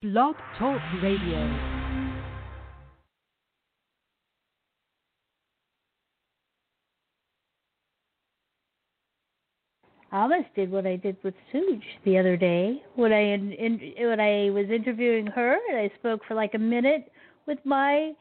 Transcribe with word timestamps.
Blog 0.00 0.36
Talk 0.56 0.80
Radio. 1.02 1.38
I 10.12 10.22
almost 10.22 10.54
did 10.54 10.70
what 10.70 10.86
I 10.86 10.94
did 10.94 11.16
with 11.24 11.34
Suge 11.52 11.82
the 12.04 12.16
other 12.16 12.36
day 12.36 12.80
when 12.94 13.12
I 13.12 13.22
in, 13.22 13.50
in, 13.54 13.80
when 13.98 14.20
I 14.20 14.50
was 14.50 14.70
interviewing 14.70 15.26
her 15.26 15.58
and 15.68 15.76
I 15.76 15.90
spoke 15.98 16.20
for 16.28 16.34
like 16.34 16.54
a 16.54 16.58
minute 16.58 17.10
with 17.48 17.58
my 17.64 18.12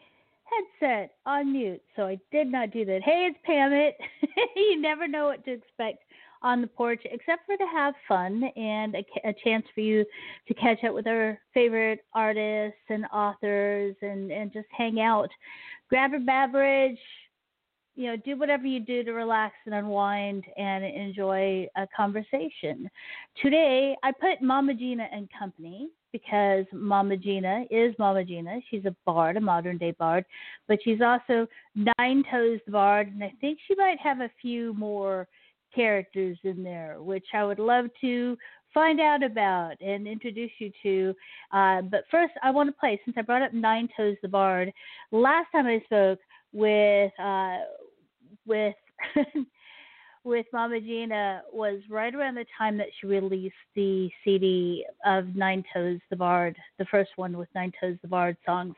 headset 0.81 1.11
on 1.27 1.53
mute. 1.53 1.83
So 1.95 2.07
I 2.07 2.17
did 2.31 2.51
not 2.51 2.71
do 2.71 2.85
that. 2.85 3.03
Hey, 3.03 3.29
it's 3.29 3.37
Pam. 3.45 3.71
It 3.71 3.97
you 4.55 4.81
never 4.81 5.07
know 5.07 5.25
what 5.25 5.45
to 5.45 5.51
expect 5.51 6.01
on 6.41 6.61
the 6.61 6.67
porch 6.67 7.01
except 7.05 7.45
for 7.45 7.57
to 7.57 7.65
have 7.71 7.93
fun 8.07 8.43
and 8.55 8.95
a, 8.95 9.05
a 9.25 9.33
chance 9.43 9.65
for 9.73 9.81
you 9.81 10.05
to 10.47 10.53
catch 10.53 10.83
up 10.83 10.93
with 10.93 11.07
our 11.07 11.39
favorite 11.53 12.01
artists 12.13 12.79
and 12.89 13.05
authors 13.13 13.95
and 14.01 14.31
and 14.31 14.53
just 14.53 14.67
hang 14.75 14.99
out. 14.99 15.29
Grab 15.89 16.13
a 16.13 16.19
beverage, 16.19 16.99
you 17.97 18.05
know, 18.05 18.15
do 18.15 18.37
whatever 18.37 18.67
you 18.67 18.79
do 18.79 19.03
to 19.03 19.11
relax 19.11 19.55
and 19.65 19.73
unwind 19.73 20.43
and 20.55 20.85
enjoy 20.85 21.67
a 21.75 21.87
conversation. 21.95 22.89
Today, 23.41 23.95
I 24.03 24.11
put 24.11 24.41
Mama 24.41 24.75
Gina 24.75 25.07
and 25.11 25.27
Company 25.37 25.89
because 26.11 26.65
Mama 26.71 27.17
Gina 27.17 27.65
is 27.71 27.95
Mama 27.97 28.23
Gina. 28.23 28.59
She's 28.69 28.85
a 28.85 28.95
bard, 29.05 29.35
a 29.35 29.41
modern 29.41 29.77
day 29.77 29.91
bard, 29.91 30.25
but 30.67 30.79
she's 30.83 31.01
also 31.01 31.47
Nine 31.75 32.23
Toes 32.31 32.59
the 32.65 32.71
Bard, 32.71 33.07
and 33.07 33.23
I 33.23 33.33
think 33.41 33.59
she 33.67 33.75
might 33.75 33.99
have 33.99 34.21
a 34.21 34.31
few 34.41 34.73
more 34.75 35.27
characters 35.77 36.37
in 36.43 36.63
there, 36.63 36.97
which 36.99 37.27
I 37.33 37.45
would 37.45 37.59
love 37.59 37.85
to 38.01 38.35
find 38.73 38.99
out 38.99 39.23
about 39.23 39.79
and 39.79 40.07
introduce 40.07 40.51
you 40.59 40.71
to. 40.83 41.15
Uh, 41.51 41.81
but 41.83 42.03
first, 42.11 42.33
I 42.43 42.51
want 42.51 42.67
to 42.67 42.79
play, 42.79 42.99
since 43.05 43.15
I 43.17 43.21
brought 43.21 43.43
up 43.43 43.53
Nine 43.53 43.87
Toes 43.95 44.17
the 44.21 44.27
Bard, 44.27 44.71
last 45.11 45.47
time 45.51 45.67
I 45.67 45.81
spoke 45.85 46.19
with 46.51 47.11
uh, 47.19 47.57
with 48.45 48.75
with 50.23 50.45
Mama 50.51 50.81
Gina 50.81 51.43
was 51.53 51.79
right 51.89 52.13
around 52.13 52.35
the 52.35 52.45
time 52.57 52.77
that 52.77 52.87
she 52.99 53.07
released 53.07 53.55
the 53.75 54.09
CD 54.23 54.85
of 55.05 55.35
Nine 55.35 55.63
Toes 55.73 55.99
the 56.09 56.15
Bard, 56.15 56.57
the 56.79 56.85
first 56.85 57.11
one 57.15 57.37
with 57.37 57.49
Nine 57.55 57.71
Toes 57.79 57.97
the 58.01 58.07
Bard 58.07 58.35
songs, 58.45 58.75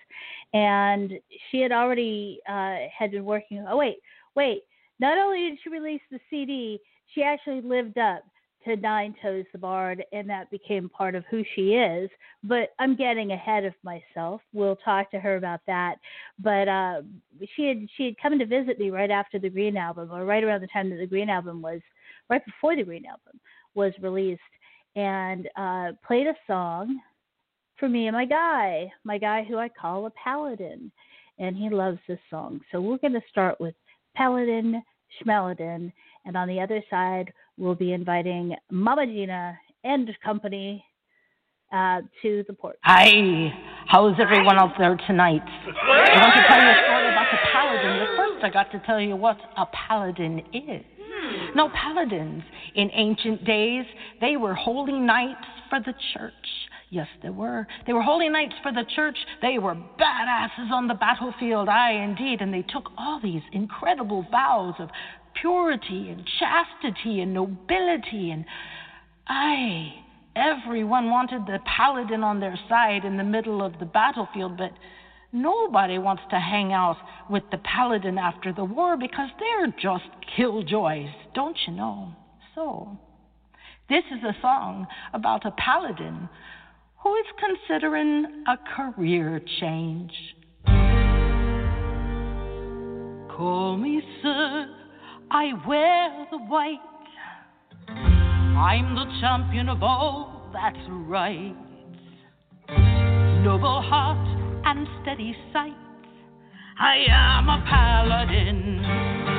and 0.54 1.14
she 1.50 1.62
had 1.62 1.72
already 1.72 2.40
uh, 2.48 2.78
had 2.98 3.12
been 3.12 3.26
working. 3.26 3.66
Oh 3.68 3.78
wait, 3.78 3.98
wait! 4.36 4.64
Not 5.00 5.18
only 5.18 5.50
did 5.50 5.60
she 5.64 5.70
release 5.70 6.02
the 6.12 6.20
CD, 6.30 6.80
she 7.14 7.24
actually 7.24 7.62
lived 7.62 7.98
up 7.98 8.24
to 8.66 8.76
Nine 8.76 9.16
Toes 9.22 9.46
the 9.52 9.58
Bard, 9.58 10.04
and 10.12 10.30
that 10.30 10.52
became 10.52 10.90
part 10.90 11.16
of 11.16 11.24
who 11.30 11.44
she 11.56 11.74
is. 11.76 12.10
But 12.44 12.74
I'm 12.78 12.96
getting 12.96 13.32
ahead 13.32 13.64
of 13.64 13.74
myself. 13.84 14.42
We'll 14.54 14.76
talk 14.78 15.10
to 15.12 15.20
her 15.20 15.38
about 15.38 15.62
that. 15.68 15.96
But 16.40 16.68
uh, 16.68 17.02
she 17.56 17.68
had 17.68 17.88
she 17.96 18.06
had 18.06 18.16
come 18.22 18.38
to 18.38 18.46
visit 18.46 18.80
me 18.80 18.90
right 18.90 19.12
after 19.12 19.40
the 19.40 19.50
Green 19.50 19.78
album, 19.78 20.10
or 20.12 20.26
right 20.26 20.44
around 20.44 20.62
the 20.62 20.68
time 20.68 20.90
that 20.90 20.98
the 20.98 21.08
Green 21.08 21.30
album 21.30 21.62
was, 21.62 21.80
right 22.30 22.46
before 22.46 22.76
the 22.76 22.84
Green 22.84 23.06
album 23.06 23.40
was 23.76 23.94
released, 24.02 24.42
and 24.96 25.48
uh, 25.56 25.92
played 26.06 26.28
a 26.28 26.36
song 26.46 27.00
for 27.80 27.88
me 27.88 28.08
and 28.08 28.16
my 28.16 28.26
guy, 28.26 28.92
my 29.04 29.18
guy 29.18 29.44
who 29.44 29.58
I 29.58 29.70
call 29.70 30.06
a 30.06 30.12
paladin, 30.12 30.92
and 31.40 31.56
he 31.56 31.70
loves 31.70 32.00
this 32.08 32.20
song. 32.30 32.60
So 32.72 32.82
we're 32.82 32.98
going 32.98 33.14
to 33.14 33.22
start 33.30 33.60
with 33.62 33.74
Paladin 34.16 34.84
Schmaladin, 35.18 35.92
and 36.26 36.38
on 36.38 36.48
the 36.48 36.60
other 36.60 36.84
side 36.90 37.32
we'll 37.58 37.76
be 37.76 37.94
inviting 37.94 38.56
Mama 38.72 39.06
Gina 39.06 39.58
and 39.84 40.10
company 40.24 40.84
uh, 41.72 42.02
to 42.22 42.44
the 42.48 42.54
port. 42.54 42.78
Hi, 42.84 43.52
how's 43.88 44.16
everyone 44.20 44.58
out 44.58 44.74
there 44.78 44.98
tonight? 45.08 45.42
I 45.46 46.22
want 46.22 46.34
to 46.36 46.48
tell 46.48 46.62
you 46.62 46.70
a 46.70 46.84
story 46.86 47.10
about 47.12 47.28
the 47.32 47.38
paladin, 47.52 48.00
but 48.00 48.18
first 48.18 48.44
I 48.44 48.50
got 48.50 48.72
to 48.72 48.86
tell 48.86 49.00
you 49.00 49.16
what 49.16 49.38
a 49.58 49.66
paladin 49.68 50.40
is. 50.54 50.86
Now, 51.56 51.70
paladins 51.70 52.44
in 52.76 52.90
ancient 52.94 53.46
days, 53.46 53.86
they 54.22 54.38
were 54.38 54.54
holy 54.54 55.00
knights 55.00 55.46
for 55.70 55.80
the 55.80 55.94
church. 56.14 56.34
Yes, 56.92 57.08
they 57.22 57.30
were. 57.30 57.68
They 57.86 57.94
were 57.94 58.02
holy 58.02 58.30
knights 58.30 58.56
for 58.64 58.72
the 58.72 58.84
church. 58.96 59.18
They 59.42 59.60
were 59.60 59.76
badasses 59.76 60.72
on 60.72 60.88
the 60.88 60.96
battlefield, 60.96 61.70
aye, 61.70 62.04
indeed. 62.04 62.42
And 62.42 62.52
they 62.52 62.64
took 62.64 62.90
all 62.98 63.20
these 63.22 63.44
incredible 63.52 64.26
vows 64.32 64.74
of 64.80 64.90
purity 65.40 66.10
and 66.10 66.28
chastity 66.40 67.22
and 67.22 67.34
nobility. 67.34 68.32
And 68.32 68.44
aye, 69.28 69.94
everyone 70.36 71.12
wanted 71.12 71.46
the 71.46 71.60
paladin 71.78 72.24
on 72.24 72.40
their 72.40 72.58
side 72.68 73.06
in 73.06 73.18
the 73.18 73.24
middle 73.24 73.62
of 73.62 73.78
the 73.78 73.86
battlefield, 73.86 74.58
but 74.58 74.72
nobody 75.32 76.00
wants 76.00 76.24
to 76.32 76.40
hang 76.40 76.74
out 76.74 76.98
with 77.30 77.44
the 77.52 77.60
paladin 77.60 78.18
after 78.18 78.52
the 78.52 78.66
war 78.66 78.98
because 78.98 79.30
they're 79.40 79.74
just 79.80 80.10
killjoys, 80.36 81.10
don't 81.36 81.58
you 81.68 81.74
know? 81.74 82.14
So, 82.56 82.98
this 83.90 84.04
is 84.12 84.24
a 84.24 84.36
song 84.42 84.88
about 85.14 85.46
a 85.46 85.52
paladin 85.52 86.30
who 87.04 87.16
is 87.16 87.26
considering 87.40 88.44
a 88.48 88.58
career 88.76 89.42
change. 89.60 90.12
Call 93.36 93.78
me 93.78 94.02
sir, 94.22 94.68
I 95.32 95.54
wear 95.68 96.28
the 96.32 96.38
white. 96.38 96.80
I'm 97.88 98.96
the 98.96 99.06
champion 99.22 99.70
of 99.70 99.82
all 99.82 100.40
that's 100.52 100.78
right. 100.90 101.56
Noble 103.44 103.82
heart 103.82 104.28
and 104.66 104.88
steady 105.02 105.36
sight. 105.54 105.74
I 106.80 107.06
am 107.10 107.50
a 107.50 107.64
paladin. 107.70 109.39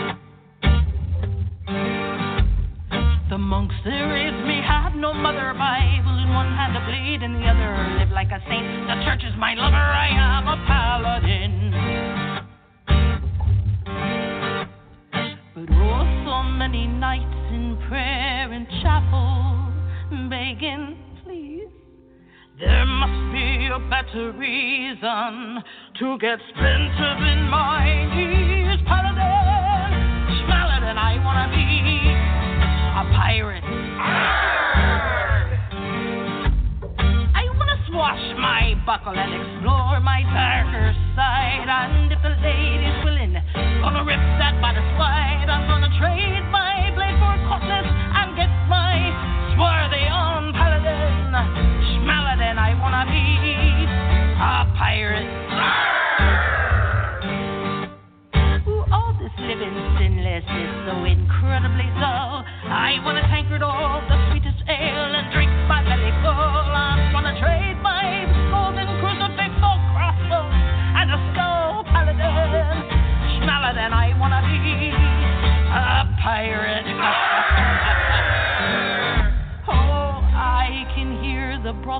The 3.41 3.47
monks 3.47 3.75
there 3.87 4.06
raised 4.06 4.45
me 4.47 4.61
had 4.61 4.95
no 4.95 5.15
mother 5.15 5.55
Bible 5.56 6.19
in 6.19 6.28
one 6.28 6.53
hand 6.53 6.77
a 6.77 6.84
blade 6.84 7.23
in 7.23 7.33
the 7.33 7.47
other 7.49 7.97
live 7.97 8.11
like 8.11 8.31
a 8.31 8.39
saint. 8.47 8.87
The 8.87 9.03
church 9.03 9.25
is 9.25 9.33
my 9.39 9.55
lover, 9.55 9.77
I 9.77 10.09
am 10.12 10.47
a 10.47 10.56
paladin. 10.69 11.73
But 15.55 15.73
oh, 15.73 16.05
so 16.27 16.43
many 16.43 16.87
nights 16.87 17.49
in 17.51 17.78
prayer 17.89 18.53
and 18.53 18.69
chapel, 18.83 19.72
begging, 20.28 20.99
please. 21.25 21.72
There 22.59 22.84
must 22.84 23.33
be 23.33 23.71
a 23.72 23.78
better 23.89 24.33
reason 24.33 25.65
to 25.99 26.19
get 26.19 26.39
spent 26.51 26.93
in 27.25 27.49
my 27.49 28.05
knees. 28.15 28.59
Buckle 38.86 39.16
and 39.16 39.34
explore 39.34 40.00
my 40.00 40.22
darker 40.32 40.94
side. 41.16 41.68
And 41.68 42.12
if 42.12 42.20
the 42.22 42.30
lady's 42.41 43.04
willing, 43.04 43.36
gonna 43.80 44.04
rip 44.04 44.20
that 44.41 44.60
bodice 44.60 44.84
wide. 44.98 45.48
I'm 45.48 45.66
gonna 45.68 45.91
trade 45.98 46.44
my 46.50 46.91
blade 46.94 47.16
for 47.20 47.36
cutlass 47.48 47.86
and 47.86 48.36
get 48.36 48.50
my 48.68 48.96
swarthy 49.54 50.06
on 50.08 50.52
paladin. 50.52 51.34
Schmaladin, 52.00 52.56
I 52.56 52.74
wanna 52.80 53.04
be 53.10 53.24
a 54.41 54.64
pirate. 54.76 55.28
Ooh, 58.68 58.84
all 58.92 59.12
this 59.20 59.34
living 59.41 59.76
sinless 59.98 60.44
is 60.44 60.72
so 60.86 61.04
incredibly 61.04 61.88
dull. 62.00 62.44
I 62.64 63.00
want 63.04 63.18
a 63.18 63.22
tankard 63.28 63.62
of 63.62 64.02
the 64.08 64.29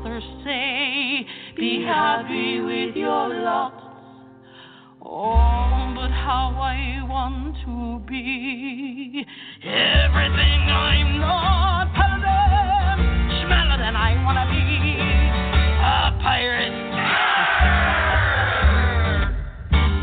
brothers 0.03 0.23
say, 0.45 1.27
Be 1.57 1.83
happy 1.87 2.61
with 2.61 2.97
your 2.97 3.35
lot. 3.43 3.75
Oh, 5.03 5.93
but 5.95 6.11
how 6.11 6.57
I 6.61 7.03
want 7.09 7.57
to 7.65 8.01
be 8.09 9.25
everything 9.63 10.61
I'm 10.69 11.19
not. 11.19 11.93
Paladin, 11.95 13.01
Schmaladin, 13.41 13.97
I 13.97 14.23
wanna 14.25 14.47
be 14.49 15.01
a 15.81 16.17
pirate. 16.23 16.77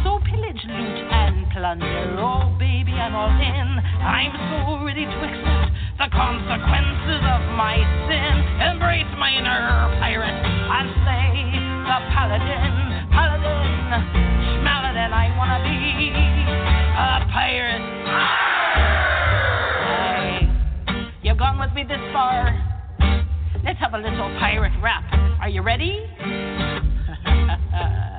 so 0.04 0.20
pillage, 0.30 0.62
loot, 0.68 0.98
and 1.12 1.50
plunder, 1.52 2.18
oh 2.20 2.56
baby, 2.60 2.94
I'm 2.94 3.16
all 3.16 3.30
in. 3.30 3.80
I'm 4.02 4.34
so 4.52 4.86
ready 4.86 5.06
to 5.06 5.18
accept 5.24 5.57
the 5.98 6.10
consequences 6.14 7.22
of 7.26 7.42
my 7.58 7.74
sin. 8.06 8.34
Embrace 8.70 9.10
my 9.18 9.34
inner 9.34 9.90
pirate 9.98 10.30
and 10.30 10.90
say. 11.02 11.26
the 11.90 11.98
paladin, 12.14 13.10
paladin, 13.10 13.66
schmaladin. 14.62 15.10
I 15.10 15.34
wanna 15.38 15.58
be 15.66 16.14
a 16.94 17.26
pirate. 17.34 17.82
Hey, 19.90 20.46
you've 21.24 21.40
gone 21.40 21.58
with 21.58 21.74
me 21.74 21.84
this 21.84 22.02
far. 22.14 22.54
Let's 23.66 23.80
have 23.80 23.96
a 23.96 23.98
little 23.98 24.30
pirate 24.38 24.74
rap. 24.82 25.04
Are 25.42 25.50
you 25.50 25.64
ready? 25.64 26.06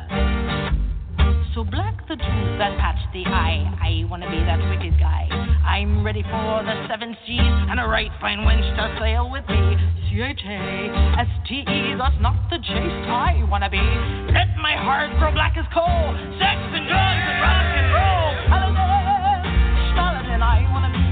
So 1.58 1.64
black 1.64 2.06
the 2.06 2.14
tooth 2.14 2.54
that 2.62 2.78
patch 2.78 3.02
the 3.10 3.26
eye. 3.26 3.66
I 3.82 4.06
wanna 4.06 4.30
be 4.30 4.38
that 4.46 4.62
wicked 4.70 4.94
guy. 4.94 5.26
I'm 5.66 6.06
ready 6.06 6.22
for 6.22 6.62
the 6.62 6.86
seven 6.86 7.18
seas 7.26 7.42
and 7.42 7.80
a 7.80 7.82
right 7.82 8.14
fine 8.20 8.46
wench 8.46 8.62
to 8.78 8.86
sail 9.02 9.26
with 9.26 9.42
me. 9.50 9.74
C 10.06 10.22
H 10.22 10.38
A 10.46 11.18
S 11.18 11.26
T 11.50 11.66
E, 11.66 11.98
that's 11.98 12.14
not 12.22 12.38
the 12.46 12.62
chase 12.62 13.02
I 13.10 13.42
wanna 13.50 13.66
be. 13.66 13.82
Let 14.30 14.54
my 14.62 14.78
heart 14.78 15.10
grow 15.18 15.34
black 15.34 15.58
as 15.58 15.66
coal. 15.74 16.14
Sex 16.38 16.62
and 16.62 16.86
drugs 16.86 17.26
and 17.26 17.42
rock 17.42 17.66
and 17.74 17.88
roll. 17.90 18.30
Paladin, 18.54 19.42
schmaladin, 19.90 20.38
I 20.38 20.62
wanna 20.70 20.94
be. 20.94 21.10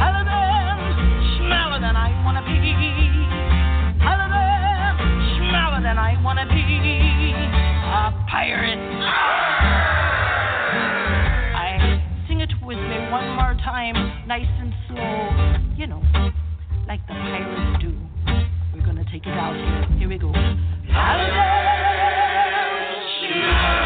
Paladin, 0.00 0.80
schmaladin, 1.44 1.92
I 1.92 2.08
wanna 2.24 2.40
be. 2.48 2.56
Paladin, 4.00 4.96
schmaladin, 5.36 5.98
I 6.00 6.16
wanna 6.24 6.48
be 6.48 6.64
a 7.84 8.10
pirate. 8.32 8.93
I 11.54 12.02
sing 12.28 12.40
it 12.40 12.52
with 12.62 12.78
me 12.78 12.98
one 13.10 13.28
more 13.36 13.54
time, 13.64 14.26
nice 14.26 14.48
and 14.58 14.74
slow, 14.88 15.30
you 15.76 15.86
know, 15.86 16.02
like 16.86 17.06
the 17.06 17.14
pirates 17.14 17.82
do. 17.82 17.92
We're 18.74 18.84
gonna 18.84 19.04
take 19.10 19.26
it 19.26 19.32
out 19.32 19.54
here. 19.56 19.86
Here 19.98 20.08
we 20.08 20.18
go. 20.18 20.32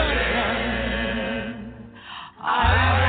Schmaladin, 0.09 1.73
I 2.41 3.08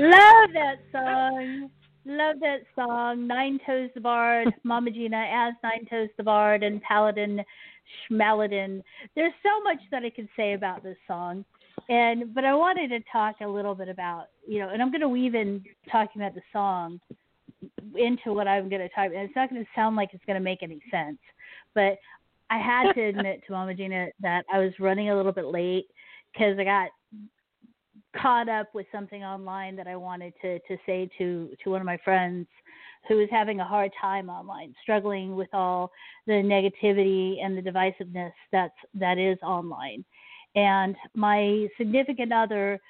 Love 0.00 0.50
that 0.54 0.76
song. 0.92 1.70
Love 2.06 2.36
that 2.40 2.60
song. 2.74 3.26
Nine 3.26 3.60
Toes 3.66 3.90
the 3.94 4.00
Bard, 4.00 4.48
Mama 4.64 4.90
Gina 4.90 5.16
as 5.30 5.54
Nine 5.62 5.86
Toes 5.90 6.08
the 6.16 6.22
Bard, 6.22 6.62
and 6.62 6.80
Paladin 6.82 7.44
Schmaladin. 8.10 8.82
There's 9.14 9.32
so 9.42 9.62
much 9.62 9.78
that 9.90 10.02
I 10.02 10.10
could 10.10 10.28
say 10.36 10.54
about 10.54 10.82
this 10.82 10.96
song. 11.06 11.44
And 11.90 12.34
but 12.34 12.44
I 12.44 12.54
wanted 12.54 12.88
to 12.88 13.00
talk 13.12 13.36
a 13.42 13.46
little 13.46 13.74
bit 13.74 13.88
about, 13.88 14.26
you 14.48 14.58
know, 14.58 14.70
and 14.70 14.80
I'm 14.80 14.90
gonna 14.90 15.08
weave 15.08 15.34
in 15.34 15.62
talking 15.92 16.22
about 16.22 16.34
the 16.34 16.42
song 16.52 16.98
into 17.94 18.32
what 18.32 18.48
I'm 18.48 18.70
gonna 18.70 18.88
talk 18.88 19.06
and 19.06 19.16
it's 19.16 19.36
not 19.36 19.50
gonna 19.50 19.64
sound 19.74 19.96
like 19.96 20.10
it's 20.12 20.24
gonna 20.26 20.40
make 20.40 20.62
any 20.62 20.80
sense. 20.90 21.18
But 21.74 21.98
I 22.48 22.58
had 22.58 22.92
to 22.94 23.02
admit 23.08 23.42
to 23.46 23.52
Mama 23.52 23.74
Gina 23.74 24.08
that 24.20 24.44
I 24.52 24.60
was 24.60 24.72
running 24.80 25.10
a 25.10 25.16
little 25.16 25.32
bit 25.32 25.46
late 25.46 25.86
because 26.32 26.58
I 26.58 26.64
got 26.64 26.90
caught 28.16 28.48
up 28.48 28.74
with 28.74 28.86
something 28.92 29.24
online 29.24 29.76
that 29.76 29.86
I 29.86 29.96
wanted 29.96 30.32
to 30.42 30.58
to 30.60 30.76
say 30.86 31.08
to 31.18 31.50
to 31.62 31.70
one 31.70 31.80
of 31.80 31.86
my 31.86 31.98
friends 32.04 32.46
who 33.08 33.20
is 33.20 33.28
having 33.30 33.60
a 33.60 33.64
hard 33.64 33.90
time 34.00 34.28
online, 34.28 34.74
struggling 34.82 35.34
with 35.36 35.48
all 35.52 35.90
the 36.26 36.32
negativity 36.32 37.42
and 37.42 37.56
the 37.56 37.62
divisiveness 37.62 38.32
that's 38.52 38.74
that 38.94 39.18
is 39.18 39.38
online. 39.42 40.04
And 40.54 40.96
my 41.14 41.68
significant 41.78 42.32
other 42.32 42.80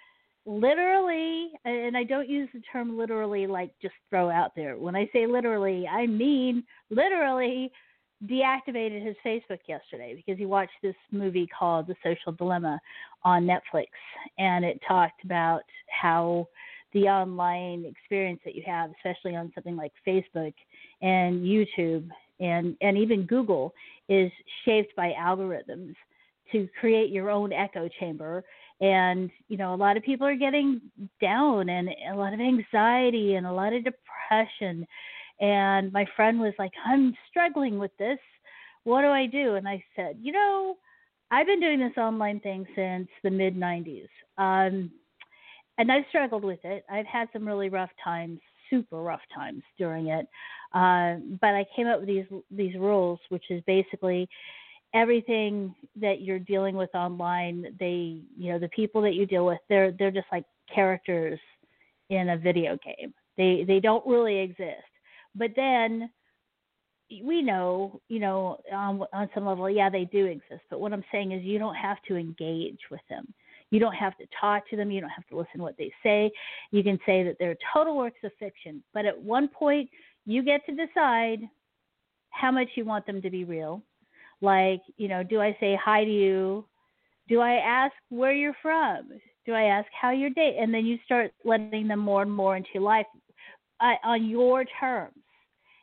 literally 0.47 1.51
and 1.65 1.97
I 1.97 2.05
don't 2.05 2.29
use 2.29 2.49
the 2.55 2.63
term 2.73 2.97
literally 2.97 3.47
like 3.47 3.73
just 3.83 3.95
throw 4.09 4.31
out 4.31 4.53
there. 4.57 4.77
When 4.79 4.97
I 4.97 5.09
say 5.13 5.27
literally, 5.27 5.87
I 5.87 6.07
mean 6.07 6.65
literally 6.89 7.71
deactivated 8.27 9.05
his 9.05 9.17
Facebook 9.25 9.61
yesterday 9.67 10.15
because 10.15 10.39
he 10.39 10.47
watched 10.47 10.73
this 10.83 10.95
movie 11.11 11.49
called 11.59 11.87
The 11.87 11.97
Social 12.03 12.33
Dilemma 12.33 12.81
on 13.25 13.45
Netflix 13.45 13.87
and 14.39 14.65
it 14.65 14.81
talked 14.87 15.25
about 15.25 15.63
how 15.89 16.47
the 16.93 17.05
online 17.05 17.85
experience 17.85 18.41
that 18.45 18.55
you 18.55 18.63
have, 18.67 18.91
especially 18.99 19.37
on 19.37 19.53
something 19.55 19.77
like 19.77 19.93
Facebook 20.07 20.55
and 21.03 21.45
YouTube 21.45 22.09
and, 22.41 22.77
and 22.81 22.99
even 22.99 23.27
Google, 23.27 23.73
is 24.09 24.31
shaped 24.65 24.95
by 24.97 25.13
algorithms 25.19 25.95
to 26.53 26.69
create 26.81 27.11
your 27.11 27.31
own 27.31 27.53
echo 27.53 27.89
chamber. 28.01 28.43
And, 28.81 29.31
you 29.49 29.57
know, 29.57 29.75
a 29.75 29.77
lot 29.77 29.97
of 29.97 30.03
people 30.03 30.27
are 30.27 30.37
getting 30.37 30.81
down 31.21 31.69
and 31.69 31.91
a 32.11 32.17
lot 32.17 32.33
of 32.33 32.41
anxiety 32.41 33.35
and 33.35 33.47
a 33.47 33.53
lot 33.53 33.73
of 33.73 33.85
depression. 33.85 34.87
And 35.41 35.93
my 35.93 36.07
friend 36.17 36.39
was 36.39 36.53
like, 36.59 36.73
I'm 36.85 37.15
struggling 37.29 37.79
with 37.79 37.97
this. 37.99 38.19
What 38.85 39.03
do 39.03 39.09
I 39.09 39.27
do? 39.27 39.55
And 39.55 39.69
I 39.69 39.83
said, 39.97 40.19
you 40.21 40.33
know, 40.33 40.77
I've 41.31 41.47
been 41.47 41.61
doing 41.61 41.79
this 41.79 41.97
online 41.97 42.41
thing 42.41 42.67
since 42.75 43.09
the 43.23 43.31
mid 43.31 43.57
90s. 43.57 44.09
Um, 44.39 44.91
and 45.79 45.91
I've 45.91 46.05
struggled 46.11 46.45
with 46.45 46.59
it. 46.65 46.85
I've 46.91 47.07
had 47.07 47.29
some 47.33 47.47
really 47.47 47.69
rough 47.69 47.91
times, 48.03 48.41
super 48.69 49.03
rough 49.03 49.23
times 49.35 49.63
during 49.79 50.09
it. 50.09 50.27
Uh, 50.75 51.17
but 51.41 51.55
I 51.55 51.65
came 51.75 51.87
up 51.87 52.01
with 52.01 52.09
these 52.09 52.27
these 52.51 52.75
rules, 52.77 53.19
which 53.31 53.45
is 53.51 53.63
basically 53.67 54.29
everything 54.93 55.75
that 55.97 56.21
you're 56.21 56.39
dealing 56.39 56.77
with 56.77 56.95
online. 56.95 57.75
They, 57.79 58.21
you 58.37 58.53
know, 58.53 58.59
the 58.59 58.69
people 58.69 59.01
that 59.03 59.15
you 59.15 59.25
deal 59.27 59.47
with, 59.47 59.59
they're 59.69 59.93
they're 59.93 60.11
just 60.11 60.29
like 60.31 60.45
characters 60.73 61.41
in 62.11 62.31
a 62.31 62.37
video 62.37 62.77
game. 62.85 63.15
They 63.37 63.65
they 63.67 63.81
don't 63.81 64.07
really 64.07 64.39
exist. 64.39 64.90
But 65.35 65.51
then 65.57 66.11
we 67.23 67.43
know, 67.43 68.01
you 68.09 68.21
know, 68.21 68.59
um, 68.73 69.03
on, 69.03 69.07
on 69.13 69.29
some 69.35 69.47
level, 69.47 69.69
yeah, 69.69 69.91
they 69.91 70.05
do 70.05 70.27
exist. 70.27 70.63
But 70.71 70.81
what 70.81 70.93
I'm 70.93 71.05
saying 71.11 71.33
is, 71.33 71.43
you 71.43 71.59
don't 71.59 71.75
have 71.75 71.99
to 72.09 72.17
engage 72.17 72.79
with 72.91 73.01
them. 73.09 73.33
You 73.71 73.79
don't 73.79 73.95
have 73.95 74.17
to 74.19 74.25
talk 74.41 74.69
to 74.71 74.77
them. 74.77 74.91
You 74.91 75.01
don't 75.01 75.11
have 75.11 75.27
to 75.29 75.37
listen 75.37 75.59
to 75.59 75.63
what 75.63 75.77
they 75.79 75.93
say. 76.03 76.31
You 76.71 76.83
can 76.83 76.99
say 77.07 77.23
that 77.25 77.37
they're 77.39 77.57
total 77.73 77.97
works 77.97 78.19
of 78.25 78.33
fiction. 78.39 78.83
But 78.93 79.07
at 79.07 79.21
one 79.21 79.49
point, 79.49 79.89
you 80.27 80.43
get 80.43 80.65
to 80.67 80.73
decide 80.75 81.41
how 82.31 82.51
much 82.51 82.69
you 82.75 82.85
want 82.85 83.07
them 83.07 83.23
to 83.23 83.31
be 83.31 83.45
real. 83.45 83.83
Like, 84.41 84.81
you 84.97 85.09
know, 85.09 85.23
do 85.23 85.41
I 85.41 85.57
say 85.61 85.79
hi 85.83 86.05
to 86.05 86.11
you? 86.11 86.65
Do 87.29 87.41
I 87.41 87.55
ask 87.55 87.93
where 88.09 88.33
you're 88.33 88.57
from? 88.61 89.11
Do 89.47 89.53
I 89.53 89.63
ask 89.65 89.87
how 89.99 90.11
your 90.11 90.31
day? 90.31 90.57
And 90.61 90.73
then 90.73 90.85
you 90.85 90.99
start 91.05 91.33
letting 91.45 91.89
them 91.89 92.01
more 92.01 92.23
and 92.23 92.33
more 92.33 92.57
into 92.57 92.69
your 92.75 92.83
life 92.83 93.07
uh, 93.81 93.95
on 94.05 94.29
your 94.29 94.65
terms. 94.79 95.15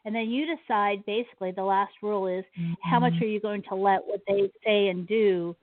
And 0.05 0.15
then 0.15 0.29
you 0.29 0.45
decide 0.55 1.05
basically 1.05 1.51
the 1.51 1.63
last 1.63 1.91
rule 2.01 2.27
is 2.27 2.45
mm-hmm. 2.57 2.73
how 2.81 2.99
much 2.99 3.13
are 3.21 3.27
you 3.27 3.41
going 3.41 3.63
to 3.69 3.75
let 3.75 4.05
what 4.05 4.21
they 4.27 4.49
say 4.65 4.87
and 4.87 5.05
do 5.05 5.53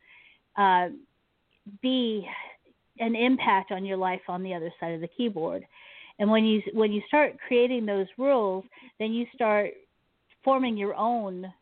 uh, 0.56 0.88
be 1.80 2.28
an 2.98 3.16
impact 3.16 3.72
on 3.72 3.84
your 3.84 3.96
life 3.96 4.20
on 4.28 4.42
the 4.42 4.54
other 4.54 4.70
side 4.78 4.92
of 4.92 5.00
the 5.00 5.08
keyboard. 5.08 5.64
And 6.18 6.30
when 6.30 6.44
you 6.44 6.62
when 6.74 6.92
you 6.92 7.02
start 7.08 7.36
creating 7.48 7.86
those 7.86 8.06
rules 8.18 8.64
then 9.00 9.12
you 9.12 9.26
start 9.34 9.70
forming 10.44 10.76
your 10.76 10.94
own 10.94 11.52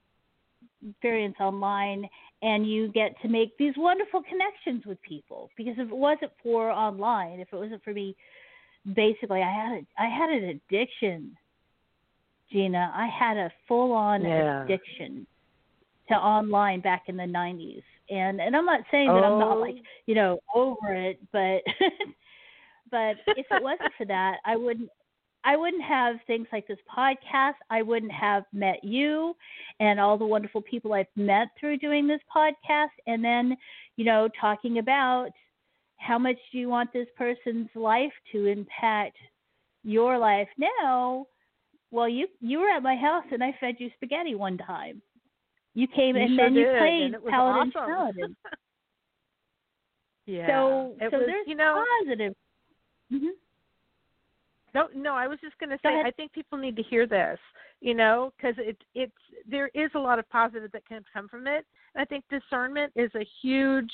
experience 0.87 1.37
online 1.41 2.09
and 2.43 2.69
you 2.69 2.89
get 2.89 3.15
to 3.23 3.29
make 3.29 3.57
these 3.57 3.75
wonderful 3.77 4.23
connections 4.29 4.85
with 4.85 5.01
people. 5.03 5.49
Because 5.57 5.75
if 5.79 5.89
it 5.89 5.97
wasn't 5.97 6.33
for 6.43 6.71
online 6.71 7.41
if 7.41 7.49
it 7.53 7.57
wasn't 7.57 7.83
for 7.85 7.95
me 7.95 8.17
basically 8.95 9.43
i 9.43 9.51
had 9.51 9.73
a, 9.73 9.87
i 10.03 10.09
had 10.09 10.31
an 10.31 10.61
addiction 10.69 11.37
Gina, 12.53 12.93
I 12.95 13.07
had 13.07 13.37
a 13.37 13.51
full 13.67 13.93
on 13.93 14.23
yeah. 14.23 14.65
addiction 14.65 15.27
to 16.09 16.15
online 16.15 16.81
back 16.81 17.05
in 17.07 17.17
the 17.17 17.25
90s. 17.25 17.83
And 18.11 18.41
and 18.41 18.55
I'm 18.55 18.67
not 18.67 18.81
saying 18.91 19.09
that 19.09 19.25
oh. 19.25 19.33
I'm 19.33 19.39
not 19.39 19.59
like, 19.59 19.77
oh. 19.79 19.89
you 20.07 20.15
know, 20.15 20.39
over 20.55 20.95
it, 20.95 21.19
but 21.33 21.63
but 22.91 23.17
if 23.29 23.47
it 23.51 23.63
wasn't 23.63 23.93
for 23.97 24.05
that, 24.07 24.37
I 24.45 24.57
wouldn't 24.57 24.91
I 25.45 25.57
wouldn't 25.57 25.83
have 25.83 26.17
things 26.27 26.47
like 26.53 26.69
this 26.69 26.79
podcast. 26.95 27.55
I 27.71 27.83
wouldn't 27.83 28.13
have 28.13 28.45
met 28.53 28.85
you 28.85 29.35
and 29.81 29.99
all 29.99 30.19
the 30.19 30.27
wonderful 30.27 30.61
people 30.61 30.93
I've 30.93 31.07
met 31.17 31.49
through 31.59 31.79
doing 31.79 32.07
this 32.07 32.21
podcast 32.35 32.95
and 33.07 33.25
then, 33.25 33.57
you 33.97 34.05
know, 34.05 34.29
talking 34.41 34.79
about 34.79 35.31
how 36.03 36.19
much 36.19 36.37
do 36.51 36.59
you 36.59 36.69
want 36.69 36.93
this 36.93 37.09
person's 37.17 37.69
life 37.75 38.13
to 38.33 38.47
impact 38.47 39.17
your 39.85 40.19
life 40.19 40.49
now 40.59 41.27
well, 41.93 42.09
you 42.09 42.27
you 42.41 42.59
were 42.59 42.71
at 42.71 42.83
my 42.83 42.97
house 42.97 43.25
and 43.31 43.45
I 43.45 43.55
fed 43.61 43.77
you 43.79 43.91
spaghetti 43.95 44.35
one 44.35 44.57
time. 44.57 45.03
You 45.75 45.87
came 45.87 46.17
you 46.17 46.23
and 46.23 46.31
sure 46.31 46.45
then 46.45 46.55
you 46.55 46.65
did, 46.65 46.79
played 46.79 47.31
Paladin 47.31 47.73
awesome. 47.77 47.95
Paladin. 47.95 48.37
yeah. 50.27 50.47
So 50.47 50.95
it 51.01 51.11
so 51.11 51.19
was, 51.19 51.27
there's 51.27 51.47
you 51.47 51.55
know, 51.55 51.85
positive. 52.01 52.35
Mm-hmm. 53.13 53.27
No, 54.75 54.89
no, 54.97 55.15
I 55.15 55.29
was 55.29 55.39
just 55.43 55.59
going 55.59 55.69
to 55.69 55.79
say 55.83 56.01
I 56.03 56.11
think 56.13 56.33
people 56.33 56.57
need 56.57 56.77
to 56.77 56.83
hear 56.83 57.07
this, 57.07 57.39
you 57.83 57.93
know, 57.93 58.33
because 58.37 58.55
it 58.57 58.79
it's 58.95 59.13
there 59.47 59.71
is 59.75 59.91
a 59.95 59.99
lot 59.99 60.19
of 60.19 60.29
positive 60.31 60.73
that 60.73 60.87
can 60.87 61.05
come 61.13 61.29
from 61.29 61.47
it. 61.47 61.67
And 61.95 62.01
I 62.01 62.07
think 62.07 62.25
discernment 62.31 62.91
is 62.97 63.11
a 63.15 63.27
huge 63.43 63.93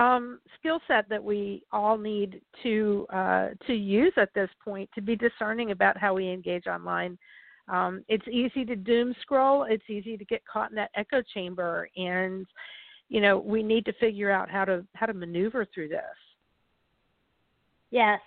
um, 0.00 0.40
skill 0.58 0.80
set 0.88 1.06
that 1.10 1.22
we 1.22 1.62
all 1.72 1.98
need 1.98 2.40
to 2.62 3.06
uh, 3.12 3.48
to 3.66 3.74
use 3.74 4.14
at 4.16 4.32
this 4.34 4.48
point 4.64 4.88
to 4.94 5.02
be 5.02 5.14
discerning 5.14 5.72
about 5.72 5.98
how 5.98 6.14
we 6.14 6.32
engage 6.32 6.66
online. 6.66 7.18
Um, 7.68 8.02
it's 8.08 8.26
easy 8.26 8.64
to 8.64 8.76
doom 8.76 9.14
scroll. 9.20 9.64
It's 9.64 9.84
easy 9.88 10.16
to 10.16 10.24
get 10.24 10.40
caught 10.50 10.70
in 10.70 10.76
that 10.76 10.90
echo 10.96 11.20
chamber, 11.34 11.86
and 11.96 12.46
you 13.08 13.20
know 13.20 13.36
we 13.38 13.62
need 13.62 13.84
to 13.84 13.92
figure 13.94 14.30
out 14.30 14.50
how 14.50 14.64
to 14.64 14.86
how 14.94 15.04
to 15.06 15.12
maneuver 15.12 15.66
through 15.72 15.88
this. 15.88 16.00
Yes, 17.90 18.20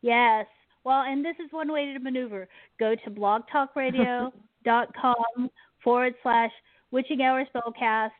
yes. 0.00 0.46
Well, 0.84 1.02
and 1.02 1.24
this 1.24 1.36
is 1.44 1.52
one 1.52 1.72
way 1.72 1.92
to 1.92 1.98
maneuver. 1.98 2.46
Go 2.78 2.94
to 2.94 3.10
blogtalkradio.com 3.10 5.50
forward 5.82 6.14
slash 6.22 6.52
witching 6.92 7.22
hour 7.22 7.44
spellcast 7.52 8.12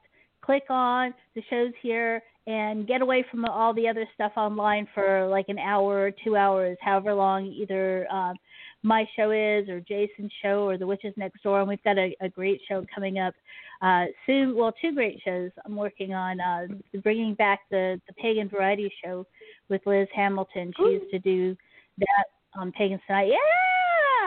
click 0.42 0.64
on 0.68 1.14
the 1.34 1.42
shows 1.48 1.72
here 1.80 2.22
and 2.46 2.86
get 2.86 3.02
away 3.02 3.24
from 3.30 3.44
all 3.44 3.72
the 3.72 3.88
other 3.88 4.06
stuff 4.14 4.32
online 4.36 4.88
for 4.94 5.28
like 5.28 5.48
an 5.48 5.58
hour 5.58 6.06
or 6.06 6.10
two 6.24 6.36
hours, 6.36 6.76
however 6.80 7.14
long 7.14 7.46
either 7.46 8.06
um, 8.12 8.34
my 8.82 9.06
show 9.16 9.30
is 9.30 9.68
or 9.68 9.80
Jason's 9.80 10.32
show 10.42 10.66
or 10.68 10.76
The 10.76 10.86
Witches 10.86 11.14
Next 11.16 11.42
Door. 11.42 11.60
And 11.60 11.68
we've 11.68 11.82
got 11.84 11.98
a, 11.98 12.16
a 12.20 12.28
great 12.28 12.60
show 12.68 12.84
coming 12.92 13.18
up 13.18 13.34
uh, 13.80 14.06
soon. 14.26 14.56
Well, 14.56 14.72
two 14.80 14.92
great 14.92 15.20
shows 15.24 15.50
I'm 15.64 15.76
working 15.76 16.14
on. 16.14 16.40
Uh, 16.40 16.66
bringing 17.02 17.34
back 17.34 17.60
the 17.70 18.00
the 18.08 18.14
Pagan 18.14 18.48
Variety 18.48 18.92
Show 19.04 19.24
with 19.68 19.82
Liz 19.86 20.08
Hamilton. 20.14 20.72
She 20.76 20.82
Ooh. 20.82 20.90
used 20.90 21.10
to 21.12 21.18
do 21.20 21.56
that 21.98 22.24
on 22.60 22.72
Pagan 22.72 23.00
Tonight. 23.06 23.28
Yeah 23.28 23.36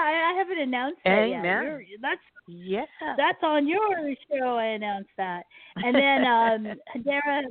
I, 0.06 0.34
I 0.34 0.38
haven't 0.38 0.60
announced 0.60 1.00
that 1.04 1.12
Amen. 1.12 1.44
yet. 1.44 1.64
You're, 1.64 1.82
that's 2.02 2.22
yeah. 2.48 2.86
That's 3.18 3.40
on 3.42 3.68
your 3.68 4.14
show. 4.30 4.56
I 4.56 4.66
announced 4.66 5.10
that, 5.18 5.44
and 5.78 5.96
then 5.96 6.26
um, 6.26 6.78
Hadera 6.96 7.42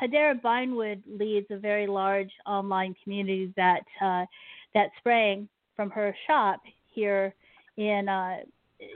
Hadera 0.00 0.40
Binewood 0.40 1.02
leads 1.06 1.46
a 1.50 1.56
very 1.56 1.86
large 1.86 2.30
online 2.46 2.94
community 3.02 3.52
that 3.56 3.82
uh, 4.00 4.24
that 4.74 4.90
sprang 4.98 5.48
from 5.74 5.90
her 5.90 6.14
shop 6.26 6.60
here 6.92 7.34
in 7.76 8.08
uh, 8.08 8.38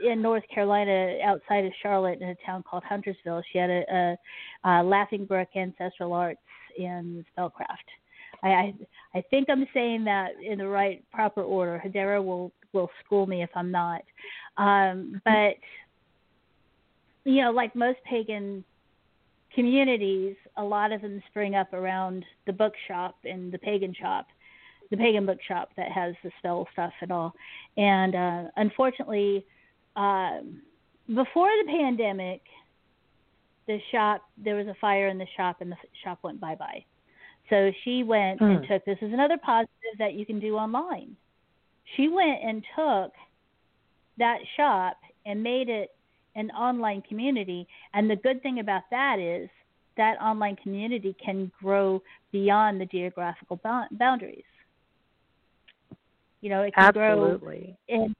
in 0.03 0.21
North 0.21 0.43
Carolina, 0.53 1.17
outside 1.23 1.65
of 1.65 1.71
Charlotte, 1.81 2.21
in 2.21 2.29
a 2.29 2.35
town 2.45 2.63
called 2.69 2.83
Huntersville. 2.83 3.41
She 3.51 3.57
had 3.57 3.69
a, 3.69 3.83
a, 3.91 4.17
a 4.69 4.83
Laughing 4.83 5.25
Brook 5.25 5.49
Ancestral 5.55 6.13
Arts 6.13 6.39
in 6.77 7.25
spellcraft. 7.35 7.87
I, 8.43 8.49
I 8.49 8.73
I 9.15 9.21
think 9.29 9.49
I'm 9.49 9.65
saying 9.73 10.03
that 10.05 10.31
in 10.41 10.59
the 10.59 10.67
right 10.67 11.03
proper 11.11 11.41
order. 11.41 11.81
Hadera 11.83 12.23
will 12.23 12.51
will 12.73 12.89
school 13.03 13.25
me 13.25 13.43
if 13.43 13.49
I'm 13.55 13.71
not. 13.71 14.03
Um, 14.57 15.21
but 15.25 15.55
you 17.23 17.41
know, 17.41 17.51
like 17.51 17.75
most 17.75 17.99
pagan 18.09 18.63
communities, 19.53 20.35
a 20.57 20.63
lot 20.63 20.91
of 20.91 21.01
them 21.01 21.21
spring 21.29 21.55
up 21.55 21.73
around 21.73 22.25
the 22.45 22.53
bookshop 22.53 23.15
and 23.23 23.51
the 23.51 23.57
pagan 23.57 23.93
shop, 23.93 24.27
the 24.89 24.97
pagan 24.97 25.25
bookshop 25.25 25.69
that 25.77 25.91
has 25.91 26.15
the 26.23 26.31
spell 26.39 26.67
stuff 26.73 26.93
and 27.01 27.11
all. 27.11 27.33
And 27.77 28.15
uh, 28.15 28.43
unfortunately, 28.57 29.45
uh, 29.95 30.39
before 31.07 31.49
the 31.63 31.67
pandemic, 31.67 32.41
the 33.67 33.79
shop 33.91 34.23
there 34.37 34.55
was 34.55 34.67
a 34.67 34.75
fire 34.81 35.07
in 35.07 35.17
the 35.17 35.27
shop 35.37 35.57
and 35.61 35.71
the 35.71 35.77
shop 36.03 36.19
went 36.23 36.39
bye 36.39 36.55
bye. 36.55 36.83
So 37.49 37.71
she 37.83 38.03
went 38.03 38.39
hmm. 38.39 38.45
and 38.45 38.67
took 38.67 38.85
this 38.85 38.97
is 39.01 39.13
another 39.13 39.37
positive 39.37 39.97
that 39.99 40.13
you 40.13 40.25
can 40.25 40.39
do 40.39 40.55
online. 40.55 41.15
She 41.95 42.07
went 42.07 42.43
and 42.43 42.63
took 42.75 43.11
that 44.17 44.39
shop 44.55 44.97
and 45.25 45.43
made 45.43 45.69
it 45.69 45.89
an 46.35 46.49
online 46.51 47.01
community. 47.01 47.67
And 47.93 48.09
the 48.09 48.15
good 48.15 48.41
thing 48.41 48.59
about 48.59 48.83
that 48.91 49.19
is 49.19 49.49
that 49.97 50.21
online 50.21 50.55
community 50.57 51.15
can 51.23 51.51
grow 51.61 52.01
beyond 52.31 52.79
the 52.79 52.85
geographical 52.85 53.59
boundaries. 53.91 54.43
You 56.41 56.49
know, 56.49 56.61
it 56.63 56.73
can 56.73 56.85
Absolutely. 56.85 57.77
grow 57.87 58.03
in 58.03 58.15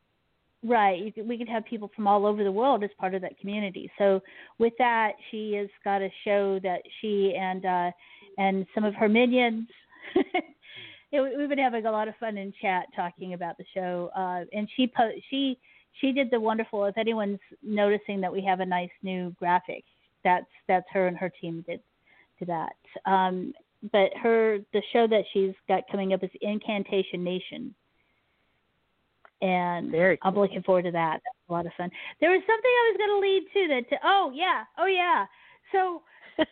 right. 0.63 1.13
Could, 1.15 1.27
we 1.27 1.37
could 1.37 1.49
have 1.49 1.65
people 1.65 1.89
from 1.95 2.07
all 2.07 2.25
over 2.25 2.43
the 2.43 2.51
world 2.51 2.83
as 2.83 2.89
part 2.99 3.15
of 3.15 3.21
that 3.21 3.39
community. 3.39 3.91
So 3.97 4.21
with 4.59 4.73
that, 4.77 5.13
she 5.31 5.53
has 5.53 5.69
got 5.83 6.01
a 6.01 6.09
show 6.23 6.59
that 6.61 6.81
she 6.99 7.35
and 7.35 7.65
uh, 7.65 7.91
and 8.37 8.65
some 8.75 8.83
of 8.83 8.93
her 8.95 9.09
minions. 9.09 9.67
it, 11.11 11.37
we've 11.37 11.49
been 11.49 11.57
having 11.57 11.85
a 11.85 11.91
lot 11.91 12.07
of 12.07 12.15
fun 12.19 12.37
in 12.37 12.53
chat 12.61 12.85
talking 12.95 13.33
about 13.33 13.57
the 13.57 13.65
show. 13.73 14.11
Uh, 14.15 14.45
and 14.53 14.69
she 14.75 14.87
po- 14.87 15.11
she 15.29 15.57
she 15.99 16.11
did 16.11 16.29
the 16.31 16.39
wonderful. 16.39 16.85
If 16.85 16.97
anyone's 16.97 17.39
noticing 17.61 18.21
that 18.21 18.31
we 18.31 18.43
have 18.43 18.59
a 18.59 18.65
nice 18.65 18.89
new 19.03 19.35
graphic, 19.37 19.83
that's 20.23 20.45
that's 20.67 20.85
her 20.91 21.07
and 21.07 21.17
her 21.17 21.31
team 21.41 21.63
did 21.67 21.81
to 22.39 22.45
that. 22.45 22.73
Um, 23.05 23.53
but 23.91 24.11
her 24.21 24.59
the 24.73 24.81
show 24.93 25.07
that 25.07 25.23
she's 25.33 25.53
got 25.67 25.83
coming 25.91 26.13
up 26.13 26.23
is 26.23 26.29
Incantation 26.41 27.23
Nation, 27.23 27.73
and 29.41 29.91
Very 29.91 30.17
cool. 30.17 30.29
I'm 30.29 30.37
looking 30.37 30.61
forward 30.63 30.83
to 30.83 30.91
that. 30.91 31.19
That's 31.23 31.49
a 31.49 31.51
lot 31.51 31.65
of 31.65 31.71
fun. 31.77 31.89
There 32.19 32.31
was 32.31 32.41
something 32.45 32.71
I 32.71 32.91
was 32.91 32.97
going 32.97 33.09
to 33.09 33.19
lead 33.19 33.43
to 33.53 33.73
that. 33.73 33.89
To, 33.89 33.95
oh 34.03 34.31
yeah, 34.33 34.63
oh 34.77 34.85
yeah. 34.85 35.25
So 35.71 36.03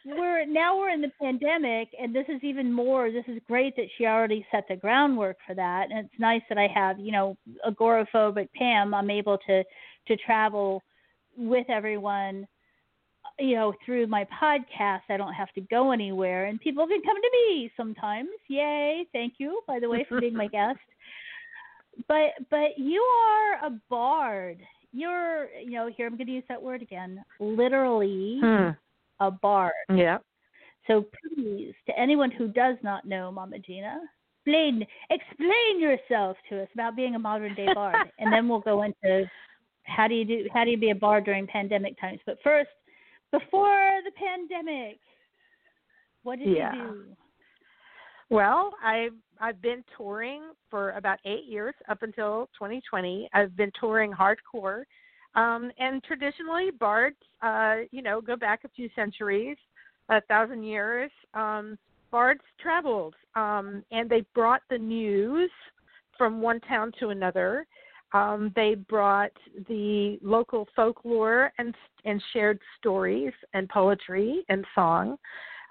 we're 0.06 0.46
now 0.46 0.78
we're 0.78 0.90
in 0.90 1.02
the 1.02 1.12
pandemic, 1.22 1.90
and 2.00 2.14
this 2.14 2.26
is 2.28 2.44
even 2.44 2.72
more. 2.72 3.12
This 3.12 3.26
is 3.28 3.40
great 3.48 3.76
that 3.76 3.88
she 3.98 4.06
already 4.06 4.46
set 4.52 4.66
the 4.68 4.76
groundwork 4.76 5.38
for 5.46 5.54
that, 5.56 5.88
and 5.90 6.00
it's 6.06 6.20
nice 6.20 6.42
that 6.50 6.58
I 6.58 6.68
have 6.74 7.00
you 7.00 7.12
know 7.12 7.38
agoraphobic 7.68 8.50
Pam. 8.54 8.94
I'm 8.94 9.10
able 9.10 9.38
to 9.48 9.64
to 10.08 10.18
travel 10.18 10.84
with 11.38 11.70
everyone 11.70 12.48
you 13.40 13.56
know 13.56 13.74
through 13.86 14.08
my 14.08 14.26
podcast. 14.42 15.02
I 15.10 15.18
don't 15.18 15.34
have 15.34 15.52
to 15.54 15.62
go 15.62 15.92
anywhere. 15.92 16.46
And 16.46 16.60
people 16.60 16.88
can 16.88 17.02
come 17.02 17.18
to 17.18 17.30
me 17.34 17.72
sometimes. 17.76 18.30
Yay. 18.48 19.06
Thank 19.14 19.36
you 19.38 19.62
by 19.68 19.80
the 19.80 19.90
way 19.90 20.06
for 20.08 20.20
being 20.20 20.36
my 20.36 20.48
guest. 20.52 20.80
But 22.08 22.32
but 22.50 22.78
you 22.78 23.02
are 23.02 23.68
a 23.68 23.80
bard. 23.90 24.60
You're 24.92 25.50
you 25.64 25.72
know 25.72 25.88
here 25.96 26.08
i'm 26.08 26.18
going 26.18 26.26
to 26.26 26.34
use 26.34 26.44
that 26.50 26.60
word 26.60 26.82
again 26.82 27.24
literally 27.40 28.40
hmm 28.42 28.70
a 29.20 29.32
bard. 29.32 29.74
Yeah. 29.94 30.20
So 30.88 31.06
please, 31.36 31.74
to 31.88 32.00
anyone 32.00 32.32
who 32.32 32.48
does 32.48 32.78
not 32.84 33.06
know 33.06 33.32
Mama 33.32 33.60
Gina, 33.60 34.00
explain 34.46 34.86
explain 35.10 35.80
yourself 35.80 36.38
to 36.50 36.64
us 36.64 36.70
about 36.74 36.96
being 36.96 37.16
a 37.16 37.20
modern 37.20 37.54
day 37.56 37.68
bard, 37.74 37.96
and 38.20 38.32
then 38.32 38.48
we'll 38.48 38.60
go 38.60 38.84
into 38.84 39.26
how 39.84 40.08
do 40.08 40.16
you 40.16 40.26
do 40.26 40.48
how 40.54 40.64
do 40.64 40.72
you 40.72 40.78
be 40.78 40.92
a 40.92 40.96
bard 40.96 41.26
during 41.26 41.48
pandemic 41.48 42.00
times. 42.00 42.20
But 42.26 42.38
first, 42.44 42.70
before 43.32 43.92
the 44.04 44.12
pandemic, 44.12 45.00
what 46.24 46.40
did 46.40 46.56
yeah. 46.56 46.74
you 46.74 46.82
do? 46.82 47.04
Well, 48.30 48.74
I've 48.84 49.14
I've 49.40 49.62
been 49.62 49.84
touring 49.98 50.44
for 50.70 50.92
about 50.92 51.20
eight 51.26 51.46
years 51.46 51.74
up 51.88 52.04
until 52.04 52.50
2020. 52.58 53.30
I've 53.34 53.56
been 53.56 53.72
touring 53.80 54.12
hardcore 54.12 54.84
um, 55.40 55.72
and 55.80 56.04
traditionally, 56.04 56.70
bards, 56.78 57.16
uh, 57.42 57.78
you 57.92 58.02
know, 58.02 58.20
go 58.20 58.36
back 58.36 58.66
a 58.66 58.70
few 58.70 58.90
centuries, 58.94 59.56
a 60.10 60.20
thousand 60.22 60.64
years. 60.64 61.10
Um, 61.34 61.78
bards 62.12 62.42
traveled, 62.62 63.16
um, 63.36 63.84
and 63.92 64.10
they 64.10 64.26
brought 64.36 64.62
the 64.70 64.78
news 64.78 65.50
from 66.18 66.42
one 66.42 66.60
town 66.62 66.92
to 67.00 67.10
another. 67.10 67.66
Um, 68.12 68.52
they 68.54 68.76
brought 68.76 69.32
the 69.70 70.20
local 70.22 70.68
folklore 70.76 71.54
and 71.58 71.74
and 72.04 72.22
shared 72.34 72.60
stories 72.78 73.34
and 73.54 73.70
poetry 73.70 74.44
and 74.50 74.66
song 74.76 75.18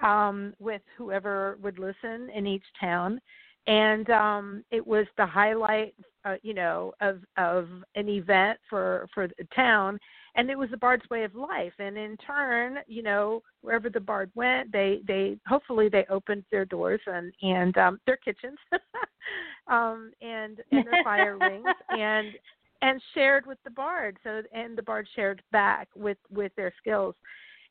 um, 0.02 0.54
with 0.58 0.82
whoever 0.96 1.58
would 1.62 1.78
listen 1.78 2.30
in 2.34 2.46
each 2.46 2.64
town 2.80 3.20
and 3.68 4.08
um 4.10 4.64
it 4.70 4.84
was 4.84 5.06
the 5.16 5.26
highlight 5.26 5.94
uh, 6.25 6.34
you 6.42 6.54
know 6.54 6.92
of 7.00 7.20
of 7.37 7.68
an 7.94 8.08
event 8.08 8.58
for 8.68 9.06
for 9.14 9.28
the 9.28 9.46
town. 9.54 9.98
And 10.34 10.50
it 10.50 10.58
was 10.58 10.70
the 10.70 10.76
bard's 10.76 11.08
way 11.10 11.25
of 11.25 11.34
life. 11.34 11.72
And 11.78 11.96
in 11.96 12.16
turn 12.16 12.78
you 12.88 13.02
know 13.02 13.42
wherever 13.60 13.88
the 13.88 14.00
bard 14.00 14.30
went 14.34 14.72
they 14.72 15.00
they 15.06 15.38
hopefully 15.46 15.88
they 15.88 16.06
opened 16.10 16.44
their 16.50 16.64
doors 16.64 17.00
and 17.06 17.32
and 17.42 17.76
um 17.78 18.00
their 18.06 18.16
kitchens 18.16 18.58
um 19.68 20.10
and 20.20 20.60
and 20.72 20.87
their 20.87 21.04
fire 21.04 21.38
rings 21.38 21.75
and 21.90 22.32
and 22.80 23.02
shared 23.14 23.44
with 23.46 23.58
the 23.64 23.70
bard. 23.70 24.16
So 24.25 24.42
and 24.52 24.76
the 24.76 24.82
bard 24.82 25.06
shared 25.14 25.42
back 25.52 25.88
with 25.94 26.18
with 26.30 26.52
their 26.56 26.72
skills. 26.78 27.14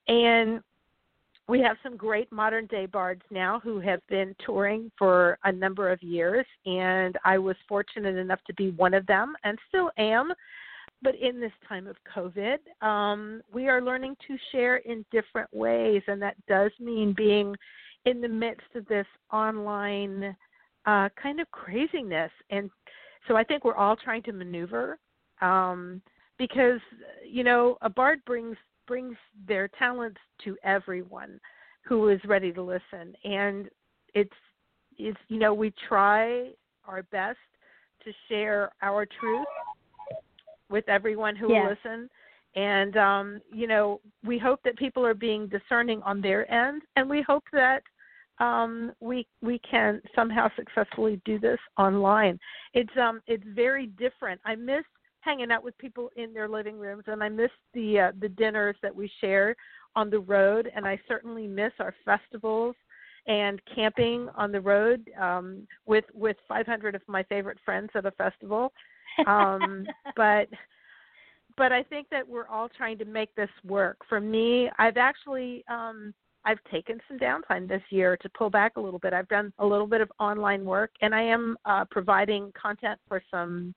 And 0.07 0.61
we 1.47 1.61
have 1.61 1.77
some 1.81 1.95
great 1.95 2.31
modern 2.31 2.65
day 2.65 2.85
bards 2.85 3.21
now 3.31 3.59
who 3.63 3.79
have 3.79 4.01
been 4.09 4.35
touring 4.45 4.91
for 4.97 5.37
a 5.45 5.51
number 5.51 5.91
of 5.91 6.01
years, 6.03 6.45
and 6.65 7.17
I 7.23 7.37
was 7.37 7.55
fortunate 7.69 8.17
enough 8.17 8.39
to 8.47 8.53
be 8.55 8.71
one 8.71 8.93
of 8.93 9.05
them 9.07 9.33
and 9.43 9.57
still 9.69 9.89
am. 9.97 10.31
But 11.01 11.15
in 11.15 11.39
this 11.39 11.51
time 11.69 11.87
of 11.87 11.95
COVID, 12.13 12.57
um, 12.85 13.41
we 13.53 13.69
are 13.69 13.81
learning 13.81 14.17
to 14.27 14.35
share 14.51 14.77
in 14.77 15.05
different 15.11 15.53
ways, 15.53 16.01
and 16.07 16.21
that 16.21 16.35
does 16.47 16.71
mean 16.79 17.13
being 17.15 17.55
in 18.05 18.19
the 18.19 18.27
midst 18.27 18.67
of 18.75 18.85
this 18.87 19.05
online 19.31 20.35
uh, 20.85 21.09
kind 21.21 21.39
of 21.39 21.49
craziness. 21.51 22.31
And 22.49 22.69
so 23.27 23.35
I 23.37 23.43
think 23.43 23.63
we're 23.63 23.75
all 23.75 23.95
trying 23.95 24.23
to 24.23 24.33
maneuver 24.33 24.97
um, 25.41 26.01
because 26.37 26.79
you 27.25 27.43
know 27.43 27.77
a 27.81 27.89
bard 27.89 28.19
brings 28.25 28.57
brings 28.87 29.15
their 29.47 29.67
talents 29.67 30.19
to 30.43 30.57
everyone 30.63 31.39
who 31.83 32.09
is 32.09 32.19
ready 32.25 32.51
to 32.53 32.61
listen, 32.61 33.13
and 33.23 33.69
it's 34.13 34.29
it's 34.97 35.19
you 35.27 35.39
know 35.39 35.53
we 35.53 35.73
try 35.87 36.49
our 36.85 37.03
best 37.03 37.37
to 38.03 38.11
share 38.29 38.71
our 38.81 39.05
truth 39.19 39.45
with 40.69 40.87
everyone 40.87 41.35
who 41.35 41.51
yes. 41.51 41.63
will 41.63 41.69
listen 41.69 42.09
and 42.55 42.97
um 42.97 43.41
you 43.53 43.67
know 43.67 43.99
we 44.25 44.37
hope 44.37 44.59
that 44.63 44.75
people 44.77 45.05
are 45.05 45.13
being 45.13 45.47
discerning 45.47 46.01
on 46.03 46.21
their 46.21 46.49
end 46.51 46.81
and 46.95 47.09
we 47.09 47.21
hope 47.21 47.43
that 47.51 47.83
um, 48.39 48.93
we 48.99 49.25
we 49.41 49.59
can 49.59 50.01
somehow 50.15 50.49
successfully 50.55 51.21
do 51.25 51.39
this 51.39 51.59
online. 51.77 52.39
It's 52.73 52.95
um 53.01 53.21
it's 53.27 53.43
very 53.47 53.87
different. 53.87 54.39
I 54.45 54.55
miss 54.55 54.83
hanging 55.21 55.51
out 55.51 55.63
with 55.63 55.77
people 55.77 56.09
in 56.15 56.33
their 56.33 56.47
living 56.47 56.77
rooms, 56.77 57.03
and 57.07 57.23
I 57.23 57.29
miss 57.29 57.51
the 57.73 57.99
uh, 57.99 58.11
the 58.19 58.29
dinners 58.29 58.75
that 58.81 58.95
we 58.95 59.11
share 59.21 59.55
on 59.95 60.09
the 60.09 60.19
road, 60.19 60.71
and 60.75 60.85
I 60.85 60.99
certainly 61.07 61.47
miss 61.47 61.73
our 61.79 61.93
festivals 62.05 62.75
and 63.27 63.59
camping 63.73 64.29
on 64.35 64.51
the 64.51 64.61
road 64.61 65.09
um, 65.19 65.67
with 65.85 66.05
with 66.13 66.37
500 66.47 66.95
of 66.95 67.01
my 67.07 67.23
favorite 67.23 67.57
friends 67.65 67.89
at 67.95 68.05
a 68.05 68.11
festival. 68.11 68.71
Um, 69.25 69.85
but 70.15 70.47
but 71.57 71.71
I 71.71 71.83
think 71.83 72.07
that 72.11 72.27
we're 72.27 72.47
all 72.47 72.69
trying 72.69 72.97
to 72.99 73.05
make 73.05 73.33
this 73.35 73.49
work. 73.65 73.97
For 74.07 74.21
me, 74.21 74.69
I've 74.77 74.97
actually 74.97 75.63
um, 75.69 76.13
I've 76.45 76.63
taken 76.71 76.99
some 77.07 77.17
downtime 77.19 77.67
this 77.67 77.81
year 77.89 78.15
to 78.17 78.29
pull 78.29 78.49
back 78.49 78.77
a 78.77 78.79
little 78.79 78.99
bit. 78.99 79.11
I've 79.11 79.27
done 79.27 79.51
a 79.59 79.65
little 79.65 79.87
bit 79.87 79.99
of 79.99 80.09
online 80.19 80.63
work, 80.63 80.91
and 81.01 81.13
I 81.13 81.23
am 81.23 81.57
uh, 81.65 81.83
providing 81.91 82.53
content 82.59 82.99
for 83.07 83.21
some 83.29 83.75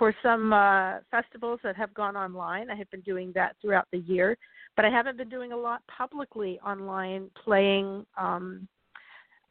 for 0.00 0.14
some 0.22 0.50
uh, 0.54 0.94
festivals 1.10 1.60
that 1.62 1.76
have 1.76 1.92
gone 1.92 2.16
online. 2.16 2.70
I 2.70 2.74
have 2.74 2.90
been 2.90 3.02
doing 3.02 3.32
that 3.34 3.54
throughout 3.60 3.86
the 3.92 3.98
year, 3.98 4.34
but 4.74 4.86
I 4.86 4.88
haven't 4.88 5.18
been 5.18 5.28
doing 5.28 5.52
a 5.52 5.56
lot 5.56 5.82
publicly 5.94 6.58
online 6.60 7.30
playing. 7.44 8.06
Um, 8.16 8.66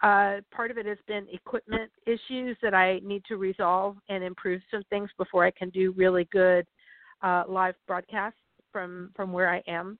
uh, 0.01 0.37
part 0.51 0.71
of 0.71 0.79
it 0.79 0.87
has 0.87 0.97
been 1.07 1.27
equipment 1.31 1.91
issues 2.07 2.57
that 2.63 2.73
I 2.73 2.99
need 3.03 3.23
to 3.25 3.37
resolve 3.37 3.97
and 4.09 4.23
improve 4.23 4.61
some 4.71 4.81
things 4.89 5.11
before 5.19 5.45
I 5.45 5.51
can 5.51 5.69
do 5.69 5.91
really 5.91 6.27
good 6.31 6.65
uh, 7.21 7.43
live 7.47 7.75
broadcasts 7.85 8.39
from 8.71 9.11
from 9.15 9.31
where 9.31 9.51
I 9.51 9.61
am 9.67 9.99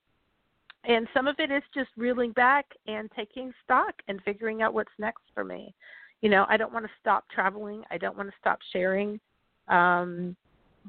and 0.86 1.08
some 1.14 1.28
of 1.28 1.36
it 1.40 1.52
is 1.52 1.64
just 1.74 1.90
reeling 1.98 2.32
back 2.32 2.66
and 2.88 3.12
taking 3.16 3.52
stock 3.64 3.94
and 4.08 4.22
figuring 4.24 4.62
out 4.62 4.74
what's 4.74 4.92
next 5.00 5.24
for 5.34 5.44
me 5.44 5.74
you 6.22 6.30
know 6.30 6.46
i 6.48 6.56
don't 6.56 6.72
want 6.72 6.86
to 6.86 6.92
stop 7.02 7.26
traveling 7.34 7.84
i 7.92 7.98
don't 7.98 8.16
want 8.16 8.30
to 8.30 8.36
stop 8.40 8.60
sharing 8.72 9.20
um 9.70 10.36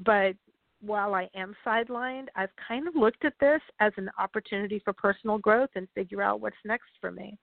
but 0.03 0.35
while 0.81 1.13
i 1.13 1.29
am 1.35 1.55
sidelined 1.65 2.27
i've 2.35 2.49
kind 2.67 2.87
of 2.87 2.95
looked 2.95 3.23
at 3.25 3.33
this 3.39 3.61
as 3.79 3.91
an 3.97 4.09
opportunity 4.19 4.81
for 4.83 4.93
personal 4.93 5.37
growth 5.37 5.69
and 5.75 5.87
figure 5.95 6.21
out 6.21 6.41
what's 6.41 6.55
next 6.65 6.89
for 6.99 7.11
me 7.11 7.37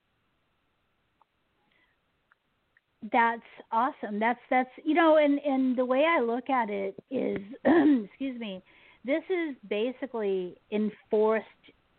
that's 3.12 3.42
awesome 3.70 4.18
that's 4.18 4.40
that's 4.50 4.70
you 4.84 4.94
know 4.94 5.18
and 5.18 5.38
and 5.40 5.78
the 5.78 5.84
way 5.84 6.04
i 6.04 6.20
look 6.20 6.50
at 6.50 6.68
it 6.68 6.96
is 7.10 7.38
excuse 8.04 8.38
me 8.40 8.62
this 9.04 9.22
is 9.30 9.56
basically 9.68 10.56
enforced 10.72 11.46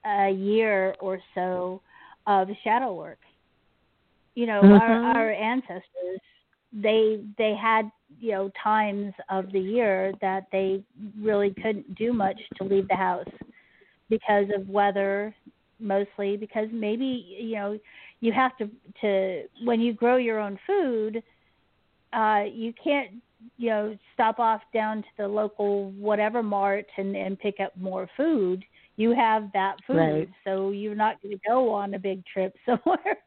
a 0.05 0.29
year 0.29 0.95
or 0.99 1.19
so 1.35 1.81
of 2.27 2.47
shadow 2.63 2.93
work. 2.93 3.19
You 4.35 4.45
know, 4.45 4.61
mm-hmm. 4.61 4.73
our 4.73 5.17
our 5.17 5.31
ancestors 5.33 6.19
they 6.71 7.23
they 7.37 7.55
had 7.59 7.89
you 8.19 8.31
know 8.31 8.51
times 8.61 9.13
of 9.29 9.51
the 9.51 9.59
year 9.59 10.13
that 10.21 10.47
they 10.51 10.83
really 11.19 11.53
couldn't 11.61 11.95
do 11.95 12.13
much 12.13 12.39
to 12.57 12.63
leave 12.63 12.87
the 12.87 12.95
house 12.95 13.27
because 14.09 14.45
of 14.55 14.67
weather 14.69 15.33
mostly 15.79 16.35
because 16.35 16.67
maybe 16.71 17.37
you 17.39 17.55
know 17.55 17.77
you 18.19 18.31
have 18.31 18.55
to 18.57 18.69
to 19.01 19.43
when 19.63 19.79
you 19.79 19.93
grow 19.93 20.17
your 20.17 20.39
own 20.39 20.57
food 20.65 21.23
uh 22.13 22.43
you 22.51 22.73
can't 22.83 23.11
you 23.57 23.69
know 23.69 23.97
stop 24.13 24.39
off 24.39 24.61
down 24.73 25.01
to 25.01 25.07
the 25.17 25.27
local 25.27 25.91
whatever 25.91 26.43
mart 26.43 26.85
and 26.97 27.15
and 27.15 27.39
pick 27.39 27.55
up 27.59 27.75
more 27.77 28.09
food 28.17 28.63
you 28.99 29.15
have 29.15 29.49
that 29.53 29.77
food, 29.87 29.95
right. 29.95 30.29
so 30.43 30.71
you're 30.71 30.93
not 30.93 31.21
going 31.21 31.33
to 31.33 31.39
go 31.47 31.71
on 31.71 31.93
a 31.93 31.99
big 31.99 32.21
trip 32.25 32.53
somewhere. 32.65 33.17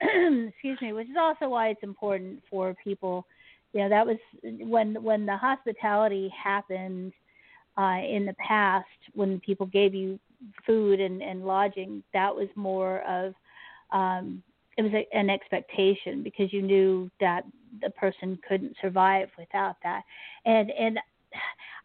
Excuse 0.48 0.78
me, 0.80 0.92
which 0.92 1.08
is 1.08 1.16
also 1.18 1.48
why 1.48 1.70
it's 1.70 1.82
important 1.82 2.40
for 2.48 2.72
people. 2.84 3.26
You 3.72 3.80
know, 3.82 3.88
that 3.88 4.06
was 4.06 4.16
when 4.42 5.02
when 5.02 5.26
the 5.26 5.36
hospitality 5.36 6.32
happened 6.42 7.12
uh, 7.76 8.00
in 8.08 8.26
the 8.26 8.34
past, 8.34 8.86
when 9.14 9.40
people 9.40 9.66
gave 9.66 9.94
you 9.94 10.18
food 10.66 11.00
and, 11.00 11.22
and 11.22 11.44
lodging. 11.44 12.02
That 12.12 12.34
was 12.34 12.48
more 12.56 13.00
of 13.02 13.34
um, 13.92 14.42
it 14.76 14.82
was 14.82 14.92
a, 14.92 15.06
an 15.16 15.28
expectation 15.28 16.22
because 16.22 16.52
you 16.52 16.62
knew 16.62 17.10
that 17.20 17.42
the 17.82 17.90
person 17.90 18.38
couldn't 18.48 18.76
survive 18.80 19.28
without 19.38 19.76
that. 19.82 20.02
And 20.44 20.70
and 20.70 20.98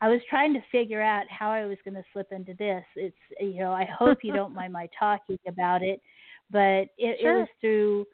I 0.02 0.10
was 0.10 0.22
trying 0.30 0.54
to 0.54 0.62
figure 0.72 1.02
out 1.02 1.26
how 1.30 1.50
I 1.50 1.66
was 1.66 1.78
going 1.84 1.96
to 1.96 2.04
slip 2.14 2.32
into 2.32 2.54
this. 2.54 2.84
It's 2.96 3.16
you 3.40 3.60
know 3.60 3.72
I 3.72 3.86
hope 3.86 4.20
you 4.24 4.34
don't 4.36 4.54
mind 4.54 4.74
my 4.74 4.88
talking 4.98 5.40
about 5.48 5.82
it, 5.82 6.02
but 6.52 6.88
it, 6.98 7.20
sure. 7.20 7.38
it 7.38 7.40
was 7.40 7.48
through 7.62 8.06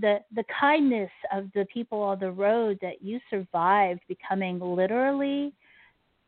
the 0.00 0.18
the 0.34 0.44
kindness 0.58 1.10
of 1.32 1.46
the 1.54 1.66
people 1.72 2.00
on 2.00 2.18
the 2.20 2.30
road 2.30 2.78
that 2.80 3.02
you 3.02 3.18
survived 3.28 4.00
becoming 4.08 4.60
literally 4.60 5.52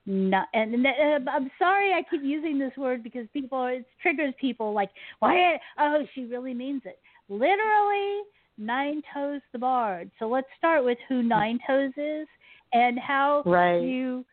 not 0.04 0.48
and, 0.52 0.74
and 0.74 0.86
uh, 0.86 1.30
I'm 1.30 1.50
sorry 1.58 1.92
I 1.92 2.02
keep 2.10 2.22
using 2.24 2.58
this 2.58 2.72
word 2.76 3.04
because 3.04 3.26
people 3.32 3.64
it 3.66 3.86
triggers 4.00 4.34
people 4.40 4.72
like 4.72 4.90
why 5.20 5.58
oh 5.78 6.04
she 6.14 6.24
really 6.24 6.54
means 6.54 6.82
it 6.84 6.98
literally 7.28 8.22
nine 8.58 9.00
toes 9.14 9.40
the 9.52 9.60
bard 9.60 10.10
so 10.18 10.28
let's 10.28 10.48
start 10.58 10.84
with 10.84 10.98
who 11.08 11.22
nine 11.22 11.60
toes 11.66 11.92
is 11.96 12.26
and 12.72 12.98
how 12.98 13.42
right. 13.46 13.80
you 13.80 14.24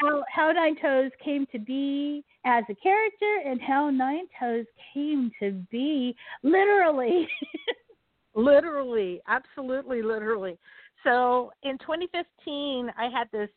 how 0.00 0.24
how 0.34 0.52
Nine 0.52 0.76
Toes 0.80 1.10
came 1.22 1.46
to 1.52 1.58
be 1.58 2.24
as 2.44 2.64
a 2.70 2.74
character 2.74 3.40
and 3.44 3.60
how 3.60 3.90
Nine 3.90 4.26
Toes 4.38 4.64
came 4.94 5.30
to 5.40 5.52
be 5.70 6.16
literally. 6.42 7.28
literally, 8.34 9.20
absolutely 9.28 10.02
literally. 10.02 10.58
So 11.04 11.50
in 11.62 11.78
2015, 11.78 12.90
I 12.96 13.08
had 13.08 13.28
this 13.32 13.48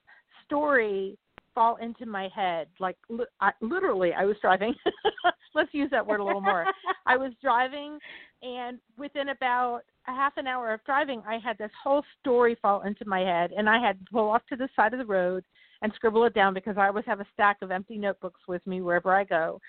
story 0.45 1.17
fall 1.53 1.77
into 1.77 2.05
my 2.05 2.29
head. 2.35 2.67
Like 2.79 2.97
li- 3.09 3.25
I, 3.41 3.51
literally, 3.61 4.13
I 4.13 4.25
was 4.25 4.37
driving. 4.41 4.73
Let's 5.55 5.73
use 5.73 5.89
that 5.91 6.05
word 6.05 6.19
a 6.19 6.23
little 6.23 6.41
more. 6.41 6.65
I 7.05 7.17
was 7.17 7.31
driving, 7.41 7.99
and 8.41 8.79
within 8.97 9.29
about 9.29 9.81
a 10.07 10.11
half 10.11 10.33
an 10.37 10.47
hour 10.47 10.73
of 10.73 10.83
driving, 10.83 11.21
I 11.27 11.37
had 11.37 11.57
this 11.57 11.71
whole 11.81 12.03
story 12.19 12.57
fall 12.61 12.81
into 12.81 13.05
my 13.05 13.19
head, 13.19 13.51
and 13.55 13.69
I 13.69 13.79
had 13.79 13.99
to 13.99 14.11
pull 14.11 14.29
off 14.29 14.41
to 14.49 14.55
the 14.55 14.69
side 14.75 14.93
of 14.93 14.99
the 14.99 15.05
road 15.05 15.43
and 15.81 15.91
scribble 15.95 16.23
it 16.25 16.33
down 16.33 16.53
because 16.53 16.77
I 16.77 16.87
always 16.87 17.05
have 17.05 17.19
a 17.19 17.27
stack 17.33 17.57
of 17.61 17.71
empty 17.71 17.97
notebooks 17.97 18.41
with 18.47 18.65
me 18.65 18.81
wherever 18.81 19.13
I 19.13 19.25
go. 19.25 19.59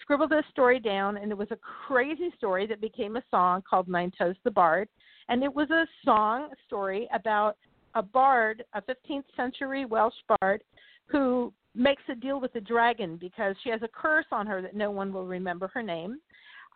Scribbled 0.00 0.30
this 0.30 0.44
story 0.50 0.80
down, 0.80 1.16
and 1.16 1.30
it 1.30 1.38
was 1.38 1.50
a 1.50 1.58
crazy 1.86 2.30
story 2.36 2.66
that 2.66 2.80
became 2.80 3.16
a 3.16 3.22
song 3.30 3.62
called 3.68 3.88
Nine 3.88 4.10
Toes 4.18 4.36
the 4.44 4.50
Bard. 4.50 4.88
And 5.28 5.42
it 5.44 5.54
was 5.54 5.70
a 5.70 5.86
song 6.04 6.48
story 6.66 7.08
about 7.14 7.56
a 7.94 8.02
bard, 8.02 8.64
a 8.74 8.82
15th 8.82 9.24
century 9.36 9.84
Welsh 9.84 10.14
bard, 10.40 10.62
who 11.06 11.52
makes 11.74 12.02
a 12.10 12.14
deal 12.14 12.40
with 12.40 12.52
the 12.52 12.60
dragon 12.60 13.16
because 13.16 13.54
she 13.62 13.70
has 13.70 13.82
a 13.82 13.88
curse 13.88 14.26
on 14.32 14.46
her 14.46 14.60
that 14.60 14.74
no 14.74 14.90
one 14.90 15.12
will 15.12 15.26
remember 15.26 15.68
her 15.68 15.82
name. 15.82 16.18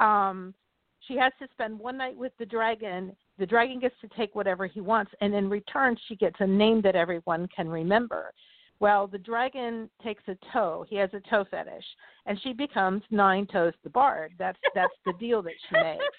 Um, 0.01 0.55
she 1.01 1.17
has 1.17 1.33
to 1.41 1.49
spend 1.53 1.79
one 1.79 1.97
night 1.97 2.17
with 2.17 2.33
the 2.39 2.47
dragon. 2.47 3.15
The 3.39 3.47
dragon 3.47 3.81
gets 3.81 3.95
to 4.01 4.09
take 4.17 4.35
whatever 4.35 4.67
he 4.67 4.81
wants, 4.81 5.13
and 5.21 5.35
in 5.35 5.49
return, 5.49 5.97
she 6.09 6.17
gets 6.17 6.37
a 6.41 6.47
name 6.47 6.81
that 6.83 6.97
everyone 6.97 7.49
can 7.55 7.69
remember. 7.69 8.33
Well, 8.79 9.07
the 9.07 9.19
dragon 9.19 9.89
takes 10.03 10.23
a 10.29 10.37
toe. 10.53 10.85
He 10.89 10.97
has 10.97 11.11
a 11.15 11.21
toe 11.31 11.45
fetish, 11.51 11.85
and 12.27 12.41
she 12.43 12.53
becomes 12.53 13.03
Nine 13.11 13.47
Toes 13.47 13.73
the 13.83 13.91
Bard. 13.91 14.33
That's 14.39 14.59
that's 14.75 14.93
the 15.07 15.15
deal 15.15 15.43
that 15.43 15.55
she 15.69 15.77
makes. 15.77 16.05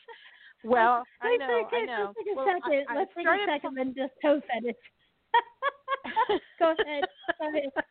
Well, 0.64 1.04
I 1.22 1.38
know, 1.38 1.70
I 1.72 1.86
know. 1.86 2.06
Let's 2.08 2.18
take 2.18 2.34
a 2.34 2.36
well, 2.36 2.48
second. 2.48 2.86
I, 2.90 2.96
Let's 2.98 3.12
take 3.16 3.28
a 3.28 3.46
second 3.48 3.78
and 3.78 3.96
just 3.96 4.12
toe 4.22 4.42
fetish. 4.52 4.76
Go 6.60 6.74
ahead. 6.80 7.04
Go 7.40 7.50
ahead. 7.50 7.70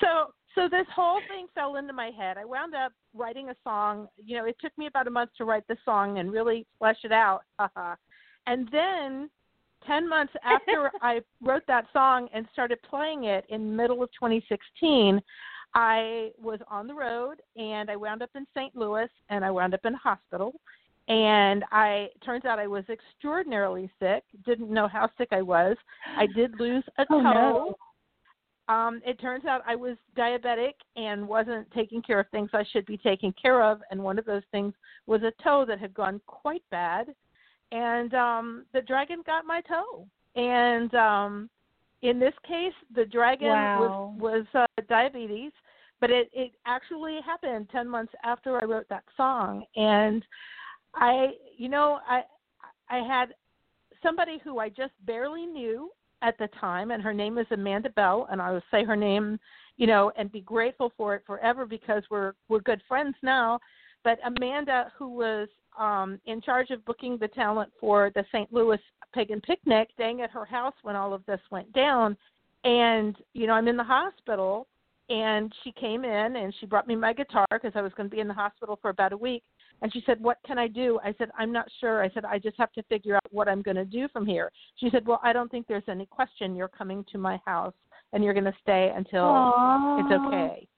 So 0.00 0.32
so 0.56 0.68
this 0.68 0.86
whole 0.92 1.20
thing 1.28 1.46
fell 1.54 1.76
into 1.76 1.92
my 1.92 2.10
head. 2.10 2.36
I 2.36 2.44
wound 2.44 2.74
up 2.74 2.92
writing 3.14 3.50
a 3.50 3.54
song. 3.62 4.08
You 4.16 4.36
know, 4.36 4.44
it 4.44 4.56
took 4.60 4.76
me 4.76 4.88
about 4.88 5.06
a 5.06 5.10
month 5.10 5.30
to 5.38 5.44
write 5.44 5.62
the 5.68 5.76
song 5.84 6.18
and 6.18 6.32
really 6.32 6.66
flesh 6.78 6.98
it 7.04 7.12
out. 7.12 7.42
and 8.46 8.68
then 8.72 9.30
10 9.86 10.08
months 10.08 10.32
after 10.44 10.90
I 11.00 11.20
wrote 11.42 11.62
that 11.68 11.86
song 11.92 12.28
and 12.32 12.46
started 12.52 12.78
playing 12.88 13.24
it 13.24 13.44
in 13.48 13.74
middle 13.74 14.02
of 14.02 14.10
2016, 14.12 15.20
I 15.74 16.30
was 16.40 16.60
on 16.68 16.86
the 16.86 16.94
road 16.94 17.36
and 17.56 17.90
I 17.90 17.96
wound 17.96 18.22
up 18.22 18.30
in 18.34 18.46
St. 18.54 18.74
Louis 18.76 19.08
and 19.30 19.44
I 19.44 19.50
wound 19.50 19.74
up 19.74 19.84
in 19.84 19.94
a 19.94 19.98
hospital 19.98 20.54
and 21.08 21.64
I 21.72 22.08
turns 22.24 22.44
out 22.44 22.58
I 22.58 22.66
was 22.66 22.84
extraordinarily 22.88 23.90
sick. 23.98 24.22
Didn't 24.44 24.70
know 24.70 24.86
how 24.86 25.08
sick 25.18 25.28
I 25.32 25.42
was. 25.42 25.76
I 26.16 26.26
did 26.26 26.58
lose 26.60 26.84
a 26.98 27.06
Oh, 27.10 27.22
toe. 27.22 27.76
no. 28.68 28.74
Um, 28.74 29.00
it 29.04 29.18
turns 29.20 29.44
out 29.44 29.62
I 29.66 29.74
was 29.74 29.96
diabetic 30.16 30.74
and 30.96 31.26
wasn't 31.26 31.70
taking 31.72 32.00
care 32.00 32.20
of 32.20 32.28
things 32.28 32.50
I 32.52 32.64
should 32.72 32.86
be 32.86 32.96
taking 32.96 33.32
care 33.32 33.60
of, 33.62 33.80
and 33.90 34.00
one 34.02 34.18
of 34.18 34.24
those 34.24 34.44
things 34.52 34.72
was 35.06 35.22
a 35.22 35.32
toe 35.42 35.64
that 35.66 35.80
had 35.80 35.92
gone 35.92 36.20
quite 36.26 36.62
bad, 36.70 37.12
and 37.72 38.14
um, 38.14 38.66
the 38.72 38.82
dragon 38.82 39.22
got 39.24 39.44
my 39.44 39.60
toe. 39.62 40.06
And 40.36 40.94
um, 40.94 41.50
in 42.02 42.18
this 42.18 42.34
case, 42.46 42.72
the 42.94 43.04
dragon 43.06 43.48
Wow. 43.48 44.08
was 44.18 44.44
was 44.54 44.66
uh, 44.78 44.82
diabetes, 44.88 45.52
but 46.00 46.10
it 46.10 46.30
it 46.32 46.52
actually 46.66 47.18
happened 47.24 47.68
ten 47.70 47.88
months 47.88 48.12
after 48.24 48.62
I 48.62 48.66
wrote 48.66 48.88
that 48.90 49.04
song, 49.16 49.64
and 49.76 50.24
I, 50.94 51.32
you 51.56 51.68
know, 51.68 52.00
I 52.08 52.22
I 52.88 52.98
had 52.98 53.34
somebody 54.02 54.38
who 54.44 54.58
I 54.58 54.68
just 54.68 54.92
barely 55.06 55.46
knew 55.46 55.90
at 56.22 56.38
the 56.38 56.48
time, 56.60 56.90
and 56.90 57.02
her 57.02 57.14
name 57.14 57.38
is 57.38 57.46
Amanda 57.50 57.90
Bell, 57.90 58.28
and 58.30 58.40
I 58.40 58.52
will 58.52 58.62
say 58.70 58.84
her 58.84 58.96
name, 58.96 59.38
you 59.76 59.86
know, 59.86 60.12
and 60.16 60.30
be 60.30 60.40
grateful 60.40 60.92
for 60.96 61.14
it 61.14 61.22
forever 61.26 61.66
because 61.66 62.02
we're 62.10 62.32
we're 62.48 62.60
good 62.60 62.82
friends 62.88 63.14
now. 63.22 63.58
But 64.04 64.18
Amanda, 64.24 64.92
who 64.98 65.10
was 65.10 65.48
um, 65.78 66.20
in 66.26 66.40
charge 66.40 66.70
of 66.70 66.84
booking 66.84 67.18
the 67.18 67.28
talent 67.28 67.72
for 67.80 68.10
the 68.14 68.24
St. 68.32 68.52
Louis 68.52 68.78
Pagan 69.14 69.40
Picnic, 69.40 69.88
staying 69.94 70.20
at 70.20 70.30
her 70.30 70.44
house 70.44 70.74
when 70.82 70.96
all 70.96 71.12
of 71.12 71.24
this 71.26 71.40
went 71.50 71.72
down, 71.72 72.16
and 72.64 73.16
you 73.34 73.46
know, 73.46 73.54
I'm 73.54 73.68
in 73.68 73.76
the 73.76 73.84
hospital, 73.84 74.66
and 75.08 75.52
she 75.62 75.72
came 75.72 76.04
in 76.04 76.36
and 76.36 76.54
she 76.58 76.66
brought 76.66 76.86
me 76.86 76.96
my 76.96 77.12
guitar 77.12 77.46
because 77.50 77.72
I 77.74 77.82
was 77.82 77.92
going 77.96 78.08
to 78.08 78.14
be 78.14 78.20
in 78.20 78.28
the 78.28 78.34
hospital 78.34 78.78
for 78.80 78.90
about 78.90 79.12
a 79.12 79.16
week. 79.16 79.42
And 79.82 79.92
she 79.92 80.02
said, 80.06 80.22
"What 80.22 80.38
can 80.46 80.58
I 80.58 80.68
do?" 80.68 81.00
I 81.04 81.12
said, 81.18 81.30
"I'm 81.36 81.52
not 81.52 81.66
sure." 81.80 82.02
I 82.04 82.10
said, 82.10 82.24
"I 82.24 82.38
just 82.38 82.56
have 82.56 82.72
to 82.72 82.82
figure 82.84 83.16
out 83.16 83.26
what 83.30 83.48
I'm 83.48 83.62
going 83.62 83.76
to 83.76 83.84
do 83.84 84.06
from 84.12 84.24
here." 84.24 84.50
She 84.76 84.90
said, 84.90 85.06
"Well, 85.06 85.20
I 85.24 85.32
don't 85.32 85.50
think 85.50 85.66
there's 85.66 85.82
any 85.88 86.06
question. 86.06 86.54
You're 86.54 86.68
coming 86.68 87.04
to 87.10 87.18
my 87.18 87.40
house 87.44 87.74
and 88.12 88.22
you're 88.22 88.34
going 88.34 88.44
to 88.44 88.54
stay 88.62 88.92
until 88.94 89.26
it's 89.98 90.12
okay." 90.12 90.68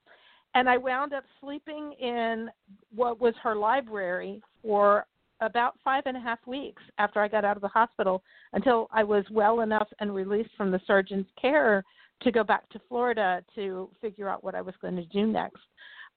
And 0.54 0.68
I 0.68 0.76
wound 0.76 1.12
up 1.12 1.24
sleeping 1.40 1.92
in 2.00 2.48
what 2.94 3.20
was 3.20 3.34
her 3.42 3.56
library 3.56 4.40
for 4.62 5.06
about 5.40 5.74
five 5.84 6.04
and 6.06 6.16
a 6.16 6.20
half 6.20 6.38
weeks 6.46 6.82
after 6.98 7.20
I 7.20 7.28
got 7.28 7.44
out 7.44 7.56
of 7.56 7.62
the 7.62 7.68
hospital 7.68 8.22
until 8.52 8.88
I 8.92 9.02
was 9.02 9.24
well 9.30 9.60
enough 9.60 9.88
and 10.00 10.14
released 10.14 10.50
from 10.56 10.70
the 10.70 10.80
surgeon's 10.86 11.26
care 11.40 11.82
to 12.22 12.30
go 12.30 12.44
back 12.44 12.68
to 12.70 12.80
Florida 12.88 13.42
to 13.54 13.90
figure 14.00 14.28
out 14.28 14.44
what 14.44 14.54
I 14.54 14.62
was 14.62 14.74
going 14.80 14.96
to 14.96 15.04
do 15.06 15.26
next. 15.26 15.60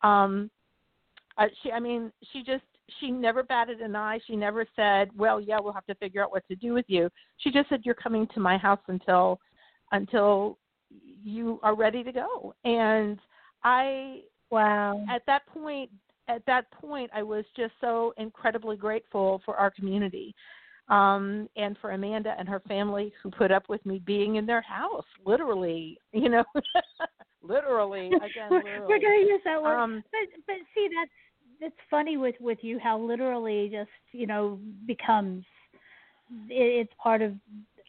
Um, 0.03 0.49
uh, 1.37 1.45
she, 1.61 1.71
I 1.71 1.79
mean, 1.79 2.11
she 2.31 2.43
just 2.43 2.63
she 2.99 3.11
never 3.11 3.43
batted 3.43 3.81
an 3.81 3.95
eye. 3.95 4.19
She 4.27 4.35
never 4.35 4.65
said, 4.75 5.09
"Well, 5.17 5.41
yeah, 5.41 5.59
we'll 5.59 5.73
have 5.73 5.85
to 5.87 5.95
figure 5.95 6.23
out 6.23 6.31
what 6.31 6.47
to 6.47 6.55
do 6.55 6.73
with 6.73 6.85
you." 6.87 7.09
She 7.37 7.51
just 7.51 7.69
said, 7.69 7.81
"You're 7.83 7.95
coming 7.95 8.27
to 8.33 8.39
my 8.39 8.57
house 8.57 8.79
until 8.87 9.39
until 9.91 10.57
you 11.23 11.59
are 11.63 11.75
ready 11.75 12.03
to 12.03 12.11
go." 12.11 12.53
And 12.63 13.19
I 13.63 14.21
Wow. 14.49 15.03
at 15.09 15.23
that 15.27 15.45
point 15.47 15.89
at 16.29 16.45
that 16.45 16.71
point 16.71 17.09
I 17.13 17.23
was 17.23 17.45
just 17.55 17.73
so 17.81 18.13
incredibly 18.17 18.77
grateful 18.77 19.41
for 19.45 19.55
our 19.55 19.71
community. 19.71 20.33
Um 20.89 21.49
and 21.57 21.77
for 21.81 21.91
Amanda 21.91 22.33
and 22.37 22.47
her 22.47 22.61
family 22.61 23.13
who 23.21 23.29
put 23.29 23.51
up 23.51 23.67
with 23.67 23.85
me 23.85 23.99
being 24.05 24.35
in 24.35 24.45
their 24.45 24.61
house, 24.61 25.05
literally, 25.25 25.97
you 26.13 26.29
know. 26.29 26.43
literally, 27.41 28.07
again, 28.07 28.49
we're, 28.51 28.63
literally. 28.63 28.87
we're 28.87 28.99
gonna 28.99 29.27
use 29.27 29.41
that 29.45 29.61
word. 29.61 29.77
Um, 29.77 30.03
but 30.11 30.39
but 30.45 30.55
see 30.73 30.87
that's 30.95 31.11
that's 31.59 31.87
funny 31.89 32.17
with 32.17 32.35
with 32.39 32.59
you 32.61 32.79
how 32.79 32.99
literally 32.99 33.69
just 33.71 33.89
you 34.11 34.27
know 34.27 34.59
becomes 34.85 35.43
it, 36.49 36.87
it's 36.87 36.93
part 37.01 37.21
of. 37.21 37.33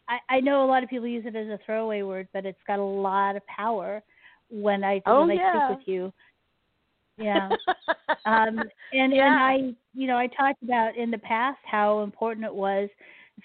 I, 0.07 0.37
I 0.37 0.39
know 0.39 0.65
a 0.65 0.67
lot 0.67 0.83
of 0.83 0.89
people 0.89 1.07
use 1.07 1.25
it 1.25 1.35
as 1.35 1.47
a 1.47 1.59
throwaway 1.65 2.01
word, 2.01 2.27
but 2.33 2.45
it's 2.45 2.59
got 2.65 2.79
a 2.79 2.83
lot 2.83 3.35
of 3.35 3.45
power 3.45 4.01
when 4.49 4.83
I 4.83 5.01
Oh, 5.05 5.21
when 5.27 5.31
I 5.31 5.49
speak 5.49 5.77
with 5.77 5.87
you. 5.87 6.13
Yeah. 7.17 7.49
um 8.25 8.69
and 8.91 9.13
Yeah. 9.13 9.27
and 9.27 9.39
I 9.39 9.75
you 9.93 10.07
know 10.07 10.17
I 10.17 10.27
talked 10.27 10.63
about 10.63 10.95
in 10.97 11.11
the 11.11 11.17
past 11.19 11.59
how 11.63 12.01
important 12.01 12.45
it 12.45 12.53
was 12.53 12.89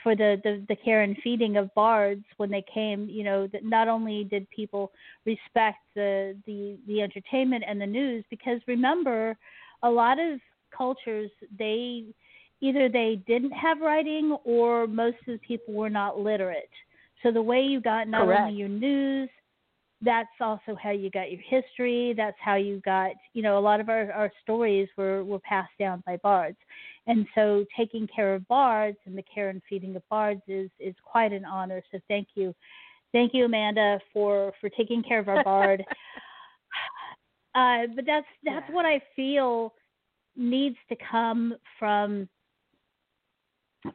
for 0.03 0.17
the, 0.17 0.41
the 0.43 0.65
the 0.69 0.77
care 0.77 1.03
and 1.03 1.17
feeding 1.23 1.57
of 1.57 1.73
bards 1.75 2.25
when 2.39 2.51
they 2.51 2.65
came 2.73 3.09
you 3.09 3.23
know 3.23 3.47
that 3.49 3.65
not 3.65 3.89
only 3.89 4.25
did 4.25 4.49
people 4.51 4.91
respect 5.25 5.79
the 5.95 6.37
the 6.47 6.77
the 6.89 7.01
entertainment 7.01 7.65
and 7.67 7.81
the 7.81 7.87
news 7.87 8.25
because 8.31 8.61
remember 8.67 9.37
a 9.83 9.91
lot 9.91 10.19
of 10.19 10.41
cultures 10.77 11.31
they 11.59 12.05
either 12.61 12.89
they 12.89 13.23
didn't 13.27 13.53
have 13.53 13.81
writing 13.81 14.37
or 14.45 14.87
most 14.87 15.17
of 15.29 15.35
the 15.35 15.41
people 15.47 15.75
were 15.75 15.91
not 15.91 16.19
literate 16.19 16.71
so 17.23 17.31
the 17.31 17.43
way 17.43 17.61
you 17.63 17.81
got 17.81 18.09
not 18.09 18.25
Correct. 18.25 18.47
only 18.47 18.59
your 18.59 18.69
news 18.69 19.29
that's 20.05 20.29
also 20.41 20.77
how 20.81 20.91
you 20.91 21.11
got 21.11 21.31
your 21.33 21.41
history. 21.41 22.15
That's 22.17 22.37
how 22.41 22.57
you 22.57 22.81
got, 22.85 23.13
you 23.33 23.43
know, 23.43 23.59
a 23.59 23.61
lot 23.61 23.81
of 23.81 23.89
our, 23.89 24.13
our 24.13 24.31
stories 24.43 24.89
were, 24.97 25.25
were 25.25 25.39
passed 25.41 25.73
down 25.79 26.03
by 26.07 26.17
bards. 26.19 26.57
And 27.07 27.27
so 27.35 27.65
taking 27.77 28.07
care 28.15 28.35
of 28.35 28.47
bards 28.49 28.99
and 29.07 29.17
the 29.17 29.25
care 29.35 29.49
and 29.49 29.63
feeding 29.69 29.97
of 29.97 30.09
bards 30.09 30.43
is, 30.49 30.71
is 30.79 30.95
quite 31.05 31.33
an 31.33 31.45
honor. 31.45 31.83
So 31.91 31.99
thank 32.09 32.29
you. 32.35 32.55
Thank 33.13 33.33
you, 33.35 33.45
Amanda, 33.45 34.01
for, 34.13 34.53
for 34.61 34.69
taking 34.71 35.03
care 35.03 35.19
of 35.21 35.29
our 35.29 35.43
bard. 35.45 35.81
uh, 37.55 37.87
but 37.95 38.05
that's 38.07 38.27
that's 38.45 38.69
Yeah. 38.69 38.75
what 38.75 38.85
I 38.85 39.01
feel 39.15 39.75
needs 40.37 40.77
to 40.89 40.97
come 41.11 41.55
from 41.79 42.29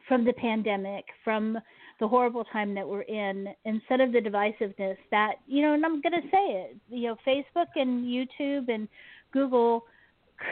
from 0.06 0.24
the 0.24 0.32
pandemic, 0.34 1.04
from 1.24 1.58
the 2.00 2.08
horrible 2.08 2.44
time 2.44 2.74
that 2.74 2.88
we're 2.88 3.02
in, 3.02 3.48
instead 3.64 4.00
of 4.00 4.12
the 4.12 4.18
divisiveness 4.18 4.96
that 5.10 5.34
you 5.46 5.62
know, 5.62 5.74
and 5.74 5.84
I'm 5.84 6.00
going 6.00 6.20
to 6.20 6.28
say 6.28 6.46
it, 6.52 6.76
you 6.88 7.08
know, 7.08 7.16
Facebook 7.26 7.68
and 7.76 8.04
YouTube 8.04 8.68
and 8.68 8.88
Google 9.32 9.84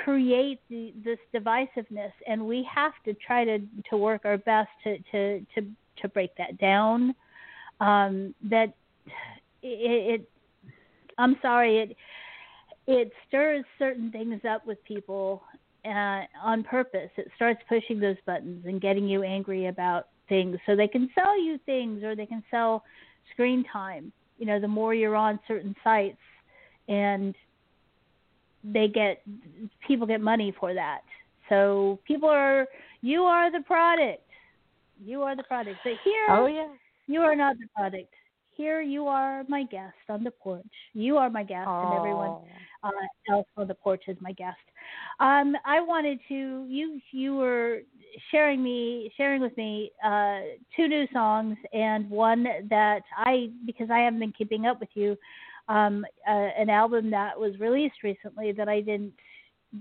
create 0.04 0.60
the, 0.68 0.92
this 1.02 1.18
divisiveness, 1.34 2.12
and 2.26 2.46
we 2.46 2.68
have 2.72 2.92
to 3.06 3.14
try 3.14 3.44
to 3.44 3.58
to 3.90 3.96
work 3.96 4.22
our 4.24 4.38
best 4.38 4.68
to 4.84 4.98
to 5.10 5.40
to 5.54 5.66
to 6.02 6.08
break 6.08 6.36
that 6.36 6.58
down. 6.58 7.14
Um, 7.80 8.34
that 8.50 8.74
it, 9.62 10.20
it, 10.20 10.30
I'm 11.16 11.36
sorry, 11.40 11.78
it 11.78 11.96
it 12.86 13.12
stirs 13.26 13.64
certain 13.78 14.10
things 14.10 14.40
up 14.48 14.66
with 14.66 14.82
people 14.84 15.42
uh, 15.84 16.22
on 16.42 16.64
purpose. 16.64 17.10
It 17.16 17.30
starts 17.36 17.60
pushing 17.68 18.00
those 18.00 18.16
buttons 18.26 18.64
and 18.66 18.80
getting 18.80 19.08
you 19.08 19.22
angry 19.22 19.66
about 19.66 20.08
things 20.28 20.56
so 20.66 20.76
they 20.76 20.88
can 20.88 21.08
sell 21.14 21.40
you 21.40 21.58
things 21.66 22.02
or 22.02 22.14
they 22.14 22.26
can 22.26 22.42
sell 22.50 22.84
screen 23.32 23.64
time. 23.72 24.12
You 24.38 24.46
know, 24.46 24.60
the 24.60 24.68
more 24.68 24.94
you're 24.94 25.16
on 25.16 25.40
certain 25.48 25.74
sites 25.82 26.18
and 26.88 27.34
they 28.64 28.88
get 28.88 29.22
people 29.86 30.06
get 30.06 30.20
money 30.20 30.54
for 30.58 30.74
that. 30.74 31.00
So 31.48 31.98
people 32.06 32.28
are 32.28 32.66
you 33.00 33.22
are 33.22 33.50
the 33.50 33.64
product. 33.64 34.22
You 35.04 35.22
are 35.22 35.36
the 35.36 35.44
product. 35.44 35.78
But 35.84 35.94
here 36.04 36.26
oh 36.30 36.46
yeah. 36.46 36.68
you 37.06 37.20
are 37.20 37.36
not 37.36 37.56
the 37.58 37.66
product. 37.76 38.12
Here 38.58 38.80
you 38.80 39.06
are 39.06 39.44
my 39.48 39.62
guest 39.62 39.94
on 40.08 40.24
the 40.24 40.32
porch. 40.32 40.66
You 40.92 41.16
are 41.16 41.30
my 41.30 41.44
guest 41.44 41.68
and 41.68 41.92
everyone 41.94 42.40
uh, 42.82 42.90
else 43.30 43.46
on 43.56 43.68
the 43.68 43.74
porch 43.74 44.02
is 44.08 44.16
my 44.20 44.32
guest. 44.32 44.58
Um, 45.20 45.54
I 45.64 45.80
wanted 45.80 46.18
to 46.26 46.66
you 46.68 47.00
you 47.12 47.36
were 47.36 47.82
sharing 48.32 48.60
me 48.60 49.12
sharing 49.16 49.40
with 49.40 49.56
me 49.56 49.92
uh, 50.04 50.40
two 50.74 50.88
new 50.88 51.06
songs 51.12 51.56
and 51.72 52.10
one 52.10 52.46
that 52.68 53.02
I 53.16 53.50
because 53.64 53.90
I 53.92 54.00
haven't 54.00 54.18
been 54.18 54.32
keeping 54.32 54.66
up 54.66 54.80
with 54.80 54.90
you 54.94 55.16
um, 55.68 56.04
uh, 56.28 56.32
an 56.58 56.68
album 56.68 57.12
that 57.12 57.38
was 57.38 57.52
released 57.60 58.02
recently 58.02 58.50
that 58.50 58.68
I 58.68 58.80
didn't 58.80 59.14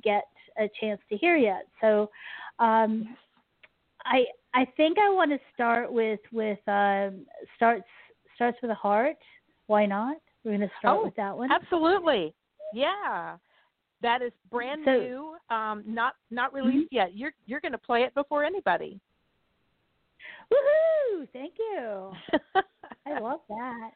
get 0.03 0.25
a 0.59 0.69
chance 0.79 1.01
to 1.09 1.17
hear 1.17 1.35
yet. 1.35 1.67
So 1.81 2.11
um, 2.59 3.15
I 4.05 4.25
I 4.53 4.65
think 4.77 4.99
I 4.99 5.09
want 5.09 5.31
to 5.31 5.39
start 5.55 5.91
with 5.91 6.19
with 6.31 6.59
um, 6.67 7.25
starts 7.55 7.87
starts 8.37 8.57
with 8.61 8.71
a 8.71 8.75
heart. 8.75 9.17
Why 9.67 9.85
not? 9.85 10.15
We're 10.45 10.51
going 10.57 10.61
to 10.69 10.71
start 10.79 10.99
Oh, 11.01 11.05
with 11.05 11.15
that 11.17 11.37
one. 11.37 11.51
Absolutely. 11.51 12.33
Yeah. 12.73 13.35
That 14.01 14.21
is 14.21 14.31
brand 14.49 14.83
So- 14.85 14.91
new, 14.91 15.35
um, 15.55 15.83
not 15.85 16.13
not 16.31 16.53
released 16.53 16.93
yet. 16.93 17.15
You're 17.17 17.33
you're 17.47 17.59
going 17.59 17.71
to 17.73 17.77
play 17.77 18.03
it 18.03 18.13
before 18.13 18.43
anybody. 18.45 18.99
Woohoo! 20.51 21.27
Thank 21.33 21.53
you. 21.57 22.11
I 23.05 23.19
love 23.21 23.41
that. 23.49 23.91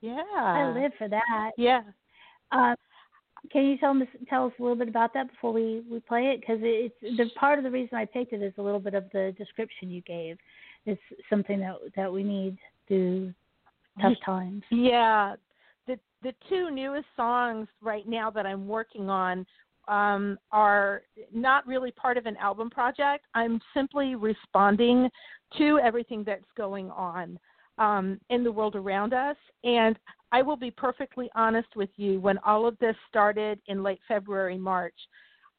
yeah. 0.00 0.22
I 0.34 0.72
live 0.74 0.92
for 0.98 1.08
that. 1.08 1.50
Yeah. 1.56 1.82
Um, 2.52 2.74
can 3.52 3.64
you 3.64 3.78
tell 3.78 3.90
us 3.90 4.08
tell 4.28 4.46
us 4.46 4.52
a 4.58 4.62
little 4.62 4.76
bit 4.76 4.88
about 4.88 5.12
that 5.14 5.30
before 5.30 5.52
we 5.52 5.82
we 5.90 6.00
play 6.00 6.26
it? 6.34 6.40
Because 6.40 6.58
it's 6.62 6.94
the 7.18 7.30
part 7.38 7.58
of 7.58 7.64
the 7.64 7.70
reason 7.70 7.96
I 7.98 8.04
picked 8.06 8.32
it 8.32 8.42
is 8.42 8.54
a 8.58 8.62
little 8.62 8.80
bit 8.80 8.94
of 8.94 9.04
the 9.12 9.34
description 9.38 9.90
you 9.90 10.00
gave. 10.02 10.36
It's 10.84 11.00
something 11.30 11.60
that 11.60 11.76
that 11.96 12.12
we 12.12 12.24
need 12.24 12.56
through 12.88 13.32
tough 14.00 14.12
times. 14.24 14.62
Yeah. 14.70 15.36
The 15.86 15.98
the 16.22 16.34
two 16.48 16.70
newest 16.70 17.06
songs 17.16 17.68
right 17.80 18.06
now 18.08 18.30
that 18.30 18.46
I'm 18.46 18.66
working 18.66 19.08
on 19.08 19.46
um, 19.88 20.38
are 20.50 21.02
not 21.32 21.66
really 21.66 21.92
part 21.92 22.16
of 22.16 22.26
an 22.26 22.36
album 22.38 22.70
project. 22.70 23.26
I'm 23.34 23.60
simply 23.72 24.14
responding 24.14 25.08
to 25.58 25.78
everything 25.78 26.24
that's 26.24 26.44
going 26.56 26.90
on 26.90 27.38
um, 27.78 28.20
in 28.30 28.42
the 28.42 28.50
world 28.50 28.74
around 28.74 29.12
us. 29.12 29.36
And 29.64 29.96
I 30.32 30.42
will 30.42 30.56
be 30.56 30.70
perfectly 30.70 31.30
honest 31.34 31.68
with 31.76 31.90
you. 31.96 32.20
When 32.20 32.38
all 32.38 32.66
of 32.66 32.76
this 32.78 32.96
started 33.08 33.60
in 33.68 33.82
late 33.82 34.00
February, 34.08 34.58
March, 34.58 34.96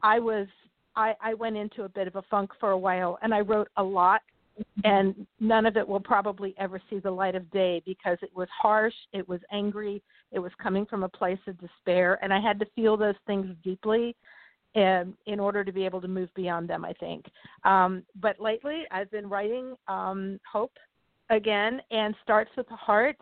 I 0.04 0.20
was 0.20 0.48
I, 0.96 1.13
I 1.22 1.34
went 1.36 1.56
into 1.56 1.84
a 1.84 1.90
bit 1.90 2.08
of 2.08 2.16
a 2.16 2.24
funk 2.24 2.52
for 2.60 2.72
a 2.72 2.78
while, 2.78 3.20
and 3.22 3.34
I 3.34 3.42
wrote 3.42 3.70
a 3.78 3.84
lot 3.84 4.22
and 4.84 5.28
none 5.39 5.65
of 5.65 5.78
it 5.78 5.88
will 5.88 6.00
probably 6.00 6.56
ever 6.58 6.82
see 6.89 7.00
the 7.00 7.12
light 7.12 7.36
of 7.36 7.50
day 7.52 7.82
because 7.86 8.17
it 8.22 8.32
was 8.36 8.48
harsh, 8.50 8.93
it 9.13 9.28
was 9.28 9.39
angry, 9.52 10.02
it 10.32 10.39
was 10.39 10.52
coming 10.62 10.86
from 10.86 11.04
a 11.04 11.10
place 11.10 11.39
of 11.48 11.60
despair, 11.60 12.20
and 12.22 12.34
I 12.34 12.39
had 12.39 12.60
to 12.60 12.65
feel 12.76 12.98
those 12.98 13.15
things 13.26 13.48
deeply 13.63 14.15
and 14.76 15.13
in 15.26 15.39
order 15.39 15.63
to 15.63 15.72
be 15.72 15.86
able 15.86 16.02
to 16.02 16.08
move 16.08 16.30
beyond 16.36 16.70
them, 16.70 16.86
I 16.86 16.93
think. 16.93 17.26
Um, 17.63 18.04
but 18.22 18.39
lately, 18.39 18.84
I've 18.91 19.10
been 19.10 19.28
writing 19.28 19.76
um, 19.88 20.39
Hope 20.52 20.74
again, 21.30 21.82
and 21.89 22.13
Starts 22.24 22.52
with 22.56 22.67
the 22.70 22.76
Heart 22.76 23.17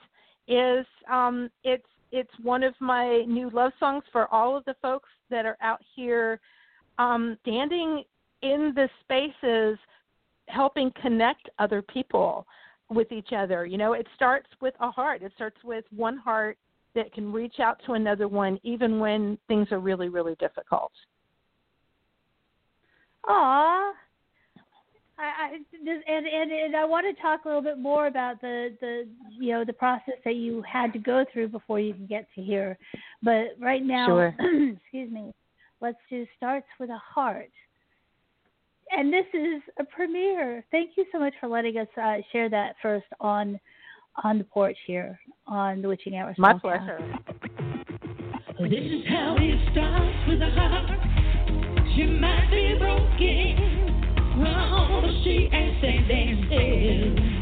is 0.47 0.85
um, 1.11 1.49
it's 1.63 1.85
it's 2.11 2.31
one 2.41 2.63
of 2.63 2.73
my 2.79 3.23
new 3.27 3.49
love 3.49 3.71
songs 3.79 4.03
for 4.11 4.31
all 4.33 4.55
of 4.55 4.63
the 4.65 4.75
folks 4.81 5.09
that 5.29 5.45
are 5.45 5.57
out 5.61 5.81
here 5.95 6.39
um, 6.97 7.37
standing 7.41 8.03
in 8.41 8.73
the 8.75 8.87
spaces 9.03 9.77
helping 10.47 10.91
connect 11.01 11.49
other 11.59 11.81
people 11.81 12.45
with 12.89 13.11
each 13.11 13.29
other. 13.35 13.65
You 13.65 13.77
know, 13.77 13.93
it 13.93 14.07
starts 14.15 14.47
with 14.61 14.73
a 14.79 14.91
heart. 14.91 15.21
It 15.21 15.31
starts 15.35 15.57
with 15.63 15.85
one 15.95 16.17
heart 16.17 16.57
that 16.93 17.13
can 17.13 17.31
reach 17.31 17.59
out 17.59 17.81
to 17.85 17.93
another 17.93 18.27
one 18.27 18.59
even 18.63 18.99
when 18.99 19.37
things 19.47 19.67
are 19.71 19.79
really, 19.79 20.09
really 20.09 20.35
difficult. 20.39 20.91
Aw. 23.27 23.93
I, 25.17 25.23
I 25.23 25.53
and, 25.55 26.27
and 26.27 26.51
and 26.51 26.75
I 26.75 26.83
want 26.83 27.05
to 27.07 27.21
talk 27.21 27.45
a 27.45 27.47
little 27.47 27.61
bit 27.61 27.79
more 27.79 28.07
about 28.07 28.41
the 28.41 28.75
the 28.81 29.07
you 29.39 29.53
know 29.53 29.63
the 29.63 29.73
process 29.73 30.15
that 30.25 30.35
you 30.35 30.61
had 30.69 30.91
to 30.93 30.99
go 30.99 31.23
through 31.31 31.47
before 31.49 31.79
you 31.79 31.93
can 31.93 32.05
get 32.05 32.27
to 32.35 32.41
here, 32.41 32.77
but 33.23 33.55
right 33.59 33.83
now, 33.83 34.07
sure. 34.07 34.35
excuse 34.39 35.09
me, 35.09 35.33
let's 35.79 35.97
do 36.09 36.25
starts 36.35 36.67
with 36.81 36.89
a 36.89 36.97
heart 36.97 37.49
and 38.91 39.11
this 39.11 39.25
is 39.33 39.61
a 39.79 39.83
premiere. 39.83 40.65
Thank 40.71 40.91
you 40.97 41.05
so 41.11 41.19
much 41.19 41.33
for 41.39 41.47
letting 41.47 41.77
us 41.77 41.87
uh, 42.01 42.17
share 42.31 42.49
that 42.49 42.75
first 42.81 43.05
on 43.19 43.59
on 44.23 44.37
the 44.37 44.45
porch 44.45 44.77
here 44.87 45.19
on 45.47 45.81
the 45.81 45.87
Witching 45.87 46.15
Hour. 46.15 46.33
My 46.37 46.53
pleasure. 46.57 46.99
This 48.57 48.71
is 48.71 49.03
how 49.09 49.35
it 49.37 49.59
starts 49.73 50.29
with 50.29 50.41
a 50.41 50.49
heart. 50.51 50.89
She 51.95 52.05
might 52.05 52.47
be 52.49 52.75
broken, 52.79 54.39
wrong, 54.39 55.01
but 55.03 55.11
she 55.23 55.49
ain't 55.51 55.77
standing 55.79 56.45
still. 56.47 57.35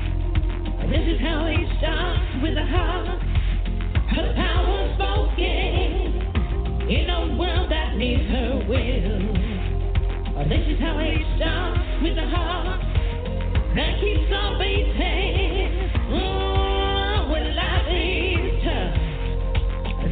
This 0.89 1.06
is 1.13 1.21
how 1.21 1.45
it 1.45 1.67
starts 1.77 2.41
with 2.41 2.58
a 2.58 2.65
heart. 2.65 3.21
Her 4.10 4.34
power 4.34 4.93
spoken 4.95 6.13
in 6.89 7.10
a 7.10 7.38
world 7.38 7.69
that 7.69 7.95
needs 7.95 8.25
her 8.29 8.65
will. 8.67 9.12
This 10.49 10.65
is 10.67 10.79
how 10.79 10.99
it 10.99 11.21
starts 11.38 11.79
with 12.03 12.17
a 12.17 12.27
heart 12.27 12.82
that 13.75 13.99
keeps 13.99 14.32
on 14.34 14.60
beating. 14.60 15.89
Oh. 16.12 16.43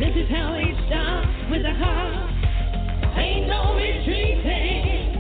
This 0.02 0.16
is 0.16 0.30
how 0.30 0.56
it 0.56 0.76
starts 0.88 1.30
with 1.52 1.62
heart. 1.78 2.32
Ain't 3.18 3.48
no 3.48 3.76
retreating. 3.76 5.16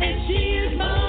And 0.00 0.28
she 0.28 0.38
is 0.62 0.78
more 0.78 1.03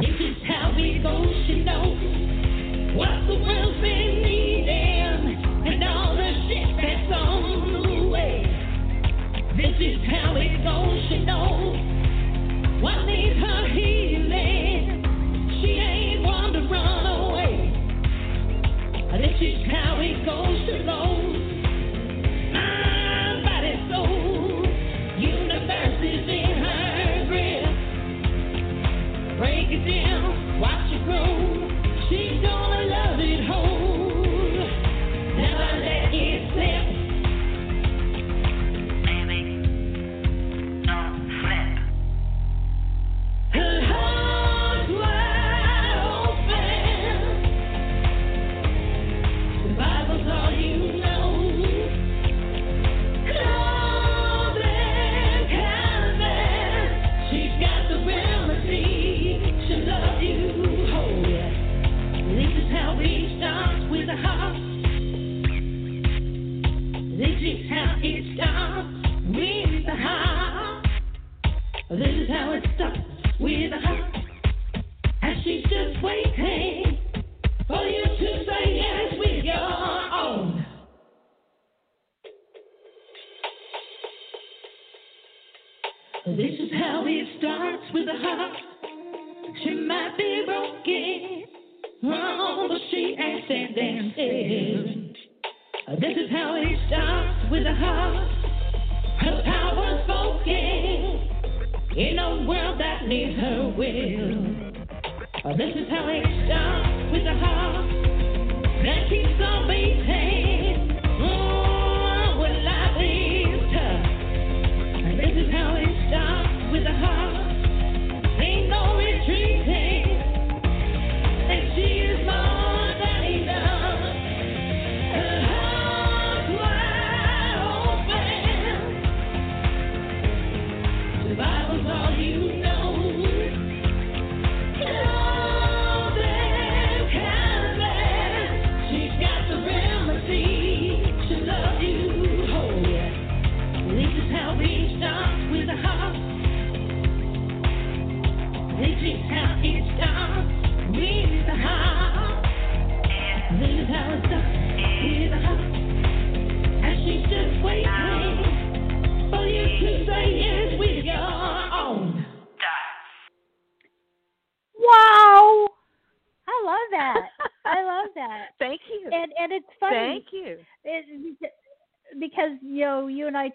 This 0.00 0.08
is 0.08 0.36
how 0.48 0.72
it 0.78 1.02
goes, 1.02 1.46
she 1.46 1.60
knows 1.60 2.00
what 2.96 3.26
the 3.28 3.34
world's 3.34 3.78
been 3.82 4.22
needing 4.22 4.51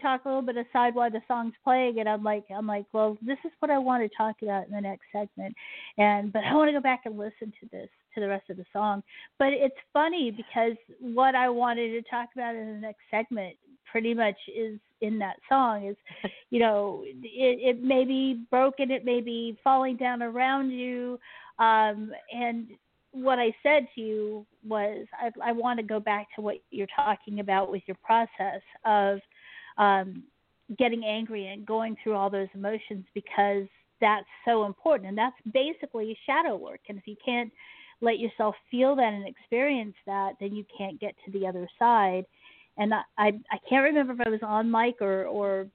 talk 0.08 0.26
a 0.26 0.28
little 0.28 0.42
bit 0.42 0.58
aside 0.58 0.96
while 0.96 1.12
the 1.12 1.22
song's 1.28 1.54
playing, 1.64 2.00
and 2.00 2.08
I'm 2.08 2.24
like 2.24 2.46
I'm 2.56 2.68
like, 2.68 2.86
well, 2.94 3.18
this 3.22 3.38
is 3.46 3.52
what 3.60 3.72
I 3.72 3.78
want 3.78 4.04
to 4.04 4.18
talk 4.18 4.36
about 4.42 4.68
in 4.68 4.74
the 4.74 4.82
next 4.82 5.04
segment, 5.12 5.56
and 5.98 6.32
but 6.32 6.44
I 6.44 6.54
want 6.56 6.70
to 6.70 6.74
go 6.74 6.82
back 6.82 7.02
and 7.06 7.18
listen 7.18 7.54
to 7.60 7.68
this 7.72 7.90
to 8.16 8.22
the 8.22 8.28
rest 8.28 8.50
of 8.50 8.58
the 8.58 8.66
song. 8.72 9.04
But 9.38 9.50
it's 9.50 9.76
funny 9.94 10.32
because 10.32 10.78
what 11.00 11.36
I 11.36 11.50
wanted 11.50 11.90
to 11.92 12.10
talk 12.10 12.30
about 12.34 12.56
in 12.56 12.68
the 12.68 12.80
next 12.80 13.02
segment 13.12 13.56
pretty 13.92 14.14
much 14.14 14.38
is 14.56 14.80
in 15.02 15.20
that 15.20 15.38
song 15.48 15.86
is 15.86 15.96
you 16.50 16.60
know 16.60 17.04
it, 17.06 17.78
it 17.78 17.84
may 17.84 18.04
be 18.04 18.44
broken 18.50 18.92
it 18.92 19.06
may 19.06 19.22
be 19.22 19.58
falling 19.64 19.96
down 19.96 20.22
around 20.22 20.72
you 20.72 21.18
um 21.60 22.12
and 22.34 22.68
what 23.14 23.40
I 23.40 23.56
said 23.64 23.88
to 23.96 24.02
you 24.02 24.46
was 24.68 25.06
I, 25.20 25.50
I 25.50 25.52
want 25.52 25.80
to 25.80 25.86
go 25.86 26.00
back 26.00 26.28
to 26.36 26.42
what 26.42 26.58
you're 26.72 26.88
talking 26.96 27.40
about 27.40 27.72
with 27.72 27.82
your 27.88 27.98
process 28.04 28.62
of 28.86 29.20
um, 29.78 30.24
getting 30.78 31.04
angry 31.04 31.48
and 31.48 31.66
going 31.66 31.96
through 32.02 32.16
all 32.16 32.30
those 32.30 32.48
emotions 32.54 33.06
because 33.14 33.66
that's 34.02 34.26
so 34.46 34.66
important. 34.66 35.10
And 35.10 35.18
that's 35.18 35.36
basically 35.54 36.18
shadow 36.26 36.56
work. 36.56 36.82
And 36.90 36.98
if 36.98 37.08
you 37.08 37.16
can't 37.24 37.52
let 38.02 38.20
yourself 38.20 38.56
feel 38.70 38.96
that 38.96 39.14
and 39.14 39.28
experience 39.28 39.96
that, 40.06 40.34
then 40.40 40.56
you 40.56 40.66
can't 40.78 41.00
get 41.00 41.16
to 41.26 41.32
the 41.32 41.48
other 41.48 41.68
side. 41.80 42.26
And 42.78 42.94
I, 42.94 43.02
I, 43.18 43.28
I 43.52 43.58
can't 43.68 43.84
remember 43.84 44.14
if 44.14 44.20
I 44.26 44.30
was 44.30 44.40
on 44.44 44.70
mic 44.70 45.02
or, 45.02 45.26
or 45.26 45.68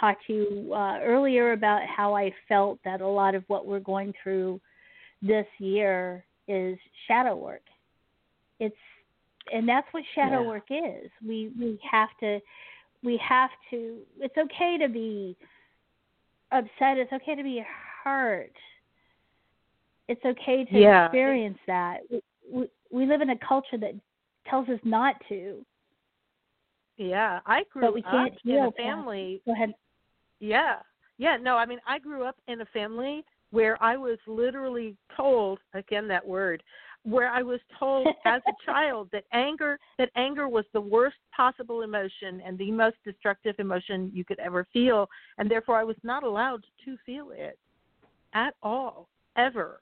talked 0.00 0.26
to 0.26 0.32
you 0.32 0.74
uh, 0.74 0.98
earlier 1.00 1.52
about 1.52 1.82
how 1.86 2.14
I 2.14 2.32
felt 2.48 2.78
that 2.84 3.00
a 3.00 3.06
lot 3.06 3.34
of 3.34 3.44
what 3.46 3.66
we're 3.66 3.80
going 3.80 4.12
through 4.22 4.60
this 5.22 5.46
year 5.58 6.24
is 6.48 6.76
shadow 7.08 7.36
work. 7.36 7.62
It's 8.60 8.76
and 9.52 9.68
that's 9.68 9.86
what 9.92 10.02
shadow 10.14 10.42
Yeah. 10.42 10.48
work 10.48 10.66
is. 10.70 11.10
We 11.26 11.50
we 11.58 11.78
have 11.90 12.08
to 12.20 12.40
we 13.04 13.16
have 13.18 13.50
to 13.70 13.98
it's 14.18 14.36
okay 14.36 14.78
to 14.78 14.88
be 14.88 15.36
upset, 16.50 16.98
it's 16.98 17.12
okay 17.12 17.34
to 17.34 17.42
be 17.42 17.64
hurt. 18.02 18.52
It's 20.08 20.24
okay 20.24 20.64
to 20.64 20.78
Yeah. 20.78 21.06
experience 21.06 21.58
that. 21.66 22.00
We, 22.10 22.22
we 22.50 22.68
we 22.90 23.06
live 23.06 23.20
in 23.20 23.30
a 23.30 23.38
culture 23.38 23.78
that 23.78 23.94
tells 24.48 24.68
us 24.68 24.80
not 24.84 25.16
to. 25.28 25.64
Yeah, 26.96 27.40
I 27.44 27.64
grew 27.72 27.82
But 27.82 27.94
we 27.94 28.02
can't 28.02 28.32
up 28.34 28.38
in 28.44 28.64
a 28.64 28.72
family. 28.72 29.42
Go 29.46 29.52
ahead. 29.52 29.74
Yeah, 30.40 30.76
yeah. 31.18 31.36
No, 31.36 31.56
I 31.56 31.66
mean, 31.66 31.80
I 31.86 31.98
grew 31.98 32.24
up 32.24 32.36
in 32.46 32.60
a 32.60 32.66
family 32.66 33.24
where 33.50 33.82
I 33.82 33.96
was 33.96 34.18
literally 34.26 34.96
told 35.16 35.58
again 35.74 36.06
that 36.08 36.26
word, 36.26 36.62
where 37.04 37.28
I 37.28 37.42
was 37.42 37.60
told 37.78 38.08
as 38.24 38.42
a 38.48 38.52
child 38.66 39.08
that 39.12 39.24
anger 39.32 39.78
that 39.98 40.10
anger 40.16 40.48
was 40.48 40.64
the 40.72 40.80
worst 40.80 41.16
possible 41.34 41.82
emotion 41.82 42.42
and 42.44 42.58
the 42.58 42.72
most 42.72 42.96
destructive 43.04 43.54
emotion 43.58 44.10
you 44.12 44.24
could 44.24 44.38
ever 44.38 44.66
feel, 44.72 45.08
and 45.38 45.50
therefore 45.50 45.76
I 45.76 45.84
was 45.84 45.96
not 46.02 46.22
allowed 46.22 46.64
to 46.84 46.96
feel 47.06 47.30
it 47.32 47.58
at 48.34 48.54
all 48.62 49.08
ever. 49.36 49.80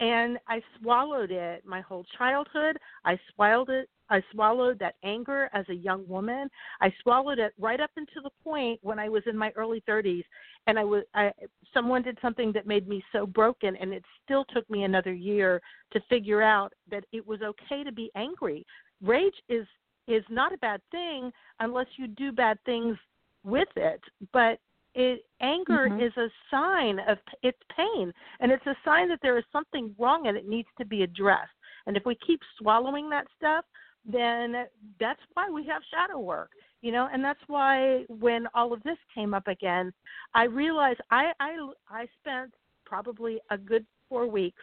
And 0.00 0.38
I 0.48 0.60
swallowed 0.80 1.30
it 1.30 1.64
my 1.64 1.80
whole 1.80 2.04
childhood. 2.18 2.78
I 3.04 3.18
swallowed 3.34 3.70
it. 3.70 3.88
I 4.10 4.22
swallowed 4.32 4.78
that 4.80 4.96
anger 5.02 5.48
as 5.52 5.68
a 5.68 5.74
young 5.74 6.06
woman. 6.06 6.48
I 6.80 6.92
swallowed 7.02 7.38
it 7.38 7.54
right 7.58 7.80
up 7.80 7.90
until 7.96 8.22
the 8.22 8.30
point 8.42 8.78
when 8.82 8.98
I 8.98 9.08
was 9.08 9.22
in 9.26 9.36
my 9.36 9.50
early 9.56 9.82
30s, 9.88 10.24
and 10.66 10.78
I 10.78 10.84
was 10.84 11.04
I, 11.14 11.32
someone 11.72 12.02
did 12.02 12.18
something 12.20 12.52
that 12.52 12.66
made 12.66 12.88
me 12.88 13.02
so 13.12 13.26
broken, 13.26 13.76
and 13.76 13.92
it 13.92 14.04
still 14.24 14.44
took 14.46 14.68
me 14.68 14.84
another 14.84 15.12
year 15.12 15.60
to 15.92 16.00
figure 16.08 16.42
out 16.42 16.72
that 16.90 17.04
it 17.12 17.26
was 17.26 17.40
okay 17.42 17.84
to 17.84 17.92
be 17.92 18.10
angry. 18.14 18.66
Rage 19.02 19.40
is 19.48 19.66
is 20.06 20.24
not 20.28 20.52
a 20.52 20.58
bad 20.58 20.82
thing 20.90 21.32
unless 21.60 21.86
you 21.96 22.06
do 22.06 22.30
bad 22.30 22.58
things 22.66 22.96
with 23.42 23.68
it, 23.76 24.02
but 24.32 24.58
it 24.94 25.24
anger 25.40 25.88
Mhm. 25.88 26.00
is 26.00 26.16
a 26.16 26.30
sign 26.50 27.00
of 27.00 27.18
it's 27.42 27.58
pain 27.76 28.12
and 28.40 28.52
it's 28.52 28.66
a 28.66 28.76
sign 28.84 29.08
that 29.08 29.20
there 29.22 29.36
is 29.38 29.44
something 29.50 29.94
wrong 29.98 30.28
and 30.28 30.36
it 30.36 30.46
needs 30.46 30.68
to 30.78 30.84
be 30.84 31.02
addressed 31.02 31.52
and 31.86 31.96
if 31.96 32.06
we 32.06 32.14
keep 32.16 32.40
swallowing 32.58 33.10
that 33.10 33.26
stuff 33.36 33.64
then 34.04 34.66
that's 35.00 35.20
why 35.34 35.48
we 35.50 35.64
have 35.66 35.82
shadow 35.90 36.18
work 36.18 36.50
you 36.82 36.92
know 36.92 37.08
and 37.12 37.24
that's 37.24 37.40
why 37.46 38.04
when 38.08 38.46
all 38.54 38.72
of 38.72 38.82
this 38.82 38.98
came 39.14 39.32
up 39.34 39.46
again 39.48 39.92
i 40.34 40.44
realized 40.44 41.00
i 41.10 41.32
i 41.40 41.56
i 41.88 42.06
spent 42.20 42.52
probably 42.84 43.40
a 43.50 43.56
good 43.58 43.86
4 44.08 44.26
weeks 44.26 44.62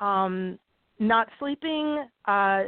um 0.00 0.58
not 0.98 1.28
sleeping 1.38 2.04
uh 2.26 2.62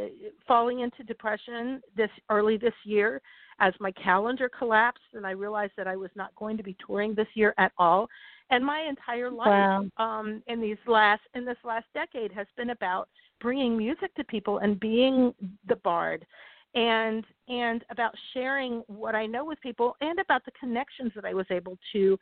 falling 0.47 0.81
into 0.81 1.03
depression 1.05 1.81
this 1.97 2.11
early 2.31 2.57
this 2.57 2.75
year 2.85 3.21
as 3.59 3.73
my 3.81 3.91
calendar 3.93 4.51
collapsed 4.59 5.03
and 5.15 5.27
I 5.27 5.31
realized 5.31 5.73
that 5.79 5.87
I 5.87 5.97
was 5.97 6.11
not 6.15 6.35
going 6.37 6.57
to 6.59 6.63
be 6.63 6.77
touring 6.87 7.15
this 7.15 7.29
year 7.35 7.55
at 7.57 7.73
all. 7.79 8.07
And 8.51 8.65
my 8.65 8.81
entire 8.81 9.31
life 9.31 9.49
Wow. 9.49 9.87
um 9.97 10.43
in 10.47 10.61
these 10.61 10.77
last 10.87 11.23
in 11.35 11.45
this 11.45 11.57
last 11.65 11.87
decade 11.95 12.33
has 12.33 12.47
been 12.57 12.71
about 12.71 13.09
bringing 13.40 13.77
music 13.77 14.14
to 14.14 14.25
people 14.25 14.59
and 14.59 14.79
being 14.81 15.35
the 15.68 15.77
bard 15.77 16.27
and 16.75 17.25
and 17.49 17.85
about 17.90 18.12
sharing 18.35 18.83
what 18.87 19.14
I 19.14 19.27
know 19.27 19.44
with 19.44 19.61
people 19.61 19.96
and 20.01 20.18
about 20.18 20.44
the 20.44 20.53
connections 20.53 21.12
that 21.14 21.25
I 21.25 21.35
was 21.35 21.46
able 21.51 21.79
to 21.92 22.18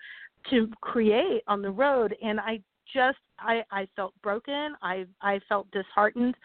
to 0.51 0.71
create 0.81 1.43
on 1.47 1.61
the 1.61 1.71
road 1.71 2.15
and 2.23 2.41
I 2.41 2.61
just 2.93 3.19
I 3.39 3.63
I 3.71 3.89
felt 3.97 4.15
broken. 4.23 4.75
I 4.83 5.07
I 5.21 5.41
felt 5.49 5.71
disheartened 5.73 6.37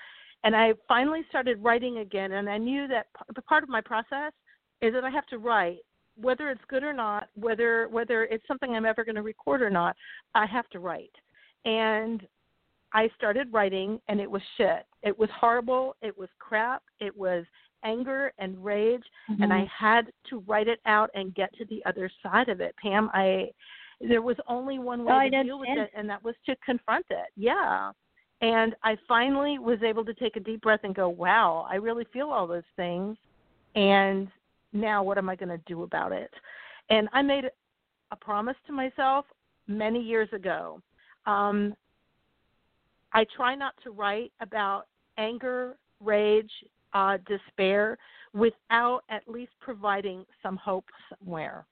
and 0.44 0.56
I 0.56 0.74
finally 0.88 1.22
started 1.30 1.64
writing 1.64 2.00
again 2.00 2.34
and 2.34 2.50
I 2.50 2.58
knew 2.58 2.88
that 2.88 3.08
p- 3.18 3.42
part 3.48 3.64
of 3.64 3.70
my 3.70 3.82
process 3.82 4.34
is 4.82 4.94
that 4.94 5.04
I 5.04 5.10
have 5.10 5.28
to 5.28 5.38
write 5.38 5.80
whether 6.16 6.50
it's 6.50 6.62
good 6.68 6.84
or 6.84 6.94
not, 6.94 7.30
whether 7.36 7.88
whether 7.90 8.26
it's 8.26 8.48
something 8.48 8.72
I'm 8.72 8.86
ever 8.86 9.06
going 9.06 9.16
to 9.16 9.22
record 9.22 9.62
or 9.62 9.70
not, 9.70 9.96
I 10.36 10.46
have 10.46 10.68
to 10.70 10.80
write. 10.80 11.16
And 11.66 12.26
I 12.94 13.10
started 13.16 13.52
writing 13.54 14.00
and 14.08 14.20
it 14.20 14.30
was 14.30 14.42
shit. 14.58 14.86
It 15.04 15.18
was 15.18 15.30
horrible, 15.40 15.96
it 16.02 16.18
was 16.18 16.30
crap, 16.40 16.84
it 17.00 17.16
was 17.16 17.46
anger 17.84 18.34
and 18.40 18.62
rage 18.64 19.04
and 19.42 19.54
I 19.54 19.66
had 19.74 20.12
to 20.30 20.40
write 20.40 20.68
it 20.68 20.82
out 20.86 21.10
and 21.14 21.34
get 21.34 21.54
to 21.58 21.66
the 21.66 21.82
other 21.86 22.12
side 22.22 22.50
of 22.50 22.60
it. 22.60 22.76
Pam, 22.82 23.10
I 23.14 23.52
there 24.02 24.22
was 24.22 24.38
only 24.48 24.80
one 24.80 25.04
way 25.06 25.28
Oh, 25.28 25.30
to 25.30 25.44
deal 25.44 25.60
with 25.60 25.70
it 25.70 25.92
and 25.96 26.10
that 26.10 26.24
was 26.24 26.36
to 26.46 26.56
confront 26.58 27.06
it. 27.10 27.28
Yeah. 27.38 27.92
And 28.42 28.76
I 28.84 28.98
finally 29.08 29.60
was 29.60 29.82
able 29.84 30.04
to 30.06 30.14
take 30.14 30.36
a 30.36 30.40
deep 30.40 30.62
breath 30.62 30.82
and 30.84 30.96
go, 30.96 31.10
"Wow, 31.10 31.68
I 31.70 31.76
really 31.76 32.06
feel 32.06 32.30
all 32.30 32.48
those 32.48 32.64
things." 32.76 33.18
And 33.76 34.30
now 34.72 35.04
what 35.04 35.18
am 35.18 35.30
I 35.30 35.36
going 35.36 35.50
to 35.50 35.62
do 35.66 35.84
about 35.84 36.12
it? 36.12 36.34
And 36.90 37.10
I 37.12 37.22
made 37.22 37.50
a 38.12 38.16
promise 38.16 38.56
to 38.68 38.74
myself 38.74 39.26
many 39.68 40.02
years 40.02 40.30
ago. 40.34 40.82
Um, 41.26 41.76
I 43.14 43.26
try 43.36 43.56
not 43.56 43.74
to 43.84 43.92
write 43.92 44.32
about 44.42 44.88
anger, 45.18 45.78
rage, 46.00 46.52
uh, 46.94 47.18
despair 47.28 47.98
without 48.34 49.02
at 49.10 49.28
least 49.28 49.52
providing 49.60 50.26
some 50.42 50.58
hope 50.58 50.86
somewhere. 51.10 51.66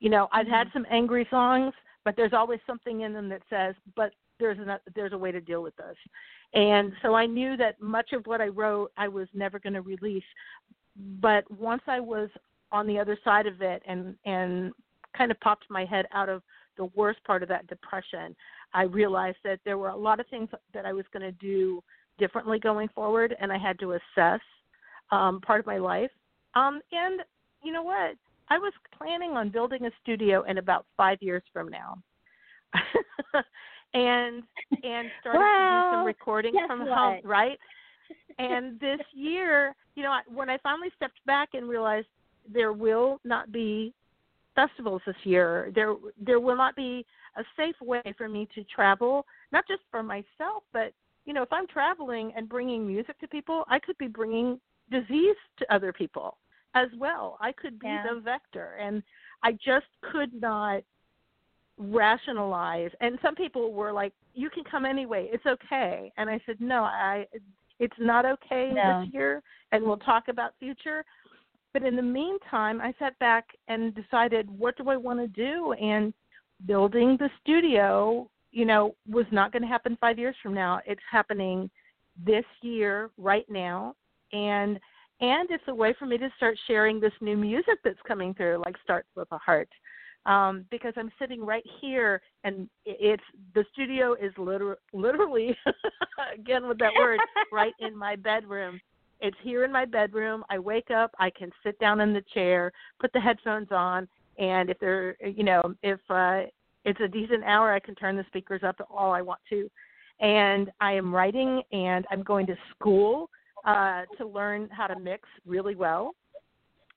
You 0.00 0.10
know, 0.10 0.28
I've 0.32 0.46
had 0.46 0.68
some 0.72 0.86
angry 0.90 1.26
songs, 1.30 1.72
but 2.04 2.14
there's 2.16 2.32
always 2.32 2.60
something 2.66 3.02
in 3.02 3.12
them 3.12 3.28
that 3.30 3.42
says, 3.48 3.74
"But 3.94 4.12
there's 4.38 4.58
a 4.58 4.80
there's 4.94 5.12
a 5.12 5.18
way 5.18 5.32
to 5.32 5.40
deal 5.40 5.62
with 5.62 5.76
this." 5.76 5.96
And 6.52 6.92
so 7.02 7.14
I 7.14 7.26
knew 7.26 7.56
that 7.56 7.80
much 7.80 8.12
of 8.12 8.26
what 8.26 8.40
I 8.40 8.48
wrote 8.48 8.92
I 8.96 9.08
was 9.08 9.28
never 9.34 9.58
going 9.58 9.72
to 9.72 9.82
release. 9.82 10.24
But 11.20 11.50
once 11.50 11.82
I 11.86 12.00
was 12.00 12.30
on 12.70 12.86
the 12.86 12.98
other 12.98 13.18
side 13.24 13.46
of 13.46 13.62
it 13.62 13.82
and 13.86 14.16
and 14.24 14.72
kind 15.16 15.30
of 15.30 15.40
popped 15.40 15.70
my 15.70 15.84
head 15.84 16.06
out 16.12 16.28
of 16.28 16.42
the 16.76 16.86
worst 16.86 17.22
part 17.24 17.42
of 17.42 17.48
that 17.48 17.66
depression, 17.68 18.34
I 18.74 18.82
realized 18.82 19.38
that 19.44 19.60
there 19.64 19.78
were 19.78 19.88
a 19.88 19.96
lot 19.96 20.20
of 20.20 20.26
things 20.26 20.48
that 20.74 20.84
I 20.84 20.92
was 20.92 21.04
going 21.12 21.22
to 21.22 21.32
do 21.32 21.82
differently 22.18 22.58
going 22.58 22.88
forward, 22.94 23.34
and 23.40 23.52
I 23.52 23.58
had 23.58 23.78
to 23.80 23.92
assess 23.92 24.40
um, 25.10 25.40
part 25.40 25.60
of 25.60 25.66
my 25.66 25.78
life. 25.78 26.10
Um, 26.54 26.80
and 26.92 27.20
you 27.62 27.72
know 27.72 27.82
what? 27.82 28.16
I 28.50 28.58
was 28.58 28.72
planning 28.96 29.32
on 29.32 29.48
building 29.48 29.86
a 29.86 29.90
studio 30.02 30.42
in 30.42 30.58
about 30.58 30.86
five 30.96 31.18
years 31.20 31.42
from 31.52 31.68
now, 31.70 31.96
and 33.94 34.42
and 34.82 35.10
starting 35.20 35.40
to 35.40 35.70
do 35.70 35.96
some 35.96 36.04
recording 36.04 36.54
from 36.66 36.80
what? 36.80 36.98
home, 36.98 37.20
right? 37.24 37.58
and 38.38 38.78
this 38.80 39.00
year, 39.12 39.74
you 39.94 40.02
know, 40.02 40.10
I- 40.10 40.22
when 40.32 40.50
I 40.50 40.58
finally 40.58 40.90
stepped 40.96 41.24
back 41.26 41.50
and 41.54 41.68
realized 41.68 42.08
there 42.52 42.72
will 42.72 43.18
not 43.24 43.50
be 43.50 43.94
festivals 44.54 45.02
this 45.06 45.16
year, 45.24 45.70
there 45.74 45.94
there 46.20 46.40
will 46.40 46.56
not 46.56 46.76
be 46.76 47.04
a 47.36 47.42
safe 47.56 47.76
way 47.80 48.02
for 48.16 48.28
me 48.28 48.48
to 48.54 48.64
travel, 48.64 49.26
not 49.52 49.66
just 49.66 49.82
for 49.90 50.02
myself, 50.02 50.62
but 50.72 50.92
you 51.24 51.32
know, 51.32 51.42
if 51.42 51.52
I'm 51.52 51.66
traveling 51.66 52.32
and 52.36 52.48
bringing 52.48 52.86
music 52.86 53.18
to 53.20 53.28
people, 53.28 53.64
I 53.68 53.78
could 53.78 53.96
be 53.98 54.08
bringing 54.08 54.60
disease 54.90 55.36
to 55.58 55.74
other 55.74 55.92
people 55.92 56.36
as 56.74 56.88
well. 56.98 57.38
I 57.40 57.52
could 57.52 57.78
be 57.78 57.86
Yeah. 57.88 58.02
the 58.02 58.20
vector, 58.20 58.76
and 58.80 59.02
I 59.42 59.52
just 59.52 59.86
could 60.12 60.32
not 60.34 60.82
rationalize. 61.78 62.90
And 63.00 63.18
some 63.22 63.34
people 63.34 63.72
were 63.72 63.92
like, 63.92 64.12
"You 64.34 64.50
can 64.50 64.64
come 64.64 64.84
anyway. 64.84 65.28
It's 65.32 65.46
okay." 65.46 66.12
And 66.16 66.30
I 66.30 66.38
said, 66.46 66.60
"No, 66.60 66.84
I 66.84 67.26
It's 67.80 67.98
not 67.98 68.24
okay 68.24 68.70
No. 68.72 69.02
this 69.02 69.12
year, 69.12 69.42
and 69.72 69.82
we'll 69.82 69.96
talk 69.96 70.28
about 70.28 70.54
future. 70.60 71.04
But 71.74 71.82
in 71.82 71.96
the 71.96 72.02
meantime, 72.02 72.80
I 72.80 72.94
sat 73.00 73.18
back 73.18 73.48
and 73.66 73.94
decided, 73.94 74.48
what 74.48 74.78
do 74.78 74.88
I 74.88 74.96
want 74.96 75.18
to 75.18 75.26
do? 75.26 75.72
And 75.72 76.14
building 76.66 77.16
the 77.18 77.28
studio, 77.42 78.30
you 78.52 78.64
know, 78.64 78.94
was 79.10 79.26
not 79.32 79.52
going 79.52 79.62
to 79.62 79.68
happen 79.68 79.98
five 80.00 80.16
years 80.16 80.36
from 80.40 80.54
now. 80.54 80.80
It's 80.86 81.02
happening 81.10 81.68
this 82.24 82.44
year, 82.62 83.10
right 83.18 83.44
now, 83.50 83.96
and 84.32 84.78
and 85.20 85.48
it's 85.50 85.64
a 85.68 85.74
way 85.74 85.94
for 85.98 86.06
me 86.06 86.18
to 86.18 86.28
start 86.36 86.56
sharing 86.66 87.00
this 87.00 87.12
new 87.20 87.36
music 87.36 87.78
that's 87.82 87.98
coming 88.06 88.34
through, 88.34 88.62
like 88.64 88.76
starts 88.82 89.08
with 89.16 89.28
a 89.32 89.38
heart. 89.38 89.68
Um, 90.26 90.64
because 90.70 90.92
I'm 90.96 91.10
sitting 91.18 91.44
right 91.44 91.64
here, 91.80 92.22
and 92.44 92.68
it's 92.86 93.22
the 93.54 93.64
studio 93.72 94.14
is 94.14 94.32
liter- 94.38 94.78
literally, 94.92 95.56
again 96.34 96.68
with 96.68 96.78
that 96.78 96.92
word, 96.98 97.20
right 97.52 97.74
in 97.80 97.96
my 97.96 98.16
bedroom. 98.16 98.80
It's 99.20 99.36
here 99.42 99.64
in 99.64 99.72
my 99.72 99.84
bedroom. 99.84 100.44
I 100.50 100.58
wake 100.58 100.90
up, 100.90 101.12
I 101.18 101.30
can 101.30 101.50
sit 101.62 101.78
down 101.78 102.00
in 102.00 102.12
the 102.12 102.24
chair, 102.32 102.72
put 103.00 103.12
the 103.12 103.20
headphones 103.20 103.68
on, 103.70 104.08
and 104.38 104.70
if 104.70 104.78
they're, 104.78 105.16
you 105.24 105.44
know, 105.44 105.74
if 105.82 106.00
uh, 106.10 106.42
it's 106.84 107.00
a 107.00 107.08
decent 107.08 107.44
hour, 107.44 107.72
I 107.72 107.80
can 107.80 107.94
turn 107.94 108.16
the 108.16 108.24
speakers 108.26 108.62
up 108.62 108.76
to 108.78 108.84
all 108.84 109.12
I 109.12 109.22
want 109.22 109.40
to. 109.50 109.70
And 110.20 110.70
I 110.80 110.92
am 110.92 111.14
writing, 111.14 111.62
and 111.72 112.04
I'm 112.10 112.22
going 112.22 112.46
to 112.46 112.56
school 112.70 113.30
uh, 113.64 114.02
to 114.18 114.26
learn 114.26 114.68
how 114.70 114.86
to 114.86 114.98
mix 114.98 115.28
really 115.46 115.74
well, 115.74 116.14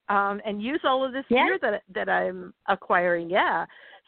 um, 0.09 0.41
and 0.45 0.61
use 0.61 0.82
all 0.84 1.03
of 1.03 1.13
this 1.13 1.26
Yeah. 1.30 1.45
gear 1.45 1.59
that 1.59 1.84
that 1.89 2.09
I'm 2.09 2.53
acquiring. 2.68 3.30
Yeah, 3.30 3.65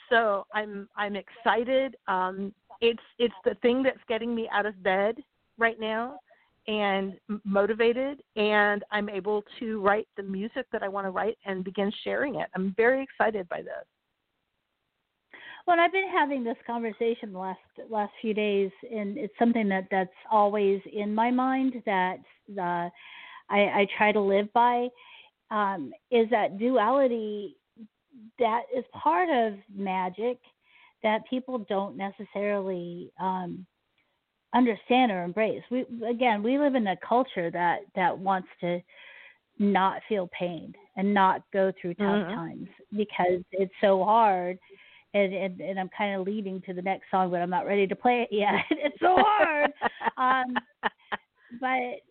so 0.10 0.46
I'm 0.54 0.90
I'm 0.96 1.16
excited. 1.16 1.96
Um, 2.08 2.54
it's 2.82 3.02
it's 3.18 3.34
the 3.44 3.56
thing 3.56 3.84
that's 3.84 4.04
getting 4.08 4.36
me 4.36 4.48
out 4.50 4.66
of 4.66 4.82
bed 4.84 5.24
right 5.58 5.80
now 5.80 6.20
and 6.68 7.14
motivated 7.46 8.22
and 8.36 8.84
I'm 8.92 9.10
able 9.10 9.44
to 9.60 9.82
write 9.82 10.08
the 10.18 10.24
music 10.24 10.66
that 10.72 10.84
I 10.84 10.88
want 10.88 11.06
to 11.06 11.12
write 11.12 11.38
and 11.46 11.64
begin 11.64 11.92
sharing 12.04 12.36
it. 12.36 12.48
I'm 12.56 12.74
very 12.78 13.04
excited 13.04 13.48
by 13.50 13.62
this. 13.62 13.86
Well, 15.68 15.80
I've 15.80 15.92
been 15.92 16.10
having 16.10 16.44
this 16.44 16.58
conversation 16.66 17.32
the 17.32 17.40
last 17.40 17.60
last 17.90 18.12
few 18.22 18.34
days, 18.34 18.72
and 18.92 19.18
it's 19.20 19.34
something 19.38 19.70
that 19.70 19.88
that's 19.92 20.10
always 20.32 20.82
in 20.92 21.14
my 21.14 21.30
mind 21.30 21.76
that 21.86 22.18
uh, 22.58 22.90
I, 23.50 23.60
I 23.60 23.88
try 23.96 24.12
to 24.12 24.20
live 24.20 24.52
by. 24.54 24.88
Um, 25.52 25.94
is 26.10 26.28
that 26.32 26.58
duality 26.58 27.56
that 28.40 28.64
is 28.76 28.84
part 28.94 29.30
of 29.30 29.60
magic 29.72 30.40
that 31.04 31.22
people 31.30 31.60
don't 31.70 31.96
necessarily 31.96 33.12
um, 33.20 33.66
understand 34.54 35.12
or 35.12 35.24
embrace. 35.24 35.64
We 35.70 35.86
again, 36.08 36.44
we 36.44 36.58
live 36.58 36.76
in 36.76 36.88
a 36.88 36.98
culture 36.98 37.52
that 37.52 37.80
that 37.96 38.18
wants 38.18 38.48
to 38.62 38.82
not 39.58 40.02
feel 40.08 40.30
pain 40.38 40.74
and 40.96 41.14
not 41.14 41.44
go 41.52 41.72
through 41.82 41.94
tough 41.96 42.06
Mhm. 42.06 42.34
times 42.34 42.70
because 42.96 43.44
it's 43.52 43.74
so 43.82 44.04
hard 44.04 44.58
and, 45.14 45.34
and 45.34 45.60
and 45.60 45.80
I'm 45.80 45.90
kind 45.90 46.20
of 46.20 46.26
leading 46.26 46.62
to 46.62 46.74
the 46.74 46.82
next 46.82 47.10
song, 47.12 47.32
but 47.32 47.42
I'm 47.42 47.50
not 47.50 47.66
ready 47.66 47.88
to 47.88 47.96
play 47.96 48.22
it 48.22 48.30
yet. 48.32 48.54
it's 48.70 49.00
so 49.00 49.16
hard, 49.18 49.72
um, 50.18 50.56
but 51.60 52.02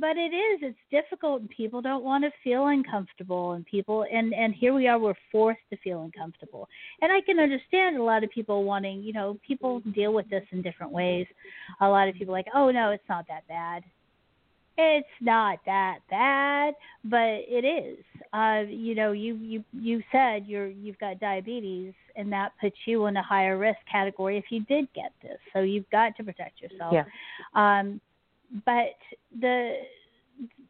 but 0.00 0.16
it 0.16 0.34
is. 0.34 0.60
It's 0.62 0.78
difficult, 0.90 1.42
and 1.42 1.50
people 1.50 1.80
don't 1.80 2.04
want 2.04 2.24
to 2.24 2.30
feel 2.42 2.66
uncomfortable, 2.66 3.52
and 3.52 3.64
people 3.66 4.04
and 4.10 4.34
and 4.34 4.54
here 4.54 4.74
we 4.74 4.88
are. 4.88 4.98
We're 4.98 5.14
forced 5.30 5.60
to 5.70 5.76
feel 5.78 6.02
uncomfortable, 6.02 6.68
and 7.00 7.12
I 7.12 7.20
can 7.20 7.38
understand 7.38 7.96
a 7.96 8.02
lot 8.02 8.24
of 8.24 8.30
people 8.30 8.64
wanting. 8.64 9.02
You 9.02 9.12
know, 9.12 9.38
people 9.46 9.80
deal 9.94 10.12
with 10.12 10.28
this 10.30 10.44
in 10.52 10.62
different 10.62 10.92
ways. 10.92 11.26
A 11.80 11.88
lot 11.88 12.08
of 12.08 12.14
people 12.14 12.32
like, 12.32 12.46
oh 12.54 12.70
no, 12.70 12.90
it's 12.90 13.08
not 13.08 13.26
that 13.28 13.46
bad. 13.48 13.84
It's 14.76 15.06
not 15.20 15.58
that 15.66 15.98
bad, 16.10 16.74
but 17.04 17.18
it 17.46 17.64
is. 17.64 18.04
Uh, 18.32 18.62
you 18.68 18.96
know, 18.96 19.12
you 19.12 19.36
you 19.36 19.64
you 19.72 20.02
said 20.10 20.46
you're 20.46 20.68
you've 20.68 20.98
got 20.98 21.20
diabetes, 21.20 21.92
and 22.16 22.32
that 22.32 22.52
puts 22.60 22.76
you 22.84 23.06
in 23.06 23.16
a 23.16 23.22
higher 23.22 23.56
risk 23.56 23.78
category 23.90 24.38
if 24.38 24.46
you 24.50 24.64
did 24.64 24.88
get 24.92 25.12
this. 25.22 25.38
So 25.52 25.60
you've 25.60 25.88
got 25.90 26.16
to 26.16 26.24
protect 26.24 26.60
yourself. 26.60 26.92
Yeah. 26.92 27.04
Um, 27.54 28.00
but 28.64 28.96
the 29.40 29.78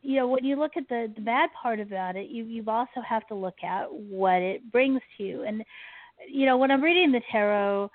you 0.02 0.16
know 0.16 0.28
when 0.28 0.44
you 0.44 0.56
look 0.56 0.72
at 0.76 0.88
the 0.88 1.12
the 1.14 1.20
bad 1.20 1.50
part 1.60 1.80
about 1.80 2.16
it, 2.16 2.28
you 2.28 2.44
you 2.44 2.64
also 2.68 3.00
have 3.06 3.26
to 3.28 3.34
look 3.34 3.62
at 3.62 3.92
what 3.92 4.42
it 4.42 4.70
brings 4.72 5.00
to 5.16 5.24
you. 5.24 5.42
And 5.42 5.64
you 6.28 6.46
know 6.46 6.56
when 6.56 6.70
I'm 6.70 6.82
reading 6.82 7.12
the 7.12 7.22
tarot 7.30 7.90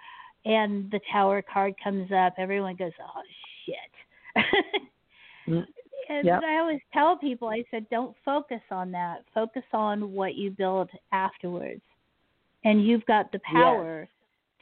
and 0.46 0.90
the 0.92 1.00
Tower 1.12 1.42
card 1.42 1.74
comes 1.84 2.12
up, 2.12 2.34
everyone 2.38 2.76
goes, 2.76 2.92
"Oh 3.02 3.22
shit." 3.66 4.46
Mm. 5.48 5.66
And 6.10 6.26
Yep. 6.26 6.42
I 6.44 6.58
always 6.58 6.80
tell 6.92 7.18
people, 7.18 7.50
I 7.50 7.64
said, 7.70 7.88
don't 7.92 8.16
focus 8.26 8.62
on 8.72 8.92
that. 8.94 9.26
Focus 9.32 9.64
on 9.74 10.12
what 10.12 10.34
you 10.34 10.50
build 10.50 10.90
afterwards. 11.12 11.84
And 12.64 12.84
you've 12.84 13.06
got 13.06 13.32
the 13.32 13.40
power 13.40 14.10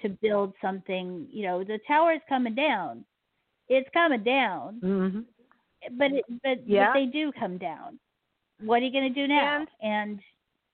to 0.02 0.10
build 0.10 0.54
something. 0.62 1.26
You 1.32 1.46
know, 1.48 1.64
the 1.64 1.80
tower 1.88 2.12
is 2.12 2.22
coming 2.28 2.54
down. 2.54 3.06
It's 3.70 3.90
coming 3.94 4.24
down, 4.24 4.80
hmm 4.80 5.20
but 5.98 6.12
it, 6.12 6.26
but, 6.44 6.68
Yeah. 6.68 6.88
but 6.88 7.00
they 7.00 7.06
do 7.06 7.32
come 7.32 7.58
down. 7.58 8.00
What 8.62 8.82
are 8.82 8.86
you 8.86 8.92
going 8.92 9.14
to 9.14 9.22
do 9.22 9.28
now? 9.28 9.58
And- 9.58 9.70
and 9.82 10.20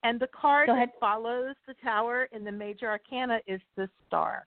And 0.03 0.19
the 0.19 0.27
card 0.27 0.67
that 0.69 0.99
follows 0.99 1.55
the 1.65 1.73
tower 1.75 2.25
in 2.33 2.43
the 2.43 2.51
major 2.51 2.89
arcana 2.89 3.39
is 3.47 3.61
the 3.75 3.89
star. 4.05 4.45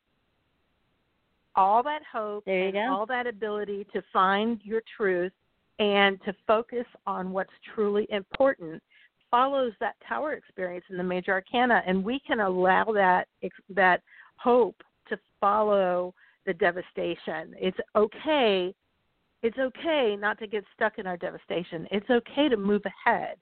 All 1.55 1.82
that 1.84 2.03
hope 2.05 2.44
There 2.44 2.68
and 2.68 2.90
all 2.90 3.07
that 3.07 3.26
ability 3.26 3.84
to 3.94 4.03
find 4.12 4.61
your 4.62 4.82
truth 4.97 5.32
and 5.78 6.22
to 6.24 6.34
focus 6.47 6.86
on 7.07 7.32
what's 7.32 7.53
truly 7.74 8.07
important 8.11 8.82
follows 9.30 9.72
that 9.80 9.97
tower 10.07 10.34
experience 10.34 10.84
in 10.90 10.97
the 10.97 11.03
major 11.03 11.32
arcana 11.32 11.82
and 11.86 12.05
we 12.05 12.18
can 12.20 12.40
allow 12.40 12.84
that 12.92 13.28
that 13.70 14.03
hope 14.36 14.82
to 15.09 15.18
follow 15.40 16.14
the 16.47 16.55
devastation. 16.55 17.55
It's 17.59 17.78
okay 17.94 18.74
it's 19.42 19.59
okay 19.59 20.16
not 20.18 20.38
to 20.38 20.47
get 20.47 20.64
stuck 20.74 20.99
in 20.99 21.07
our 21.07 21.16
devastation. 21.16 21.86
It's 21.92 22.09
okay 22.11 22.49
to 22.49 22.57
move 22.57 22.82
ahead. 22.84 23.36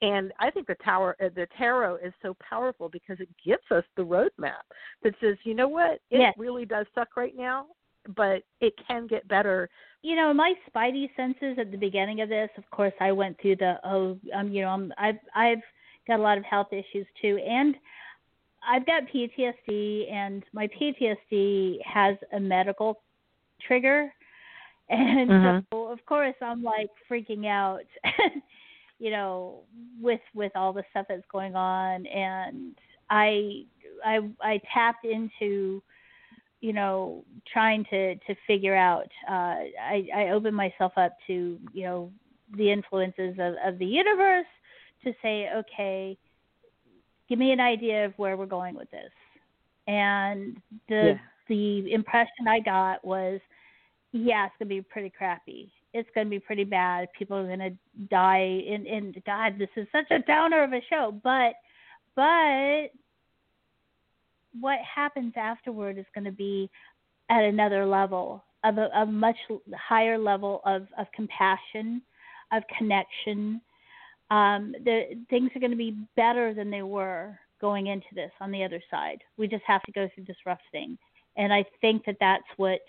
And 0.00 0.32
I 0.38 0.50
think 0.50 0.66
the 0.66 0.76
tower, 0.82 1.16
uh, 1.22 1.28
the 1.34 1.46
tarot 1.58 1.96
is 1.96 2.14
so 2.22 2.34
powerful 2.48 2.88
because 2.88 3.18
it 3.20 3.28
gives 3.44 3.64
us 3.70 3.84
the 3.96 4.02
roadmap 4.02 4.62
that 5.02 5.12
says, 5.20 5.36
you 5.44 5.54
know 5.54 5.68
what, 5.68 6.00
it 6.10 6.20
Yes. 6.20 6.34
really 6.38 6.64
does 6.64 6.86
suck 6.94 7.16
right 7.16 7.36
now, 7.36 7.66
but 8.16 8.42
it 8.60 8.72
can 8.86 9.06
get 9.06 9.26
better. 9.28 9.68
you 10.02 10.16
know 10.16 10.32
my 10.32 10.54
spidey 10.74 11.14
senses 11.16 11.58
at 11.58 11.70
the 11.70 11.76
beginning 11.76 12.22
of 12.22 12.30
this 12.30 12.48
of 12.56 12.64
course 12.70 12.94
i 13.00 13.12
went 13.12 13.38
through 13.40 13.56
the 13.56 13.74
oh 13.84 14.16
um 14.34 14.48
you 14.50 14.62
know 14.62 14.68
I'm, 14.68 14.92
i've 14.96 15.18
i've 15.34 15.58
got 16.08 16.18
a 16.18 16.22
lot 16.22 16.38
of 16.38 16.44
health 16.44 16.68
issues 16.72 17.06
too 17.20 17.38
and 17.46 17.74
i've 18.68 18.86
got 18.86 19.02
ptsd 19.12 20.10
and 20.12 20.44
my 20.52 20.68
ptsd 20.68 21.78
has 21.84 22.16
a 22.32 22.40
medical 22.40 23.00
trigger 23.66 24.12
and 24.90 25.30
Mhm. 25.30 25.64
so 25.72 25.86
of 25.86 26.04
course 26.06 26.34
i'm 26.42 26.62
like 26.62 26.90
freaking 27.08 27.46
out 27.46 27.84
you 28.98 29.10
know 29.10 29.60
with 30.00 30.20
with 30.34 30.52
all 30.54 30.72
the 30.72 30.84
stuff 30.90 31.06
that's 31.08 31.24
going 31.30 31.54
on 31.54 32.06
and 32.06 32.74
i 33.08 33.64
i 34.04 34.18
i 34.42 34.60
tapped 34.72 35.04
into 35.04 35.82
you 36.60 36.72
know 36.72 37.24
trying 37.52 37.84
to 37.84 38.14
to 38.16 38.34
figure 38.46 38.76
out 38.76 39.08
uh 39.28 39.58
i 39.94 40.06
i 40.14 40.28
opened 40.30 40.56
myself 40.56 40.92
up 40.96 41.16
to 41.26 41.58
you 41.72 41.84
know 41.84 42.10
the 42.56 42.70
influences 42.70 43.34
of 43.38 43.54
of 43.64 43.78
the 43.78 43.86
universe 43.86 44.46
to 45.04 45.12
say 45.22 45.48
okay 45.54 46.18
give 47.30 47.38
me 47.38 47.52
an 47.52 47.60
idea 47.60 48.04
of 48.04 48.12
where 48.18 48.36
we're 48.36 48.44
going 48.44 48.74
with 48.74 48.90
this 48.90 49.10
and 49.86 50.60
the 50.88 51.16
Yeah. 51.16 51.18
the 51.48 51.92
impression 51.92 52.46
i 52.46 52.60
got 52.60 53.02
was 53.04 53.40
yeah 54.12 54.46
it's 54.46 54.54
going 54.58 54.68
to 54.68 54.74
be 54.74 54.82
pretty 54.82 55.10
crappy 55.10 55.72
it's 55.94 56.08
going 56.14 56.26
to 56.26 56.30
be 56.30 56.38
pretty 56.38 56.64
bad 56.64 57.08
people 57.18 57.38
are 57.38 57.46
going 57.46 57.58
to 57.60 58.04
die 58.10 58.62
and 58.68 58.86
and 58.86 59.22
god 59.24 59.54
this 59.58 59.70
is 59.76 59.86
such 59.90 60.10
a 60.10 60.18
downer 60.20 60.62
of 60.62 60.72
a 60.72 60.82
show 60.90 61.18
but 61.24 61.54
but 62.14 62.90
what 64.60 64.78
happens 64.80 65.32
afterward 65.36 65.98
is 65.98 66.06
going 66.14 66.24
to 66.24 66.32
be 66.32 66.68
at 67.30 67.44
another 67.44 67.86
level 67.86 68.42
of 68.64 68.78
a, 68.78 68.88
a 68.96 69.06
much 69.06 69.36
higher 69.76 70.18
level 70.18 70.60
of, 70.64 70.86
of 70.98 71.06
compassion, 71.14 72.02
of 72.52 72.62
connection. 72.76 73.60
Um, 74.30 74.74
the 74.84 75.16
things 75.28 75.50
are 75.54 75.60
going 75.60 75.72
to 75.72 75.76
be 75.76 75.96
better 76.16 76.54
than 76.54 76.70
they 76.70 76.82
were 76.82 77.38
going 77.60 77.88
into 77.88 78.06
this 78.14 78.30
on 78.40 78.50
the 78.50 78.62
other 78.64 78.80
side. 78.90 79.18
We 79.36 79.48
just 79.48 79.64
have 79.66 79.82
to 79.82 79.92
go 79.92 80.08
through 80.14 80.24
this 80.24 80.36
rough 80.46 80.60
thing, 80.72 80.96
and 81.36 81.52
I 81.52 81.64
think 81.80 82.04
that 82.06 82.16
that's 82.20 82.44
what 82.56 82.80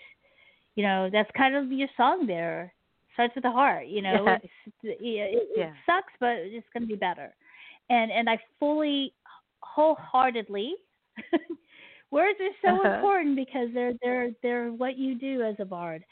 you 0.76 0.82
know. 0.84 1.08
That's 1.12 1.30
kind 1.36 1.54
of 1.56 1.70
your 1.72 1.88
song 1.96 2.26
there. 2.26 2.72
Starts 3.14 3.34
with 3.34 3.44
the 3.44 3.50
heart, 3.50 3.86
you 3.88 4.00
know. 4.02 4.24
Yeah. 4.24 4.38
It, 4.84 4.98
it, 5.00 5.48
Yeah. 5.56 5.64
it 5.64 5.72
sucks, 5.84 6.12
but 6.20 6.36
it's 6.38 6.66
going 6.72 6.82
to 6.82 6.86
be 6.86 6.94
better. 6.96 7.34
And 7.90 8.10
and 8.10 8.30
I 8.30 8.38
fully, 8.58 9.12
wholeheartedly 9.60 10.74
words 12.10 12.38
are 12.40 12.56
so 12.62 12.82
Uh-huh. 12.82 12.94
important 12.94 13.36
because 13.36 13.68
they're 13.74 13.92
they're 14.02 14.30
they're 14.42 14.70
what 14.70 14.96
you 14.96 15.14
do 15.18 15.42
as 15.42 15.56
a 15.58 15.64
bard 15.64 16.04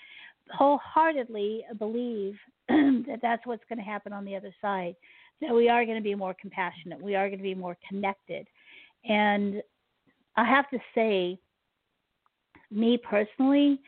wholeheartedly 0.53 1.65
believe 1.79 2.37
that 2.69 3.21
that's 3.23 3.47
what's 3.47 3.63
going 3.69 3.79
to 3.79 3.85
happen 3.85 4.13
on 4.13 4.25
the 4.25 4.35
other 4.37 4.53
side. 4.61 4.97
That 5.41 5.55
we 5.55 5.69
are 5.69 5.85
going 5.85 5.97
to 5.97 6.03
be 6.03 6.15
more 6.15 6.35
compassionate. 6.39 7.01
We 7.01 7.15
are 7.15 7.29
going 7.29 7.39
to 7.39 7.43
be 7.43 7.55
more 7.55 7.77
connected. 7.89 8.47
And 9.09 9.63
I 10.37 10.45
have 10.45 10.69
to 10.71 10.79
say, 10.95 11.39
me 12.71 12.99
personally, 12.99 13.81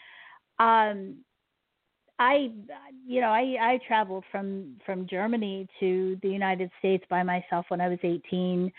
um, 0.58 1.16
I, 2.18 2.52
you 3.06 3.20
know, 3.20 3.30
I 3.30 3.56
I 3.60 3.80
traveled 3.86 4.24
from 4.30 4.76
from 4.86 5.06
Germany 5.08 5.66
to 5.80 6.18
the 6.22 6.28
United 6.28 6.70
States 6.78 7.04
by 7.10 7.22
myself 7.22 7.66
when 7.68 7.80
I 7.80 7.88
was 7.88 7.98
18. 8.02 8.72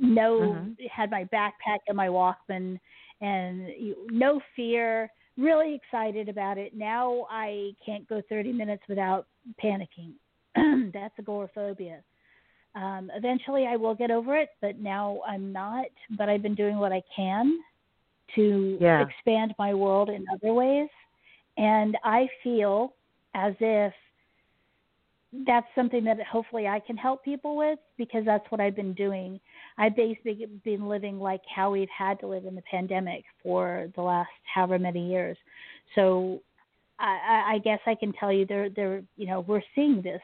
No, 0.00 0.38
Mhm. 0.40 0.90
had 0.90 1.10
my 1.10 1.24
backpack 1.24 1.78
and 1.88 1.96
my 1.96 2.08
Walkman, 2.08 2.78
and 3.20 3.72
no 4.10 4.40
fear. 4.54 5.10
Really 5.38 5.74
excited 5.74 6.28
about 6.28 6.58
it. 6.58 6.74
Now 6.74 7.26
I 7.30 7.74
can't 7.84 8.06
go 8.08 8.20
30 8.28 8.52
minutes 8.52 8.82
without 8.88 9.26
panicking. 9.62 10.14
That's 10.92 11.14
agoraphobia. 11.18 12.00
Um, 12.74 13.10
eventually, 13.14 13.66
I 13.66 13.76
will 13.76 13.94
get 13.94 14.10
over 14.10 14.36
it, 14.36 14.50
but 14.60 14.78
now 14.78 15.20
I'm 15.26 15.52
not. 15.52 15.86
But 16.18 16.28
I've 16.28 16.42
been 16.42 16.54
doing 16.54 16.76
what 16.78 16.92
I 16.92 17.02
can 17.14 17.58
to 18.34 18.76
Yeah. 18.80 19.02
expand 19.02 19.54
my 19.58 19.72
world 19.74 20.10
in 20.10 20.26
other 20.32 20.52
ways. 20.52 20.88
And 21.56 21.96
I 22.04 22.28
feel 22.42 22.92
as 23.34 23.54
if 23.60 23.92
that's 25.46 25.66
something 25.74 26.04
that 26.04 26.22
hopefully 26.22 26.66
I 26.66 26.80
can 26.80 26.96
help 26.96 27.24
people 27.24 27.56
with 27.56 27.78
because 27.98 28.24
that's 28.24 28.44
what 28.50 28.60
I've 28.60 28.76
been 28.76 28.94
doing. 28.94 29.40
I've 29.76 29.96
basically 29.96 30.46
been 30.64 30.88
living 30.88 31.18
like 31.18 31.42
how 31.54 31.70
we've 31.70 31.88
had 31.96 32.18
to 32.20 32.26
live 32.26 32.46
in 32.46 32.54
the 32.54 32.62
pandemic 32.62 33.24
for 33.42 33.88
the 33.96 34.02
last 34.02 34.30
however 34.54 34.78
many 34.78 35.10
years. 35.10 35.36
So 35.94 36.40
I, 36.98 37.18
I- 37.28 37.54
I 37.54 37.58
guess 37.58 37.80
I 37.86 37.94
can 37.94 38.12
tell 38.14 38.32
you 38.32 38.46
there, 38.46 38.70
there, 38.70 39.02
you 39.16 39.26
know, 39.26 39.40
we're 39.40 39.62
seeing 39.74 40.00
this. 40.02 40.22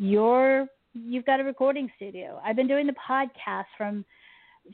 You're, 0.00 0.66
you've 0.94 1.26
got 1.26 1.40
a 1.40 1.44
recording 1.44 1.90
studio. 1.96 2.40
I've 2.42 2.56
been 2.56 2.66
doing 2.66 2.86
the 2.86 2.94
podcast 3.08 3.66
from 3.76 4.04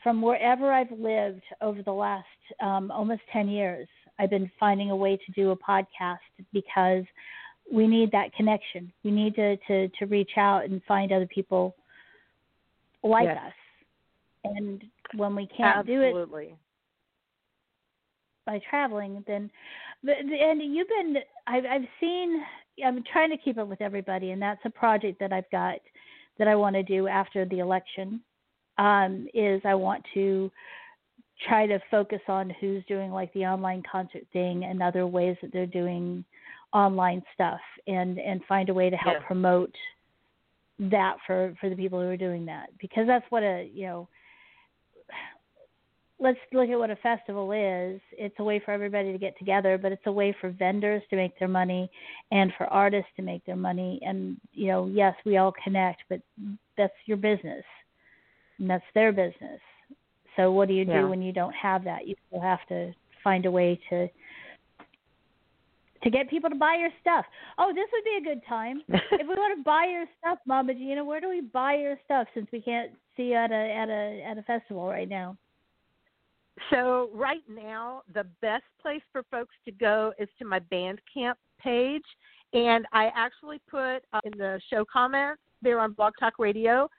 from 0.03 0.23
wherever 0.23 0.73
I've 0.73 0.91
lived 0.91 1.43
over 1.61 1.83
the 1.83 1.93
last 1.93 2.27
um, 2.61 2.91
almost 2.91 3.23
10 3.33 3.49
years, 3.49 3.89
I've 4.19 4.31
been 4.31 4.51
finding 4.59 4.91
a 4.91 4.97
way 4.97 5.17
to 5.17 5.33
do 5.33 5.51
a 5.51 5.57
podcast 5.57 6.19
because 6.53 7.05
we 7.73 7.87
need 7.87 8.11
that 8.13 8.33
connection. 8.35 8.93
We 9.05 9.11
need 9.11 9.35
to, 9.37 9.57
to, 9.57 9.89
to 9.89 10.07
reach 10.07 10.33
out 10.37 10.65
and 10.65 10.83
find 10.87 11.13
other 11.13 11.27
people 11.27 11.75
like 13.03 13.25
Yes. 13.25 13.39
us. 13.47 13.53
And 14.45 14.85
when 15.17 15.35
we 15.35 15.49
can't 15.57 15.87
do 15.87 16.03
it 16.03 16.29
by 18.45 18.61
traveling, 18.71 19.25
then 19.27 19.51
and 20.05 20.75
you've 20.75 20.89
been 20.89 21.17
I've 21.49 21.65
I've 21.65 21.89
seen 21.99 22.41
I'm 22.85 23.03
trying 23.13 23.31
to 23.31 23.37
keep 23.37 23.59
up 23.59 23.69
with 23.69 23.81
everybody, 23.81 24.31
and 24.31 24.41
that's 24.41 24.61
a 24.65 24.71
project 24.71 25.19
that 25.21 25.33
I've 25.33 25.51
got 25.51 25.79
that 26.39 26.49
I 26.49 26.55
want 26.55 26.77
to 26.77 26.83
do 26.83 27.07
after 27.09 27.45
the 27.45 27.61
election. 27.61 28.21
Um, 28.79 29.27
is 29.33 29.63
I 29.65 29.75
want 29.75 30.05
to 30.15 30.51
try 31.49 31.67
to 31.67 31.79
focus 31.91 32.21
on 32.29 32.51
who's 32.61 32.85
doing 32.87 33.11
like 33.11 33.33
the 33.33 33.47
online 33.47 33.83
concert 33.91 34.23
thing 34.33 34.65
and 34.65 34.83
other 34.83 35.07
ways 35.07 35.37
that 35.43 35.53
they're 35.53 35.67
doing 35.67 36.25
online 36.73 37.23
stuff, 37.35 37.61
and 37.87 38.19
and 38.19 38.43
find 38.45 38.69
a 38.69 38.75
way 38.75 38.91
to 38.91 38.97
help 38.97 39.17
Yeah. 39.21 39.27
promote 39.27 39.75
that 40.79 41.17
for 41.27 41.55
for 41.61 41.71
the 41.71 41.77
people 41.77 42.01
who 42.01 42.09
are 42.09 42.19
doing 42.19 42.45
that 42.45 42.69
because 42.79 43.07
that's 43.07 43.25
what 43.31 43.43
a 43.43 43.71
you 43.73 43.87
know 43.87 44.09
let's 46.19 46.39
look 46.53 46.69
at 46.71 46.79
what 46.79 46.91
a 46.91 46.97
festival 46.97 47.53
is. 47.53 48.01
It's 48.13 48.35
a 48.39 48.45
way 48.45 48.61
for 48.65 48.71
everybody 48.73 49.13
to 49.13 49.19
get 49.19 49.39
together, 49.39 49.79
but 49.79 49.93
it's 49.93 50.07
a 50.07 50.13
way 50.13 50.35
for 50.41 50.51
vendors 50.51 51.03
to 51.11 51.17
make 51.17 51.39
their 51.39 51.49
money 51.49 51.91
and 52.31 52.53
for 52.57 52.67
artists 52.67 53.11
to 53.17 53.23
make 53.23 53.45
their 53.45 53.57
money. 53.57 54.01
And, 54.03 54.39
you 54.53 54.69
know, 54.69 54.87
yes, 54.87 55.15
we 55.25 55.37
all 55.37 55.53
connect, 55.63 56.03
but 56.09 56.21
that's 56.77 56.95
your 57.05 57.19
business 57.19 57.65
and 58.59 58.71
that's 58.71 58.85
their 58.95 59.13
business. 59.13 59.61
So 60.37 60.53
what 60.53 60.69
do 60.69 60.75
you 60.75 60.85
do 60.85 60.93
Yeah. 60.93 61.05
when 61.09 61.23
you 61.23 61.33
don't 61.33 61.55
have 61.55 61.85
that? 61.85 62.07
You 62.07 62.15
still 62.29 62.41
have 62.41 62.67
to 62.69 62.95
find 63.23 63.47
a 63.47 63.51
way 63.51 63.81
to 63.91 64.09
to 66.03 66.11
get 66.11 66.29
people 66.29 66.49
to 66.49 66.55
buy 66.57 66.77
your 66.77 66.91
stuff. 67.01 67.25
Oh, 67.59 67.73
this 67.75 67.89
would 67.91 68.05
be 68.05 68.17
a 68.19 68.35
good 68.35 68.45
time. 68.47 68.83
if 68.89 69.27
we 69.27 69.35
want 69.35 69.59
to 69.59 69.65
buy 69.65 69.87
your 69.87 70.05
stuff, 70.19 70.39
Mama 70.47 70.75
Gina, 70.75 71.03
where 71.03 71.21
do 71.21 71.29
we 71.29 71.41
buy 71.41 71.75
your 71.75 71.99
stuff 72.05 72.29
since 72.35 72.47
we 72.53 72.61
can't 72.61 72.93
see 73.17 73.31
you 73.31 73.35
at 73.35 73.51
a 73.51 73.55
at 73.55 73.89
a 73.89 74.23
at 74.23 74.39
a 74.39 74.43
festival 74.43 74.87
right 74.87 75.09
now? 75.09 75.37
So 76.71 77.11
right 77.13 77.43
now, 77.49 78.03
the 78.13 78.25
best 78.41 78.65
place 78.81 79.03
for 79.13 79.25
folks 79.31 79.55
to 79.67 79.73
go 79.73 80.15
is 80.19 80.29
to 80.39 80.45
my 80.45 80.61
Bandcamp 80.61 81.35
page, 81.61 82.05
and 82.53 82.87
I 82.93 83.11
actually 83.15 83.61
put 83.71 83.99
uh, 84.13 84.21
in 84.25 84.33
the 84.39 84.61
show 84.71 84.85
comments 84.91 85.41
there 85.63 85.79
on 85.81 85.93
Blog 85.93 86.15
Talk 86.19 86.35
Radio, 86.39 86.91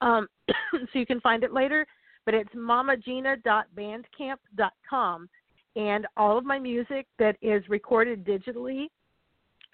um, 0.00 0.28
so 0.72 0.86
you 0.94 1.04
can 1.06 1.20
find 1.20 1.44
it 1.44 1.52
later. 1.52 1.86
But 2.24 2.34
it's 2.34 2.54
mamagina.bandcamp.com, 2.54 5.28
and 5.76 6.06
all 6.16 6.38
of 6.38 6.44
my 6.44 6.58
music 6.58 7.06
that 7.18 7.36
is 7.40 7.62
recorded 7.68 8.24
digitally 8.24 8.88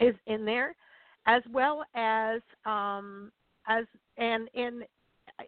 is 0.01 0.15
in 0.27 0.45
there, 0.45 0.75
as 1.27 1.43
well 1.51 1.85
as 1.95 2.43
um, 2.65 3.33
as 3.67 3.87
and 4.19 4.51
and 4.55 4.85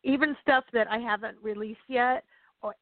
even 0.03 0.35
stuff 0.43 0.65
that 0.73 0.91
I 0.91 0.99
haven't 0.99 1.37
released 1.43 1.79
yet 1.89 2.25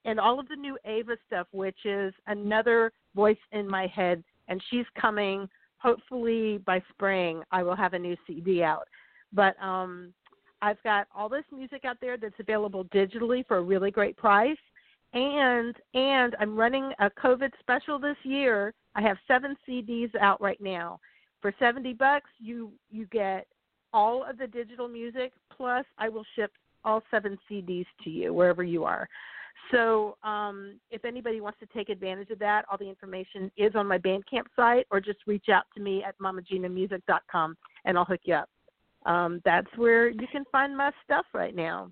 and 0.04 0.20
all 0.20 0.38
of 0.38 0.48
the 0.48 0.56
new 0.56 0.78
Ava 0.84 1.16
stuff, 1.26 1.46
which 1.52 1.76
is 1.84 2.12
another 2.26 2.92
voice 3.14 3.36
in 3.52 3.68
my 3.68 3.86
head, 3.86 4.22
and 4.48 4.62
she's 4.70 4.86
coming. 5.00 5.48
Hopefully 5.78 6.58
by 6.58 6.80
spring, 6.90 7.42
I 7.50 7.64
will 7.64 7.74
have 7.74 7.92
a 7.92 7.98
new 7.98 8.16
CD 8.26 8.62
out. 8.62 8.86
But 9.32 9.60
um, 9.60 10.12
I've 10.60 10.82
got 10.84 11.08
all 11.14 11.28
this 11.28 11.44
music 11.52 11.84
out 11.84 11.96
there 12.00 12.16
that's 12.16 12.38
available 12.38 12.84
digitally 12.86 13.44
for 13.46 13.56
a 13.56 13.62
really 13.62 13.90
great 13.90 14.16
price, 14.16 14.56
and 15.12 15.74
and 15.94 16.36
I'm 16.38 16.56
running 16.56 16.92
a 17.00 17.10
COVID 17.10 17.50
special 17.60 17.98
this 17.98 18.16
year. 18.22 18.72
I 18.94 19.02
have 19.02 19.16
seven 19.26 19.56
CDs 19.68 20.14
out 20.20 20.40
right 20.40 20.60
now. 20.60 21.00
For 21.40 21.52
seventy 21.58 21.92
bucks, 21.92 22.30
you 22.38 22.72
you 22.90 23.06
get 23.06 23.46
all 23.92 24.24
of 24.24 24.38
the 24.38 24.46
digital 24.46 24.88
music 24.88 25.32
plus 25.56 25.84
I 25.98 26.08
will 26.08 26.24
ship 26.36 26.52
all 26.84 27.02
seven 27.10 27.38
CDs 27.50 27.86
to 28.04 28.10
you 28.10 28.32
wherever 28.32 28.62
you 28.62 28.84
are. 28.84 29.08
So 29.70 30.16
um, 30.22 30.78
if 30.90 31.04
anybody 31.04 31.40
wants 31.40 31.58
to 31.60 31.66
take 31.74 31.88
advantage 31.88 32.30
of 32.30 32.38
that, 32.40 32.64
all 32.70 32.76
the 32.78 32.88
information 32.88 33.50
is 33.56 33.74
on 33.74 33.86
my 33.86 33.98
Bandcamp 33.98 34.44
site, 34.54 34.86
or 34.90 35.00
just 35.00 35.18
reach 35.26 35.48
out 35.50 35.64
to 35.74 35.80
me 35.80 36.04
at 36.04 36.18
mamaginamusic.com 36.18 37.56
and 37.84 37.98
I'll 37.98 38.04
hook 38.04 38.20
you 38.24 38.34
up. 38.34 38.48
Um, 39.06 39.40
that's 39.44 39.68
where 39.76 40.10
you 40.10 40.26
can 40.30 40.44
find 40.52 40.76
my 40.76 40.92
stuff 41.04 41.26
right 41.32 41.54
now. 41.54 41.90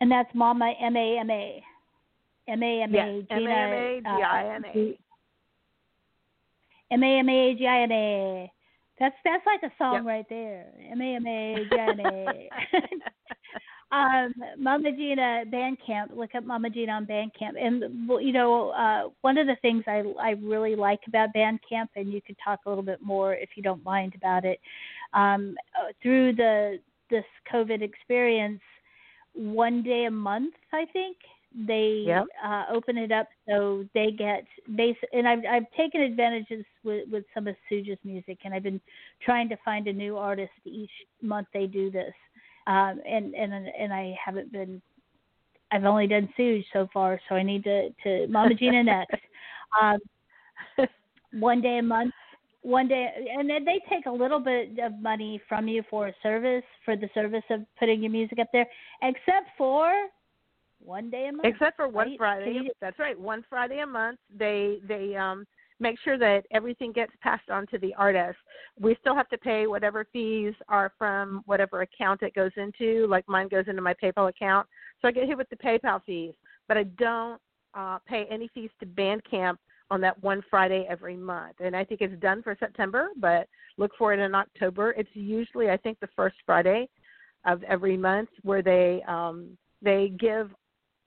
And 0.00 0.10
that's 0.10 0.28
Mama 0.34 0.72
M 0.80 0.96
A 0.96 1.18
M 1.18 1.30
A. 1.30 1.64
M 2.48 2.62
A 2.62 2.82
M 2.82 2.94
A 2.94 2.98
M 2.98 3.46
A 3.46 3.50
M 3.50 3.72
A 3.72 4.00
G 4.02 4.22
I 4.22 4.54
N 4.54 4.64
A. 4.64 4.98
M 6.92 7.02
A 7.02 7.18
M 7.18 7.28
A 7.28 7.54
G 7.54 7.66
I 7.66 7.82
N 7.82 7.92
A. 7.92 8.52
That's 9.00 9.16
that's 9.24 9.44
like 9.46 9.62
a 9.62 9.74
song 9.76 9.94
Yep. 9.94 10.04
right 10.04 10.26
there. 10.28 10.66
M 10.90 11.00
A 11.00 11.16
M 11.16 11.26
A 11.26 11.66
G 11.68 11.78
I 11.78 11.90
N 11.90 12.00
A. 12.00 12.50
um, 13.92 14.34
Mama 14.58 14.90
Gina 14.92 15.44
Bandcamp. 15.46 16.16
Look 16.16 16.34
up 16.34 16.44
Mama 16.44 16.70
Gina 16.70 16.92
on 16.92 17.06
Bandcamp. 17.06 17.54
And 17.60 18.08
well, 18.08 18.20
you 18.20 18.32
know, 18.32 18.70
uh, 18.70 19.10
one 19.20 19.38
of 19.38 19.46
the 19.46 19.56
things 19.62 19.84
I 19.86 20.02
I 20.20 20.30
really 20.42 20.74
like 20.74 21.00
about 21.06 21.30
Bandcamp, 21.34 21.88
and 21.94 22.12
you 22.12 22.20
could 22.20 22.36
talk 22.44 22.60
a 22.66 22.68
little 22.68 22.84
bit 22.84 23.00
more 23.00 23.34
if 23.34 23.50
you 23.56 23.62
don't 23.62 23.84
mind 23.84 24.14
about 24.16 24.44
it. 24.44 24.60
Um, 25.14 25.56
uh, 25.78 25.92
through 26.02 26.34
the 26.34 26.78
this 27.10 27.24
COVID 27.52 27.82
experience, 27.82 28.60
one 29.34 29.82
day 29.82 30.06
a 30.06 30.10
month, 30.10 30.54
I 30.72 30.86
think 30.92 31.16
they 31.54 32.04
Yep. 32.06 32.26
uh, 32.44 32.64
open 32.70 32.98
it 32.98 33.12
up 33.12 33.28
so 33.48 33.84
they 33.94 34.10
get 34.10 34.44
base. 34.74 34.96
And 35.12 35.28
I've 35.28 35.44
I've 35.48 35.70
taken 35.76 36.00
advantages 36.00 36.64
with 36.82 37.08
with 37.08 37.24
some 37.32 37.46
of 37.46 37.54
Sooj's 37.70 37.98
music, 38.04 38.38
and 38.44 38.52
I've 38.52 38.64
been 38.64 38.80
trying 39.20 39.48
to 39.50 39.56
find 39.64 39.86
a 39.86 39.92
new 39.92 40.16
artist 40.16 40.52
each 40.64 40.90
month 41.22 41.46
they 41.54 41.66
do 41.66 41.90
this. 41.90 42.12
Um, 42.66 43.00
and 43.08 43.34
and 43.34 43.52
and 43.52 43.92
I 43.92 44.16
haven't 44.22 44.52
been. 44.52 44.82
I've 45.72 45.84
only 45.84 46.06
done 46.06 46.28
Sooj 46.38 46.64
so 46.72 46.88
far, 46.92 47.20
so 47.28 47.34
I 47.34 47.42
need 47.42 47.64
to 47.64 47.90
to 48.04 48.26
Mama 48.28 48.54
Gina 48.54 48.82
next. 48.82 49.14
Um, 49.82 49.98
one 51.32 51.60
day 51.60 51.78
a 51.78 51.82
month 51.82 52.14
one 52.62 52.88
day 52.88 53.08
and 53.36 53.50
then 53.50 53.64
they 53.64 53.80
take 53.88 54.06
a 54.06 54.10
little 54.10 54.40
bit 54.40 54.78
of 54.78 54.92
money 55.00 55.40
from 55.48 55.68
you 55.68 55.82
for 55.90 56.08
a 56.08 56.14
service 56.22 56.64
for 56.84 56.96
the 56.96 57.08
service 57.14 57.42
of 57.50 57.60
putting 57.78 58.02
your 58.02 58.12
music 58.12 58.38
up 58.38 58.48
there 58.52 58.66
except 59.02 59.48
for 59.58 59.92
one 60.80 61.10
day 61.10 61.28
a 61.28 61.32
month 61.32 61.46
Except 61.46 61.76
for 61.76 61.88
one 61.88 62.08
right? 62.08 62.18
Friday. 62.18 62.68
That's 62.80 62.98
right. 62.98 63.18
One 63.18 63.44
Friday 63.48 63.80
a 63.80 63.86
month. 63.86 64.18
They 64.36 64.78
they 64.86 65.16
um 65.16 65.46
make 65.78 65.98
sure 66.02 66.18
that 66.18 66.44
everything 66.52 66.92
gets 66.92 67.12
passed 67.20 67.50
on 67.50 67.66
to 67.68 67.78
the 67.78 67.94
artist. 67.94 68.38
We 68.80 68.96
still 69.00 69.14
have 69.14 69.28
to 69.28 69.38
pay 69.38 69.66
whatever 69.66 70.06
fees 70.12 70.54
are 70.68 70.92
from 70.98 71.42
whatever 71.46 71.82
account 71.82 72.22
it 72.22 72.34
goes 72.34 72.52
into. 72.56 73.06
Like 73.08 73.28
mine 73.28 73.48
goes 73.48 73.64
into 73.68 73.82
my 73.82 73.94
PayPal 73.94 74.28
account, 74.28 74.66
so 75.00 75.08
I 75.08 75.12
get 75.12 75.26
hit 75.26 75.36
with 75.36 75.50
the 75.50 75.56
PayPal 75.56 76.02
fees. 76.04 76.34
But 76.68 76.78
I 76.78 76.84
don't 76.84 77.40
uh, 77.74 77.98
pay 78.06 78.26
any 78.30 78.48
fees 78.54 78.70
to 78.80 78.86
Bandcamp 78.86 79.58
on 79.90 80.00
that 80.00 80.20
one 80.22 80.42
Friday 80.50 80.86
every 80.88 81.16
month. 81.16 81.56
And 81.60 81.76
I 81.76 81.84
think 81.84 82.00
it's 82.00 82.20
done 82.20 82.42
for 82.42 82.56
September, 82.58 83.10
but 83.18 83.48
look 83.76 83.92
for 83.98 84.12
it 84.12 84.18
in 84.18 84.34
October. 84.34 84.92
It's 84.92 85.08
usually 85.14 85.70
I 85.70 85.76
think 85.76 86.00
the 86.00 86.08
first 86.16 86.36
Friday 86.44 86.88
of 87.44 87.62
every 87.62 87.96
month 87.96 88.30
where 88.42 88.62
they 88.62 89.02
um 89.06 89.56
they 89.82 90.12
give 90.18 90.50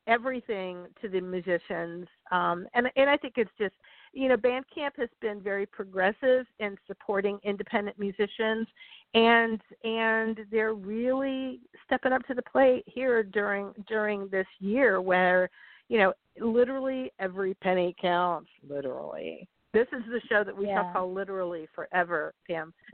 everything 0.07 0.85
to 1.01 1.09
the 1.09 1.19
musicians 1.19 2.07
um 2.31 2.67
and 2.73 2.87
and 2.95 3.09
I 3.09 3.17
think 3.17 3.33
it's 3.37 3.51
just 3.59 3.73
you 4.13 4.27
know 4.27 4.37
Bandcamp 4.37 4.91
has 4.97 5.09
been 5.21 5.41
very 5.41 5.65
progressive 5.65 6.45
in 6.59 6.77
supporting 6.87 7.39
independent 7.43 7.97
musicians 7.99 8.67
and 9.13 9.59
and 9.83 10.39
they're 10.51 10.73
really 10.73 11.59
stepping 11.85 12.13
up 12.13 12.25
to 12.27 12.33
the 12.33 12.41
plate 12.43 12.83
here 12.85 13.23
during 13.23 13.73
during 13.87 14.27
this 14.29 14.47
year 14.59 15.01
where 15.01 15.49
you 15.87 15.97
know 15.97 16.13
literally 16.39 17.11
every 17.19 17.53
penny 17.55 17.95
counts 18.01 18.49
literally 18.67 19.47
this 19.73 19.87
is 19.93 20.01
the 20.09 20.21
show 20.29 20.43
that 20.43 20.55
we 20.55 20.67
Yeah. 20.67 20.83
shall 20.83 20.93
call 20.93 21.13
literally 21.13 21.67
forever 21.75 22.33
pam 22.47 22.73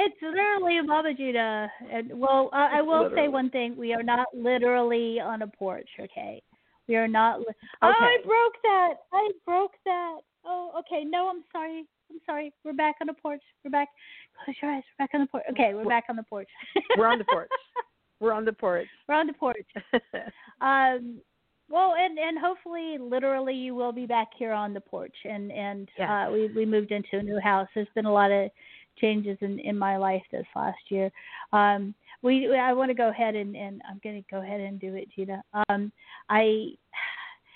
it's 0.00 0.16
literally 0.22 0.80
Mama 0.80 1.14
Gina. 1.14 1.70
And 1.92 2.18
well, 2.18 2.48
I, 2.52 2.78
I 2.78 2.82
will 2.82 3.02
Literally. 3.04 3.26
say 3.26 3.28
one 3.28 3.50
thing: 3.50 3.76
we 3.76 3.92
are 3.92 4.02
not 4.02 4.26
literally 4.34 5.20
on 5.20 5.42
a 5.42 5.46
porch. 5.46 5.88
Okay, 6.00 6.42
we 6.90 6.96
are 6.96 7.08
not. 7.08 7.38
Li- 7.40 7.46
Oh, 7.82 7.88
I 7.98 8.16
broke 8.24 8.56
that. 8.64 8.94
I 9.12 9.30
broke 9.46 9.72
that. 9.84 10.18
Oh, 10.44 10.72
okay. 10.80 11.04
No, 11.04 11.28
I'm 11.30 11.44
sorry. 11.52 11.84
I'm 12.10 12.20
sorry. 12.26 12.52
We're 12.64 12.72
back 12.72 12.96
on 13.00 13.06
the 13.06 13.14
porch. 13.14 13.42
We're 13.64 13.70
back. 13.70 13.88
Close 14.44 14.56
your 14.60 14.72
eyes. 14.72 14.82
We're 14.98 15.04
back 15.06 15.10
on 15.14 15.20
the 15.22 15.26
porch. 15.28 15.44
Okay, 15.52 15.72
we're 15.74 15.84
back 15.88 16.04
on 16.08 16.16
the 16.16 16.24
porch. 16.24 16.48
we're 16.98 17.06
on 17.06 17.18
the 17.18 17.24
porch 17.24 17.48
we're 18.20 18.32
on 18.32 18.44
the 18.44 18.52
porch 18.52 18.86
we're 19.08 19.14
on 19.14 19.26
the 19.26 19.32
porch. 19.32 19.56
Um, 20.60 21.20
well, 21.70 21.94
and 21.98 22.18
and 22.18 22.36
hopefully, 22.38 22.98
literally, 22.98 23.54
you 23.54 23.74
will 23.74 23.92
be 23.92 24.04
back 24.06 24.28
here 24.36 24.52
on 24.52 24.74
the 24.74 24.80
porch. 24.80 25.14
And 25.24 25.50
and 25.52 25.88
Yeah. 25.96 26.26
uh, 26.26 26.30
we 26.30 26.48
we 26.48 26.66
moved 26.66 26.90
into 26.90 27.18
a 27.18 27.22
new 27.22 27.38
house. 27.40 27.68
There's 27.74 27.88
been 27.94 28.06
a 28.06 28.12
lot 28.12 28.30
of 28.30 28.50
changes 29.00 29.38
in 29.40 29.58
in 29.60 29.78
my 29.78 29.96
life 29.96 30.22
this 30.32 30.46
last 30.56 30.90
year. 30.90 31.10
Um, 31.52 31.94
we 32.22 32.54
I 32.56 32.72
want 32.72 32.90
to 32.90 32.94
go 32.94 33.08
ahead 33.08 33.34
and 33.34 33.56
and 33.56 33.82
I'm 33.88 34.00
going 34.02 34.22
to 34.22 34.30
go 34.30 34.42
ahead 34.42 34.60
and 34.60 34.80
do 34.80 34.94
it, 34.94 35.08
Gina. 35.14 35.42
Um, 35.68 35.92
I 36.28 36.68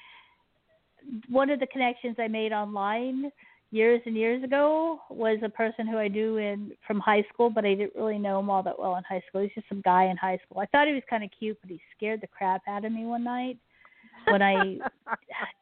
one 1.29 1.51
of 1.51 1.61
the 1.61 1.67
connections 1.67 2.17
I 2.19 2.29
made 2.29 2.53
online 2.53 3.31
years 3.71 4.01
and 4.07 4.17
years 4.17 4.43
ago 4.45 5.01
was 5.11 5.39
a 5.43 5.49
person 5.49 5.87
who 5.87 5.99
I 5.99 6.07
knew 6.07 6.37
in 6.37 6.73
from 6.87 7.01
high 7.01 7.25
school, 7.33 7.51
but 7.51 7.65
I 7.65 7.75
didn't 7.75 7.97
really 7.97 8.19
know 8.19 8.39
him 8.39 8.49
all 8.49 8.62
that 8.62 8.79
well 8.79 8.97
in 8.97 9.05
high 9.05 9.23
school. 9.29 9.43
He's 9.43 9.51
just 9.55 9.69
some 9.69 9.83
guy 9.85 10.05
in 10.05 10.17
high 10.17 10.39
school. 10.45 10.61
I 10.61 10.67
thought 10.67 10.87
he 10.87 10.95
was 10.95 11.03
kind 11.11 11.25
of 11.25 11.31
cute, 11.37 11.59
but 11.61 11.71
he 11.71 11.81
scared 11.97 12.21
the 12.21 12.29
crap 12.29 12.62
out 12.69 12.85
of 12.85 12.93
me 12.93 13.05
one 13.05 13.25
night 13.25 13.59
when 14.29 14.43
I 14.43 14.55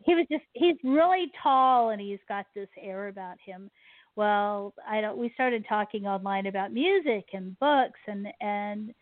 he 0.05 0.15
was 0.15 0.27
just 0.31 0.45
he's 0.53 0.77
really 0.85 1.33
tall 1.43 1.91
and 1.91 2.01
he's 2.01 2.19
got 2.29 2.47
this 2.55 2.69
air 2.81 3.09
about 3.09 3.37
him. 3.45 3.71
Well, 4.17 4.75
I 4.89 5.01
don't 5.01 5.17
we 5.17 5.31
started 5.35 5.65
talking 5.69 6.07
online 6.07 6.47
about 6.47 6.73
music 6.73 7.27
and 7.33 7.59
books 7.59 8.01
and 8.07 8.27
and 8.41 8.95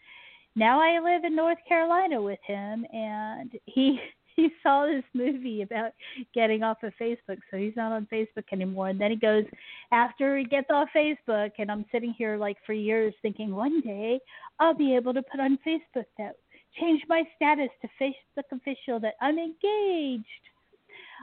now 0.56 0.80
I 0.80 1.00
live 1.00 1.24
in 1.24 1.34
North 1.34 1.58
Carolina 1.68 2.20
with 2.20 2.38
him 2.46 2.86
and 2.92 3.52
he 3.66 3.98
he 4.36 4.48
saw 4.62 4.86
this 4.86 5.04
movie 5.12 5.62
about 5.62 5.92
getting 6.34 6.62
off 6.62 6.82
of 6.82 6.92
Facebook, 7.00 7.38
so 7.50 7.56
he's 7.56 7.74
not 7.76 7.92
on 7.92 8.06
Facebook 8.11 8.44
anymore. 8.52 8.88
And 8.88 9.00
then 9.00 9.11
he 9.11 9.16
goes 9.16 9.44
after 9.92 10.38
he 10.38 10.44
gets 10.44 10.68
off 10.70 10.88
Facebook 10.96 11.50
and 11.58 11.70
I'm 11.70 11.84
sitting 11.92 12.14
here 12.16 12.36
like 12.36 12.56
for 12.64 12.72
years 12.72 13.12
thinking 13.22 13.54
one 13.54 13.80
day 13.80 14.20
I'll 14.61 14.74
be 14.74 14.94
able 14.94 15.12
to 15.14 15.22
put 15.22 15.40
on 15.40 15.58
Facebook 15.66 16.06
that 16.18 16.36
change 16.80 17.02
my 17.08 17.24
status 17.34 17.68
to 17.82 17.88
Facebook 18.00 18.44
official 18.52 19.00
that 19.00 19.14
I'm 19.20 19.38
engaged. 19.38 20.24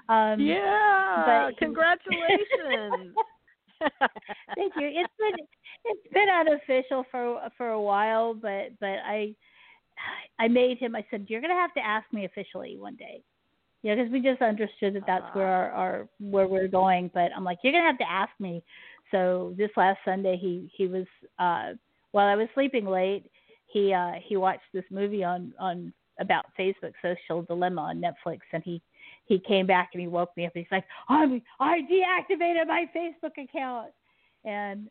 Um 0.09 0.41
yeah 0.41 1.47
but 1.49 1.57
congratulations 1.57 3.15
Thank 4.55 4.73
you. 4.77 4.87
It's 4.87 5.13
been 5.19 5.45
it's 5.85 6.13
been 6.13 6.29
unofficial 6.29 7.05
for 7.11 7.39
for 7.57 7.69
a 7.69 7.81
while, 7.81 8.33
but 8.33 8.69
but 8.79 8.97
I 9.05 9.35
I 10.39 10.47
made 10.47 10.77
him. 10.77 10.95
I 10.95 11.05
said 11.09 11.25
you're 11.29 11.41
gonna 11.41 11.53
have 11.53 11.73
to 11.75 11.85
ask 11.85 12.11
me 12.13 12.25
officially 12.25 12.77
one 12.77 12.95
day. 12.95 13.21
Yeah, 13.83 13.95
because 13.95 14.11
we 14.11 14.21
just 14.21 14.41
understood 14.41 14.95
that 14.95 15.03
that's 15.05 15.33
where 15.35 15.47
our, 15.47 15.71
our 15.71 16.09
where 16.19 16.47
we're 16.47 16.67
going. 16.67 17.11
But 17.13 17.31
I'm 17.35 17.43
like, 17.43 17.59
you're 17.63 17.73
gonna 17.73 17.85
have 17.85 17.97
to 17.99 18.09
ask 18.11 18.31
me. 18.39 18.63
So 19.11 19.53
this 19.57 19.69
last 19.77 19.99
Sunday, 20.05 20.37
he 20.37 20.71
he 20.75 20.87
was 20.87 21.05
uh 21.39 21.73
while 22.11 22.27
I 22.27 22.35
was 22.35 22.47
sleeping 22.53 22.85
late, 22.85 23.29
he 23.67 23.93
uh 23.93 24.13
he 24.23 24.37
watched 24.37 24.71
this 24.73 24.85
movie 24.91 25.23
on 25.23 25.53
on 25.59 25.93
about 26.19 26.45
Facebook 26.59 26.93
social 27.01 27.43
dilemma 27.43 27.81
on 27.81 28.01
Netflix, 28.01 28.39
and 28.53 28.63
he 28.63 28.81
he 29.27 29.39
came 29.39 29.67
back 29.67 29.89
and 29.93 30.01
he 30.01 30.07
woke 30.07 30.35
me 30.37 30.45
up. 30.45 30.53
And 30.55 30.63
He's 30.63 30.71
like, 30.71 30.85
I'm, 31.09 31.41
I 31.59 31.79
deactivated 31.81 32.67
my 32.67 32.85
Facebook 32.95 33.37
account, 33.43 33.89
and 34.45 34.89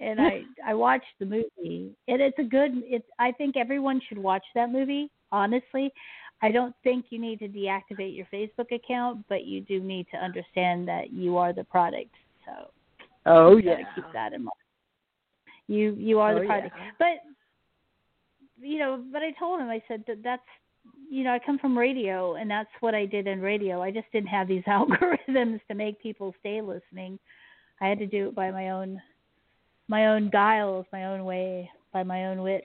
and 0.00 0.20
I 0.20 0.42
I 0.66 0.74
watched 0.74 1.06
the 1.18 1.26
movie, 1.26 1.96
and 2.06 2.20
it's 2.20 2.38
a 2.38 2.44
good. 2.44 2.72
It's 2.84 3.06
I 3.18 3.32
think 3.32 3.56
everyone 3.56 4.00
should 4.08 4.18
watch 4.18 4.44
that 4.54 4.70
movie. 4.70 5.10
Honestly, 5.32 5.92
I 6.42 6.50
don't 6.50 6.74
think 6.84 7.06
you 7.10 7.18
need 7.20 7.40
to 7.40 7.48
deactivate 7.48 8.16
your 8.16 8.26
Facebook 8.32 8.72
account, 8.72 9.24
but 9.28 9.44
you 9.44 9.60
do 9.60 9.80
need 9.80 10.06
to 10.12 10.16
understand 10.18 10.86
that 10.88 11.12
you 11.12 11.36
are 11.36 11.52
the 11.52 11.64
product. 11.64 12.14
So 12.46 12.70
oh 13.26 13.56
you 13.56 13.70
yeah 13.70 13.82
keep 13.94 14.04
that 14.12 14.32
in 14.32 14.44
mind. 14.44 14.52
You 15.66 15.94
you 15.98 16.18
are 16.20 16.32
Oh, 16.34 16.40
the 16.40 16.46
product, 16.46 16.74
yeah. 16.78 16.90
but 16.98 18.66
you 18.66 18.78
know. 18.78 19.02
But 19.12 19.22
I 19.22 19.32
told 19.38 19.60
him 19.60 19.68
I 19.68 19.82
said 19.88 20.04
that 20.06 20.22
that's 20.22 20.42
you 21.10 21.24
know 21.24 21.32
I 21.32 21.38
come 21.38 21.58
from 21.58 21.76
radio 21.76 22.34
and 22.34 22.50
that's 22.50 22.70
what 22.80 22.94
I 22.94 23.06
did 23.06 23.26
in 23.26 23.40
radio. 23.40 23.82
I 23.82 23.90
just 23.90 24.10
didn't 24.12 24.28
have 24.28 24.48
these 24.48 24.64
algorithms 24.68 25.60
to 25.68 25.74
make 25.74 26.02
people 26.02 26.34
stay 26.40 26.60
listening. 26.60 27.18
I 27.80 27.88
had 27.88 27.98
to 27.98 28.06
do 28.06 28.28
it 28.28 28.34
by 28.34 28.50
my 28.50 28.70
own 28.70 29.00
my 29.88 30.08
own 30.08 30.28
guiles, 30.30 30.86
my 30.92 31.06
own 31.06 31.24
way, 31.24 31.70
by 31.92 32.02
my 32.02 32.26
own 32.26 32.42
wit. 32.42 32.64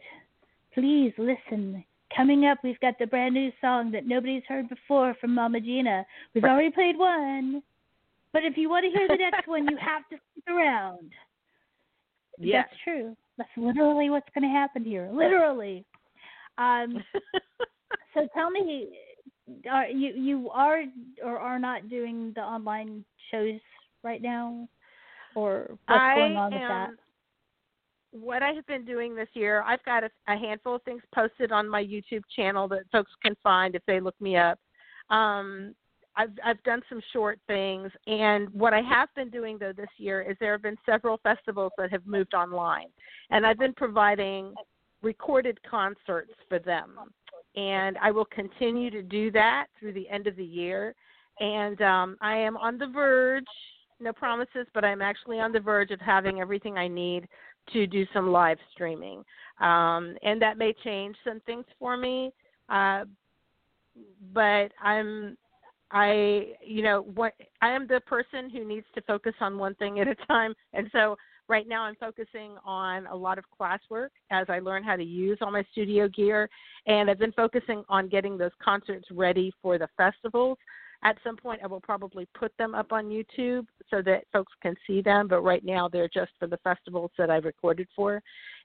Please 0.74 1.14
listen. 1.18 1.84
Coming 2.16 2.46
up, 2.46 2.60
we've 2.64 2.80
got 2.80 3.00
the 3.00 3.08
brand 3.08 3.34
new 3.34 3.52
song 3.60 3.92
that 3.92 4.06
nobody's 4.06 4.44
heard 4.48 4.70
before 4.70 5.16
from 5.20 5.34
Mama 5.34 5.60
Gina. 5.60 6.06
We've 6.36 6.44
already 6.44 6.70
played 6.70 6.98
one, 6.98 7.64
but 8.34 8.44
if 8.44 8.58
you 8.58 8.70
want 8.70 8.86
to 8.86 8.92
hear 8.92 9.08
the 9.08 9.16
next 9.16 9.48
one, 9.48 9.66
you 9.68 9.78
have 9.78 10.08
to 10.10 10.18
stick 10.32 10.54
around. 10.54 11.12
Yes. 12.40 12.66
That's 12.68 12.82
true. 12.84 13.16
That's 13.38 13.50
literally 13.56 14.10
what's 14.10 14.28
going 14.34 14.42
to 14.42 14.52
happen 14.52 14.84
here. 14.84 15.08
Literally. 15.14 15.86
Um, 16.58 16.98
so 18.14 18.28
tell 18.34 18.50
me, 18.50 18.90
are 19.70 19.88
you 19.88 20.14
you 20.14 20.50
are 20.50 20.84
or 21.24 21.38
are 21.38 21.60
not 21.60 21.90
doing 21.90 22.32
the 22.36 22.42
online 22.42 23.04
shows 23.32 23.60
right 24.04 24.22
now, 24.22 24.68
or 25.36 25.68
what's 25.88 26.02
I 26.02 26.16
going 26.16 26.38
on 26.38 26.52
with 26.52 26.62
that? 26.62 26.90
What 28.12 28.44
I 28.44 28.52
have 28.52 28.66
been 28.68 28.86
doing 28.86 29.16
this 29.16 29.30
year, 29.34 29.64
I've 29.64 29.84
got 29.86 30.04
a, 30.04 30.10
a 30.28 30.38
handful 30.38 30.76
of 30.76 30.84
things 30.84 31.02
posted 31.16 31.52
on 31.52 31.68
my 31.68 31.84
YouTube 31.84 32.22
channel 32.36 32.68
that 32.68 32.84
folks 32.92 33.12
can 33.24 33.36
find 33.42 33.74
if 33.74 33.82
they 33.88 34.00
look 34.00 34.20
me 34.22 34.38
up. 34.38 34.60
Um, 35.10 35.74
I've 36.16 36.30
I've 36.46 36.62
done 36.64 36.82
some 36.90 37.02
short 37.12 37.40
things, 37.48 37.92
and 38.06 38.50
what 38.54 38.74
I 38.74 38.82
have 38.82 39.10
been 39.16 39.30
doing 39.30 39.58
though 39.60 39.74
this 39.74 39.90
year 39.98 40.22
is 40.22 40.38
there 40.40 40.52
have 40.52 40.62
been 40.62 40.78
several 40.86 41.20
festivals 41.24 41.72
that 41.78 41.92
have 41.92 42.06
moved 42.06 42.34
online, 42.34 42.88
and 43.32 43.46
I've 43.46 43.58
been 43.58 43.74
providing 43.74 44.54
recorded 45.02 45.60
concerts 45.70 46.32
for 46.48 46.60
them, 46.60 46.98
and 47.56 47.98
I 48.02 48.12
will 48.12 48.26
continue 48.26 48.90
to 48.92 49.02
do 49.02 49.32
that 49.32 49.68
through 49.80 49.94
the 49.94 50.10
end 50.10 50.28
of 50.28 50.36
the 50.36 50.46
year. 50.46 50.96
And 51.40 51.82
um, 51.82 52.18
I 52.22 52.38
am 52.38 52.58
on 52.58 52.78
the 52.78 52.88
verge, 52.88 53.46
no 54.00 54.14
promises, 54.14 54.68
but 54.74 54.84
I'm 54.84 55.02
actually 55.02 55.40
on 55.40 55.52
the 55.52 55.60
verge 55.60 55.92
of 55.92 56.00
having 56.00 56.40
everything 56.40 56.78
I 56.78 56.88
need 56.88 57.28
to 57.72 57.88
do 57.88 58.06
some 58.14 58.32
live 58.32 58.58
streaming, 58.74 59.24
um, 59.62 60.16
and 60.22 60.42
that 60.42 60.58
may 60.58 60.74
change 60.84 61.16
some 61.24 61.40
things 61.46 61.66
for 61.80 61.96
me. 61.96 62.32
Uh, 62.70 63.06
but 64.34 64.72
I'm 64.82 65.38
I 65.92 66.54
you 66.66 66.82
know 66.82 67.06
what 67.14 67.34
I 67.62 67.70
am 67.70 67.88
the 67.88 68.02
person 68.02 68.50
who 68.50 68.68
needs 68.68 68.88
to 68.96 69.02
focus 69.02 69.34
on 69.40 69.58
one 69.58 69.76
thing 69.76 70.00
at 70.00 70.08
a 70.08 70.16
time 70.28 70.54
and 70.74 70.90
so 70.92 71.16
right 71.48 71.68
now 71.68 71.84
I'm 71.84 71.96
focusing 71.96 72.56
on 72.66 73.08
a 73.08 73.16
lot 73.16 73.38
of 73.38 73.46
classwork 73.60 74.10
as 74.32 74.46
I 74.50 74.60
learn 74.60 74.84
how 74.84 74.96
to 74.96 75.04
use 75.04 75.38
all 75.42 75.52
my 75.52 75.64
studio 75.72 76.08
gear 76.08 76.50
and 76.88 77.10
I've 77.10 77.20
been 77.20 77.34
focusing 77.34 77.84
on 77.90 78.08
getting 78.08 78.38
those 78.38 78.52
concerts 78.64 79.08
ready 79.12 79.52
for 79.62 79.78
the 79.78 79.88
festivals. 79.98 80.58
At 81.04 81.18
some 81.24 81.36
point 81.36 81.62
I 81.64 81.68
will 81.68 81.82
probably 81.82 82.28
put 82.38 82.56
them 82.58 82.74
up 82.76 82.92
on 82.92 83.06
YouTube 83.06 83.66
so 83.90 84.02
that 84.04 84.24
folks 84.32 84.54
can 84.62 84.76
see 84.88 85.02
them, 85.02 85.28
but 85.28 85.42
right 85.42 85.64
now 85.64 85.90
they're 85.90 86.10
just 86.14 86.32
for 86.40 86.48
the 86.48 86.58
festivals 86.58 87.12
that 87.18 87.30
I've 87.30 87.46
recorded 87.46 87.88
for. 87.96 88.22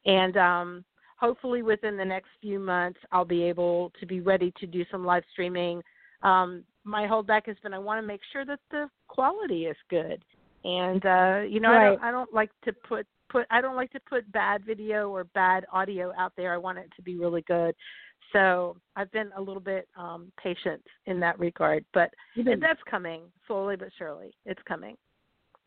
And 0.07 0.37
um 0.37 0.85
hopefully 1.19 1.63
within 1.63 1.97
the 1.97 2.05
next 2.05 2.29
few 2.41 2.61
months 2.61 3.01
I'll 3.11 3.25
be 3.25 3.43
able 3.43 3.93
to 3.99 4.07
be 4.07 4.21
ready 4.21 4.53
to 4.61 4.67
do 4.67 4.85
some 4.91 5.05
live 5.05 5.25
streaming. 5.33 5.83
Um, 6.23 6.65
my 6.85 7.07
holdback 7.07 7.47
has 7.47 7.57
been 7.63 7.75
I 7.75 7.79
want 7.79 8.01
to 8.01 8.07
make 8.07 8.21
sure 8.33 8.45
that 8.45 8.61
the 8.71 8.89
quality 9.09 9.67
is 9.67 9.77
good, 9.91 10.25
and 10.65 11.05
uh, 11.07 11.41
you 11.49 11.61
know 11.61 11.73
I 11.73 11.85
don't 11.85 12.03
I 12.05 12.11
don't 12.11 12.33
like 12.35 12.51
to 12.65 12.73
put 12.73 13.07
put 13.31 13.47
I 13.51 13.61
don't 13.61 13.77
like 13.77 13.91
to 13.93 14.01
put 14.09 14.31
bad 14.33 14.65
video 14.65 15.11
or 15.11 15.25
bad 15.25 15.65
audio 15.73 16.13
out 16.19 16.33
there. 16.37 16.53
I 16.53 16.59
want 16.59 16.79
it 16.79 16.91
to 16.97 17.03
be 17.03 17.17
really 17.17 17.43
good. 17.43 17.75
So 18.33 18.77
I've 18.97 19.11
been 19.13 19.31
a 19.37 19.41
little 19.41 19.61
bit 19.63 19.89
um 19.97 20.33
patient 20.43 20.83
in 21.07 21.21
that 21.21 21.39
regard, 21.39 21.85
but 21.95 22.11
been, 22.37 22.61
that's 22.61 22.81
coming 22.91 23.23
slowly 23.47 23.77
but 23.77 23.89
surely. 23.97 24.35
It's 24.47 24.61
coming. 24.67 24.97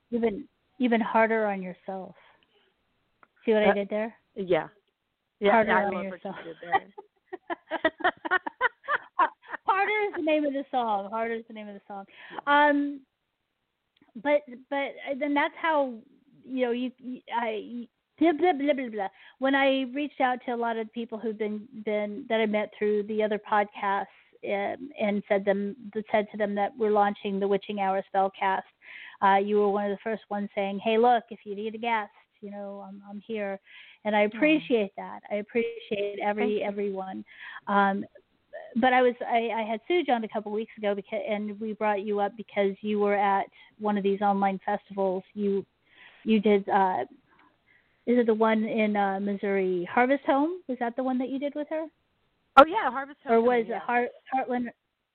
you've 0.09 0.21
been 0.21 0.47
you've 0.77 0.91
been 0.91 1.01
harder 1.01 1.45
on 1.45 1.61
yourself. 1.61 2.15
See 3.45 3.53
what 3.53 3.63
I 3.63 3.69
Uh, 3.69 3.73
did 3.73 3.89
there? 3.89 4.15
Yeah. 4.35 4.67
Yeah, 5.39 5.51
Harder 5.53 5.71
I 5.71 5.85
on 5.85 6.03
yourself. 6.03 6.35
you. 6.45 6.53
Harder 9.65 9.91
is 10.09 10.13
the 10.17 10.21
name 10.21 10.45
of 10.45 10.53
the 10.53 10.63
song. 10.69 11.09
Harder 11.09 11.33
is 11.33 11.43
the 11.47 11.53
name 11.53 11.67
of 11.67 11.73
the 11.73 11.81
song. 11.87 12.05
Um, 12.45 13.01
but 14.15 14.41
but 14.69 14.89
then 15.19 15.33
that's 15.33 15.53
how 15.61 15.93
you 16.45 16.65
know 16.65 16.71
you, 16.71 16.91
I 17.35 17.87
blah, 18.19 18.33
blah 18.33 18.53
blah 18.53 18.73
blah 18.73 18.89
blah. 18.89 19.07
When 19.39 19.55
I 19.55 19.85
reached 19.93 20.21
out 20.21 20.39
to 20.45 20.53
a 20.53 20.55
lot 20.55 20.77
of 20.77 20.91
people 20.93 21.17
who've 21.17 21.37
been 21.37 21.67
been 21.85 22.25
that 22.29 22.39
I 22.41 22.45
met 22.45 22.71
through 22.77 23.03
the 23.03 23.23
other 23.23 23.39
podcasts 23.39 24.05
um, 24.43 24.89
and 24.99 25.23
said 25.27 25.45
them 25.45 25.75
said 26.11 26.27
to 26.31 26.37
them 26.37 26.55
that 26.55 26.71
we're 26.77 26.91
launching 26.91 27.39
the 27.39 27.47
Witching 27.47 27.79
Hour 27.79 28.03
Spellcast. 28.13 28.61
Uh, 29.23 29.37
you 29.37 29.57
were 29.57 29.69
one 29.69 29.85
of 29.85 29.91
the 29.91 30.01
first 30.03 30.23
ones 30.29 30.49
saying, 30.55 30.79
"Hey, 30.83 30.97
look, 30.97 31.23
if 31.29 31.39
you 31.45 31.55
need 31.55 31.75
a 31.75 31.77
guest, 31.77 32.11
you 32.41 32.51
know, 32.51 32.83
I'm 32.87 33.01
I'm 33.09 33.21
here," 33.25 33.59
and 34.03 34.15
I 34.15 34.21
appreciate 34.21 34.91
that. 34.97 35.19
I 35.31 35.35
appreciate 35.35 36.19
every 36.23 36.63
everyone. 36.63 37.23
Um, 37.67 38.05
but 38.75 38.93
I 38.93 39.01
was 39.01 39.13
I, 39.21 39.49
I 39.55 39.63
had 39.63 39.79
Sooj 39.89 40.09
on 40.09 40.23
a 40.23 40.27
couple 40.27 40.51
weeks 40.51 40.71
ago 40.77 40.95
because 40.95 41.19
and 41.27 41.59
we 41.59 41.73
brought 41.73 42.03
you 42.03 42.19
up 42.19 42.35
because 42.37 42.71
you 42.81 42.99
were 42.99 43.15
at 43.15 43.45
one 43.79 43.97
of 43.97 44.03
these 44.03 44.21
online 44.21 44.59
festivals. 44.65 45.23
You 45.33 45.65
you 46.23 46.39
did 46.39 46.67
uh 46.69 47.03
is 48.07 48.17
it 48.17 48.25
the 48.25 48.33
one 48.33 48.63
in 48.63 48.95
uh 48.95 49.19
Missouri 49.19 49.87
Harvest 49.91 50.23
Home? 50.25 50.61
Was 50.67 50.77
that 50.79 50.95
the 50.95 51.03
one 51.03 51.17
that 51.19 51.29
you 51.29 51.39
did 51.39 51.55
with 51.55 51.67
her? 51.69 51.85
oh 52.57 52.65
yeah, 52.65 52.89
Harvest 52.91 53.19
or 53.27 53.41
was 53.41 53.65
Homecoming, 53.65 53.65
it 53.65 53.69
yeah. 53.69 53.79
Heart, 53.79 54.09
Heartland? 54.33 54.65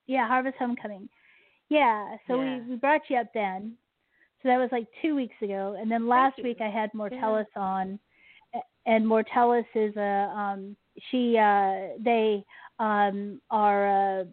Yeah, 0.06 0.28
Harvest 0.28 0.56
Homecoming. 0.58 1.08
Yeah, 1.68 2.16
so 2.28 2.40
Yeah. 2.40 2.58
we 2.60 2.70
we 2.70 2.76
brought 2.76 3.02
you 3.08 3.16
up 3.16 3.32
then. 3.34 3.76
So 4.42 4.48
that 4.48 4.58
was 4.58 4.68
like 4.70 4.86
two 5.02 5.16
weeks 5.16 5.34
ago, 5.42 5.76
and 5.78 5.90
then 5.90 6.06
last 6.06 6.40
week 6.42 6.58
I 6.60 6.68
had 6.68 6.92
Mortellus 6.92 7.46
on, 7.56 7.98
and 8.84 9.04
Mortellus 9.04 9.64
is 9.74 9.96
a 9.96 10.32
um 10.36 10.76
she 11.10 11.36
uh 11.36 11.98
they 12.02 12.44
um 12.78 13.40
are 13.50 14.20
uh 14.20 14.24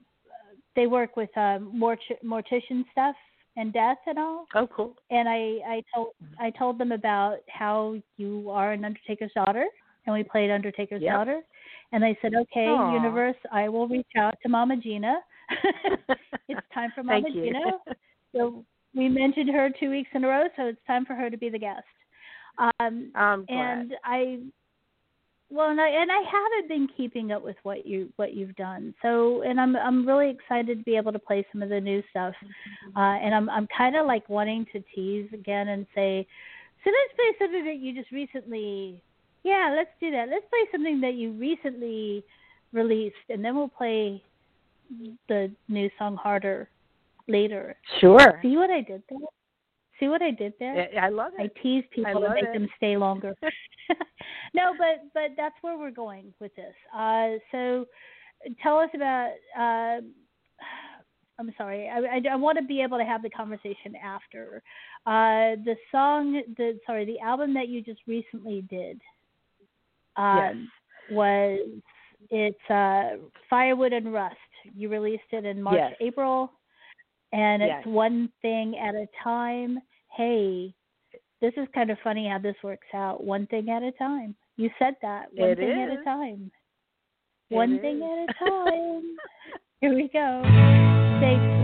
they 0.76 0.88
work 0.88 1.16
with 1.16 1.36
um 1.38 1.72
mort- 1.78 2.00
mortician 2.26 2.84
stuff 2.92 3.16
and 3.56 3.72
death 3.74 3.98
and 4.08 4.18
all 4.18 4.46
Oh 4.56 4.68
cool. 4.68 4.96
and 5.10 5.30
I 5.30 5.60
I 5.68 5.84
told 5.94 6.10
I 6.40 6.50
told 6.52 6.78
them 6.80 6.92
about 6.92 7.38
how 7.48 7.96
you 8.18 8.50
are 8.50 8.72
an 8.72 8.86
Undertaker's 8.86 9.32
daughter, 9.36 9.66
and 10.06 10.14
we 10.16 10.24
played 10.24 10.50
Undertaker's 10.50 11.02
Yep. 11.02 11.14
daughter, 11.14 11.42
and 11.92 12.02
they 12.02 12.18
said, 12.22 12.34
okay, 12.34 12.70
Aw. 12.70 12.94
universe, 12.94 13.36
I 13.52 13.70
will 13.70 13.88
reach 13.88 14.08
out 14.18 14.36
to 14.42 14.50
Mama 14.50 14.78
Gina. 14.78 15.20
it's 16.50 16.62
time 16.74 16.92
for 16.96 17.04
Mama. 17.04 17.30
Gina. 17.32 17.60
So 18.36 18.66
we 18.96 19.10
mentioned 19.10 19.52
her 19.52 19.70
two 19.80 19.92
weeks 19.92 20.10
in 20.16 20.24
a 20.24 20.28
row, 20.28 20.46
so 20.56 20.64
it's 20.66 20.80
time 20.88 21.06
for 21.06 21.14
her 21.14 21.30
to 21.30 21.38
be 21.38 21.50
the 21.50 21.60
guest. 21.60 21.84
Um, 22.80 23.12
and 23.48 23.94
I 24.04 24.40
well 25.54 25.70
and 25.70 25.80
I 25.80 25.90
and 25.90 26.12
I 26.12 26.22
haven't 26.24 26.68
been 26.68 26.88
keeping 26.98 27.32
up 27.32 27.44
with 27.44 27.56
what 27.64 27.86
you 27.86 28.12
what 28.16 28.34
you've 28.34 28.56
done. 28.56 28.94
So 29.02 29.44
and 29.44 29.60
I'm 29.60 29.76
I'm 29.76 30.06
really 30.06 30.30
excited 30.30 30.80
to 30.80 30.84
be 30.84 30.98
able 30.98 31.12
to 31.12 31.20
play 31.20 31.46
some 31.52 31.62
of 31.62 31.70
the 31.70 31.80
new 31.80 32.02
stuff. 32.10 32.34
Uh 32.96 33.00
and 33.00 33.34
I'm 33.34 33.50
I'm 33.50 33.68
kind 33.76 33.96
of 33.96 34.06
like 34.06 34.28
wanting 34.30 34.66
to 34.74 34.84
tease 34.96 35.30
again 35.34 35.70
and 35.70 35.86
say 35.94 36.28
so 36.84 36.90
let's 36.90 37.16
play 37.16 37.46
something 37.46 37.66
that 37.66 37.78
you 37.78 37.94
just 37.94 38.12
recently 38.12 39.02
yeah, 39.44 39.74
let's 39.76 39.92
do 40.00 40.10
that. 40.12 40.30
Let's 40.30 40.46
play 40.50 40.68
something 40.72 41.02
that 41.02 41.16
you 41.16 41.34
recently 41.34 42.24
released 42.72 43.16
and 43.30 43.44
then 43.46 43.56
we'll 43.56 43.70
play 43.70 44.24
the 45.28 45.52
new 45.68 45.90
song 46.00 46.16
harder 46.16 46.70
later. 47.28 47.76
sure. 48.00 48.40
See 48.42 48.58
what 48.58 48.70
I 48.70 48.82
did 48.82 49.04
there? 49.10 49.20
See 50.04 50.10
what 50.10 50.22
I 50.22 50.32
did 50.32 50.54
there? 50.60 50.90
I 51.02 51.08
love 51.08 51.32
I 51.40 51.50
tease 51.62 51.86
people 51.92 52.20
to 52.20 52.30
make 52.34 52.44
it. 52.44 52.52
them 52.54 52.68
stay 52.76 52.98
longer. 52.98 53.34
no, 54.54 54.74
but 54.78 55.08
but 55.14 55.32
that's 55.38 55.56
where 55.62 55.78
we're 55.78 55.92
going 55.92 56.34
with 56.42 56.54
this. 56.56 56.74
Uh, 56.94 57.38
so 57.54 57.86
tell 58.62 58.80
us 58.80 58.90
about. 58.94 59.32
Uh, 59.58 60.02
I'm 61.40 61.54
sorry. 61.58 61.88
I, 61.88 62.00
I, 62.00 62.22
I 62.34 62.36
want 62.36 62.58
to 62.58 62.66
be 62.66 62.82
able 62.82 62.98
to 62.98 63.06
have 63.06 63.22
the 63.22 63.30
conversation 63.30 63.96
after 64.04 64.62
uh, 65.06 65.56
the 65.64 65.76
song. 65.90 66.42
The 66.58 66.78
sorry, 66.86 67.06
the 67.06 67.20
album 67.22 67.54
that 67.54 67.70
you 67.70 67.82
just 67.82 68.02
recently 68.06 68.66
did. 68.70 69.00
Um, 70.18 70.70
Was 71.12 71.60
it's 72.30 72.70
uh, 72.70 73.24
Firewood 73.50 73.94
and 73.94 74.12
Rust. 74.14 74.36
You 74.76 74.90
released 74.90 75.24
it 75.32 75.46
in 75.46 75.62
March, 75.62 75.78
Yes. 75.78 75.94
April, 76.02 76.52
and 77.32 77.64
it's 77.64 77.86
Yes. 77.86 77.86
one 77.86 78.30
thing 78.42 78.78
at 78.78 78.96
a 78.96 79.08
time. 79.24 79.80
Hey, 80.16 80.74
this 81.42 81.54
is 81.58 81.68
kind 81.74 81.90
of 81.90 81.98
funny 82.04 82.28
how 82.30 82.38
this 82.40 82.56
works 82.64 82.88
out. 82.94 83.24
One 83.24 83.48
thing 83.48 83.70
at 83.70 83.82
a 83.84 83.92
time. 83.94 84.36
You 84.58 84.70
said 84.78 84.96
that. 85.02 85.26
One 85.34 85.50
It 85.50 85.58
thing 85.58 85.72
at 85.72 86.00
a 86.00 86.04
time. 86.04 86.52
It 87.50 87.56
One 87.56 87.74
is. 87.76 87.82
thing 87.82 88.02
at 88.04 88.30
a 88.30 88.34
time. 88.50 89.16
Here 89.82 89.94
we 89.94 90.10
go. 90.14 90.42
Thanks. 91.20 91.63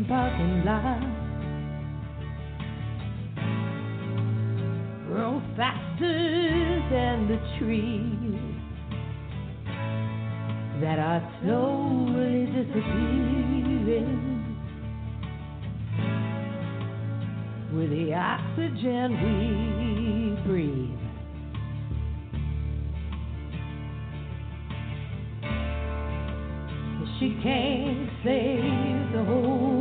And 0.00 0.08
parking 0.08 0.64
lots 0.64 1.04
grow 5.06 5.42
faster 5.56 6.82
than 6.90 7.28
the 7.28 7.38
trees 7.58 8.40
that 10.80 10.98
are 10.98 11.22
slowly 11.42 12.46
disappearing 12.46 14.26
with 17.74 17.90
the 17.90 18.14
oxygen 18.14 19.12
we 19.22 20.42
breathe. 20.48 20.96
She 27.18 27.38
can't 27.42 28.08
save 28.24 29.12
the 29.12 29.24
whole 29.24 29.79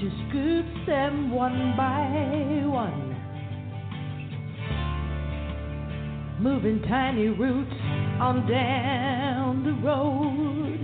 She 0.00 0.08
scoops 0.28 0.86
them 0.86 1.32
one 1.32 1.74
by 1.76 2.62
one, 2.64 3.16
moving 6.38 6.80
tiny 6.82 7.26
roots 7.26 7.74
on 8.20 8.46
down 8.48 9.64
the 9.64 9.72
road 9.84 10.78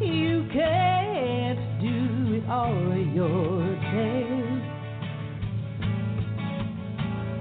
You 0.00 0.46
can't 0.52 1.80
do 1.80 2.34
it 2.34 2.48
all 2.48 2.96
yourself. 3.12 4.62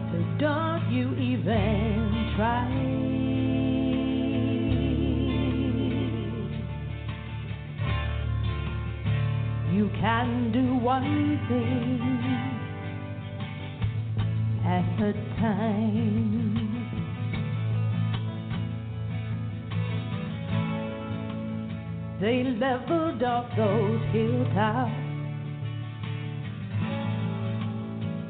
So 0.10 0.18
don't 0.40 0.92
you 0.92 1.14
even 1.14 2.34
try. 2.36 3.23
You 9.74 9.90
can 10.00 10.52
do 10.52 10.76
one 10.86 11.40
thing 11.50 12.00
at 14.64 15.02
a 15.02 15.14
time. 15.42 16.54
They 22.22 22.44
leveled 22.44 23.24
off 23.24 23.50
those 23.58 24.00
hilltops 24.12 24.92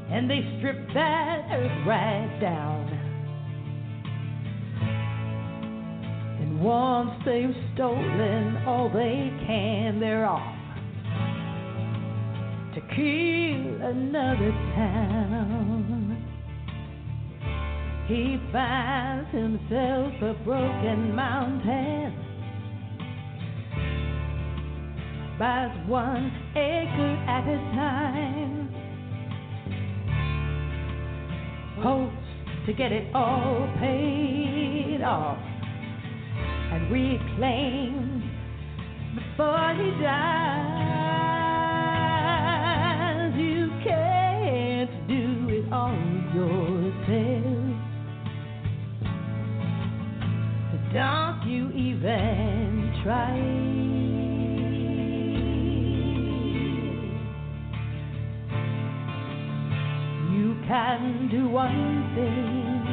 and 0.10 0.30
they 0.30 0.40
stripped 0.60 0.94
that 0.94 1.50
earth 1.52 1.86
right 1.86 2.38
down. 2.40 2.88
And 6.40 6.62
once 6.62 7.12
they've 7.26 7.54
stolen 7.74 8.64
all 8.66 8.88
they 8.88 9.30
can, 9.46 10.00
they're 10.00 10.26
off 10.26 10.63
to 12.76 12.82
kill 12.82 13.82
another 13.86 14.52
town. 14.74 16.18
he 18.08 18.40
finds 18.52 19.30
himself 19.30 20.14
a 20.24 20.34
broken 20.44 21.16
mountain. 21.16 22.14
Buys 25.38 25.88
one 25.88 26.32
acre 26.56 27.16
at 27.28 27.48
a 27.48 27.58
time. 27.76 28.70
Hopes 31.80 32.66
to 32.66 32.74
get 32.74 32.92
it 32.92 33.14
all 33.14 33.70
paid 33.80 35.02
off 35.04 35.38
and 36.72 36.92
reclaimed 36.92 38.24
before 39.16 39.76
he 39.76 40.04
dies. 40.04 40.73
All 45.74 45.98
yourself. 46.36 47.64
Don't 50.94 51.42
you 51.48 51.72
even 51.72 52.94
try. 53.04 53.36
You 60.32 60.56
can 60.68 61.30
do 61.32 61.50
one 61.50 62.12
thing 62.14 62.84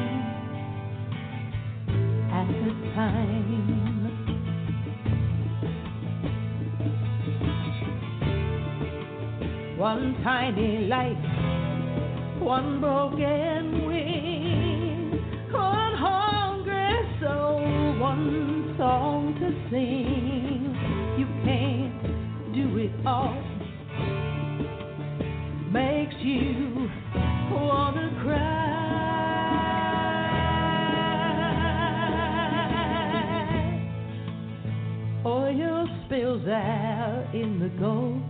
at 2.33 2.49
a 2.49 2.95
time. 2.95 3.61
One 9.79 10.15
tiny 10.23 10.87
light, 10.89 11.30
one 12.41 12.81
broken 12.81 13.87
wing, 13.87 15.13
one 15.53 15.95
hungry 15.95 17.21
soul, 17.21 17.99
one 18.01 18.75
song 18.79 19.35
to 19.39 19.51
sing. 19.71 20.75
You 21.19 21.27
can't 21.45 22.55
do 22.55 22.79
it 22.79 22.91
all. 23.07 23.37
Makes 25.71 26.17
you 26.21 26.89
wanna 27.53 28.11
cry. 28.23 28.71
Oil 35.27 35.87
spills 36.07 36.49
out 36.49 37.29
in 37.35 37.61
the 37.61 37.69
Gulf 37.79 38.30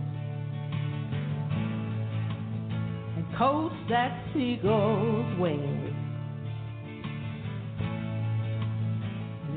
coats 3.41 3.73
that 3.89 4.23
seagulls 4.35 5.39
wear. 5.39 5.57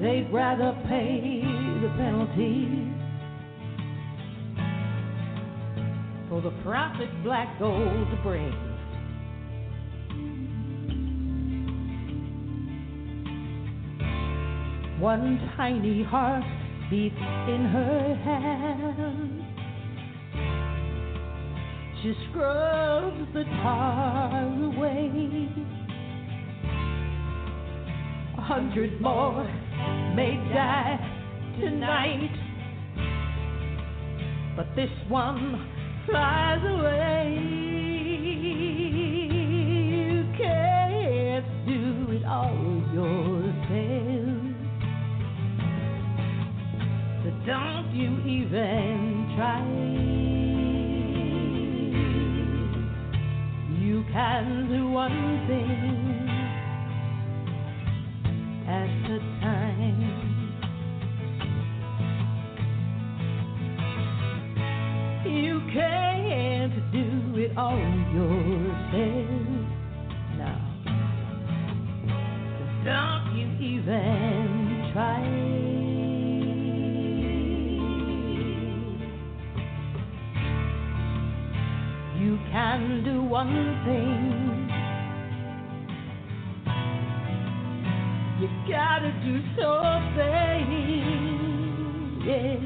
They'd 0.01 0.27
rather 0.33 0.73
pay 0.89 1.43
the 1.83 1.89
penalty 1.99 2.91
for 6.31 6.41
the 6.41 6.53
profit 6.63 7.11
black 7.23 7.59
gold 7.59 8.09
brings. 8.23 8.55
One 14.99 15.53
tiny 15.59 16.03
heart 16.05 16.43
beats 16.89 17.17
in 17.19 17.69
her 17.71 18.15
hand. 18.25 19.44
She 22.05 22.13
scrubs 22.29 23.33
the 23.33 23.45
tar 23.45 24.45
away. 24.63 25.49
A 28.37 28.41
hundred 28.43 29.01
more 29.01 29.43
may 30.15 30.37
die 30.53 30.99
tonight, 31.59 32.37
but 34.55 34.67
this 34.77 34.91
one 35.09 35.67
flies 36.05 36.63
away. 36.67 37.39
You 40.05 40.25
can't 40.37 41.47
do 41.67 42.13
it 42.13 42.25
all 42.27 42.85
yourself. 42.93 43.65
So 47.25 47.31
don't 47.47 47.91
you 47.95 48.11
even 48.31 49.33
try. 49.39 50.24
You 53.85 54.03
can 54.11 54.67
do 54.71 54.89
one 54.89 55.47
thing 55.47 56.27
at 58.67 59.11
a 59.11 59.19
time. 59.43 60.01
You 65.27 65.61
can't 65.71 66.93
do 66.93 67.39
it 67.43 67.59
all 67.59 67.77
yourself 68.17 69.29
now. 70.39 70.65
Don't 72.87 73.37
you 73.37 73.47
even 73.61 74.91
try. 74.95 75.84
You 82.25 82.39
can 82.51 83.05
do 83.05 83.23
one 83.23 83.83
thing. 83.85 84.71
You 88.41 88.49
gotta 88.67 89.13
do 89.23 89.43
something. 89.61 90.67
Yeah. 92.25 92.57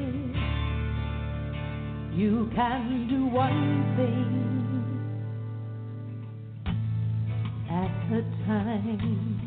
You 2.15 2.49
can 2.55 3.07
do 3.09 3.25
one 3.25 3.83
thing 3.97 4.31
at 7.69 8.13
a 8.13 8.21
time. 8.47 9.38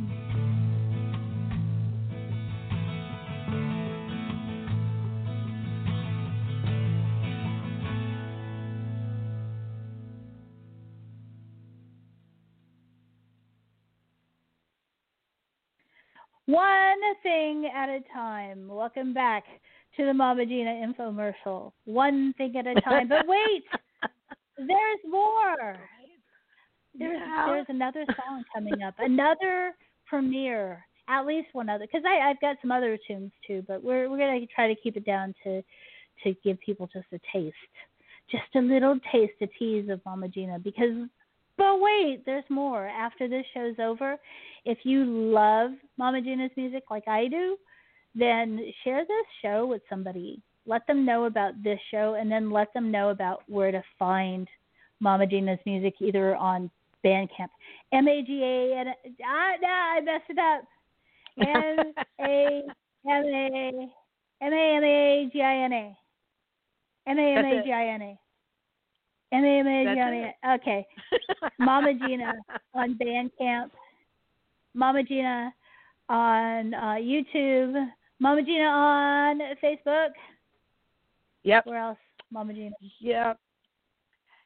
One 16.52 17.00
thing 17.22 17.70
at 17.74 17.88
a 17.88 18.00
time. 18.12 18.68
Welcome 18.68 19.14
back 19.14 19.44
to 19.96 20.04
the 20.04 20.12
Mama 20.12 20.44
Gina 20.44 20.68
infomercial. 20.86 21.72
One 21.86 22.34
thing 22.36 22.54
at 22.58 22.66
a 22.66 22.78
time. 22.82 23.08
But 23.08 23.26
wait, 23.26 23.64
there's 24.58 25.00
more. 25.08 25.78
There's 26.98 27.18
Yeah. 27.18 27.46
there's 27.46 27.66
another 27.70 28.04
song 28.16 28.44
coming 28.54 28.82
up. 28.82 28.92
Another 28.98 29.72
premiere. 30.04 30.84
At 31.08 31.24
least 31.24 31.48
one 31.54 31.70
other. 31.70 31.86
Because 31.90 32.04
I 32.06 32.28
I've 32.28 32.40
got 32.42 32.56
some 32.60 32.70
other 32.70 32.98
tunes 33.08 33.32
too. 33.46 33.64
But 33.66 33.82
we're 33.82 34.10
we're 34.10 34.18
gonna 34.18 34.46
try 34.54 34.68
to 34.68 34.78
keep 34.78 34.98
it 34.98 35.06
down 35.06 35.34
to 35.44 35.62
to 36.22 36.34
give 36.44 36.60
people 36.60 36.86
just 36.92 37.06
a 37.14 37.20
taste, 37.32 37.56
just 38.30 38.44
a 38.56 38.60
little 38.60 38.98
taste, 39.10 39.32
a 39.40 39.46
tease 39.58 39.88
of 39.88 40.02
Mama 40.04 40.28
Gina. 40.28 40.58
Because 40.58 41.08
but 41.58 41.80
wait, 41.80 42.22
there's 42.24 42.44
more. 42.48 42.88
After 42.88 43.28
this 43.28 43.44
show's 43.54 43.76
over, 43.78 44.16
if 44.64 44.78
you 44.84 45.04
love 45.04 45.72
Mama 45.96 46.20
Gina's 46.20 46.50
music 46.56 46.84
like 46.90 47.06
I 47.08 47.28
do, 47.28 47.56
then 48.14 48.72
share 48.84 49.04
this 49.04 49.26
show 49.42 49.66
with 49.66 49.82
somebody. 49.88 50.40
Let 50.66 50.86
them 50.86 51.04
know 51.04 51.24
about 51.24 51.62
this 51.62 51.80
show 51.90 52.16
and 52.18 52.30
then 52.30 52.50
let 52.50 52.72
them 52.72 52.90
know 52.90 53.10
about 53.10 53.42
where 53.48 53.72
to 53.72 53.82
find 53.98 54.48
Mama 55.00 55.26
Gina's 55.26 55.58
music 55.66 55.94
either 56.00 56.36
on 56.36 56.70
Bandcamp. 57.04 57.48
M 57.92 58.06
A 58.06 58.22
G 58.22 58.42
A 58.42 58.78
N 58.78 58.86
ah 59.26 59.52
no, 59.60 59.68
I 59.68 60.00
messed 60.00 60.24
it 60.28 60.38
up. 60.38 60.64
M 61.38 61.92
A 62.20 62.62
M 63.08 63.24
A 63.24 63.88
M 64.40 64.52
A 64.52 64.76
M 64.76 64.84
A 64.84 65.30
G 65.32 65.42
I 65.42 65.56
N 65.64 65.72
A. 65.72 65.96
M 67.08 67.18
A 67.18 67.38
M 67.38 67.44
A 67.44 67.62
G 67.64 67.72
I 67.72 67.86
N 67.88 68.02
A. 68.02 68.18
M 69.32 69.44
A 69.44 69.60
M 69.60 69.66
A 69.66 69.94
G 69.94 70.00
I 70.00 70.08
N 70.08 70.32
A. 70.44 70.54
Okay. 70.54 70.86
Mama 71.58 71.92
Gina 71.94 72.34
on 72.74 72.98
Bandcamp, 72.98 73.70
Mama 74.74 75.02
Gina 75.02 75.52
on 76.08 76.74
uh, 76.74 76.96
YouTube, 77.00 77.88
Mama 78.20 78.42
Gina 78.42 78.64
on 78.64 79.40
Facebook. 79.62 80.10
Yep. 81.44 81.66
Where 81.66 81.78
else? 81.78 81.98
Mama 82.30 82.52
Gina. 82.52 82.74
Yep. 83.00 83.38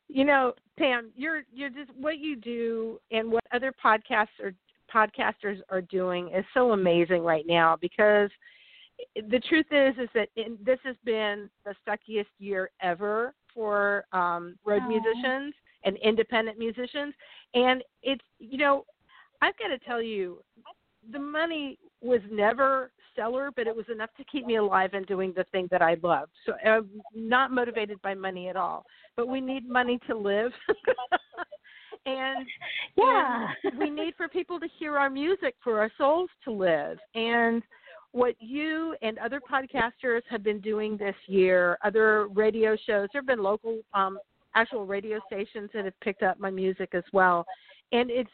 You 0.09 0.24
know, 0.24 0.53
Pam, 0.78 1.11
you're 1.16 1.43
you're 1.53 1.70
just 1.70 1.91
what 1.99 2.18
you 2.18 2.37
do 2.37 3.01
and 3.11 3.30
what 3.30 3.43
other 3.53 3.72
podcasts 3.84 4.28
are 4.43 4.55
podcasters 4.95 5.61
are 5.68 5.82
doing 5.82 6.28
is 6.28 6.45
so 6.55 6.72
amazing 6.72 7.22
right 7.22 7.45
now 7.47 7.76
because 7.80 8.30
the 9.28 9.41
truth 9.49 9.66
is 9.72 9.95
is 9.99 10.09
that 10.14 10.28
in, 10.37 10.57
this 10.64 10.78
has 10.84 10.97
been 11.05 11.51
the 11.64 11.74
suckiest 11.87 12.26
year 12.39 12.70
ever 12.80 13.34
for 13.57 14.04
um 14.12 14.57
road 14.64 14.82
Aw. 14.84 14.88
musicians 14.88 15.54
and 15.84 15.96
independent 15.96 16.59
musicians 16.59 17.12
and 17.54 17.82
it's 18.02 18.24
you 18.38 18.59
know 18.59 18.84
I've 19.42 19.57
got 19.59 19.68
to 19.68 19.78
tell 19.78 20.02
you, 20.02 20.38
the 21.12 21.18
money 21.18 21.78
was 22.00 22.20
never 22.30 22.90
stellar, 23.12 23.50
but 23.54 23.66
it 23.66 23.74
was 23.74 23.86
enough 23.90 24.11
to 24.16 24.24
keep 24.24 24.46
me 24.46 24.57
alive 24.57 24.90
and 24.92 25.07
doing 25.07 25.32
the 25.36 25.44
thing 25.52 25.68
that 25.70 25.82
I 25.82 25.96
love. 26.02 26.28
So 26.44 26.54
I'm 26.64 26.88
not 27.14 27.50
motivated 27.50 28.00
by 28.02 28.14
money 28.14 28.48
at 28.48 28.57
all. 28.57 28.84
But 29.16 29.28
we 29.28 29.40
need 29.40 29.68
money 29.68 29.98
to 30.09 30.16
live. 30.16 30.52
and 32.07 32.46
Yeah. 32.96 33.48
and 33.64 33.78
we 33.78 33.90
need 33.90 34.14
for 34.16 34.28
people 34.28 34.61
to 34.61 34.68
hear 34.78 34.98
our 34.98 35.11
music 35.11 35.54
for 35.62 35.80
our 35.80 35.90
souls 35.96 36.30
to 36.44 36.50
live. 36.50 36.98
And 37.14 37.62
what 38.17 38.35
you 38.41 38.97
and 39.03 39.19
other 39.19 39.41
podcasters 39.41 40.23
have 40.31 40.43
been 40.43 40.59
doing 40.61 40.97
this 40.97 41.14
year, 41.27 41.77
other 41.85 42.29
radio 42.29 42.75
shows, 42.75 43.09
there 43.12 43.21
have 43.21 43.27
been 43.27 43.43
local 43.43 43.81
um 43.93 44.19
actual 44.55 44.87
radio 44.87 45.21
stations 45.27 45.69
that 45.75 45.85
have 45.85 46.01
picked 46.01 46.23
up 46.23 46.41
my 46.41 46.49
music 46.49 46.89
as 46.95 47.05
well. 47.12 47.45
And 47.93 48.11
it's 48.11 48.31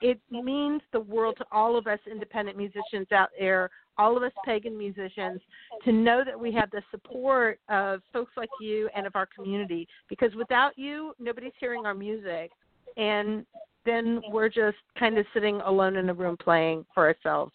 it 0.00 0.20
means 0.30 0.82
the 0.92 1.00
world 1.00 1.34
to 1.38 1.46
all 1.50 1.76
of 1.76 1.88
us 1.88 1.98
independent 2.08 2.56
musicians 2.56 3.10
out 3.10 3.30
there, 3.36 3.70
all 3.98 4.16
of 4.16 4.22
us 4.22 4.32
pagan 4.44 4.78
musicians, 4.78 5.40
to 5.84 5.90
know 5.90 6.22
that 6.24 6.38
we 6.38 6.52
have 6.52 6.70
the 6.70 6.82
support 6.92 7.58
of 7.68 8.02
folks 8.12 8.32
like 8.36 8.50
you 8.60 8.88
and 8.94 9.04
of 9.04 9.16
our 9.16 9.26
community. 9.26 9.88
Because 10.08 10.32
without 10.36 10.78
you, 10.78 11.12
nobody's 11.18 11.52
hearing 11.58 11.86
our 11.86 11.94
music. 11.94 12.52
And 12.96 13.44
then 13.84 14.20
we're 14.30 14.48
just 14.48 14.76
kind 14.96 15.18
of 15.18 15.26
sitting 15.34 15.60
alone 15.62 15.96
in 15.96 16.08
a 16.08 16.14
room 16.14 16.36
playing 16.36 16.84
for 16.94 17.06
ourselves. 17.06 17.52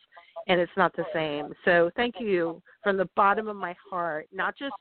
And 0.47 0.59
it's 0.59 0.71
not 0.77 0.95
the 0.95 1.05
same. 1.13 1.53
So 1.65 1.91
thank 1.95 2.15
you 2.19 2.61
from 2.83 2.97
the 2.97 3.09
bottom 3.15 3.47
of 3.47 3.55
my 3.55 3.75
heart, 3.89 4.27
not 4.33 4.57
just 4.57 4.73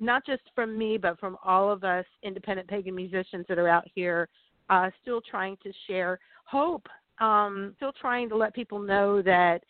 not 0.00 0.26
just 0.26 0.42
from 0.54 0.76
me, 0.76 0.98
but 0.98 1.18
from 1.20 1.36
all 1.44 1.70
of 1.70 1.84
us 1.84 2.04
independent 2.22 2.68
pagan 2.68 2.94
musicians 2.94 3.46
that 3.48 3.58
are 3.58 3.68
out 3.68 3.84
here 3.94 4.28
uh, 4.68 4.90
still 5.00 5.20
trying 5.20 5.56
to 5.62 5.72
share 5.86 6.18
hope 6.46 6.86
um, 7.20 7.74
still 7.76 7.92
trying 7.92 8.28
to 8.28 8.36
let 8.36 8.54
people 8.54 8.78
know 8.78 9.22
that 9.22 9.60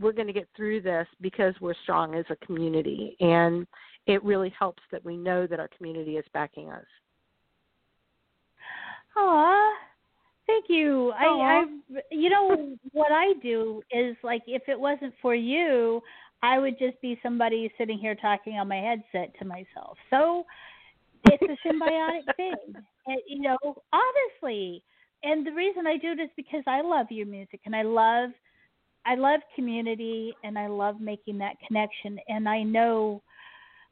we're 0.00 0.12
going 0.12 0.26
to 0.26 0.32
get 0.32 0.48
through 0.56 0.80
this 0.80 1.06
because 1.20 1.54
we're 1.60 1.74
strong 1.82 2.14
as 2.14 2.24
a 2.30 2.36
community. 2.46 3.16
And 3.20 3.66
it 4.06 4.22
really 4.24 4.52
helps 4.58 4.82
that 4.92 5.04
we 5.04 5.16
know 5.16 5.46
that 5.46 5.60
our 5.60 5.68
community 5.76 6.16
is 6.16 6.24
backing 6.32 6.70
us. 6.70 6.84
Aw, 9.16 9.72
thank 10.48 10.64
you. 10.68 11.12
I, 11.12 11.26
I, 11.26 11.64
you 12.10 12.30
know, 12.30 12.76
what 12.92 13.12
I 13.12 13.34
do 13.42 13.82
is 13.92 14.16
like 14.24 14.42
if 14.46 14.62
it 14.66 14.78
wasn't 14.78 15.14
for 15.22 15.34
you, 15.34 16.00
I 16.42 16.58
would 16.58 16.78
just 16.78 17.00
be 17.00 17.18
somebody 17.22 17.70
sitting 17.78 17.98
here 17.98 18.14
talking 18.16 18.54
on 18.54 18.68
my 18.68 18.76
headset 18.76 19.32
to 19.38 19.44
myself. 19.44 19.96
So 20.10 20.44
it's 21.26 21.42
a 21.42 21.68
symbiotic 21.68 22.24
thing, 22.36 22.74
and, 23.06 23.20
you 23.28 23.40
know. 23.40 23.58
Honestly, 23.92 24.82
and 25.22 25.46
the 25.46 25.52
reason 25.52 25.86
I 25.86 25.96
do 25.96 26.12
it 26.12 26.20
is 26.20 26.30
because 26.36 26.62
I 26.66 26.80
love 26.80 27.06
your 27.10 27.26
music 27.26 27.60
and 27.66 27.74
I 27.74 27.82
love, 27.82 28.30
I 29.04 29.16
love 29.16 29.40
community 29.54 30.32
and 30.44 30.58
I 30.58 30.68
love 30.68 31.00
making 31.00 31.38
that 31.38 31.56
connection. 31.66 32.18
And 32.28 32.48
I 32.48 32.62
know, 32.62 33.22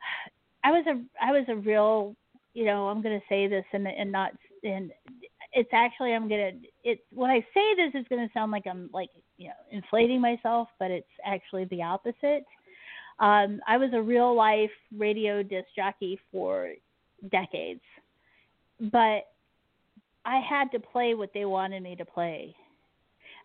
I 0.64 0.70
was 0.70 0.84
a, 0.86 1.02
I 1.24 1.32
was 1.32 1.44
a 1.48 1.56
real, 1.56 2.14
you 2.54 2.64
know, 2.64 2.86
I'm 2.86 3.02
going 3.02 3.18
to 3.18 3.26
say 3.28 3.46
this 3.48 3.64
and 3.72 3.86
and 3.86 4.10
not 4.10 4.32
and 4.62 4.90
it's 5.56 5.70
actually 5.72 6.12
I'm 6.12 6.28
gonna 6.28 6.52
it's 6.84 7.00
when 7.12 7.30
I 7.30 7.40
say 7.54 7.74
this 7.76 7.92
it's 7.94 8.08
gonna 8.08 8.28
sound 8.34 8.52
like 8.52 8.66
I'm 8.66 8.90
like 8.92 9.08
you 9.38 9.48
know 9.48 9.54
inflating 9.70 10.20
myself, 10.20 10.68
but 10.78 10.90
it's 10.90 11.08
actually 11.24 11.64
the 11.66 11.82
opposite. 11.82 12.44
Um, 13.18 13.60
I 13.66 13.78
was 13.78 13.90
a 13.94 14.02
real 14.02 14.34
life 14.34 14.70
radio 14.96 15.42
disc 15.42 15.68
jockey 15.74 16.20
for 16.30 16.72
decades, 17.32 17.80
but 18.92 19.22
I 20.26 20.40
had 20.46 20.70
to 20.72 20.78
play 20.78 21.14
what 21.14 21.30
they 21.32 21.46
wanted 21.46 21.82
me 21.82 21.96
to 21.96 22.04
play. 22.04 22.54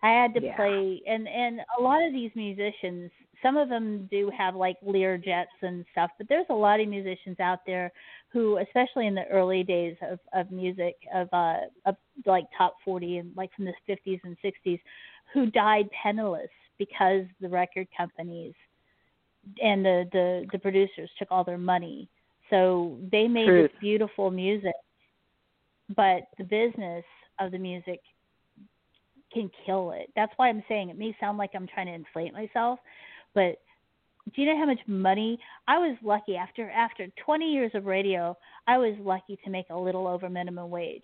I 0.04 0.10
had 0.10 0.34
to 0.34 0.42
Yeah. 0.42 0.56
play, 0.58 1.02
and 1.08 1.28
and 1.28 1.62
a 1.80 1.82
lot 1.82 2.04
of 2.04 2.12
these 2.12 2.32
musicians, 2.36 3.10
some 3.42 3.56
of 3.56 3.70
them 3.70 4.08
do 4.12 4.30
have 4.38 4.56
like 4.56 4.78
Lear 4.86 5.18
jets 5.18 5.52
and 5.62 5.86
stuff, 5.94 6.12
but 6.18 6.28
there's 6.28 6.48
a 6.50 6.54
lot 6.54 6.82
of 6.82 6.90
musicians 6.90 7.40
out 7.40 7.60
there 7.66 7.92
who, 8.32 8.58
especially 8.58 9.08
in 9.08 9.16
the 9.16 9.28
early 9.28 9.64
days 9.64 9.96
of 10.02 10.20
of 10.34 10.52
music, 10.52 10.96
of 11.14 11.28
uh 11.34 11.58
of 11.86 11.96
like 12.26 12.46
top 12.58 12.76
40 12.84 13.18
and 13.18 13.36
like 13.36 13.54
from 13.56 13.66
the 13.66 13.74
50s 13.88 14.20
and 14.24 14.38
60s, 14.44 14.80
who 15.34 15.48
died 15.48 15.90
penniless 15.92 16.50
because 16.78 17.26
the 17.42 17.50
record 17.50 17.88
companies 17.96 18.54
and 19.62 19.84
the 19.84 20.08
the 20.12 20.46
the 20.52 20.60
producers 20.60 21.10
took 21.18 21.30
all 21.32 21.44
their 21.44 21.58
money. 21.58 22.08
So 22.50 22.98
they 23.12 23.28
made 23.28 23.48
Truth. 23.48 23.72
this 23.72 23.80
beautiful 23.80 24.32
music, 24.32 24.74
but 25.96 26.24
the 26.38 26.44
business 26.44 27.06
of 27.40 27.52
the 27.52 27.58
music 27.58 28.00
can 29.34 29.50
kill 29.66 29.92
it. 29.92 30.10
That's 30.16 30.34
why 30.36 30.50
I'm 30.50 30.64
saying 30.68 30.90
it 30.90 30.98
may 30.98 31.16
sound 31.20 31.38
like 31.38 31.52
I'm 31.54 31.68
trying 31.68 31.88
to 31.88 31.94
inflate 31.94 32.34
myself, 32.34 32.80
but 33.34 33.60
do 34.34 34.42
you 34.42 34.48
know 34.48 34.58
how 34.58 34.66
much 34.66 34.80
money 34.88 35.40
I 35.68 35.78
was 35.78 35.98
lucky 36.04 36.36
after 36.36 36.70
after 36.70 37.08
20 37.26 37.46
years 37.46 37.72
of 37.74 37.86
radio, 37.86 38.38
I 38.68 38.78
was 38.78 38.96
lucky 39.00 39.38
to 39.44 39.50
make 39.50 39.66
a 39.70 39.78
little 39.78 40.08
over 40.08 40.30
minimum 40.30 40.70
wage. 40.70 41.04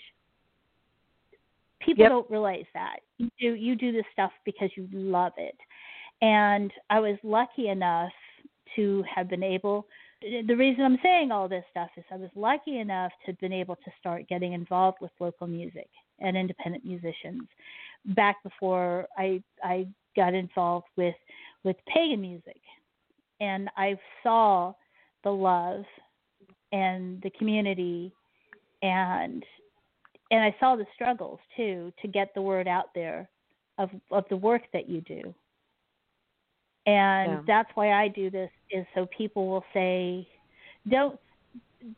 People 1.80 2.04
Yep. 2.04 2.12
don't 2.12 2.30
realize 2.30 2.66
that. 2.74 3.00
You 3.18 3.30
do 3.40 3.54
you 3.56 3.76
do 3.76 3.92
this 3.92 4.06
stuff 4.14 4.32
because 4.46 4.70
you 4.76 4.88
love 4.92 5.34
it. 5.38 5.58
And 6.22 6.72
I 6.90 7.00
was 7.00 7.18
lucky 7.24 7.70
enough 7.70 8.12
to 8.76 9.04
have 9.14 9.30
been 9.30 9.44
able 9.44 9.88
the 10.22 10.56
reason 10.56 10.84
I'm 10.84 10.98
saying 11.04 11.32
all 11.32 11.48
this 11.48 11.64
stuff 11.70 11.90
is 11.96 12.04
I 12.12 12.16
was 12.16 12.32
lucky 12.36 12.80
enough 12.80 13.12
to 13.26 13.32
have 13.32 13.40
been 13.40 13.54
able 13.54 13.76
to 13.76 13.92
start 14.00 14.28
getting 14.28 14.54
involved 14.54 14.98
with 15.00 15.12
local 15.20 15.46
music 15.46 15.90
and 16.20 16.36
independent 16.36 16.84
musicians 16.84 17.44
back 18.16 18.42
before 18.44 19.08
I 19.18 19.42
I 19.64 19.88
got 20.16 20.34
involved 20.34 20.88
with 20.96 21.16
with 21.64 21.76
pagan 21.88 22.22
music 22.22 22.60
and 23.40 23.70
I 23.78 23.98
saw 24.24 24.74
the 25.24 25.32
love 25.32 25.84
and 26.72 27.22
the 27.22 27.32
community 27.32 28.14
and 28.82 29.44
and 30.32 30.44
I 30.44 30.56
saw 30.60 30.76
the 30.76 30.86
struggles 30.94 31.40
too 31.56 31.92
to 32.02 32.08
get 32.08 32.34
the 32.36 32.42
word 32.42 32.68
out 32.68 32.94
there 32.94 33.30
of 33.78 33.90
of 34.12 34.26
the 34.30 34.38
work 34.38 34.64
that 34.74 34.90
you 34.90 35.02
do. 35.02 35.34
And 36.86 37.32
Yeah. 37.32 37.42
that's 37.48 37.70
why 37.76 37.92
I 37.92 38.08
do 38.08 38.30
this 38.30 38.52
is 38.72 38.86
so 38.96 39.08
people 39.08 39.48
will 39.48 39.66
say 39.74 40.28
don't 40.90 41.20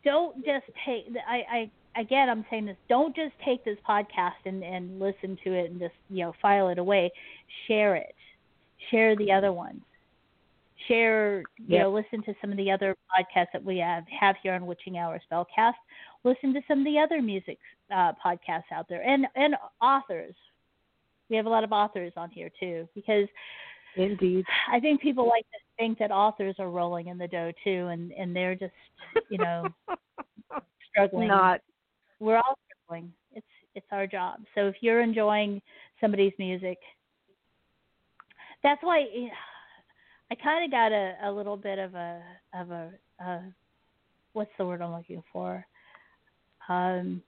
don't 0.03 0.37
just 0.45 0.65
take 0.85 1.05
I 1.27 1.71
I 1.95 2.01
again 2.01 2.29
I'm 2.29 2.45
saying 2.49 2.65
this 2.65 2.77
don't 2.89 3.15
just 3.15 3.33
take 3.45 3.63
this 3.65 3.77
podcast 3.87 4.45
and 4.45 4.63
and 4.63 4.99
listen 4.99 5.37
to 5.43 5.53
it 5.53 5.71
and 5.71 5.79
just 5.79 5.95
you 6.09 6.25
know 6.25 6.33
file 6.41 6.69
it 6.69 6.77
away 6.79 7.11
share 7.67 7.95
it 7.95 8.15
share 8.91 9.15
the 9.15 9.31
other 9.31 9.51
ones 9.53 9.81
share 10.87 11.41
you 11.57 11.77
Yep. 11.77 11.81
know 11.81 11.91
listen 11.91 12.23
to 12.23 12.33
some 12.41 12.51
of 12.51 12.57
the 12.57 12.71
other 12.71 12.95
podcasts 13.11 13.47
that 13.53 13.63
we 13.63 13.77
have 13.77 14.03
have 14.07 14.35
here 14.41 14.53
on 14.53 14.65
witching 14.65 14.97
hour 14.97 15.19
spellcast 15.31 15.73
listen 16.23 16.53
to 16.53 16.61
some 16.67 16.79
of 16.79 16.85
the 16.85 16.97
other 16.97 17.21
music 17.21 17.57
uh, 17.93 18.13
podcasts 18.23 18.71
out 18.73 18.87
there 18.87 19.01
and 19.01 19.27
and 19.35 19.55
authors 19.81 20.35
we 21.29 21.35
have 21.35 21.45
a 21.45 21.49
lot 21.49 21.63
of 21.63 21.71
authors 21.71 22.13
on 22.15 22.29
here 22.29 22.49
too 22.59 22.87
because 22.95 23.27
Indeed. 23.95 24.45
I 24.71 24.79
think 24.79 25.01
people 25.01 25.27
like 25.27 25.45
to 25.51 25.59
think 25.77 25.97
that 25.99 26.11
authors 26.11 26.55
are 26.59 26.69
rolling 26.69 27.07
in 27.07 27.17
the 27.17 27.27
dough 27.27 27.51
too, 27.63 27.87
and 27.87 28.11
and 28.13 28.35
they're 28.35 28.55
just 28.55 28.73
you 29.29 29.37
know 29.37 29.73
struggling. 30.89 31.27
Not. 31.27 31.61
We're 32.19 32.37
all 32.37 32.57
struggling. 32.67 33.11
It's 33.33 33.45
it's 33.75 33.87
our 33.91 34.07
job. 34.07 34.41
So 34.55 34.67
if 34.67 34.75
you're 34.81 35.01
enjoying 35.01 35.61
somebody's 35.99 36.33
music, 36.37 36.77
that's 38.63 38.81
why 38.83 39.01
eh, 39.01 39.29
I 40.31 40.35
kind 40.35 40.63
of 40.63 40.71
got 40.71 40.91
a 40.91 41.15
a 41.23 41.31
little 41.31 41.57
bit 41.57 41.79
of 41.79 41.95
a 41.95 42.21
of 42.53 42.71
a 42.71 42.91
uh, 43.23 43.39
what's 44.33 44.51
the 44.57 44.65
word 44.65 44.81
I'm 44.81 44.93
looking 44.93 45.23
for? 45.33 45.65
Um, 46.67 47.21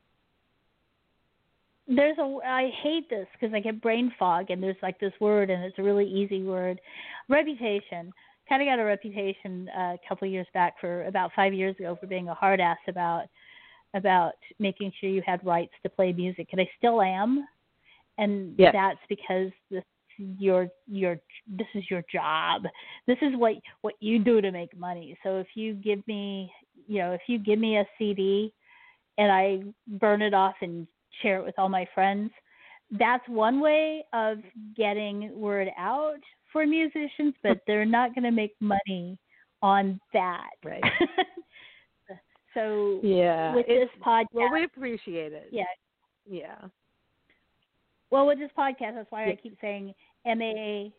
there's 1.87 2.17
a 2.19 2.37
I 2.45 2.69
hate 2.83 3.09
this 3.09 3.27
because 3.33 3.53
I 3.53 3.59
get 3.59 3.81
brain 3.81 4.13
fog 4.19 4.49
and 4.49 4.61
there's 4.61 4.75
like 4.81 4.99
this 4.99 5.13
word 5.19 5.49
and 5.49 5.63
it's 5.63 5.79
a 5.79 5.83
really 5.83 6.05
easy 6.07 6.43
word, 6.43 6.79
reputation. 7.27 8.13
Kind 8.47 8.61
of 8.61 8.67
got 8.67 8.79
a 8.79 8.83
reputation 8.83 9.69
uh, 9.69 9.93
a 9.93 9.99
couple 10.07 10.27
years 10.27 10.47
back 10.53 10.75
for 10.79 11.05
about 11.05 11.31
five 11.35 11.53
years 11.53 11.75
ago 11.79 11.97
for 11.99 12.07
being 12.07 12.29
a 12.29 12.33
hard 12.33 12.59
ass 12.59 12.77
about 12.87 13.25
about 13.93 14.33
making 14.59 14.91
sure 14.99 15.09
you 15.09 15.21
had 15.25 15.45
rights 15.45 15.73
to 15.83 15.89
play 15.89 16.13
music, 16.13 16.47
and 16.51 16.61
I 16.61 16.69
still 16.77 17.01
am, 17.01 17.45
and 18.17 18.55
Yes. 18.57 18.73
that's 18.73 18.99
because 19.09 19.51
this 19.69 19.83
your 20.39 20.67
your 20.87 21.19
this 21.47 21.67
is 21.75 21.83
your 21.89 22.03
job. 22.11 22.63
This 23.07 23.17
is 23.21 23.35
what 23.35 23.55
what 23.81 23.95
you 23.99 24.19
do 24.19 24.41
to 24.41 24.51
make 24.51 24.77
money. 24.77 25.17
So 25.23 25.37
if 25.39 25.47
you 25.55 25.73
give 25.73 26.05
me 26.07 26.51
you 26.87 26.99
know 26.99 27.11
if 27.13 27.21
you 27.27 27.37
give 27.39 27.59
me 27.59 27.77
a 27.77 27.85
CD 27.97 28.53
and 29.17 29.31
I 29.31 29.59
burn 29.99 30.21
it 30.21 30.33
off 30.33 30.55
and 30.61 30.87
share 31.21 31.37
it 31.39 31.45
with 31.45 31.57
all 31.57 31.69
my 31.69 31.85
friends. 31.93 32.31
That's 32.97 33.27
one 33.27 33.59
way 33.59 34.03
of 34.13 34.39
getting 34.75 35.31
word 35.39 35.69
out 35.77 36.17
for 36.51 36.65
musicians, 36.65 37.33
but 37.43 37.59
they're 37.67 37.85
not 37.85 38.13
going 38.15 38.23
to 38.23 38.31
make 38.31 38.55
money 38.59 39.17
on 39.61 39.99
that. 40.13 40.49
Right. 40.63 40.83
so 42.53 42.99
Yeah. 43.03 43.53
with 43.55 43.67
this 43.67 43.89
podcast, 44.05 44.25
well, 44.33 44.51
we 44.51 44.63
appreciate 44.63 45.33
it. 45.33 45.49
yeah, 45.51 45.63
Yeah. 46.29 46.55
well, 48.09 48.25
with 48.27 48.39
this 48.39 48.51
podcast, 48.57 48.95
that's 48.95 49.11
why 49.11 49.25
Yeah. 49.27 49.33
I 49.33 49.35
keep 49.35 49.57
saying 49.61 49.93
M 50.25 50.41
A 50.41 50.91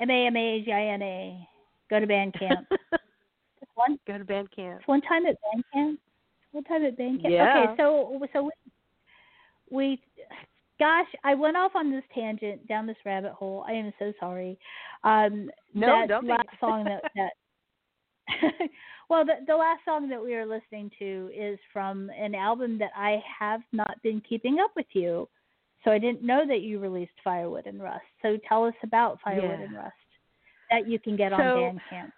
M 0.00 0.10
A 0.10 0.26
M 0.26 0.36
A 0.36 0.62
G 0.64 0.72
I 0.72 0.86
N 0.86 1.02
A. 1.02 1.48
Go 1.90 2.00
to 2.00 2.06
Bandcamp. 2.06 2.66
one 3.74 3.98
Go 4.06 4.18
to 4.18 4.24
Bandcamp. 4.24 4.80
one 4.86 5.00
time 5.02 5.26
at 5.26 5.36
Bandcamp. 5.42 5.98
One 6.52 6.64
time 6.64 6.84
at 6.84 6.98
Bandcamp. 6.98 7.30
Yeah. 7.30 7.64
Okay, 7.72 7.82
so 7.82 8.20
so 8.32 8.42
we, 8.44 8.50
we, 9.70 10.02
gosh, 10.78 11.06
I 11.24 11.34
went 11.34 11.56
off 11.56 11.72
on 11.74 11.90
this 11.90 12.04
tangent 12.14 12.66
down 12.68 12.86
this 12.86 12.96
rabbit 13.04 13.32
hole. 13.32 13.64
I 13.66 13.72
am 13.72 13.92
so 13.98 14.12
sorry. 14.20 14.58
Um, 15.02 15.50
No, 15.74 16.00
that 16.00 16.08
don't 16.08 16.24
be. 16.24 16.30
last 16.30 16.48
song 16.60 16.84
that 16.84 17.02
that. 17.16 17.32
well, 19.10 19.24
the 19.24 19.44
the 19.46 19.54
last 19.54 19.80
song 19.84 20.08
that 20.08 20.22
we 20.22 20.34
are 20.34 20.46
listening 20.46 20.90
to 20.98 21.30
is 21.36 21.58
from 21.72 22.10
an 22.18 22.34
album 22.34 22.78
that 22.78 22.92
I 22.96 23.22
have 23.38 23.60
not 23.72 24.00
been 24.02 24.22
keeping 24.26 24.58
up 24.60 24.70
with 24.76 24.86
you. 24.92 25.28
So 25.84 25.90
I 25.90 25.98
didn't 25.98 26.22
know 26.22 26.46
that 26.46 26.62
you 26.62 26.78
released 26.78 27.12
Firewood 27.22 27.66
and 27.66 27.82
Rust. 27.82 28.04
So 28.22 28.38
tell 28.48 28.64
us 28.64 28.74
about 28.82 29.20
Firewood 29.22 29.60
Yeah. 29.60 29.66
and 29.66 29.74
Rust 29.76 29.94
that 30.70 30.88
you 30.88 30.98
can 30.98 31.14
get 31.16 31.32
on 31.32 31.40
So- 31.40 31.56
Bandcamp. 31.94 32.12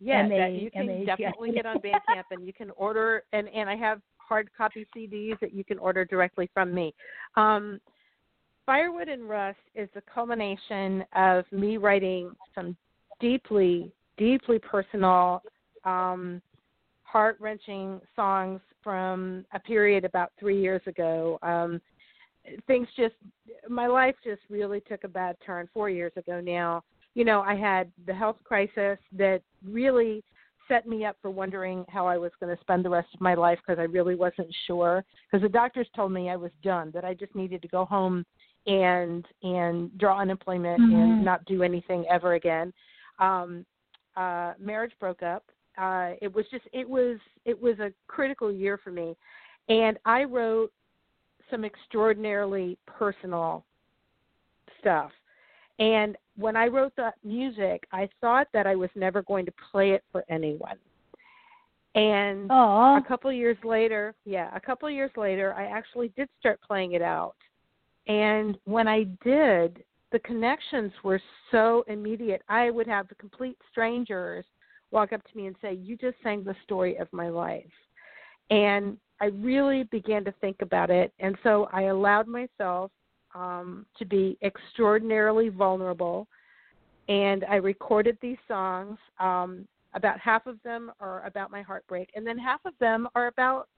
Yeah, 0.00 0.18
M 0.18 0.32
A- 0.32 0.38
that 0.38 0.52
you 0.52 0.70
can 0.70 0.82
M 0.82 0.88
A 0.90 0.92
G 0.92 0.94
I 0.94 0.98
N 0.98 1.02
A. 1.02 1.06
definitely 1.06 1.52
get 1.52 1.66
on 1.66 1.78
Bandcamp, 1.78 2.24
and 2.30 2.46
you 2.46 2.52
can 2.52 2.70
order, 2.72 3.24
and 3.32 3.48
and 3.48 3.68
I 3.70 3.76
have 3.76 4.02
hard 4.18 4.50
copy 4.56 4.86
CDs 4.94 5.38
that 5.40 5.52
you 5.54 5.64
can 5.64 5.78
order 5.78 6.04
directly 6.04 6.48
from 6.52 6.74
me. 6.74 6.94
Um, 7.36 7.80
Firewood 8.66 9.08
and 9.08 9.28
Rust 9.28 9.58
is 9.74 9.88
the 9.94 10.02
culmination 10.02 11.04
of 11.14 11.50
me 11.52 11.76
writing 11.76 12.34
some 12.54 12.76
deeply, 13.20 13.92
deeply 14.16 14.58
personal, 14.58 15.42
um, 15.84 16.40
heart 17.02 17.36
wrenching 17.40 18.00
songs 18.16 18.60
from 18.82 19.44
a 19.52 19.60
period 19.60 20.04
about 20.04 20.32
three 20.38 20.60
years 20.60 20.82
ago. 20.86 21.38
Um, 21.42 21.80
things 22.66 22.88
just, 22.96 23.14
my 23.68 23.86
life 23.86 24.14
just 24.22 24.42
really 24.50 24.80
took 24.80 25.04
a 25.04 25.08
bad 25.08 25.36
turn 25.44 25.68
four 25.72 25.88
years 25.88 26.12
ago 26.16 26.40
now 26.40 26.82
you 27.14 27.24
know, 27.24 27.40
I 27.40 27.54
had 27.54 27.90
the 28.06 28.14
health 28.14 28.36
crisis 28.44 28.98
that 29.16 29.40
really 29.64 30.22
set 30.66 30.86
me 30.86 31.04
up 31.04 31.16
for 31.22 31.30
wondering 31.30 31.84
how 31.88 32.06
I 32.06 32.16
was 32.16 32.32
going 32.40 32.54
to 32.54 32.60
spend 32.60 32.84
the 32.84 32.90
rest 32.90 33.08
of 33.14 33.20
my 33.20 33.34
life 33.34 33.58
because 33.64 33.78
I 33.78 33.84
really 33.84 34.14
wasn't 34.14 34.54
sure. 34.66 35.04
Because 35.30 35.42
the 35.42 35.48
doctors 35.48 35.86
told 35.94 36.12
me 36.12 36.28
I 36.28 36.36
was 36.36 36.50
done, 36.62 36.90
that 36.94 37.04
I 37.04 37.14
just 37.14 37.34
needed 37.34 37.62
to 37.62 37.68
go 37.68 37.84
home 37.84 38.24
and 38.66 39.26
and 39.42 39.96
draw 39.98 40.18
unemployment 40.20 40.80
Mhm. 40.80 40.94
and 40.94 41.24
not 41.24 41.44
do 41.44 41.62
anything 41.62 42.06
ever 42.08 42.34
again. 42.34 42.72
Um, 43.18 43.66
uh, 44.16 44.54
marriage 44.58 44.98
broke 44.98 45.22
up. 45.22 45.44
Uh, 45.76 46.14
it 46.22 46.32
was 46.32 46.48
just 46.48 46.66
it 46.72 46.88
was 46.88 47.18
it 47.44 47.60
was 47.60 47.78
a 47.78 47.92
critical 48.06 48.50
year 48.50 48.78
for 48.78 48.90
me, 48.90 49.16
and 49.68 49.98
I 50.06 50.24
wrote 50.24 50.72
some 51.50 51.64
extraordinarily 51.64 52.78
personal 52.86 53.64
stuff. 54.80 55.10
And 55.78 56.16
when 56.36 56.56
I 56.56 56.66
wrote 56.66 56.92
that 56.96 57.14
music, 57.24 57.84
I 57.92 58.08
thought 58.20 58.48
that 58.52 58.66
I 58.66 58.76
was 58.76 58.90
never 58.94 59.22
going 59.22 59.46
to 59.46 59.52
play 59.72 59.92
it 59.92 60.04
for 60.12 60.24
anyone. 60.28 60.76
And 61.94 62.50
Oh, 62.50 62.96
a 62.96 63.04
couple 63.06 63.30
of 63.30 63.36
years 63.36 63.56
later, 63.64 64.14
yeah, 64.24 64.50
a 64.54 64.60
couple 64.60 64.88
of 64.88 64.94
years 64.94 65.12
later, 65.16 65.54
I 65.54 65.66
actually 65.66 66.08
did 66.16 66.28
start 66.40 66.60
playing 66.66 66.92
it 66.92 67.02
out. 67.02 67.36
And 68.06 68.58
when 68.64 68.88
I 68.88 69.04
did, 69.24 69.84
the 70.12 70.18
connections 70.20 70.92
were 71.02 71.20
so 71.50 71.84
immediate. 71.88 72.42
I 72.48 72.70
would 72.70 72.86
have 72.86 73.08
the 73.08 73.14
complete 73.14 73.56
strangers 73.70 74.44
walk 74.90 75.12
up 75.12 75.22
to 75.24 75.36
me 75.36 75.46
and 75.46 75.56
say, 75.60 75.74
"You 75.74 75.96
just 75.96 76.16
sang 76.22 76.44
the 76.44 76.54
story 76.64 76.96
of 76.96 77.12
my 77.12 77.28
life." 77.28 77.72
And 78.50 78.98
I 79.20 79.26
really 79.26 79.84
began 79.84 80.24
to 80.24 80.32
think 80.40 80.56
about 80.60 80.90
it, 80.90 81.12
and 81.18 81.36
so 81.42 81.68
I 81.72 81.82
allowed 81.82 82.26
myself 82.26 82.90
um, 83.34 83.86
to 83.98 84.04
be 84.04 84.36
extraordinarily 84.42 85.48
vulnerable. 85.48 86.26
And 87.08 87.44
I 87.44 87.56
recorded 87.56 88.16
these 88.20 88.38
songs. 88.48 88.98
Um, 89.20 89.68
about 89.94 90.18
half 90.18 90.46
of 90.46 90.60
them 90.62 90.90
are 91.00 91.24
about 91.26 91.50
my 91.50 91.62
heartbreak, 91.62 92.10
and 92.14 92.26
then 92.26 92.38
half 92.38 92.60
of 92.64 92.72
them 92.80 93.08
are 93.14 93.28
about 93.28 93.68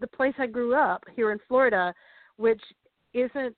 the 0.00 0.06
place 0.06 0.34
I 0.38 0.46
grew 0.46 0.74
up 0.74 1.04
here 1.14 1.32
in 1.32 1.38
Florida, 1.48 1.94
which 2.36 2.60
isn't 3.14 3.56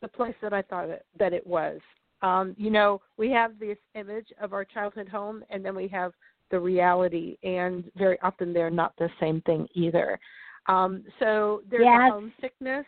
the 0.00 0.08
place 0.08 0.34
that 0.42 0.52
I 0.52 0.62
thought 0.62 0.88
it, 0.88 1.04
that 1.18 1.32
it 1.32 1.46
was. 1.46 1.80
Um, 2.22 2.54
you 2.56 2.70
know, 2.70 3.00
we 3.16 3.30
have 3.30 3.58
this 3.58 3.76
image 3.94 4.28
of 4.40 4.52
our 4.52 4.64
childhood 4.64 5.08
home, 5.08 5.44
and 5.50 5.64
then 5.64 5.74
we 5.74 5.88
have 5.88 6.12
the 6.50 6.58
reality, 6.58 7.36
and 7.42 7.84
very 7.96 8.18
often 8.22 8.52
they're 8.52 8.70
not 8.70 8.94
the 8.98 9.10
same 9.20 9.40
thing 9.42 9.66
either. 9.74 10.18
Um, 10.66 11.04
so 11.18 11.62
there's 11.68 11.84
Yes. 11.84 12.10
a 12.10 12.12
homesickness. 12.12 12.86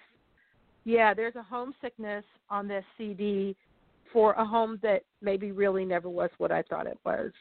Yeah, 0.84 1.14
there's 1.14 1.36
a 1.36 1.42
homesickness 1.42 2.24
on 2.48 2.68
this 2.68 2.84
CD 2.96 3.56
for 4.12 4.32
a 4.34 4.44
home 4.44 4.78
that 4.82 5.02
maybe 5.20 5.52
really 5.52 5.84
never 5.84 6.08
was 6.08 6.30
what 6.38 6.52
I 6.52 6.62
thought 6.62 6.86
it 6.86 6.98
was, 7.04 7.32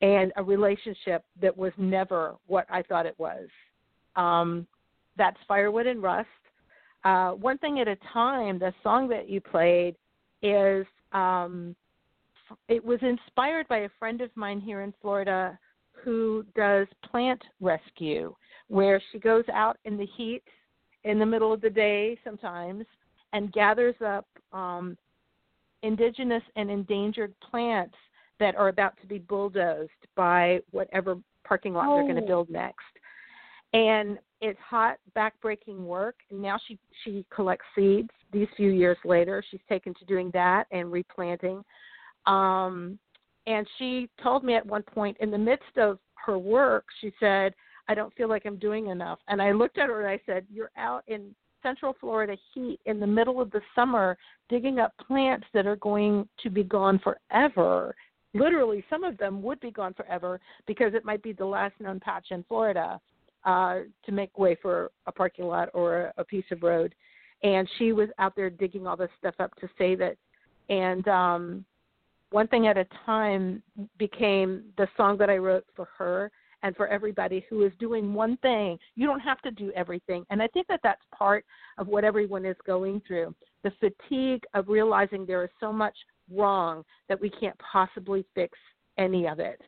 and 0.00 0.32
a 0.36 0.42
relationship 0.42 1.24
that 1.40 1.56
was 1.56 1.72
never 1.78 2.36
what 2.46 2.66
I 2.68 2.82
thought 2.82 3.06
it 3.06 3.18
was. 3.18 3.48
Um, 4.16 4.66
that's 5.16 5.38
Firewood 5.46 5.86
and 5.86 6.02
Rust. 6.02 6.28
Uh, 7.04 7.32
one 7.32 7.58
thing 7.58 7.80
at 7.80 7.88
a 7.88 7.96
time. 8.12 8.58
The 8.58 8.74
song 8.82 9.08
that 9.08 9.28
you 9.28 9.40
played 9.40 9.96
is 10.42 10.86
um, 11.12 11.74
it 12.68 12.84
was 12.84 12.98
inspired 13.02 13.68
by 13.68 13.78
a 13.78 13.88
friend 13.98 14.20
of 14.20 14.30
mine 14.36 14.60
here 14.60 14.82
in 14.82 14.92
Florida 15.00 15.58
who 15.92 16.44
does 16.56 16.86
plant 17.10 17.42
rescue, 17.60 18.34
where 18.72 19.02
she 19.12 19.18
goes 19.18 19.44
out 19.52 19.76
in 19.84 19.98
the 19.98 20.06
heat 20.16 20.42
in 21.04 21.18
the 21.18 21.26
middle 21.26 21.52
of 21.52 21.60
the 21.60 21.68
day 21.68 22.18
sometimes 22.24 22.86
and 23.34 23.52
gathers 23.52 23.94
up 24.04 24.26
um, 24.52 24.96
indigenous 25.82 26.42
and 26.56 26.70
endangered 26.70 27.34
plants 27.40 27.94
that 28.40 28.56
are 28.56 28.68
about 28.68 28.94
to 28.98 29.06
be 29.06 29.18
bulldozed 29.18 29.90
by 30.16 30.58
whatever 30.70 31.18
parking 31.44 31.74
lot 31.74 31.94
they're 31.94 32.04
going 32.04 32.16
to 32.16 32.22
Oh. 32.22 32.26
build 32.26 32.48
next. 32.48 32.78
And 33.74 34.18
it's 34.40 34.58
hot, 34.60 34.96
backbreaking 35.14 35.80
work. 35.80 36.16
And 36.30 36.40
now 36.40 36.58
she 36.66 36.78
she 37.04 37.26
collects 37.28 37.66
seeds. 37.74 38.10
These 38.32 38.48
few 38.56 38.70
years 38.70 38.96
later, 39.04 39.44
she's 39.50 39.60
taken 39.68 39.92
to 39.94 40.04
doing 40.06 40.30
that 40.32 40.66
and 40.70 40.90
replanting. 40.90 41.62
Um, 42.26 42.98
and 43.46 43.66
she 43.76 44.08
told 44.22 44.44
me 44.44 44.54
at 44.54 44.64
one 44.64 44.82
point, 44.82 45.16
in 45.20 45.30
the 45.30 45.38
midst 45.38 45.76
of 45.76 45.98
her 46.24 46.38
work, 46.38 46.86
she 47.00 47.12
said, 47.20 47.54
"I 47.88 47.94
don't 47.94 48.14
feel 48.14 48.28
like 48.28 48.46
I'm 48.46 48.56
doing 48.56 48.88
enough." 48.88 49.18
And 49.28 49.40
I 49.40 49.52
looked 49.52 49.78
at 49.78 49.88
her 49.88 50.00
and 50.00 50.08
I 50.08 50.20
said, 50.26 50.46
"You're 50.50 50.70
out 50.76 51.04
in 51.06 51.34
Central 51.62 51.94
Florida 52.00 52.36
heat 52.52 52.80
in 52.86 53.00
the 53.00 53.06
middle 53.06 53.40
of 53.40 53.50
the 53.50 53.62
summer, 53.74 54.16
digging 54.48 54.78
up 54.78 54.96
plants 54.98 55.46
that 55.54 55.66
are 55.66 55.76
going 55.76 56.28
to 56.42 56.50
be 56.50 56.64
gone 56.64 56.98
forever." 56.98 57.94
Literally, 58.34 58.82
some 58.88 59.04
of 59.04 59.18
them 59.18 59.42
would 59.42 59.60
be 59.60 59.70
gone 59.70 59.92
forever 59.94 60.40
because 60.66 60.94
it 60.94 61.04
might 61.04 61.22
be 61.22 61.32
the 61.32 61.44
last 61.44 61.74
known 61.80 62.00
patch 62.00 62.28
in 62.30 62.42
Florida 62.44 62.98
uh, 63.44 63.80
to 64.04 64.12
make 64.12 64.38
way 64.38 64.54
for 64.60 64.90
a 65.06 65.12
parking 65.12 65.46
lot 65.46 65.68
or 65.74 66.06
a, 66.06 66.14
a 66.18 66.24
piece 66.24 66.44
of 66.50 66.62
road. 66.62 66.94
And 67.42 67.68
she 67.78 67.92
was 67.92 68.08
out 68.18 68.36
there 68.36 68.50
digging 68.50 68.86
all 68.86 68.96
this 68.96 69.10
stuff 69.18 69.34
up 69.40 69.54
to 69.56 69.68
save 69.76 70.00
it. 70.00 70.18
And 70.68 71.06
um, 71.08 71.64
one 72.30 72.48
thing 72.48 72.66
at 72.66 72.78
a 72.78 72.86
time 73.04 73.62
became 73.98 74.64
the 74.78 74.88
song 74.96 75.18
that 75.18 75.28
I 75.28 75.36
wrote 75.36 75.66
for 75.74 75.88
her 75.98 76.30
and 76.62 76.76
for 76.76 76.86
everybody 76.88 77.44
who 77.48 77.64
is 77.64 77.72
doing 77.78 78.14
one 78.14 78.36
thing. 78.38 78.78
You 78.94 79.06
don't 79.06 79.20
have 79.20 79.40
to 79.42 79.50
do 79.50 79.72
everything. 79.74 80.24
And 80.30 80.42
I 80.42 80.46
think 80.48 80.66
that 80.68 80.80
that's 80.82 81.02
part 81.16 81.44
of 81.78 81.88
what 81.88 82.04
everyone 82.04 82.44
is 82.44 82.56
going 82.66 83.02
through 83.06 83.34
the 83.64 83.72
fatigue 83.80 84.42
of 84.54 84.68
realizing 84.68 85.24
there 85.24 85.44
is 85.44 85.50
so 85.60 85.72
much 85.72 85.96
wrong 86.32 86.84
that 87.08 87.20
we 87.20 87.30
can't 87.30 87.58
possibly 87.58 88.24
fix 88.34 88.58
any 88.98 89.26
of 89.26 89.38
it. 89.38 89.60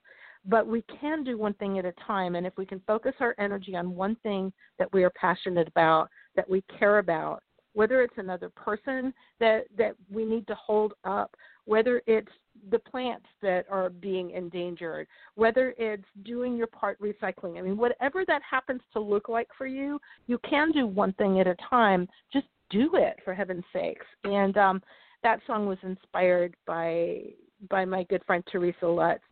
But 0.47 0.67
we 0.67 0.85
can 1.01 1.25
do 1.25 1.39
one 1.39 1.55
thing 1.55 1.79
at 1.79 1.87
a 1.87 1.95
time. 2.07 2.35
And 2.35 2.47
if 2.47 2.53
we 2.59 2.67
can 2.67 2.81
focus 2.87 3.15
our 3.21 3.35
energy 3.39 3.77
on 3.77 3.95
one 3.95 4.17
thing 4.23 4.53
that 4.79 4.93
we 4.93 5.05
are 5.05 5.13
passionate 5.19 5.69
about, 5.69 6.09
that 6.37 6.49
we 6.49 6.63
care 6.79 6.99
about, 6.99 7.43
whether 7.73 8.03
it's 8.03 8.19
another 8.19 8.51
person 8.51 9.15
that, 9.41 9.65
that 9.79 9.95
we 10.11 10.25
need 10.25 10.47
to 10.47 10.55
hold 10.55 10.93
up, 11.05 11.35
whether 11.65 12.03
it's 12.07 12.31
the 12.71 12.79
plants 12.79 13.27
that 13.43 13.67
are 13.71 13.91
being 13.91 14.31
endangered, 14.31 15.07
whether 15.35 15.75
it's 15.79 16.05
doing 16.25 16.57
your 16.57 16.67
part 16.67 16.99
recycling. 17.01 17.59
I 17.59 17.63
mean, 17.63 17.77
whatever 17.77 18.25
that 18.27 18.43
happens 18.49 18.81
to 18.93 19.01
look 19.01 19.29
like 19.29 19.49
for 19.57 19.67
you, 19.67 20.01
you 20.27 20.39
can 20.49 20.73
do 20.73 20.87
one 20.87 21.13
thing 21.15 21.41
at 21.41 21.47
a 21.47 21.57
time. 21.69 22.09
Just 22.33 22.47
do 22.71 22.91
it 22.95 23.19
for 23.25 23.35
heaven's 23.35 23.65
sakes. 23.73 24.07
And 24.25 24.57
um, 24.57 24.83
that 25.23 25.41
song 25.47 25.67
was 25.67 25.79
inspired 25.83 26.55
by 26.67 27.23
by 27.71 27.85
my 27.85 28.03
good 28.05 28.23
friend 28.27 28.45
Teresa 28.51 28.87
Lutz, 28.87 29.23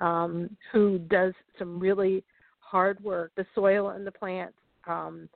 um, 0.00 0.56
who 0.70 0.98
does 0.98 1.32
some 1.58 1.80
really 1.80 2.22
hard 2.60 3.02
work, 3.02 3.32
the 3.36 3.46
soil 3.54 3.90
and 3.90 4.06
the 4.06 4.12
plants, 4.12 4.56
um, 4.86 5.28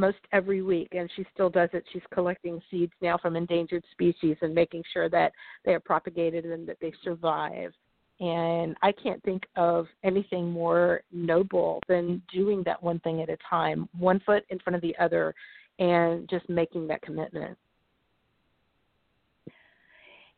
most 0.00 0.18
every 0.32 0.62
week, 0.62 0.88
and 0.92 1.10
she 1.14 1.24
still 1.32 1.50
does 1.50 1.68
it. 1.72 1.84
She's 1.92 2.02
collecting 2.12 2.60
seeds 2.70 2.92
now 3.00 3.18
from 3.18 3.36
endangered 3.36 3.84
species 3.92 4.36
and 4.40 4.54
making 4.54 4.82
sure 4.92 5.08
that 5.10 5.32
they 5.64 5.72
are 5.72 5.80
propagated 5.80 6.46
and 6.46 6.66
that 6.66 6.78
they 6.80 6.92
survive. 7.04 7.72
And 8.18 8.76
I 8.82 8.92
can't 8.92 9.22
think 9.22 9.44
of 9.56 9.86
anything 10.02 10.50
more 10.50 11.02
noble 11.12 11.80
than 11.88 12.22
doing 12.32 12.62
that 12.64 12.82
one 12.82 12.98
thing 13.00 13.22
at 13.22 13.30
a 13.30 13.38
time, 13.48 13.88
one 13.98 14.20
foot 14.26 14.44
in 14.50 14.58
front 14.58 14.74
of 14.74 14.82
the 14.82 14.94
other, 14.98 15.34
and 15.78 16.28
just 16.28 16.48
making 16.48 16.86
that 16.88 17.02
commitment. 17.02 17.56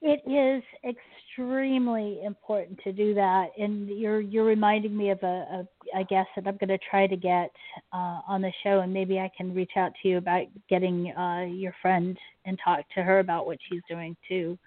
It 0.04 0.20
is 0.28 0.64
extremely 0.84 2.20
important 2.24 2.80
to 2.82 2.92
do 2.92 3.14
that, 3.14 3.50
and 3.56 3.88
you're 3.88 4.20
you're 4.20 4.44
reminding 4.44 4.96
me 4.96 5.10
of 5.10 5.22
a 5.22 5.64
a 5.94 6.02
guess 6.04 6.26
that 6.34 6.48
I'm 6.48 6.56
going 6.56 6.70
to 6.70 6.78
try 6.90 7.06
to 7.06 7.16
get 7.16 7.52
uh, 7.92 8.20
on 8.26 8.42
the 8.42 8.52
show, 8.64 8.80
and 8.80 8.92
maybe 8.92 9.20
I 9.20 9.30
can 9.36 9.54
reach 9.54 9.70
out 9.76 9.92
to 10.02 10.08
you 10.08 10.18
about 10.18 10.46
getting 10.68 11.12
uh, 11.16 11.44
your 11.44 11.72
friend 11.80 12.18
and 12.46 12.58
talk 12.64 12.80
to 12.96 13.02
her 13.04 13.20
about 13.20 13.46
what 13.46 13.58
she's 13.68 13.82
doing 13.88 14.16
too, 14.28 14.58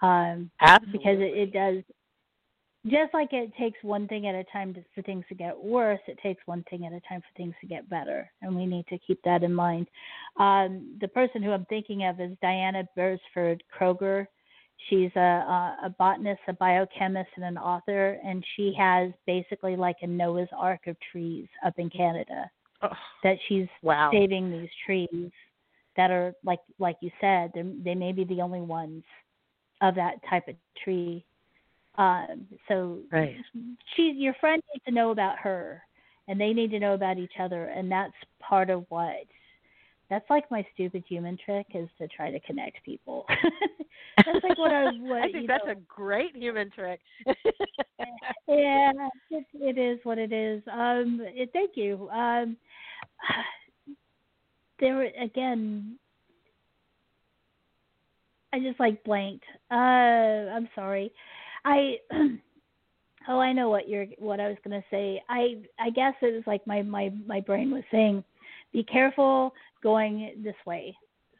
um, 0.00 0.48
Absolutely. 0.60 0.98
because 0.98 1.18
it, 1.18 1.38
it 1.38 1.52
does. 1.52 1.82
Just 2.86 3.12
like 3.12 3.32
it 3.32 3.52
takes 3.58 3.82
one 3.82 4.06
thing 4.06 4.28
at 4.28 4.36
a 4.36 4.44
time 4.52 4.72
to, 4.74 4.84
for 4.94 5.02
things 5.02 5.24
to 5.28 5.34
get 5.34 5.58
worse, 5.58 5.98
it 6.06 6.20
takes 6.22 6.40
one 6.46 6.64
thing 6.70 6.86
at 6.86 6.92
a 6.92 7.00
time 7.08 7.20
for 7.20 7.36
things 7.36 7.54
to 7.60 7.66
get 7.66 7.90
better, 7.90 8.30
and 8.42 8.54
we 8.54 8.64
need 8.64 8.86
to 8.86 8.98
keep 9.04 9.20
that 9.24 9.42
in 9.42 9.52
mind. 9.52 9.88
Um, 10.38 10.96
the 11.00 11.08
person 11.08 11.42
who 11.42 11.50
I'm 11.50 11.66
thinking 11.68 12.04
of 12.04 12.20
is 12.20 12.36
Diana 12.40 12.84
Beresford 12.94 13.64
Kroeger 13.76 14.28
She's 14.88 15.10
a, 15.16 15.20
a, 15.20 15.76
a 15.86 15.90
botanist, 15.98 16.40
a 16.48 16.52
biochemist, 16.52 17.30
and 17.36 17.44
an 17.44 17.58
author, 17.58 18.18
and 18.24 18.44
she 18.56 18.72
has 18.78 19.10
basically 19.26 19.76
like 19.76 19.96
a 20.02 20.06
Noah's 20.06 20.48
Ark 20.56 20.86
of 20.86 20.96
trees 21.10 21.46
up 21.64 21.74
in 21.78 21.90
Canada 21.90 22.50
Oh, 22.82 22.90
that 23.24 23.36
she's 23.48 23.66
wow. 23.82 24.10
saving 24.12 24.50
these 24.52 24.68
trees 24.86 25.30
that 25.96 26.10
are 26.12 26.32
like 26.44 26.60
like 26.78 26.96
you 27.00 27.10
said, 27.20 27.50
they 27.54 27.62
they 27.82 27.94
may 27.94 28.12
be 28.12 28.24
the 28.24 28.40
only 28.40 28.60
ones 28.60 29.02
of 29.80 29.94
that 29.96 30.14
type 30.30 30.46
of 30.48 30.54
tree. 30.82 31.24
Um, 31.96 32.46
so 32.68 32.98
Right. 33.10 33.34
she, 33.96 34.12
your 34.16 34.34
friend 34.34 34.62
needs 34.72 34.84
to 34.84 34.92
know 34.92 35.10
about 35.10 35.38
her, 35.38 35.82
and 36.28 36.40
they 36.40 36.52
need 36.52 36.70
to 36.70 36.78
know 36.78 36.94
about 36.94 37.18
each 37.18 37.32
other, 37.40 37.64
and 37.64 37.90
that's 37.90 38.14
part 38.40 38.70
of 38.70 38.84
what. 38.90 39.24
That's 40.10 40.28
like 40.30 40.50
my 40.50 40.66
stupid 40.74 41.04
human 41.06 41.36
trick 41.44 41.66
is 41.74 41.88
to 41.98 42.08
try 42.08 42.30
to 42.30 42.40
connect 42.40 42.82
people. 42.84 43.26
that's 44.16 44.42
like 44.42 44.58
what 44.58 44.72
I 44.72 44.84
what 45.00 45.22
I 45.22 45.32
think 45.32 45.46
that's 45.46 45.64
know, 45.66 45.72
a 45.72 45.76
great 45.86 46.34
human 46.34 46.70
trick. 46.70 47.00
yeah, 48.48 48.92
it, 49.30 49.46
it 49.54 49.78
is 49.78 49.98
what 50.04 50.18
it 50.18 50.32
is. 50.32 50.62
Um, 50.72 51.20
it, 51.22 51.50
thank 51.52 51.72
you. 51.74 52.08
Um, 52.10 52.56
there 54.80 55.02
again, 55.22 55.98
I 58.52 58.60
just 58.60 58.80
like 58.80 59.04
blanked. 59.04 59.44
Uh, 59.70 59.74
I'm 59.74 60.68
sorry. 60.74 61.12
I 61.66 61.96
oh, 63.28 63.38
I 63.38 63.52
know 63.52 63.68
what 63.68 63.88
you're 63.88 64.06
what 64.18 64.40
I 64.40 64.48
was 64.48 64.56
gonna 64.64 64.84
say. 64.90 65.22
I 65.28 65.56
I 65.78 65.90
guess 65.90 66.14
it 66.22 66.34
was 66.34 66.44
like 66.46 66.66
my 66.66 66.80
my 66.80 67.12
my 67.26 67.40
brain 67.40 67.70
was 67.70 67.84
saying, 67.90 68.24
be 68.72 68.84
careful 68.84 69.52
going 69.82 70.34
this 70.42 70.54
way 70.66 70.96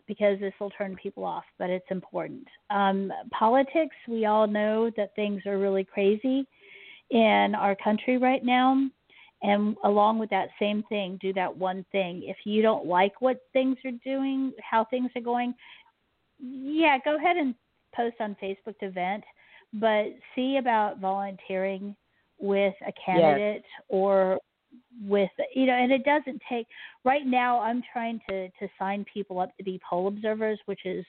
because 0.06 0.40
this 0.40 0.55
will 0.59 0.70
turn 0.70 0.96
people 0.96 1.24
off, 1.24 1.44
but 1.59 1.68
it's 1.68 1.86
important. 1.90 2.46
Um, 2.70 3.12
politics, 3.30 3.94
we 4.09 4.24
all 4.24 4.46
know 4.46 4.90
that 4.96 5.14
things 5.14 5.42
are 5.46 5.59
really 5.59 5.84
crazy 5.84 6.46
in 7.10 7.55
our 7.55 7.76
country 7.76 8.16
right 8.16 8.44
now. 8.44 8.88
And 9.42 9.76
along 9.84 10.18
with 10.18 10.30
that 10.30 10.48
same 10.59 10.82
thing, 10.88 11.18
do 11.20 11.32
that 11.34 11.55
one 11.55 11.84
thing. 11.92 12.22
If 12.24 12.38
you 12.44 12.62
don't 12.62 12.86
like 12.86 13.20
what 13.20 13.42
things 13.52 13.76
are 13.84 13.92
doing, 14.02 14.52
how 14.62 14.84
things 14.86 15.10
are 15.14 15.22
going, 15.22 15.55
yeah, 16.40 16.98
go 17.05 17.16
ahead 17.16 17.36
and 17.36 17.55
post 17.94 18.16
on 18.18 18.36
Facebook 18.42 18.78
to 18.80 18.90
vent, 18.90 19.24
but 19.74 20.06
see 20.34 20.56
about 20.56 20.98
volunteering 20.98 21.94
with 22.38 22.74
a 22.86 22.92
candidate 23.05 23.64
or 23.88 24.38
with 25.02 25.30
you 25.55 25.66
know 25.66 25.72
and 25.74 25.92
it 25.92 26.05
doesn't 26.05 26.40
take 26.48 26.66
right 27.05 27.26
now 27.26 27.60
i'm 27.60 27.82
trying 27.92 28.20
to 28.28 28.48
to 28.50 28.68
sign 28.78 29.05
people 29.12 29.38
up 29.40 29.56
to 29.56 29.64
be 29.64 29.80
poll 29.88 30.09
observers 30.09 30.59
which 30.66 30.84
is 30.84 31.05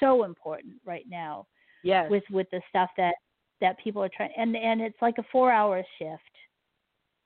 so 0.00 0.24
important 0.24 0.74
right 0.84 1.04
now 1.08 1.46
yes. 1.82 2.10
with 2.10 2.24
with 2.30 2.46
the 2.50 2.60
stuff 2.68 2.90
that 2.96 3.14
that 3.60 3.78
people 3.82 4.02
are 4.02 4.10
trying 4.14 4.32
and 4.36 4.56
and 4.56 4.80
it's 4.80 5.00
like 5.00 5.14
a 5.18 5.24
four 5.30 5.50
hour 5.52 5.82
shift 5.98 6.22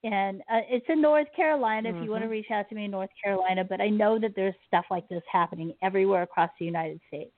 and 0.05 0.43
uh, 0.43 0.61
it's 0.69 0.87
in 0.89 1.01
north 1.01 1.27
carolina 1.35 1.89
if 1.89 1.97
you 2.03 2.11
want 2.11 2.23
to 2.23 2.29
Mhm. 2.29 2.33
reach 2.33 2.51
out 2.53 2.69
to 2.69 2.75
me 2.75 2.85
in 2.85 2.91
north 2.91 3.11
carolina 3.23 3.65
but 3.65 3.81
i 3.81 3.89
know 3.89 4.19
that 4.19 4.33
there's 4.37 4.55
stuff 4.67 4.85
like 4.91 5.09
this 5.09 5.23
happening 5.31 5.75
everywhere 5.83 6.23
across 6.23 6.51
the 6.59 6.65
united 6.65 7.01
states 7.09 7.35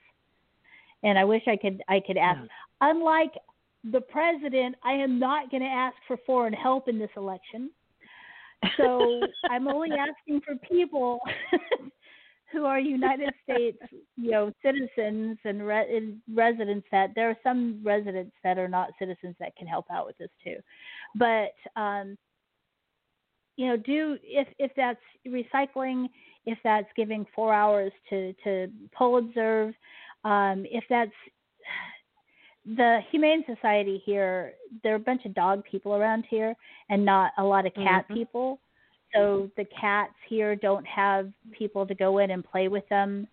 and 1.02 1.18
i 1.18 1.24
wish 1.24 1.42
i 1.46 1.56
could 1.56 1.82
i 1.88 2.00
could 2.00 2.16
ask 2.18 2.40
Yes. 2.40 2.50
unlike 2.82 3.32
the 3.92 4.00
president 4.00 4.74
i 4.84 4.92
am 4.92 5.18
not 5.18 5.50
going 5.50 5.62
to 5.62 5.68
ask 5.68 5.96
for 6.06 6.18
foreign 6.26 6.52
help 6.52 6.88
in 6.88 6.98
this 6.98 7.10
election 7.16 7.70
so 8.76 9.20
i'm 9.50 9.68
only 9.68 9.90
asking 9.92 10.40
for 10.40 10.56
people 10.56 11.20
who 12.52 12.64
are 12.64 12.80
United 12.80 13.32
States, 13.44 13.78
you 14.16 14.30
know, 14.30 14.52
citizens 14.64 15.38
and, 15.44 15.66
re- 15.66 16.14
residents 16.32 16.86
that 16.90 17.10
there 17.14 17.30
are 17.30 17.36
some 17.42 17.80
residents 17.82 18.34
that 18.42 18.58
are 18.58 18.68
not 18.68 18.90
citizens 18.98 19.36
that 19.38 19.54
can 19.56 19.66
help 19.66 19.86
out 19.90 20.06
with 20.06 20.18
this 20.18 20.30
too. 20.42 20.56
But 21.14 21.52
um, 21.80 22.16
you 23.56 23.68
know, 23.68 23.76
do 23.76 24.16
if 24.22 24.48
if 24.58 24.72
that's 24.76 25.00
recycling, 25.28 26.06
if 26.46 26.58
that's 26.64 26.88
giving 26.96 27.26
four 27.34 27.52
hours 27.52 27.92
to 28.08 28.32
to 28.44 28.68
poll 28.94 29.18
observe, 29.18 29.74
um, 30.24 30.64
if 30.70 30.84
that's 30.88 31.12
the 32.64 33.00
Humane 33.10 33.44
Society 33.46 34.02
here, 34.04 34.54
there 34.82 34.92
are 34.92 34.96
a 34.96 35.00
bunch 35.00 35.24
of 35.24 35.34
dog 35.34 35.64
people 35.64 35.94
around 35.94 36.24
here 36.28 36.54
and 36.88 37.04
not 37.04 37.32
a 37.38 37.44
lot 37.44 37.66
of 37.66 37.74
cat 37.74 38.06
Mhm. 38.08 38.14
people. 38.14 38.60
So 39.14 39.50
the 39.56 39.64
cats 39.64 40.14
here 40.28 40.54
don't 40.54 40.86
have 40.86 41.32
people 41.50 41.86
to 41.86 41.94
go 41.94 42.18
in 42.18 42.30
and 42.30 42.44
play 42.44 42.68
with 42.68 42.88
them. 42.88 43.26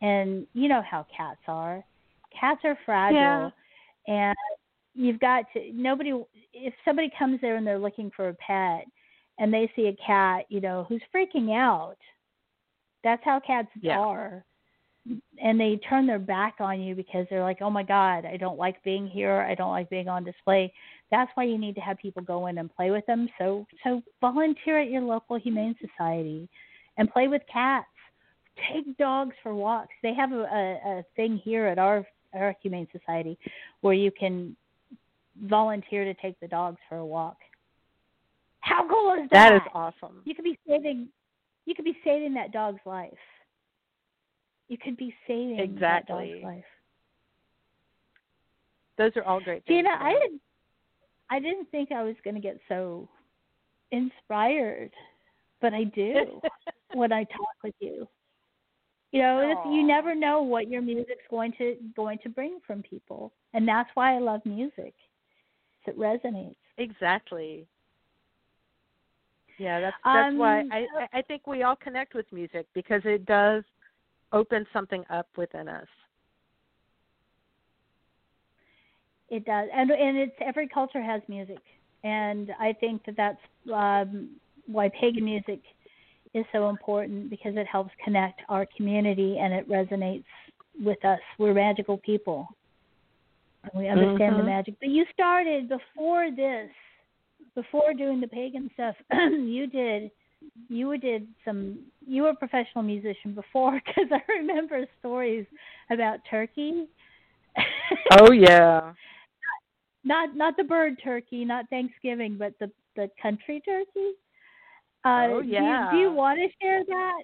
And 0.00 0.46
you 0.52 0.68
know 0.68 0.82
how 0.82 1.04
cats 1.04 1.40
are. 1.48 1.84
Cats 2.30 2.64
are 2.64 2.76
fragile 2.84 3.16
Yeah. 3.18 3.50
and 4.08 4.36
you've 4.94 5.20
got 5.20 5.50
to 5.52 5.72
nobody 5.72 6.12
if 6.52 6.74
somebody 6.84 7.08
comes 7.10 7.40
there 7.40 7.56
and 7.56 7.66
they're 7.66 7.78
looking 7.78 8.10
for 8.10 8.28
a 8.28 8.34
pet 8.34 8.86
and 9.38 9.52
they 9.54 9.68
see 9.74 9.86
a 9.86 9.96
cat, 9.96 10.44
you 10.50 10.60
know, 10.60 10.84
who's 10.84 11.02
freaking 11.14 11.56
out. 11.56 11.98
That's 13.02 13.22
how 13.24 13.40
cats 13.40 13.70
Yeah. 13.80 13.98
are 13.98 14.44
and 15.42 15.58
they 15.58 15.80
turn 15.88 16.06
their 16.06 16.18
back 16.18 16.56
on 16.60 16.80
you 16.80 16.94
because 16.94 17.26
they're 17.28 17.42
like, 17.42 17.60
"Oh 17.60 17.70
my 17.70 17.82
God, 17.82 18.24
I 18.24 18.36
don't 18.36 18.58
like 18.58 18.82
being 18.84 19.06
here. 19.06 19.40
I 19.40 19.54
don't 19.54 19.70
like 19.70 19.90
being 19.90 20.08
on 20.08 20.24
display." 20.24 20.72
That's 21.10 21.30
why 21.34 21.44
you 21.44 21.58
need 21.58 21.74
to 21.74 21.80
have 21.80 21.98
people 21.98 22.22
go 22.22 22.46
in 22.46 22.58
and 22.58 22.74
play 22.74 22.90
with 22.90 23.04
them. 23.06 23.28
So, 23.38 23.66
so 23.84 24.02
volunteer 24.20 24.80
at 24.80 24.90
your 24.90 25.02
local 25.02 25.38
humane 25.38 25.74
society, 25.80 26.48
and 26.96 27.12
play 27.12 27.28
with 27.28 27.42
cats. 27.52 27.86
Take 28.72 28.96
dogs 28.98 29.34
for 29.42 29.54
walks. 29.54 29.94
They 30.02 30.14
have 30.14 30.32
a, 30.32 30.42
a, 30.42 30.98
a 30.98 31.04
thing 31.16 31.40
here 31.42 31.66
at 31.66 31.78
our 31.78 32.06
our 32.34 32.54
humane 32.62 32.88
society 32.92 33.38
where 33.80 33.94
you 33.94 34.10
can 34.10 34.56
volunteer 35.44 36.04
to 36.04 36.14
take 36.14 36.38
the 36.40 36.48
dogs 36.48 36.78
for 36.88 36.98
a 36.98 37.06
walk. 37.06 37.36
How 38.60 38.86
cool 38.88 39.14
is 39.14 39.28
that? 39.30 39.50
That 39.50 39.54
is 39.56 39.62
awesome. 39.74 40.22
You 40.24 40.34
could 40.34 40.44
be 40.44 40.58
saving 40.66 41.08
you 41.64 41.74
could 41.74 41.84
be 41.84 41.96
saving 42.04 42.34
that 42.34 42.52
dog's 42.52 42.80
life. 42.84 43.12
You 44.72 44.78
could 44.78 44.96
be 44.96 45.14
saving 45.26 45.76
that 45.80 46.06
dog's 46.06 46.42
life. 46.42 46.64
Those 48.96 49.12
are 49.16 49.22
all 49.24 49.38
great 49.38 49.66
things. 49.66 49.84
Gina, 49.84 49.90
to 49.98 50.02
I 50.02 50.12
didn't 50.14 50.40
I 51.30 51.40
didn't 51.40 51.70
think 51.70 51.92
I 51.92 52.02
was 52.02 52.14
gonna 52.24 52.40
get 52.40 52.58
so 52.70 53.06
inspired, 53.90 54.90
but 55.60 55.74
I 55.74 55.84
do 55.84 56.40
when 56.94 57.12
I 57.12 57.24
talk 57.24 57.50
with 57.62 57.74
you. 57.80 58.08
You 59.10 59.20
know, 59.20 59.60
you 59.66 59.86
never 59.86 60.14
know 60.14 60.40
what 60.40 60.70
your 60.70 60.80
music's 60.80 61.26
going 61.28 61.52
to 61.58 61.76
going 61.94 62.16
to 62.22 62.30
bring 62.30 62.58
from 62.66 62.82
people, 62.82 63.30
and 63.52 63.68
that's 63.68 63.90
why 63.92 64.16
I 64.16 64.20
love 64.20 64.40
music. 64.46 64.94
It 65.86 65.98
resonates. 65.98 66.56
Exactly. 66.78 67.66
Yeah, 69.58 69.80
that's 69.80 69.96
that's 70.02 70.34
why 70.38 70.60
Um, 70.60 70.72
I 70.72 70.88
I- 70.98 71.18
I 71.18 71.22
think 71.22 71.46
we 71.46 71.62
all 71.62 71.76
connect 71.76 72.14
with 72.14 72.24
music 72.32 72.66
because 72.72 73.04
it 73.04 73.26
does 73.26 73.64
open 74.32 74.66
something 74.72 75.04
up 75.10 75.28
within 75.36 75.68
us. 75.68 75.86
It 79.28 79.44
does, 79.44 79.68
and 79.72 79.90
and 79.90 80.16
it's 80.18 80.36
every 80.40 80.68
culture 80.68 81.02
has 81.02 81.22
music, 81.26 81.58
and 82.04 82.50
I 82.60 82.74
think 82.74 83.02
that 83.06 83.16
that's 83.16 83.38
um, 83.72 84.30
why 84.66 84.90
pagan 84.90 85.24
music 85.24 85.60
is 86.34 86.44
so 86.52 86.68
important 86.68 87.30
because 87.30 87.56
it 87.56 87.66
helps 87.66 87.90
connect 88.04 88.42
our 88.48 88.66
community 88.76 89.38
and 89.38 89.52
it 89.52 89.68
resonates 89.68 90.24
with 90.82 91.02
us. 91.04 91.20
We're 91.38 91.54
magical 91.54 91.98
people, 91.98 92.48
and 93.64 93.72
we 93.74 93.88
understand 93.88 94.38
the 94.38 94.42
Mhm. 94.42 94.46
magic. 94.46 94.74
But 94.80 94.90
you 94.90 95.06
started 95.12 95.68
before 95.68 96.30
this, 96.30 96.70
before 97.54 97.94
doing 97.94 98.20
the 98.20 98.28
pagan 98.28 98.70
stuff. 98.74 98.96
you 99.12 99.66
did, 99.66 100.10
you 100.68 100.96
did 100.98 101.26
some. 101.44 101.78
You 102.06 102.22
were 102.22 102.30
a 102.30 102.34
professional 102.36 102.82
musician 102.84 103.34
before 103.34 103.72
because 103.86 104.10
I 104.10 104.20
remember 104.32 104.84
stories 105.00 105.46
about 105.90 106.18
Turkey. 106.30 106.86
Oh 108.12 108.32
yeah. 108.32 108.92
not 110.04 110.34
not 110.36 110.56
the 110.56 110.64
bird 110.64 111.00
turkey, 111.02 111.44
not 111.44 111.68
Thanksgiving, 111.70 112.36
but 112.38 112.52
the 112.60 112.70
the 112.96 113.08
country 113.20 113.62
turkey. 113.64 114.12
Uh, 115.04 115.26
Oh, 115.30 115.42
do 115.42 115.48
you- 115.48 115.54
Do 115.90 115.96
you, 115.96 116.12
want 116.12 116.38
to 116.38 116.48
share 116.60 116.84
that? 116.84 117.22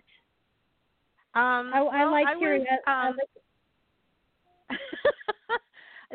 Um 1.39 1.71
I, 1.75 1.79
I 1.79 1.83
well, 2.05 2.11
like 2.11 2.27
I 2.27 2.39
hearing. 2.39 2.61
was, 2.63 2.79
I- 2.87 2.91
I 2.91 3.09
um, 3.09 3.17
like- 4.71 4.79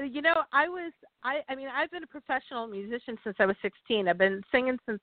you 0.13 0.21
know, 0.21 0.43
I 0.51 0.67
was 0.67 0.91
I 1.23 1.39
I 1.49 1.55
mean, 1.55 1.67
I've 1.73 1.91
been 1.91 2.03
a 2.03 2.07
professional 2.07 2.67
musician 2.67 3.17
since 3.23 3.35
I 3.39 3.45
was 3.45 3.55
16. 3.61 4.07
I've 4.07 4.17
been 4.17 4.41
singing 4.51 4.77
since 4.87 4.99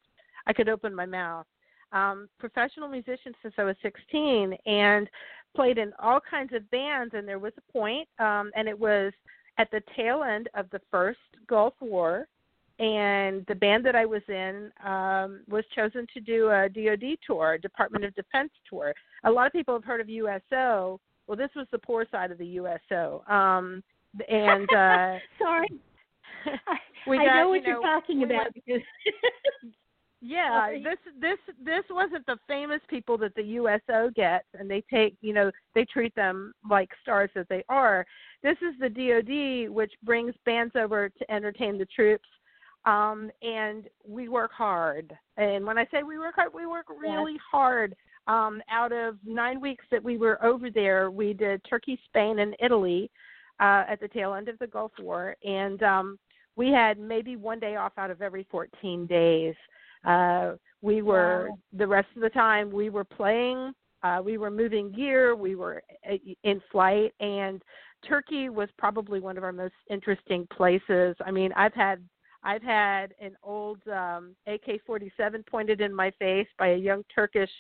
I 0.47 0.53
could 0.53 0.69
open 0.69 0.95
my 0.95 1.07
mouth. 1.07 1.47
Um 1.93 2.29
professional 2.39 2.89
musician 2.89 3.35
since 3.43 3.55
I 3.59 3.65
was 3.65 3.77
16 3.83 4.57
and 4.67 5.09
played 5.55 5.79
in 5.79 5.93
all 5.99 6.21
kinds 6.21 6.53
of 6.53 6.71
bands 6.71 7.13
and 7.15 7.27
there 7.27 7.39
was 7.41 7.53
a 7.59 7.73
point 7.73 8.09
um 8.19 8.51
and 8.55 8.69
it 8.69 8.79
was 8.79 9.13
at 9.59 9.71
the 9.71 9.83
tail 9.97 10.23
end 10.23 10.49
of 10.55 10.71
the 10.71 10.81
first 10.91 11.19
Gulf 11.49 11.75
War 11.81 12.27
and 12.81 13.45
the 13.47 13.55
band 13.55 13.85
that 13.85 13.95
I 13.95 14.07
was 14.07 14.23
in 14.29 14.73
um, 14.83 15.41
was 15.49 15.65
chosen 15.77 16.07
to 16.15 16.21
do 16.21 16.49
a 16.49 16.67
DoD 16.67 17.19
tour, 17.27 17.59
Department 17.59 18.07
of 18.07 18.15
Defense 18.15 18.51
tour. 18.69 18.95
A 19.25 19.31
lot 19.31 19.47
of 19.47 19.53
people 19.53 19.75
have 19.75 19.85
heard 19.85 20.01
of 20.01 20.09
USO. 20.09 20.99
Well, 21.27 21.37
this 21.37 21.51
was 21.55 21.67
the 21.73 21.79
poor 21.79 22.07
side 22.11 22.31
of 22.31 22.39
the 22.39 22.47
USO, 22.47 23.23
um, 23.29 23.83
and 24.29 24.69
uh, 24.75 25.19
Sorry. 25.39 25.69
we 27.07 27.19
I 27.19 27.43
know 27.43 27.51
what 27.51 27.63
you 27.67 27.75
are 27.75 27.83
talking 27.83 28.21
we 28.21 28.25
about 28.25 28.45
went- 28.45 28.55
because 28.55 28.81
yeah, 30.23 30.71
this 30.85 30.99
this 31.19 31.39
this 31.65 31.85
wasn't 31.89 32.27
the 32.27 32.37
famous 32.47 32.81
people 32.89 33.17
that 33.19 33.35
the 33.35 33.43
USO 33.43 34.11
gets, 34.15 34.47
and 34.59 34.71
they 34.71 34.83
take 34.93 35.17
you 35.23 35.33
know 35.33 35.51
they 35.75 35.87
treat 35.87 36.15
them 36.15 36.53
like 36.69 36.91
stars 37.03 37.31
that 37.35 37.49
they 37.49 37.65
are. 37.71 38.05
This 38.43 38.57
is 38.61 38.75
the 38.79 38.89
DoD, 38.91 39.75
which 39.75 39.93
brings 40.03 40.35
bands 40.45 40.75
over 40.77 41.09
to 41.09 41.31
entertain 41.33 41.79
the 41.79 41.87
troops, 41.87 42.29
um, 42.85 43.31
and 43.41 43.89
we 44.07 44.29
work 44.29 44.53
hard. 44.53 45.17
And 45.39 45.65
when 45.65 45.79
I 45.79 45.87
say 45.91 46.03
we 46.03 46.19
work 46.19 46.35
hard, 46.37 46.53
we 46.55 46.67
work 46.67 46.87
really 46.91 47.39
hard. 47.51 47.97
Um, 48.27 48.63
out 48.71 48.93
of 48.93 49.17
nine 49.25 49.59
weeks 49.59 49.85
that 49.91 50.05
we 50.05 50.19
were 50.19 50.43
over 50.45 50.71
there, 50.71 51.11
we 51.11 51.33
did 51.33 51.63
Turkey, 51.65 51.99
Spain, 52.09 52.41
and 52.41 52.55
Italy 52.61 53.11
uh, 53.59 53.85
at 53.89 54.01
the 54.01 54.09
tail 54.09 54.35
end 54.35 54.49
of 54.49 54.59
the 54.59 54.67
Gulf 54.67 54.93
War, 55.01 55.35
and 55.45 55.83
um, 55.83 56.19
we 56.57 56.69
had 56.69 56.99
maybe 56.99 57.37
one 57.37 57.59
day 57.59 57.77
off 57.77 57.93
out 57.97 58.11
of 58.11 58.21
every 58.21 58.47
14 58.51 59.07
days. 59.07 59.55
Uh, 60.05 60.53
we 60.83 61.03
were 61.03 61.49
Wow. 61.51 61.59
the 61.73 61.87
rest 61.87 62.09
of 62.17 62.23
the 62.23 62.31
time 62.31 62.71
we 62.71 62.91
were 62.91 63.05
playing, 63.05 63.75
uh, 64.03 64.21
we 64.25 64.39
were 64.39 64.51
moving 64.51 64.91
gear, 64.91 65.37
we 65.37 65.55
were 65.55 65.83
uh, 66.11 66.17
in 66.43 66.63
flight, 66.73 67.13
and 67.21 67.63
Turkey 68.07 68.49
was 68.49 68.69
probably 68.79 69.21
one 69.21 69.37
of 69.37 69.45
our 69.45 69.53
most 69.53 69.75
interesting 69.91 70.47
places. 70.47 71.15
I 71.25 71.31
mean, 71.31 71.53
I've 71.55 71.75
had 71.75 72.03
I've 72.43 72.63
had 72.63 73.15
an 73.21 73.37
old 73.43 73.87
um, 73.89 74.35
AK-47 74.47 75.47
pointed 75.47 75.83
in 75.83 75.95
my 75.95 76.11
face 76.13 76.49
by 76.59 76.69
a 76.69 76.77
young 76.77 77.05
Turkish 77.15 77.51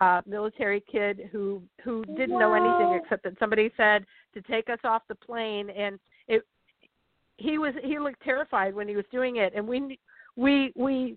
uh, 0.00 0.20
military 0.26 0.84
kid 0.92 1.30
who 1.32 1.62
who 1.82 2.04
didn't 2.16 2.38
know 2.38 2.52
anything 2.52 2.92
except 2.92 3.24
that 3.24 3.38
somebody 3.38 3.70
said 3.76 4.04
to 4.34 4.42
take 4.42 4.68
us 4.68 4.78
off 4.84 5.02
the 5.08 5.14
plane, 5.14 5.70
and 5.70 5.98
it 6.28 6.42
he 7.38 7.56
was 7.56 7.72
he 7.82 7.98
looked 7.98 8.22
terrified 8.22 8.74
when 8.74 8.88
he 8.88 8.96
was 8.96 9.06
doing 9.10 9.36
it, 9.36 9.54
and 9.56 9.66
we 9.66 9.98
we 10.36 10.72
we 10.76 11.16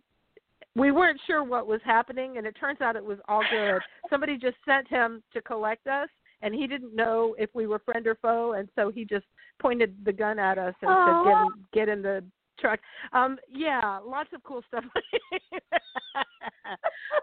we 0.76 0.92
weren't 0.92 1.20
sure 1.26 1.44
what 1.44 1.68
was 1.68 1.82
happening, 1.84 2.38
and 2.38 2.46
it 2.46 2.56
turns 2.60 2.82
out 2.82 2.96
it 2.96 3.04
was 3.04 3.18
all 3.28 3.44
good. 3.52 3.82
Somebody 4.10 4.38
just 4.38 4.58
sent 4.66 4.88
him 4.88 5.24
to 5.34 5.42
collect 5.42 5.88
us, 5.88 6.10
and 6.42 6.54
he 6.54 6.68
didn't 6.68 6.96
know 6.96 7.36
if 7.38 7.50
we 7.54 7.68
were 7.68 7.80
friend 7.80 8.06
or 8.08 8.16
foe, 8.16 8.54
and 8.54 8.70
so 8.76 8.92
he 8.92 9.06
just 9.06 9.26
pointed 9.60 9.96
the 10.06 10.14
gun 10.14 10.40
at 10.40 10.58
us 10.58 10.74
and 10.82 10.90
said, 10.90 11.24
"Get 11.26 11.38
in, 11.42 11.50
get 11.74 11.90
in 11.90 12.02
the 12.02 12.24
truck." 12.60 12.80
Um, 13.14 13.38
yeah, 13.50 14.00
lots 14.06 14.30
of 14.34 14.44
cool 14.44 14.64
stuff. 14.68 14.86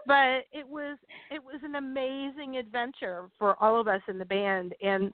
but 0.05 0.45
it 0.51 0.67
was 0.67 0.97
it 1.31 1.43
was 1.43 1.61
an 1.63 1.75
amazing 1.75 2.57
adventure 2.57 3.29
for 3.39 3.61
all 3.63 3.79
of 3.79 3.87
us 3.87 4.01
in 4.07 4.17
the 4.17 4.25
band, 4.25 4.73
and 4.81 5.13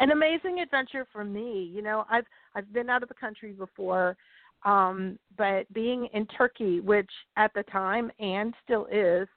an 0.00 0.10
amazing 0.10 0.60
adventure 0.60 1.06
for 1.12 1.24
me. 1.24 1.70
You 1.74 1.82
know, 1.82 2.04
I've 2.10 2.26
I've 2.54 2.72
been 2.72 2.90
out 2.90 3.02
of 3.02 3.08
the 3.08 3.14
country 3.14 3.52
before, 3.52 4.16
um, 4.64 5.18
but 5.36 5.72
being 5.72 6.08
in 6.12 6.26
Turkey, 6.26 6.80
which 6.80 7.10
at 7.36 7.52
the 7.54 7.62
time 7.64 8.10
and 8.18 8.54
still 8.64 8.86
is, 8.90 9.28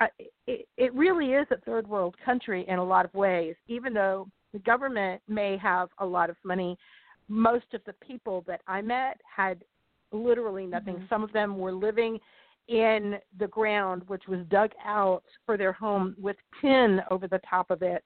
uh, 0.00 0.06
it, 0.46 0.66
it 0.76 0.94
really 0.94 1.32
is 1.32 1.46
a 1.50 1.56
third 1.58 1.88
world 1.88 2.14
country 2.24 2.64
in 2.68 2.78
a 2.78 2.84
lot 2.84 3.04
of 3.04 3.12
ways. 3.14 3.56
Even 3.66 3.92
though 3.92 4.28
the 4.52 4.60
government 4.60 5.20
may 5.28 5.56
have 5.56 5.88
a 5.98 6.06
lot 6.06 6.30
of 6.30 6.36
money, 6.44 6.78
most 7.28 7.66
of 7.74 7.80
the 7.84 7.92
people 7.94 8.44
that 8.46 8.60
I 8.66 8.80
met 8.80 9.20
had 9.24 9.62
literally 10.12 10.66
nothing. 10.66 11.04
Some 11.10 11.22
of 11.22 11.32
them 11.32 11.58
were 11.58 11.72
living 11.72 12.18
in 12.68 13.16
the 13.38 13.48
ground, 13.48 14.02
which 14.06 14.26
was 14.28 14.40
dug 14.50 14.70
out 14.84 15.22
for 15.44 15.56
their 15.56 15.72
home 15.72 16.14
with 16.20 16.36
tin 16.60 17.00
over 17.10 17.26
the 17.26 17.40
top 17.48 17.70
of 17.70 17.82
it 17.82 18.04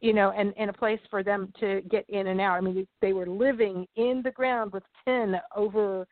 you 0.00 0.12
know, 0.12 0.30
and, 0.36 0.52
and 0.58 0.70
a 0.70 0.72
place 0.72 1.00
for 1.10 1.22
them 1.22 1.52
to 1.60 1.82
get 1.90 2.04
in 2.08 2.28
and 2.28 2.40
out. 2.40 2.56
I 2.56 2.60
mean, 2.60 2.86
they 3.00 3.12
were 3.12 3.26
living 3.26 3.86
in 3.96 4.20
the 4.22 4.30
ground 4.30 4.72
with 4.72 4.82
tin 5.04 5.36
over 5.54 6.06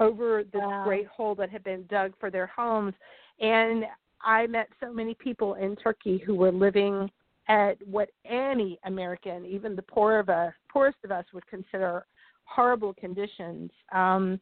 over 0.00 0.42
this 0.52 0.60
Wow. 0.60 0.84
great 0.84 1.06
hole 1.06 1.34
that 1.36 1.50
had 1.50 1.62
been 1.62 1.86
dug 1.86 2.12
for 2.18 2.28
their 2.30 2.48
homes. 2.48 2.94
And 3.40 3.84
I 4.20 4.46
met 4.48 4.68
so 4.80 4.92
many 4.92 5.14
people 5.14 5.54
in 5.54 5.76
Turkey 5.76 6.18
who 6.18 6.34
were 6.34 6.50
living 6.50 7.08
at 7.48 7.76
what 7.86 8.08
any 8.24 8.78
American, 8.84 9.44
even 9.44 9.76
the 9.76 9.82
poor 9.82 10.18
of 10.18 10.28
us, 10.28 10.52
poorest 10.68 10.98
of 11.04 11.12
us, 11.12 11.24
would 11.32 11.46
consider 11.46 12.06
horrible 12.44 12.94
conditions. 12.94 13.70
Um, 13.92 14.40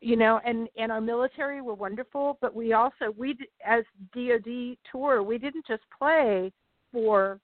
you 0.00 0.16
know, 0.16 0.40
and 0.44 0.68
and 0.76 0.92
our 0.92 1.00
military 1.00 1.60
were 1.60 1.74
wonderful, 1.74 2.38
but 2.40 2.54
we 2.54 2.72
also 2.72 3.12
we 3.16 3.34
d- 3.34 3.48
as 3.64 3.84
DoD 4.14 4.76
tour, 4.90 5.22
we 5.22 5.38
didn't 5.38 5.66
just 5.66 5.82
play 5.98 6.52
for 6.92 7.40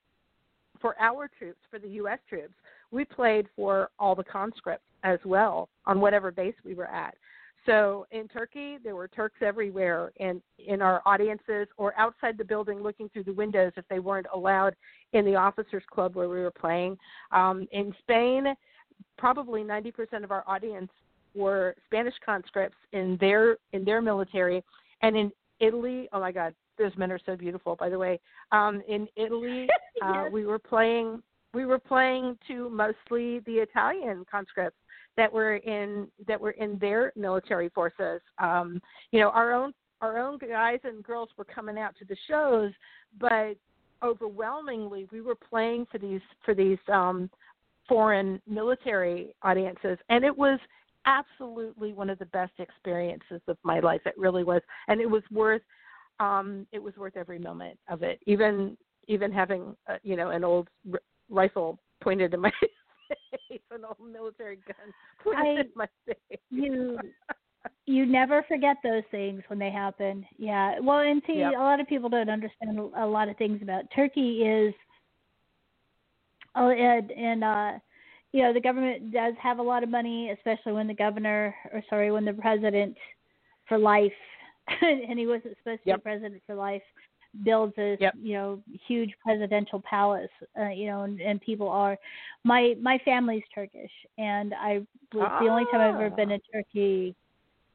for 0.85 0.95
our 1.01 1.31
troops, 1.39 1.61
for 1.71 1.79
the 1.79 1.89
U.S. 1.89 2.19
troops. 2.29 2.53
We 2.91 3.07
played 3.07 3.47
for 3.57 3.89
all 3.99 4.15
the 4.15 4.23
conscripts 4.23 4.85
as 5.03 5.19
well 5.25 5.71
on 5.87 5.99
whatever 5.99 6.31
base 6.31 6.55
we 6.63 6.75
were 6.75 6.91
at. 6.91 7.15
So 7.65 8.07
in 8.11 8.29
Turkey, 8.29 8.77
there 8.85 8.95
were 8.95 9.09
Turks 9.09 9.39
everywhere, 9.41 10.13
and 10.21 10.43
in 10.59 10.83
our 10.83 11.01
audiences 11.07 11.69
or 11.79 11.99
outside 11.99 12.37
the 12.37 12.45
building, 12.45 12.83
looking 12.83 13.09
through 13.09 13.25
the 13.25 13.33
windows 13.33 13.73
if 13.79 13.89
they 13.89 13.99
weren't 13.99 14.27
allowed 14.35 14.77
in 15.15 15.25
the 15.25 15.35
officers' 15.35 15.83
club 15.91 16.17
where 16.17 16.29
we 16.29 16.39
were 16.39 16.51
playing. 16.51 16.99
Um, 17.33 17.67
in 17.73 17.95
Spain, 18.01 18.55
probably 19.17 19.63
90% 19.63 20.23
of 20.23 20.31
our 20.33 20.45
audience 20.47 20.91
were 21.35 21.75
Spanish 21.87 22.15
conscripts 22.23 22.77
in 22.93 23.17
their 23.23 23.57
in 23.73 23.87
their 23.87 24.03
military, 24.03 24.63
and 25.01 25.17
in 25.17 25.33
Italy, 25.61 26.11
oh 26.13 26.21
my 26.21 26.31
God, 26.31 26.55
those 26.79 26.93
men 26.97 27.13
are 27.13 27.21
so 27.25 27.37
beautiful. 27.37 27.77
By 27.77 27.89
the 27.89 27.99
way, 27.99 28.21
um, 28.53 28.83
in 28.89 29.09
Italy, 29.17 29.69
uh, 30.03 30.25
we 30.33 30.47
were 30.47 30.59
playing 30.59 31.23
we 31.53 31.67
were 31.67 31.79
playing 31.79 32.37
to 32.49 32.69
mostly 32.69 33.39
the 33.47 33.59
Italian 33.59 34.25
conscripts 34.29 34.77
that 35.17 35.33
were 35.33 35.57
in 35.57 36.09
that 36.27 36.41
were 36.41 36.51
in 36.53 36.79
their 36.79 37.13
military 37.17 37.69
forces. 37.71 38.21
Um, 38.39 38.81
you 39.13 39.21
know, 39.21 39.31
our 39.31 39.53
own 39.53 39.73
our 40.01 40.19
own 40.19 40.39
guys 40.39 40.81
and 40.85 41.03
girls 41.03 41.31
were 41.39 41.45
coming 41.45 41.79
out 41.79 41.95
to 41.99 42.05
the 42.05 42.17
shows, 42.29 42.73
but 43.19 43.57
overwhelmingly 44.03 45.07
we 45.11 45.21
were 45.21 45.37
playing 45.37 45.87
for 45.91 45.99
these 45.99 46.21
for 46.45 46.55
these 46.55 46.79
um, 46.93 47.31
foreign 47.89 48.41
military 48.47 49.35
audiences, 49.43 49.99
and 50.09 50.25
it 50.25 50.37
was 50.37 50.59
absolutely 51.07 51.93
one 51.93 52.11
of 52.11 52.19
the 52.19 52.27
best 52.27 52.53
experiences 52.59 53.41
of 53.47 53.57
my 53.63 53.79
life. 53.81 54.01
It 54.07 54.15
really 54.17 54.43
was, 54.43 54.63
and 54.89 55.01
it 55.01 55.09
was 55.09 55.23
worth 55.31 55.63
um, 56.21 56.67
it 56.73 56.83
was 56.83 56.97
worth 56.97 57.17
every 57.17 57.39
moment 57.39 57.79
of 57.89 58.03
it. 58.03 58.21
Even 58.27 58.77
even 59.07 59.31
having 59.33 59.77
uh, 59.89 59.97
you 60.03 60.17
know 60.17 60.31
an 60.31 60.45
old 60.45 60.69
r- 60.93 61.01
rifle 61.29 61.79
pointed 62.03 62.35
in 62.35 62.41
my 62.41 62.51
face, 63.49 63.61
an 63.71 63.85
old 63.85 64.11
military 64.13 64.59
gun 64.67 64.93
pointed 65.23 65.59
I- 65.59 65.61
in 65.61 65.71
my 65.75 65.89
face. 66.07 66.39
you 66.51 66.99
you 67.87 68.07
never 68.07 68.43
forget 68.49 68.77
those 68.83 69.03
things 69.11 69.43
when 69.49 69.59
they 69.59 69.71
happen. 69.71 70.27
Yeah. 70.39 70.81
Well, 70.81 71.01
and 71.01 71.23
see, 71.27 71.39
Yep. 71.41 71.55
a 71.55 71.59
lot 71.59 71.81
of 71.81 71.87
people 71.87 72.09
don't 72.09 72.31
understand 72.31 72.79
a 72.79 73.07
lot 73.07 73.29
of 73.29 73.37
things 73.37 73.61
about 73.63 73.85
Turkey. 73.95 74.43
Is 74.43 74.75
oh, 76.55 76.71
and 76.71 77.11
and 77.11 77.45
uh, 77.45 77.73
you 78.33 78.43
know, 78.43 78.53
the 78.53 78.61
government 78.61 79.13
does 79.13 79.35
have 79.43 79.59
a 79.59 79.63
lot 79.63 79.83
of 79.83 79.91
money, 79.91 80.31
especially 80.31 80.73
when 80.73 80.87
the 80.89 80.95
governor, 80.95 81.55
or 81.73 81.83
sorry, 81.91 82.11
when 82.11 82.25
the 82.25 82.33
president 82.33 82.97
for 83.69 83.79
life, 83.79 84.13
and 84.81 85.19
he 85.19 85.27
wasn't 85.27 85.57
supposed 85.59 85.83
to 85.85 85.91
Yep. 85.91 85.99
be 85.99 86.03
president 86.03 86.43
for 86.47 86.55
life, 86.55 86.83
builds 87.45 87.75
this 87.77 87.99
Yep. 88.01 88.15
you 88.23 88.35
know 88.35 88.63
huge 88.87 89.13
presidential 89.23 89.81
palace. 89.83 90.31
Uh, 90.59 90.69
you 90.69 90.87
know, 90.87 91.03
and, 91.03 91.21
and 91.21 91.41
people 91.41 91.69
are. 91.69 91.99
My 92.45 92.75
my 92.81 92.99
family's 93.05 93.45
Turkish, 93.55 93.93
and 94.19 94.55
I 94.55 94.79
was 95.13 95.31
the 95.41 95.49
only 95.49 95.65
time 95.67 95.81
I've 95.81 95.95
ever 96.01 96.11
been 96.11 96.31
Ah. 96.31 96.35
in 96.35 96.41
Turkey 96.53 97.15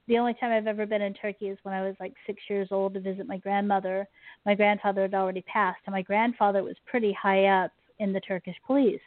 the 0.08 0.18
only 0.18 0.34
time 0.34 0.52
I've 0.52 0.66
ever 0.66 0.88
been 0.88 1.04
in 1.04 1.14
Turkey 1.14 1.50
is 1.50 1.60
when 1.62 1.76
I 1.76 1.84
was 1.86 1.96
like 2.00 2.14
six 2.26 2.42
years 2.50 2.70
old 2.72 2.96
to 2.96 3.00
visit 3.00 3.28
my 3.28 3.38
grandmother. 3.38 4.08
My 4.44 4.56
grandfather 4.56 5.04
had 5.04 5.14
already 5.14 5.44
passed, 5.44 5.82
and 5.86 5.94
my 5.94 6.02
grandfather 6.02 6.64
was 6.64 6.76
pretty 6.88 7.14
high 7.14 7.46
up 7.46 7.72
in 8.00 8.12
the 8.12 8.20
Turkish 8.22 8.56
police. 8.66 9.00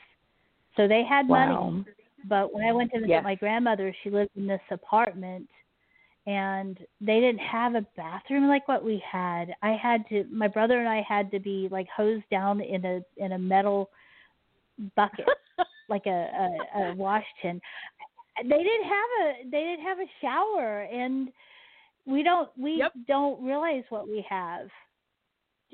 So 0.76 0.86
they 0.86 1.02
had 1.02 1.28
money. 1.28 1.84
But 2.28 2.54
when 2.54 2.64
I 2.64 2.70
went 2.72 2.92
to 2.92 2.98
visit 3.00 3.10
Yes. 3.10 3.24
my 3.24 3.34
grandmother, 3.34 3.92
she 4.04 4.10
lived 4.10 4.30
in 4.36 4.46
this 4.46 4.60
apartment 4.70 5.48
and 6.27 6.78
they 7.01 7.19
didn't 7.20 7.39
have 7.40 7.74
a 7.74 7.86
bathroom 7.97 8.49
like 8.49 8.66
what 8.69 8.85
we 8.85 9.03
had. 9.11 9.55
I 9.62 9.73
had 9.81 10.07
to 10.09 10.24
my 10.31 10.49
brother 10.49 10.78
and 10.78 10.89
I 10.89 11.05
had 11.07 11.31
to 11.32 11.40
be 11.40 11.69
like 11.70 11.89
hosed 11.94 12.24
down 12.31 12.61
in 12.61 12.85
a 12.85 13.01
in 13.16 13.32
a 13.32 13.39
metal 13.39 13.90
bucket 14.97 15.27
like 15.89 16.07
a, 16.07 16.11
a, 16.11 16.78
a 16.81 16.94
wash 16.94 17.24
tin. 17.40 17.61
they 18.43 18.49
didn't 18.49 18.85
have 18.85 19.11
a 19.20 19.51
they 19.51 19.61
didn't 19.65 19.85
have 19.85 19.99
a 19.99 20.11
shower 20.20 20.82
and 20.82 21.28
we 22.07 22.23
don't 22.23 22.49
we 22.57 22.78
Yep. 22.78 22.93
don't 23.09 23.43
realize 23.44 23.85
what 23.90 24.07
we 24.09 24.24
have. 24.28 24.69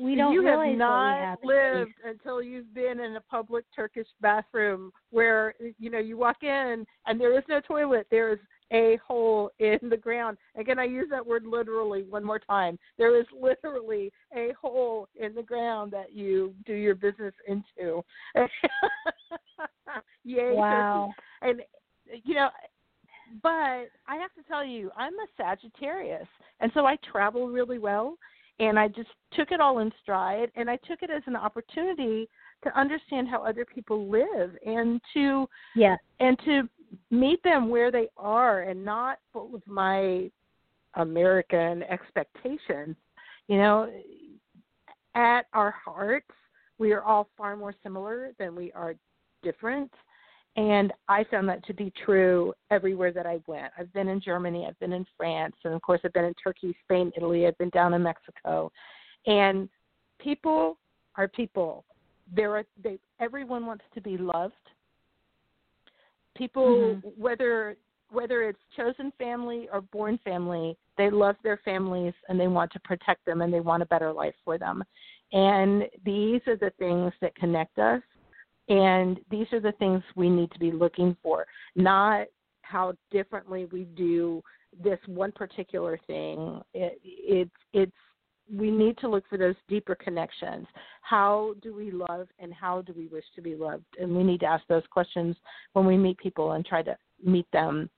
We 0.00 0.14
don't 0.14 0.32
you 0.32 0.42
realize 0.44 0.70
have 0.70 0.78
not 0.78 1.20
what 1.20 1.40
we 1.42 1.54
have. 1.54 1.74
lived 1.76 1.94
until 2.06 2.40
you've 2.42 2.72
been 2.72 3.00
in 3.00 3.16
a 3.16 3.20
public 3.20 3.64
Turkish 3.74 4.06
bathroom 4.20 4.92
where 5.10 5.54
you 5.78 5.90
know 5.90 5.98
you 5.98 6.16
walk 6.16 6.42
in 6.42 6.86
and 7.06 7.20
there 7.20 7.36
is 7.36 7.44
no 7.48 7.60
toilet. 7.60 8.06
There 8.10 8.32
is 8.32 8.38
a 8.72 8.98
hole 9.06 9.50
in 9.58 9.78
the 9.88 9.96
ground. 9.96 10.38
Again, 10.56 10.78
I 10.78 10.84
use 10.84 11.08
that 11.10 11.26
word 11.26 11.44
literally 11.46 12.04
one 12.04 12.24
more 12.24 12.38
time. 12.38 12.78
There 12.96 13.18
is 13.18 13.26
literally 13.38 14.12
a 14.34 14.52
hole 14.60 15.08
in 15.16 15.34
the 15.34 15.42
ground 15.42 15.92
that 15.92 16.12
you 16.12 16.54
do 16.66 16.74
your 16.74 16.94
business 16.94 17.34
into. 17.46 18.04
Yay! 20.24 20.54
Wow. 20.54 21.14
Turkey. 21.42 21.60
And 21.60 21.62
you 22.24 22.34
know, 22.34 22.48
but 23.42 23.48
I 24.06 24.16
have 24.16 24.32
to 24.34 24.42
tell 24.48 24.64
you, 24.64 24.90
I'm 24.96 25.14
a 25.14 25.26
Sagittarius, 25.36 26.28
and 26.60 26.70
so 26.74 26.86
I 26.86 26.96
travel 27.10 27.48
really 27.48 27.78
well 27.78 28.16
and 28.60 28.78
I 28.78 28.88
just 28.88 29.10
took 29.32 29.50
it 29.50 29.60
all 29.60 29.78
in 29.78 29.92
stride 30.02 30.50
and 30.56 30.68
I 30.68 30.76
took 30.76 31.02
it 31.02 31.10
as 31.10 31.22
an 31.26 31.36
opportunity 31.36 32.28
to 32.64 32.78
understand 32.78 33.28
how 33.28 33.44
other 33.44 33.64
people 33.64 34.08
live 34.08 34.56
and 34.66 35.00
to 35.14 35.48
Yeah. 35.76 35.96
and 36.20 36.38
to 36.40 36.68
meet 37.10 37.42
them 37.42 37.68
where 37.68 37.90
they 37.90 38.08
are 38.16 38.62
and 38.62 38.84
not 38.84 39.18
full 39.32 39.54
of 39.54 39.62
my 39.66 40.30
American 40.94 41.82
expectations. 41.84 42.96
You 43.46 43.58
know, 43.58 43.90
at 45.14 45.46
our 45.52 45.74
hearts, 45.84 46.30
we 46.78 46.92
are 46.92 47.02
all 47.02 47.28
far 47.36 47.56
more 47.56 47.74
similar 47.82 48.32
than 48.38 48.54
we 48.54 48.72
are 48.72 48.94
different. 49.42 49.90
And 50.56 50.92
I 51.08 51.24
found 51.30 51.48
that 51.48 51.64
to 51.66 51.74
be 51.74 51.92
true 52.04 52.52
everywhere 52.70 53.12
that 53.12 53.26
I 53.26 53.38
went. 53.46 53.72
I've 53.78 53.92
been 53.92 54.08
in 54.08 54.20
Germany, 54.20 54.66
I've 54.66 54.78
been 54.80 54.92
in 54.92 55.06
France, 55.16 55.54
and 55.64 55.72
of 55.72 55.82
course, 55.82 56.00
I've 56.04 56.12
been 56.12 56.24
in 56.24 56.34
Turkey, 56.42 56.76
Spain, 56.84 57.12
Italy, 57.16 57.46
I've 57.46 57.58
been 57.58 57.70
down 57.70 57.94
in 57.94 58.02
Mexico. 58.02 58.72
And 59.26 59.68
people 60.20 60.76
are 61.16 61.28
people. 61.28 61.84
There 62.34 62.56
are 62.56 62.64
they 62.82 62.98
everyone 63.20 63.66
wants 63.66 63.84
to 63.94 64.00
be 64.00 64.16
loved. 64.16 64.54
People 66.38 66.96
mm-hmm. 67.04 67.08
whether 67.20 67.76
whether 68.10 68.42
it's 68.42 68.58
chosen 68.74 69.12
family 69.18 69.68
or 69.70 69.82
born 69.82 70.18
family, 70.24 70.78
they 70.96 71.10
love 71.10 71.36
their 71.42 71.60
families 71.62 72.14
and 72.28 72.40
they 72.40 72.48
want 72.48 72.72
to 72.72 72.80
protect 72.80 73.22
them 73.26 73.42
and 73.42 73.52
they 73.52 73.60
want 73.60 73.82
a 73.82 73.86
better 73.86 74.12
life 74.12 74.34
for 74.46 74.56
them. 74.56 74.82
And 75.32 75.82
these 76.06 76.40
are 76.46 76.56
the 76.56 76.72
things 76.78 77.12
that 77.20 77.34
connect 77.34 77.78
us 77.78 78.00
and 78.68 79.18
these 79.30 79.46
are 79.52 79.60
the 79.60 79.72
things 79.72 80.02
we 80.14 80.28
need 80.28 80.50
to 80.52 80.58
be 80.58 80.70
looking 80.70 81.16
for, 81.22 81.46
not 81.74 82.26
how 82.62 82.92
differently 83.10 83.66
we 83.72 83.84
do 83.84 84.42
this 84.82 84.98
one 85.06 85.32
particular 85.32 85.98
thing. 86.06 86.60
It, 86.74 87.00
it's 87.02 87.50
it's 87.72 87.92
we 88.54 88.70
need 88.70 88.96
to 88.98 89.08
look 89.08 89.24
for 89.28 89.36
those 89.38 89.54
deeper 89.68 89.94
connections. 89.94 90.66
How 91.02 91.54
do 91.62 91.74
we 91.74 91.90
love 91.90 92.28
and 92.38 92.52
how 92.52 92.82
do 92.82 92.92
we 92.96 93.06
wish 93.08 93.24
to 93.36 93.42
be 93.42 93.54
loved? 93.54 93.84
And 94.00 94.16
we 94.16 94.22
need 94.24 94.40
to 94.40 94.46
ask 94.46 94.66
those 94.68 94.82
questions 94.90 95.36
when 95.72 95.86
we 95.86 95.96
meet 95.96 96.18
people 96.18 96.52
and 96.52 96.64
try 96.64 96.82
to 96.82 96.96
meet 97.22 97.50
them, 97.52 97.90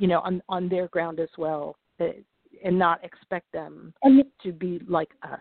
you 0.00 0.08
know, 0.08 0.20
on 0.20 0.42
on 0.48 0.68
their 0.68 0.88
ground 0.88 1.20
as 1.20 1.28
well, 1.38 1.76
and 1.98 2.78
not 2.78 3.02
expect 3.04 3.50
them 3.52 3.94
And 4.02 4.24
to 4.42 4.52
be 4.52 4.80
like 4.88 5.10
us. 5.22 5.40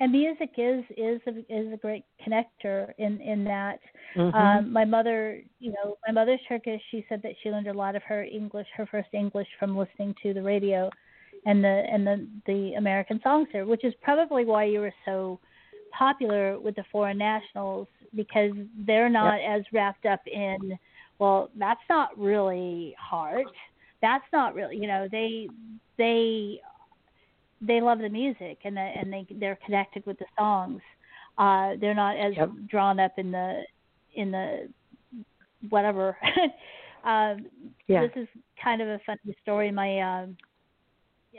and 0.00 0.12
music 0.12 0.52
is 0.56 0.82
is 0.96 1.20
a, 1.26 1.38
is 1.54 1.72
a 1.72 1.76
great 1.76 2.04
connector 2.26 2.92
in 2.98 3.20
in 3.20 3.44
that 3.44 3.80
Mhm. 4.16 4.34
um 4.34 4.72
my 4.72 4.84
mother 4.84 5.42
you 5.58 5.72
know 5.72 5.98
my 6.06 6.12
mother's 6.12 6.40
turkish 6.48 6.82
she 6.90 7.04
said 7.08 7.20
that 7.22 7.34
she 7.42 7.50
learned 7.50 7.68
a 7.68 7.72
lot 7.84 7.94
of 7.94 8.02
her 8.04 8.22
english 8.24 8.66
her 8.78 8.86
first 8.86 9.10
english 9.12 9.48
from 9.58 9.76
listening 9.76 10.14
to 10.22 10.32
the 10.32 10.42
radio 10.42 10.90
and 11.46 11.62
the 11.64 11.82
and 11.90 12.06
the 12.06 12.26
the 12.46 12.74
american 12.74 13.20
songs 13.22 13.48
there 13.52 13.66
which 13.66 13.84
is 13.84 13.94
probably 14.02 14.44
why 14.44 14.64
you 14.64 14.80
were 14.80 14.94
so 15.04 15.38
popular 15.96 16.58
with 16.58 16.76
the 16.76 16.84
foreign 16.92 17.18
nationals 17.18 17.88
because 18.14 18.52
they're 18.86 19.08
not 19.08 19.40
as 19.40 19.62
wrapped 19.72 20.06
up 20.06 20.20
in 20.26 20.78
well 21.18 21.50
that's 21.58 21.80
not 21.88 22.16
really 22.18 22.94
heart 22.98 23.46
that's 24.02 24.24
not 24.32 24.54
really 24.54 24.76
you 24.76 24.86
know 24.86 25.08
they 25.10 25.48
they 25.98 26.60
they 27.60 27.80
love 27.80 27.98
the 27.98 28.08
music 28.08 28.58
and 28.64 28.76
the, 28.76 28.80
and 28.80 29.12
they 29.12 29.26
they're 29.38 29.58
connected 29.64 30.04
with 30.06 30.18
the 30.18 30.24
songs. 30.38 30.80
Uh, 31.38 31.74
they're 31.80 31.94
not 31.94 32.16
as 32.16 32.34
Yep. 32.36 32.50
drawn 32.68 32.98
up 33.00 33.12
in 33.18 33.30
the 33.30 33.62
in 34.14 34.30
the 34.30 34.68
whatever. 35.68 36.16
um, 37.04 37.46
Yeah. 37.86 38.06
This 38.06 38.22
is 38.24 38.28
kind 38.62 38.80
of 38.80 38.88
a 38.88 39.00
funny 39.04 39.36
story. 39.42 39.70
My 39.70 40.00
um, 40.00 40.36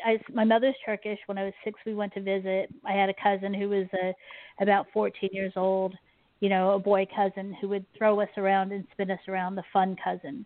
I, 0.06 0.20
my 0.34 0.44
mother's 0.44 0.76
Turkish. 0.86 1.20
When 1.26 1.38
I 1.38 1.46
was 1.46 1.54
six, 1.64 1.80
we 1.86 1.94
went 1.94 2.14
to 2.14 2.22
visit. 2.22 2.74
I 2.86 2.94
had 2.94 3.10
a 3.10 3.14
cousin 3.22 3.54
who 3.54 3.70
was 3.70 3.88
uh, 3.94 4.12
about 4.60 4.88
14 4.94 5.30
years 5.32 5.54
old. 5.56 5.94
You 6.40 6.50
know, 6.50 6.72
a 6.72 6.80
boy 6.80 7.06
cousin 7.16 7.56
who 7.62 7.70
would 7.70 7.86
throw 7.98 8.20
us 8.20 8.30
around 8.38 8.72
and 8.72 8.86
spin 8.92 9.12
us 9.12 9.20
around. 9.28 9.56
The 9.56 9.64
fun 9.72 9.96
cousin. 10.04 10.46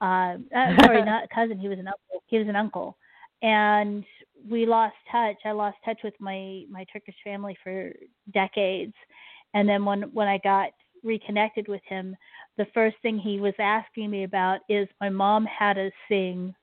Uh, 0.00 0.36
uh, 0.56 0.82
sorry, 0.82 1.04
not 1.04 1.24
a 1.24 1.34
cousin. 1.34 1.58
He 1.58 1.68
was 1.68 1.78
an 1.78 1.88
uncle. 1.88 2.22
He 2.26 2.38
was 2.38 2.48
an 2.48 2.56
uncle, 2.56 2.96
and 3.42 4.04
we 4.48 4.66
lost 4.66 4.94
touch. 5.10 5.36
I 5.44 5.52
lost 5.52 5.76
touch 5.84 6.00
with 6.02 6.14
my 6.20 6.64
my 6.70 6.84
Turkish 6.92 7.16
family 7.24 7.56
for 7.62 7.92
decades, 8.32 8.94
and 9.54 9.68
then 9.68 9.84
when 9.84 10.02
when 10.14 10.28
I 10.28 10.38
got 10.38 10.70
reconnected 11.04 11.68
with 11.68 11.82
him, 11.86 12.16
the 12.56 12.66
first 12.74 12.96
thing 13.02 13.18
he 13.18 13.40
was 13.40 13.54
asking 13.58 14.10
me 14.10 14.24
about 14.24 14.60
is 14.68 14.88
my 15.00 15.08
mom 15.08 15.46
had 15.46 15.78
us 15.78 15.92
sing. 16.08 16.54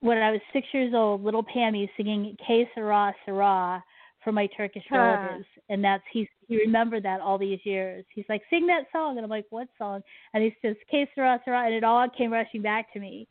When 0.00 0.18
I 0.18 0.30
was 0.30 0.40
six 0.52 0.66
years 0.72 0.92
old, 0.94 1.24
little 1.24 1.42
Pammy 1.44 1.88
singing 1.96 2.36
"Que 2.46 2.66
Sera 2.74 3.14
Sera" 3.24 3.82
for 4.22 4.32
my 4.32 4.46
Turkish 4.48 4.84
relatives, 4.90 5.46
and 5.68 5.82
that's 5.82 6.02
he 6.12 6.28
he 6.48 6.58
remembered 6.58 7.02
that 7.04 7.20
all 7.20 7.38
these 7.38 7.60
years. 7.64 8.04
He's 8.14 8.24
like, 8.28 8.42
"Sing 8.50 8.66
that 8.66 8.86
song," 8.92 9.16
and 9.16 9.24
I'm 9.24 9.30
like, 9.30 9.46
"What 9.50 9.68
song?" 9.78 10.02
And 10.34 10.42
he 10.42 10.54
says, 10.62 10.76
"Que 10.90 11.06
Sera 11.14 11.40
Sera," 11.44 11.64
and 11.64 11.74
it 11.74 11.84
all 11.84 12.08
came 12.10 12.32
rushing 12.32 12.62
back 12.62 12.92
to 12.92 13.00
me. 13.00 13.26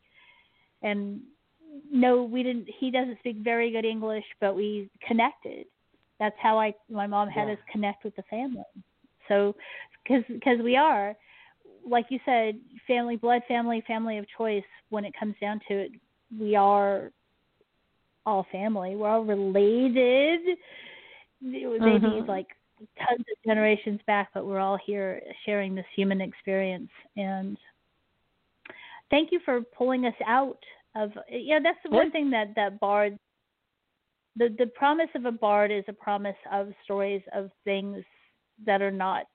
And 0.82 1.20
no, 1.90 2.22
we 2.24 2.42
didn't. 2.42 2.68
He 2.78 2.90
doesn't 2.90 3.18
speak 3.20 3.36
very 3.38 3.70
good 3.70 3.84
English, 3.84 4.24
but 4.40 4.56
we 4.56 4.90
connected. 5.06 5.66
That's 6.18 6.36
how 6.40 6.58
I 6.58 6.74
my 6.90 7.06
mom 7.06 7.28
had 7.28 7.46
Yeah. 7.46 7.54
us 7.54 7.58
connect 7.70 8.04
with 8.04 8.16
the 8.16 8.22
family. 8.24 8.64
So, 9.28 9.54
because 10.02 10.24
because 10.28 10.60
we 10.60 10.76
are, 10.76 11.16
like 11.88 12.06
you 12.10 12.18
said, 12.24 12.60
family, 12.86 13.16
blood 13.16 13.42
family, 13.46 13.82
family 13.86 14.18
of 14.18 14.26
choice. 14.36 14.64
When 14.88 15.04
it 15.04 15.14
comes 15.18 15.34
down 15.40 15.60
to 15.68 15.74
it, 15.74 15.92
we 16.38 16.56
are 16.56 17.12
all 18.24 18.44
family. 18.50 18.96
We're 18.96 19.08
all 19.08 19.24
related. 19.24 20.58
Maybe 21.40 21.80
Mhm. 21.80 22.28
like 22.28 22.56
tons 22.98 23.20
of 23.20 23.42
generations 23.44 24.00
back, 24.02 24.30
but 24.34 24.44
we're 24.46 24.58
all 24.58 24.76
here 24.76 25.22
sharing 25.44 25.74
this 25.74 25.86
human 25.94 26.20
experience. 26.20 26.90
And 27.16 27.58
thank 29.10 29.32
you 29.32 29.38
for 29.40 29.62
pulling 29.62 30.06
us 30.06 30.14
out 30.24 30.62
of 30.94 31.16
yeah. 31.28 31.60
That's 31.60 31.82
the 31.82 31.90
one 31.90 32.10
thing 32.10 32.30
that 32.30 32.54
that 32.54 32.80
bard. 32.80 33.18
The 34.36 34.48
the 34.50 34.66
promise 34.66 35.10
of 35.14 35.24
a 35.24 35.32
bard 35.32 35.70
is 35.70 35.84
a 35.88 35.92
promise 35.92 36.36
of 36.50 36.74
stories 36.84 37.22
of 37.32 37.50
things 37.64 38.04
that 38.64 38.82
are 38.82 38.90
not, 38.90 39.26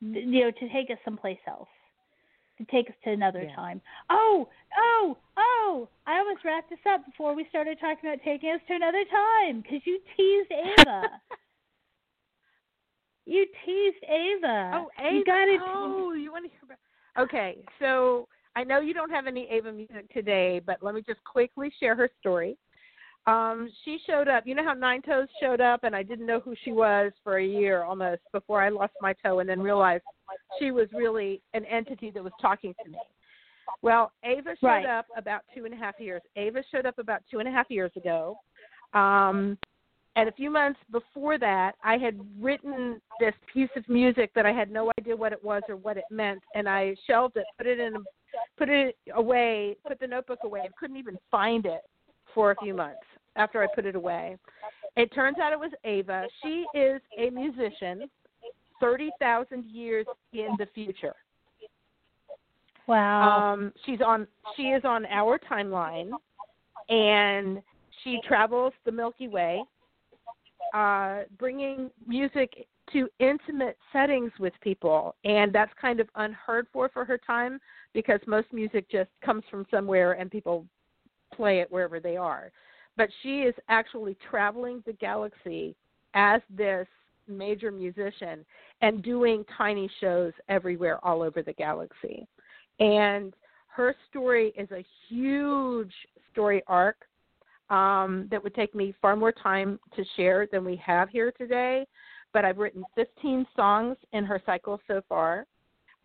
you 0.00 0.26
know, 0.26 0.50
to 0.50 0.68
take 0.70 0.90
us 0.90 0.98
someplace 1.04 1.38
else, 1.46 1.68
to 2.58 2.64
take 2.66 2.88
us 2.88 2.96
to 3.04 3.10
another 3.10 3.42
Yeah. 3.42 3.54
time. 3.54 3.80
Oh, 4.10 4.48
oh, 4.76 5.16
oh! 5.36 5.88
I 6.06 6.18
almost 6.18 6.44
wrapped 6.44 6.70
this 6.70 6.78
up 6.86 7.04
before 7.04 7.34
we 7.34 7.46
started 7.48 7.78
talking 7.78 8.08
about 8.08 8.22
taking 8.22 8.50
us 8.50 8.60
to 8.68 8.74
another 8.74 9.04
time 9.04 9.60
because 9.60 9.86
you 9.86 10.00
teased 10.16 10.52
Ava. 10.52 11.20
you 13.26 13.46
teased 13.64 14.04
Ava. 14.04 14.70
Oh, 14.74 14.90
Ava. 14.98 15.16
You 15.16 15.24
got 15.24 15.48
it. 15.48 15.60
Oh, 15.62 16.12
you 16.12 16.32
want 16.32 16.44
to 16.44 16.50
hear 16.50 16.60
about? 16.64 16.78
Okay, 17.18 17.64
so 17.78 18.28
I 18.54 18.64
know 18.64 18.80
you 18.80 18.94
don't 18.94 19.10
have 19.10 19.26
any 19.26 19.48
Ava 19.50 19.72
music 19.72 20.12
today, 20.12 20.60
but 20.64 20.82
let 20.82 20.94
me 20.94 21.02
just 21.02 21.22
quickly 21.24 21.72
share 21.78 21.94
her 21.94 22.10
story. 22.20 22.56
Um, 23.26 23.68
she 23.84 23.98
showed 24.06 24.28
up. 24.28 24.46
You 24.46 24.54
know 24.54 24.64
how 24.64 24.72
Nine 24.72 25.02
Toes 25.02 25.28
showed 25.40 25.60
up, 25.60 25.80
and 25.82 25.96
I 25.96 26.02
didn't 26.02 26.26
know 26.26 26.40
who 26.40 26.54
she 26.62 26.72
was 26.72 27.12
for 27.24 27.38
a 27.38 27.44
year 27.44 27.82
almost 27.82 28.22
before 28.32 28.62
I 28.62 28.68
lost 28.68 28.92
my 29.00 29.14
toe, 29.24 29.40
and 29.40 29.48
then 29.48 29.60
realized 29.60 30.04
she 30.58 30.70
was 30.70 30.88
really 30.92 31.40
an 31.54 31.64
entity 31.66 32.10
that 32.10 32.22
was 32.22 32.32
talking 32.40 32.74
to 32.84 32.90
me. 32.90 32.98
Well, 33.82 34.12
Ava 34.24 34.56
showed 34.60 34.66
Right. 34.66 34.86
up 34.86 35.06
about 35.16 35.42
two 35.54 35.64
and 35.64 35.74
a 35.74 35.76
half 35.76 35.98
years. 36.00 36.22
Ava 36.36 36.62
showed 36.70 36.86
up 36.86 36.98
about 36.98 37.22
two 37.30 37.40
and 37.40 37.48
a 37.48 37.50
half 37.50 37.70
years 37.70 37.90
ago. 37.96 38.38
Um, 38.94 39.58
and 40.14 40.28
a 40.28 40.32
few 40.32 40.50
months 40.50 40.80
before 40.90 41.36
that, 41.38 41.74
I 41.84 41.98
had 41.98 42.18
written 42.40 43.02
this 43.20 43.34
piece 43.52 43.68
of 43.76 43.86
music 43.88 44.32
that 44.34 44.46
I 44.46 44.52
had 44.52 44.70
no 44.70 44.90
idea 44.98 45.14
what 45.14 45.32
it 45.32 45.44
was 45.44 45.62
or 45.68 45.76
what 45.76 45.98
it 45.98 46.04
meant, 46.10 46.42
and 46.54 46.66
I 46.68 46.96
shelved 47.06 47.36
it, 47.36 47.44
put 47.58 47.66
it 47.66 47.78
in, 47.78 47.96
a, 47.96 47.98
put 48.56 48.70
it 48.70 48.96
away, 49.14 49.76
put 49.86 50.00
the 50.00 50.06
notebook 50.06 50.38
away, 50.44 50.60
and 50.64 50.74
couldn't 50.76 50.96
even 50.96 51.18
find 51.30 51.66
it 51.66 51.82
for 52.34 52.52
a 52.52 52.56
few 52.56 52.72
months 52.72 53.02
after 53.36 53.62
I 53.62 53.66
put 53.74 53.84
it 53.84 53.94
away. 53.94 54.38
It 54.96 55.12
turns 55.14 55.38
out 55.38 55.52
it 55.52 55.60
was 55.60 55.72
Ava. 55.84 56.26
She 56.42 56.64
is 56.72 57.02
a 57.18 57.28
musician, 57.28 58.08
thirty 58.80 59.10
thousand 59.20 59.64
years 59.66 60.06
in 60.32 60.50
the 60.58 60.66
future. 60.74 61.14
Wow. 62.86 63.52
Um, 63.52 63.72
she's 63.84 64.00
on. 64.00 64.26
She 64.56 64.64
is 64.64 64.82
on 64.84 65.06
our 65.06 65.38
timeline, 65.50 66.10
and 66.88 67.62
she 68.04 68.20
travels 68.26 68.72
the 68.84 68.92
Milky 68.92 69.28
Way, 69.28 69.62
uh, 70.72 71.22
bringing 71.38 71.90
music 72.06 72.66
to 72.92 73.08
intimate 73.18 73.76
settings 73.92 74.30
with 74.38 74.52
people, 74.60 75.16
and 75.24 75.52
that's 75.52 75.72
kind 75.80 75.98
of 75.98 76.08
unheard 76.14 76.68
for 76.72 76.88
for 76.88 77.04
her 77.04 77.18
time 77.18 77.58
because 77.92 78.20
most 78.26 78.46
music 78.52 78.88
just 78.90 79.10
comes 79.24 79.42
from 79.50 79.66
somewhere 79.70 80.12
and 80.12 80.30
people 80.30 80.64
play 81.34 81.60
it 81.60 81.70
wherever 81.72 81.98
they 81.98 82.16
are. 82.16 82.52
But 82.96 83.08
she 83.22 83.40
is 83.40 83.54
actually 83.68 84.16
traveling 84.30 84.82
the 84.86 84.92
galaxy 84.92 85.74
as 86.14 86.40
this 86.48 86.86
major 87.28 87.70
musician 87.70 88.44
and 88.82 89.02
doing 89.02 89.44
tiny 89.56 89.90
shows 90.00 90.32
everywhere 90.48 91.04
all 91.04 91.22
over 91.22 91.42
the 91.42 91.52
galaxy. 91.54 92.26
And 92.80 93.34
her 93.68 93.94
story 94.08 94.52
is 94.56 94.70
a 94.70 94.84
huge 95.08 95.92
story 96.32 96.62
arc 96.66 96.96
um, 97.70 98.28
that 98.30 98.42
would 98.42 98.54
take 98.54 98.74
me 98.74 98.94
far 99.02 99.16
more 99.16 99.32
time 99.32 99.78
to 99.96 100.04
share 100.16 100.46
than 100.50 100.64
we 100.64 100.76
have 100.76 101.08
here 101.08 101.32
today. 101.32 101.86
But 102.32 102.44
I've 102.44 102.58
written 102.58 102.84
15 102.94 103.46
songs 103.56 103.96
in 104.12 104.24
her 104.24 104.40
cycle 104.44 104.80
so 104.86 105.02
far. 105.08 105.46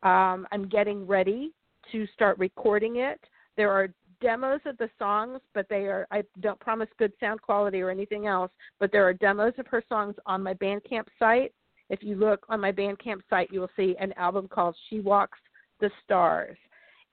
Um, 0.03 0.47
I'm 0.51 0.67
getting 0.69 1.05
ready 1.05 1.51
to 1.91 2.07
start 2.13 2.37
recording 2.39 2.97
it. 2.97 3.19
There 3.57 3.71
are 3.71 3.89
demos 4.21 4.61
of 4.65 4.77
the 4.77 4.89
songs, 4.97 5.39
but 5.53 5.67
they 5.69 5.87
are 5.87 6.07
I 6.11 6.23
don't 6.39 6.59
promise 6.59 6.87
good 6.97 7.11
sound 7.19 7.41
quality 7.41 7.81
or 7.81 7.89
anything 7.89 8.27
else, 8.27 8.51
but 8.79 8.91
there 8.91 9.05
are 9.07 9.13
demos 9.13 9.53
of 9.57 9.67
her 9.67 9.83
songs 9.89 10.15
on 10.25 10.41
my 10.43 10.53
Bandcamp 10.53 11.05
site. 11.19 11.53
If 11.89 12.03
you 12.03 12.15
look 12.15 12.45
on 12.47 12.61
my 12.61 12.71
Bandcamp 12.71 13.21
site, 13.29 13.51
you 13.51 13.59
will 13.59 13.71
see 13.75 13.95
an 13.99 14.13
album 14.13 14.47
called 14.47 14.75
She 14.89 15.01
Walks 15.01 15.39
the 15.81 15.91
Stars. 16.03 16.57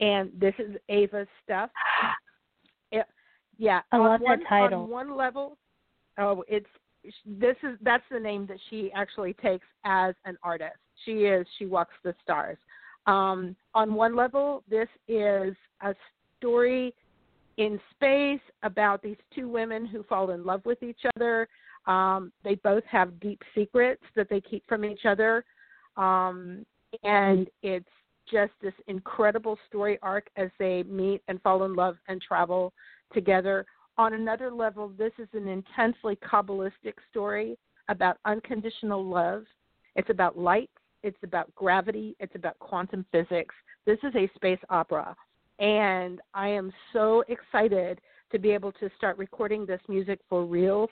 And 0.01 0.31
this 0.39 0.55
is 0.59 0.77
Ava's 0.89 1.27
stuff. 1.43 1.71
It, 2.93 3.05
yeah, 3.59 3.81
I 3.91 3.97
on 3.97 4.05
love 4.05 4.21
one, 4.21 4.39
that 4.39 4.49
title. 4.49 4.85
On 4.85 4.91
one 4.91 5.17
level, 5.17 5.59
oh, 6.19 6.45
it's 6.47 6.67
this 7.27 7.57
is 7.63 7.77
that's 7.83 8.05
the 8.11 8.21
name 8.21 8.47
that 8.47 8.59
she 8.71 8.93
actually 8.95 9.33
takes 9.35 9.67
as 9.85 10.15
an 10.25 10.37
artist. 10.43 10.77
She 11.05 11.25
is 11.25 11.47
She 11.59 11.67
Walks 11.67 11.95
the 12.05 12.15
Stars. 12.23 12.59
Um, 13.07 13.57
on 13.75 13.95
one 13.95 14.15
level, 14.15 14.63
this 14.69 14.89
is 15.09 15.55
a 15.83 15.95
story 16.39 16.95
in 17.59 17.79
space 17.91 18.41
about 18.63 19.03
these 19.03 19.17
two 19.35 19.49
women 19.49 19.85
who 19.85 20.03
fall 20.05 20.31
in 20.31 20.45
love 20.45 20.65
with 20.65 20.83
each 20.83 21.01
other. 21.17 21.49
Um, 21.87 22.33
they 22.45 22.55
both 22.57 22.85
have 22.85 23.21
deep 23.21 23.43
secrets 23.55 24.03
that 24.17 24.29
they 24.31 24.41
keep 24.41 24.67
from 24.69 24.85
each 24.85 25.05
other. 25.05 25.45
Um, 25.97 26.65
and 27.03 27.49
it's 27.63 27.89
just 28.31 28.53
this 28.63 28.75
incredible 28.87 29.59
story 29.69 29.99
arc 30.03 30.29
as 30.37 30.51
they 30.59 30.85
meet 30.85 31.23
and 31.29 31.43
fall 31.43 31.65
in 31.65 31.75
love 31.75 31.97
and 32.07 32.23
travel 32.23 32.73
together. 33.13 33.67
On 33.97 34.15
another 34.15 34.53
level, 34.53 34.93
this 34.97 35.13
is 35.19 35.29
an 35.33 35.49
intensely 35.49 36.17
Kabbalistic 36.17 36.95
story 37.11 37.59
about 37.89 38.19
unconditional 38.25 39.05
love. 39.05 39.45
It's 39.97 40.11
about 40.11 40.39
light, 40.39 40.71
it's 41.03 41.19
about 41.25 41.53
gravity, 41.57 42.15
it's 42.21 42.35
about 42.37 42.59
quantum 42.61 43.05
physics. 43.11 43.55
This 43.87 43.99
is 44.05 44.15
a 44.15 44.31
space 44.37 44.61
opera 44.71 45.17
and 45.59 46.21
I 46.35 46.49
am 46.49 46.73
so 46.93 47.25
excited 47.29 48.01
to 48.31 48.39
be 48.39 48.51
able 48.51 48.73
to 48.73 48.91
start 48.97 49.19
recording 49.19 49.67
this 49.67 49.81
music 49.89 50.21
for 50.29 50.45
reals 50.45 50.91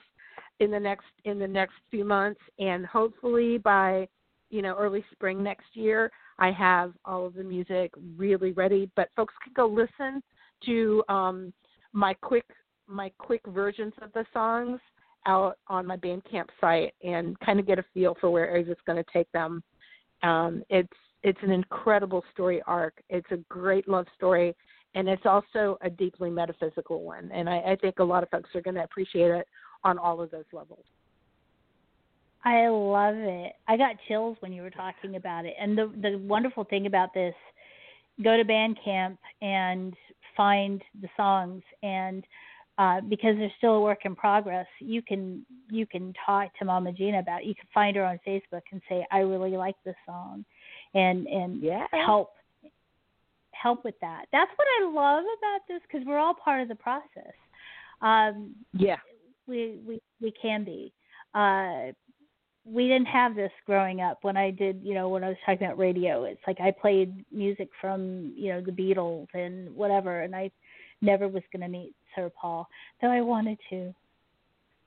in 0.60 0.70
the 0.70 0.80
next 0.80 1.06
in 1.24 1.38
the 1.38 1.47
next 1.47 1.74
few 1.90 2.05
months 2.05 2.40
and 2.59 2.86
hopefully 2.86 3.59
by 3.59 4.09
you 4.51 4.62
know 4.62 4.74
early 4.76 5.05
spring 5.12 5.43
next 5.43 5.66
year 5.74 6.10
I 6.38 6.51
have 6.52 6.93
all 7.05 7.26
of 7.26 7.34
the 7.34 7.44
music 7.44 7.93
really 8.16 8.52
ready 8.52 8.90
but 8.97 9.10
folks 9.14 9.34
can 9.44 9.52
go 9.55 9.66
listen 9.66 10.22
to 10.64 11.05
um 11.09 11.52
my 11.93 12.14
quick 12.14 12.47
my 12.88 13.10
quick 13.18 13.43
versions 13.48 13.93
of 14.01 14.12
the 14.12 14.24
songs 14.32 14.80
out 15.26 15.59
on 15.66 15.86
my 15.86 15.97
Bandcamp 15.97 16.47
site 16.60 16.94
and 17.02 17.38
kind 17.40 17.59
of 17.59 17.66
get 17.66 17.78
a 17.78 17.84
feel 17.93 18.16
for 18.20 18.30
where 18.30 18.56
it's 18.56 18.80
going 18.86 19.02
to 19.02 19.10
take 19.12 19.30
them. 19.32 19.62
Um, 20.22 20.62
it's 20.70 20.88
it's 21.26 21.38
an 21.42 21.50
incredible 21.50 22.22
story 22.32 22.62
arc. 22.68 23.02
It's 23.10 23.26
a 23.32 23.36
great 23.48 23.88
love 23.88 24.06
story, 24.16 24.54
and 24.94 25.08
it's 25.08 25.26
also 25.26 25.76
a 25.82 25.90
deeply 25.90 26.30
metaphysical 26.30 27.02
one. 27.02 27.28
And 27.34 27.50
I, 27.50 27.58
I 27.58 27.76
think 27.80 27.98
a 27.98 28.04
lot 28.04 28.22
of 28.22 28.30
folks 28.30 28.50
are 28.54 28.62
going 28.62 28.76
to 28.76 28.84
appreciate 28.84 29.32
it 29.32 29.48
on 29.82 29.98
all 29.98 30.20
of 30.20 30.30
those 30.30 30.44
levels. 30.52 30.84
I 32.44 32.68
love 32.68 33.16
it. 33.16 33.54
I 33.66 33.76
got 33.76 33.96
chills 34.06 34.36
when 34.38 34.52
you 34.52 34.62
were 34.62 34.70
talking 34.70 35.16
about 35.16 35.46
it. 35.46 35.54
And 35.60 35.76
the 35.76 35.92
the 36.00 36.16
wonderful 36.18 36.62
thing 36.62 36.86
about 36.86 37.12
this, 37.12 37.34
go 38.22 38.36
to 38.36 38.44
Bandcamp 38.44 39.18
and 39.42 39.94
find 40.36 40.80
the 41.02 41.08
songs 41.16 41.62
and 41.82 42.24
uh, 42.78 43.00
because 43.00 43.34
they're 43.38 43.52
still 43.58 43.76
a 43.76 43.80
work 43.80 44.00
in 44.04 44.14
progress, 44.14 44.66
you 44.78 45.02
can 45.02 45.44
you 45.72 45.86
can 45.86 46.14
talk 46.24 46.56
to 46.60 46.64
Mama 46.64 46.92
Gina 46.92 47.18
about 47.18 47.40
it. 47.40 47.46
You 47.46 47.54
can 47.56 47.66
find 47.74 47.96
her 47.96 48.04
on 48.04 48.20
Facebook 48.24 48.62
and 48.70 48.80
say, 48.88 49.04
I 49.10 49.20
really 49.20 49.56
like 49.56 49.74
this 49.84 49.96
song 50.06 50.44
and 50.97 51.27
and 51.27 51.62
yeah. 51.62 51.86
help 51.93 52.32
help 53.52 53.85
with 53.85 53.94
that. 54.01 54.27
That's 54.32 54.51
what 54.56 54.66
I 54.81 54.86
love 54.86 55.24
about 55.39 55.60
this 55.68 55.81
because 55.82 56.06
we're 56.06 56.18
all 56.18 56.35
part 56.35 56.62
of 56.62 56.68
the 56.68 56.74
process. 56.74 57.35
Um, 58.02 58.55
yeah, 58.73 58.97
we 59.47 59.78
we 59.86 60.01
we 60.20 60.32
can 60.40 60.64
be. 60.64 60.93
Uh, 61.35 61.93
we 62.64 62.89
didn't 62.89 63.06
have 63.06 63.36
this 63.36 63.52
growing 63.64 64.01
up 64.01 64.18
when 64.23 64.36
I 64.36 64.51
did, 64.51 64.81
you 64.82 64.94
know, 64.94 65.09
when 65.09 65.23
I 65.23 65.28
was 65.28 65.36
talking 65.47 65.64
about 65.64 65.78
radio. 65.78 66.24
It's 66.24 66.40
like 66.48 66.60
I 66.60 66.73
played 66.73 67.24
music 67.31 67.68
from, 67.81 68.32
you 68.36 68.48
know, 68.52 68.60
the 68.60 68.73
Beatles 68.73 69.28
and 69.35 69.73
whatever, 69.77 70.23
and 70.23 70.35
I 70.35 70.51
never 71.01 71.28
was 71.28 71.44
going 71.52 71.62
to 71.62 71.68
meet 71.68 71.94
Sir 72.16 72.28
Paul, 72.40 72.68
though 73.01 73.10
I 73.10 73.20
wanted 73.20 73.59
to 73.70 73.94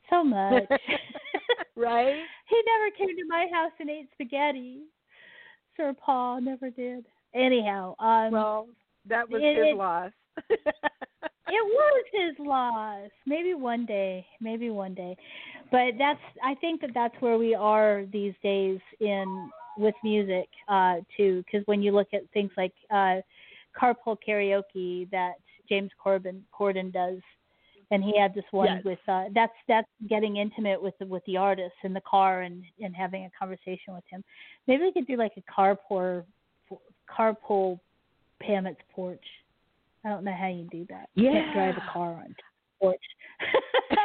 so 0.09 0.25
much. 0.25 0.65
right? 1.77 2.15
he 2.49 2.61
never 2.65 2.97
came 2.97 3.15
to 3.15 3.25
my 3.29 3.47
house 3.53 3.71
and 3.79 3.89
ate 3.89 4.09
spaghetti. 4.13 4.81
Sir 5.79 5.95
Paul 6.05 6.41
never 6.41 6.69
did. 6.69 7.05
Anyhow, 7.33 7.95
um, 7.99 8.31
well, 8.33 8.67
that 9.07 9.29
was 9.29 9.41
it, 9.41 9.55
his 9.55 9.67
it, 9.69 9.77
loss. 9.77 10.11
it 10.49 10.59
was 11.47 12.05
his 12.11 12.45
loss. 12.45 13.09
Maybe 13.25 13.53
one 13.53 13.85
day, 13.85 14.25
maybe 14.41 14.71
one 14.71 14.93
day. 14.93 15.15
But 15.71 15.93
that's 15.97 16.19
I 16.43 16.55
think 16.55 16.81
that 16.81 16.89
that's 16.93 17.15
where 17.21 17.37
we 17.37 17.55
are 17.55 18.03
these 18.11 18.33
days 18.43 18.79
in 18.99 19.49
with 19.77 19.95
music 20.03 20.49
uh 20.67 20.95
too 21.15 21.41
because 21.45 21.65
when 21.65 21.81
you 21.81 21.93
look 21.93 22.09
at 22.13 22.21
things 22.33 22.51
like 22.57 22.73
uh 22.91 23.21
carpool 23.79 24.17
karaoke 24.27 25.09
that 25.11 25.35
James 25.69 25.91
Corbin 26.03 26.43
Corden 26.51 26.91
does 26.91 27.19
and 27.91 28.03
he 28.03 28.17
had 28.17 28.33
this 28.33 28.45
one 28.51 28.67
yes. 28.67 28.85
with 28.85 28.99
uh 29.07 29.25
that's 29.33 29.53
that's 29.67 29.87
getting 30.07 30.37
intimate 30.37 30.81
with 30.81 30.93
the 30.99 31.05
with 31.05 31.23
the 31.25 31.37
artist 31.37 31.73
in 31.83 31.93
the 31.93 32.01
car 32.01 32.41
and 32.41 32.63
and 32.79 32.95
having 32.95 33.25
a 33.25 33.31
conversation 33.37 33.93
with 33.93 34.03
him. 34.09 34.23
Maybe 34.67 34.83
we 34.83 34.91
could 34.91 35.07
do 35.07 35.17
like 35.17 35.33
a 35.37 35.51
carpool 35.51 36.23
carpool 37.09 37.79
Pammit's 38.41 38.79
porch. 38.93 39.23
I 40.05 40.09
don't 40.09 40.23
know 40.23 40.35
how 40.37 40.47
you 40.47 40.67
do 40.71 40.85
that. 40.89 41.09
Yeah. 41.15 41.23
you 41.23 41.31
can't 41.31 41.53
drive 41.53 41.75
a 41.77 41.91
car 41.91 42.11
on 42.13 42.35
porch. 42.79 43.01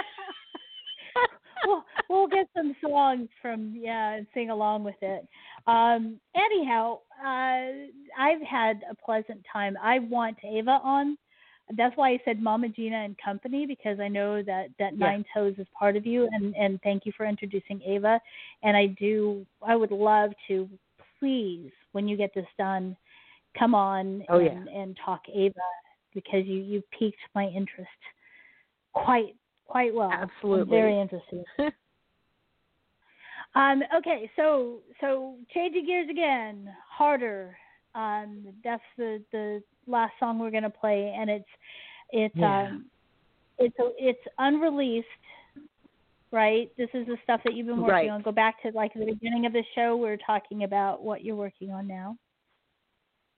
We'll 1.66 1.85
we'll 2.11 2.27
get 2.27 2.47
some 2.55 2.77
songs 2.82 3.28
from 3.40 3.73
yeah 3.74 4.15
and 4.15 4.27
sing 4.35 4.51
along 4.51 4.85
with 4.85 4.97
it. 5.01 5.27
Um 5.66 6.20
anyhow 6.36 6.98
uh 7.24 7.89
i've 8.19 8.43
had 8.47 8.82
a 8.90 8.94
pleasant 8.94 9.40
time. 9.51 9.77
I 9.82 10.01
want 10.01 10.36
ava 10.44 10.78
on 10.82 11.16
that's 11.77 11.97
why 11.97 12.11
I 12.11 12.19
said 12.24 12.43
Mama 12.43 12.69
Gina 12.69 12.97
and 12.97 13.16
Company 13.23 13.66
because 13.66 13.99
I 13.99 14.09
know 14.09 14.43
that 14.43 14.69
that 14.78 14.93
yeah. 14.97 15.07
Nine 15.07 15.24
Toes 15.35 15.55
is 15.59 15.66
part 15.77 15.97
of 15.97 16.05
you, 16.05 16.28
and 16.32 16.55
and 16.55 16.81
thank 16.82 17.07
you 17.07 17.12
for 17.16 17.27
introducing 17.27 17.81
Ava. 17.82 18.20
And 18.62 18.77
I 18.77 18.86
do, 18.99 19.47
I 19.66 19.74
would 19.74 19.91
love 19.91 20.31
to, 20.49 20.69
please, 21.19 21.70
when 21.93 22.07
you 22.07 22.16
get 22.16 22.35
this 22.35 22.47
done, 22.59 22.97
come 23.59 23.74
on 23.74 24.24
oh, 24.28 24.39
and 24.39 24.66
yeah. 24.66 24.81
and 24.81 24.99
talk 25.05 25.23
Ava 25.35 25.55
because 26.12 26.45
you 26.45 26.57
you 26.59 26.82
piqued 26.99 27.16
my 27.35 27.47
interest 27.47 27.91
quite 28.93 29.35
quite 29.66 29.95
well. 29.95 30.12
Absolutely, 30.12 30.62
I'm 30.62 30.82
very 30.82 31.01
interested. 31.01 31.45
um. 33.55 33.82
Okay. 33.99 34.31
So 34.36 34.81
so 35.01 35.36
changing 35.55 35.86
gears 35.86 36.11
again, 36.11 36.69
harder. 36.89 37.57
Um. 37.95 38.47
That's 38.62 38.83
the 38.97 39.23
the 39.33 39.62
last 39.87 40.12
song 40.19 40.39
we're 40.39 40.51
gonna 40.51 40.71
play, 40.71 41.15
and 41.16 41.31
it's 41.31 41.45
it's 42.11 42.35
yeah. 42.37 42.69
um 42.69 42.87
it's 43.59 43.77
it's 43.99 44.27
unreleased, 44.39 45.07
right? 46.33 46.71
This 46.77 46.89
is 46.95 47.07
the 47.07 47.16
stuff 47.23 47.41
that 47.45 47.55
you've 47.55 47.66
been 47.66 47.81
working 47.81 47.93
right. 47.93 48.11
on. 48.11 48.23
Go 48.23 48.33
back 48.33 48.62
to 48.62 48.71
like 48.71 48.93
the 48.95 49.07
beginning 49.07 49.47
of 49.47 49.53
the 49.53 49.65
show. 49.75 49.97
We 49.97 50.09
are 50.09 50.16
talking 50.16 50.65
about 50.65 51.03
what 51.03 51.25
you're 51.25 51.37
working 51.37 51.71
on 51.71 51.87
now. 51.87 52.16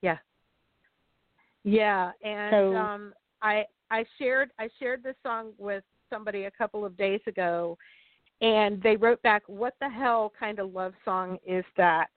Yeah. 0.03 0.19
Yeah, 1.65 2.12
and 2.24 2.53
so, 2.53 2.77
um, 2.77 3.12
I 3.43 3.65
I 3.91 4.05
shared 4.19 4.51
I 4.59 4.69
shared 4.78 5.03
this 5.03 5.16
song 5.24 5.53
with 5.59 5.83
somebody 6.11 6.45
a 6.45 6.51
couple 6.51 6.85
of 6.85 6.97
days 6.97 7.20
ago, 7.27 7.77
and 8.41 8.81
they 8.83 8.97
wrote 8.97 9.20
back, 9.23 9.43
"What 9.49 9.74
the 9.81 9.89
hell 9.89 10.33
kind 10.39 10.61
of 10.61 10.73
love 10.73 10.95
song 11.05 11.39
is 11.45 11.65
that?" 11.77 12.09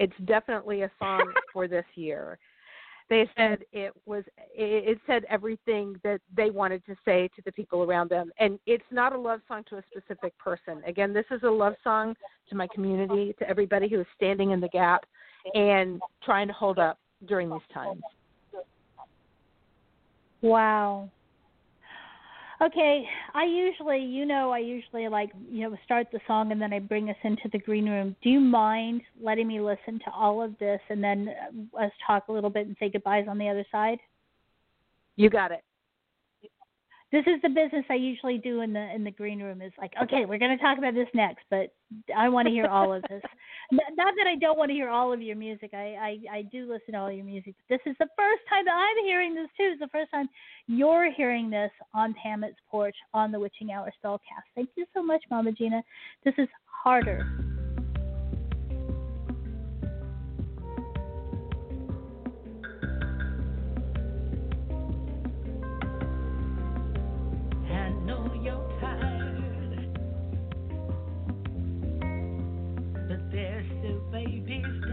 It's 0.00 0.12
definitely 0.24 0.82
a 0.82 0.90
song 0.98 1.32
for 1.52 1.68
this 1.68 1.84
year. 1.94 2.38
they 3.08 3.28
said 3.36 3.58
it 3.72 3.92
was 4.06 4.24
it, 4.54 4.88
it 4.88 4.98
said 5.06 5.24
everything 5.28 5.94
that 6.02 6.20
they 6.34 6.50
wanted 6.50 6.84
to 6.86 6.96
say 7.04 7.28
to 7.36 7.42
the 7.44 7.52
people 7.52 7.82
around 7.82 8.08
them 8.10 8.32
and 8.38 8.58
it's 8.66 8.90
not 8.90 9.12
a 9.12 9.18
love 9.18 9.40
song 9.46 9.62
to 9.68 9.76
a 9.76 9.82
specific 9.90 10.36
person 10.38 10.82
again 10.86 11.12
this 11.12 11.26
is 11.30 11.42
a 11.42 11.50
love 11.50 11.74
song 11.84 12.14
to 12.48 12.54
my 12.54 12.66
community 12.74 13.34
to 13.38 13.48
everybody 13.48 13.88
who 13.88 14.00
is 14.00 14.06
standing 14.16 14.52
in 14.52 14.60
the 14.60 14.68
gap 14.68 15.02
and 15.54 16.00
trying 16.22 16.46
to 16.46 16.54
hold 16.54 16.78
up 16.78 16.98
during 17.26 17.50
these 17.50 17.68
times 17.74 18.02
Wow. 20.42 21.10
Okay, 22.62 23.08
I 23.32 23.44
usually, 23.44 24.04
you 24.04 24.26
know, 24.26 24.50
I 24.50 24.58
usually 24.58 25.08
like, 25.08 25.30
you 25.50 25.68
know, 25.68 25.76
start 25.84 26.08
the 26.12 26.20
song 26.26 26.52
and 26.52 26.60
then 26.60 26.74
I 26.74 26.78
bring 26.78 27.08
us 27.08 27.16
into 27.24 27.48
the 27.50 27.58
green 27.58 27.88
room. 27.88 28.14
Do 28.22 28.28
you 28.28 28.38
mind 28.38 29.00
letting 29.18 29.48
me 29.48 29.60
listen 29.60 29.98
to 30.04 30.10
all 30.12 30.42
of 30.42 30.58
this 30.58 30.80
and 30.90 31.02
then 31.02 31.30
uh, 31.74 31.84
us 31.84 31.92
talk 32.06 32.28
a 32.28 32.32
little 32.32 32.50
bit 32.50 32.66
and 32.66 32.76
say 32.78 32.90
goodbyes 32.90 33.26
on 33.28 33.38
the 33.38 33.48
other 33.48 33.64
side? 33.72 33.98
you 35.16 35.28
got 35.28 35.52
it 35.52 35.62
This 37.12 37.24
is 37.26 37.42
the 37.42 37.48
business 37.48 37.84
I 37.90 37.94
usually 37.94 38.38
do 38.38 38.60
in 38.60 38.72
the 38.72 38.94
in 38.94 39.02
the 39.02 39.10
green 39.10 39.42
room. 39.42 39.62
Is 39.62 39.72
like, 39.78 39.92
okay, 40.00 40.26
we're 40.26 40.38
going 40.38 40.56
to 40.56 40.62
talk 40.62 40.78
about 40.78 40.94
this 40.94 41.08
next, 41.12 41.42
but 41.50 41.74
I 42.16 42.28
want 42.28 42.46
to 42.46 42.52
hear 42.52 42.66
all 42.66 42.92
of 42.92 43.02
this. 43.10 43.22
Not 43.72 44.14
that 44.16 44.26
I 44.28 44.36
don't 44.40 44.56
want 44.56 44.70
to 44.70 44.74
hear 44.74 44.88
all 44.88 45.12
of 45.12 45.20
your 45.20 45.36
music. 45.36 45.70
I, 45.74 46.18
I 46.30 46.38
I 46.38 46.42
do 46.42 46.70
listen 46.70 46.92
to 46.92 47.00
all 47.00 47.10
your 47.10 47.24
music. 47.24 47.56
But 47.58 47.74
this 47.74 47.92
is 47.92 47.96
the 47.98 48.08
first 48.16 48.42
time 48.48 48.64
that 48.64 48.74
I'm 48.74 49.04
hearing 49.04 49.34
this 49.34 49.48
too. 49.56 49.70
It's 49.72 49.80
the 49.80 49.88
first 49.88 50.12
time 50.12 50.28
you're 50.68 51.12
hearing 51.12 51.50
this 51.50 51.72
on 51.94 52.14
Pammit's 52.14 52.58
porch 52.70 52.96
on 53.12 53.32
the 53.32 53.40
Witching 53.40 53.72
Hour 53.72 53.92
Spellcast. 54.02 54.46
Thank 54.54 54.70
you 54.76 54.86
so 54.94 55.02
much, 55.02 55.22
Mama 55.30 55.50
Gina. 55.50 55.82
This 56.24 56.34
is 56.38 56.48
harder. 56.64 57.49
Babies 74.26 74.89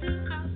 got 0.00 0.55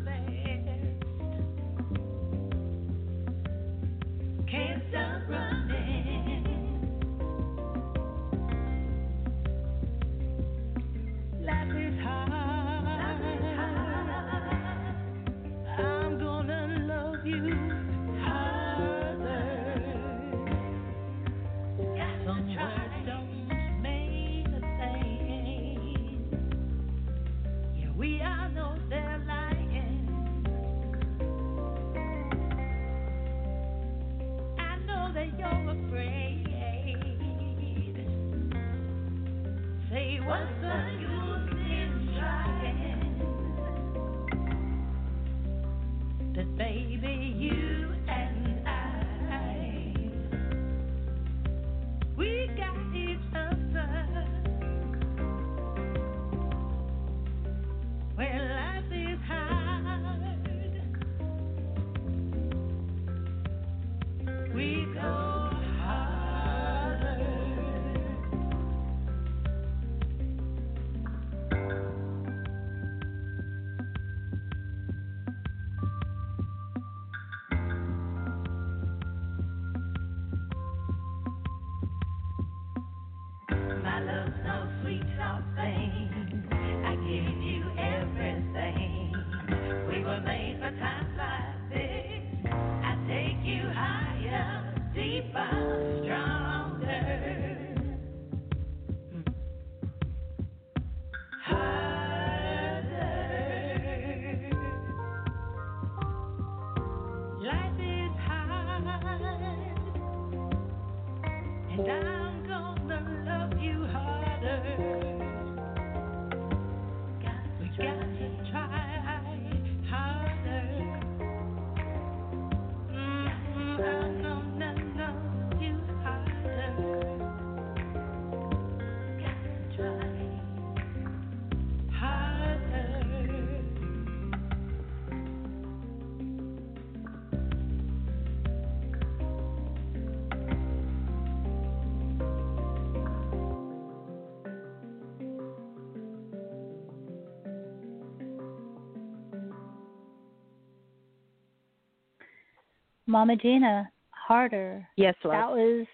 Mama 153.10 153.36
Gina, 153.36 153.90
harder. 154.10 154.86
yes 154.96 155.14
love 155.24 155.32
That 155.32 155.50
was 155.50 155.86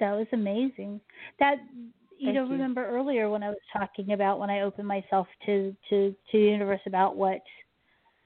that 0.00 0.12
was 0.12 0.26
amazing. 0.32 1.00
That 1.40 1.56
you 2.18 2.26
Thank 2.26 2.34
know, 2.36 2.44
you. 2.44 2.52
remember 2.52 2.86
earlier 2.86 3.30
when 3.30 3.42
I 3.42 3.48
was 3.48 3.58
talking 3.72 4.12
about 4.12 4.38
when 4.38 4.50
I 4.50 4.60
opened 4.60 4.86
myself 4.86 5.26
to 5.46 5.74
to 5.88 6.10
to 6.10 6.14
the 6.32 6.38
universe 6.38 6.80
about 6.86 7.16
what 7.16 7.40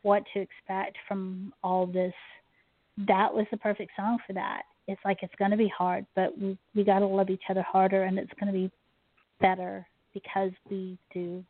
what 0.02 0.24
to 0.34 0.40
expect 0.40 0.97
from 1.06 1.52
all 1.62 1.86
this. 1.86 2.14
That 3.06 3.32
was 3.32 3.47
the 3.51 3.56
perfect 3.56 3.93
song 3.97 4.18
for 4.26 4.32
that. 4.34 4.62
It's 4.89 5.01
like 5.05 5.18
it's 5.22 5.34
going 5.39 5.52
to 5.52 5.56
be 5.56 5.68
hard, 5.68 6.05
but 6.16 6.36
we 6.36 6.59
we 6.74 6.84
got 6.84 6.98
to 6.98 7.06
love 7.06 7.30
each 7.30 7.44
other 7.48 7.62
harder, 7.62 8.02
and 8.05 8.18
it's 8.18 8.32
going 8.40 8.52
to 8.52 8.59
be 8.59 8.70
better 9.40 9.86
because 10.12 10.51
we 10.68 10.98
do 11.14 11.44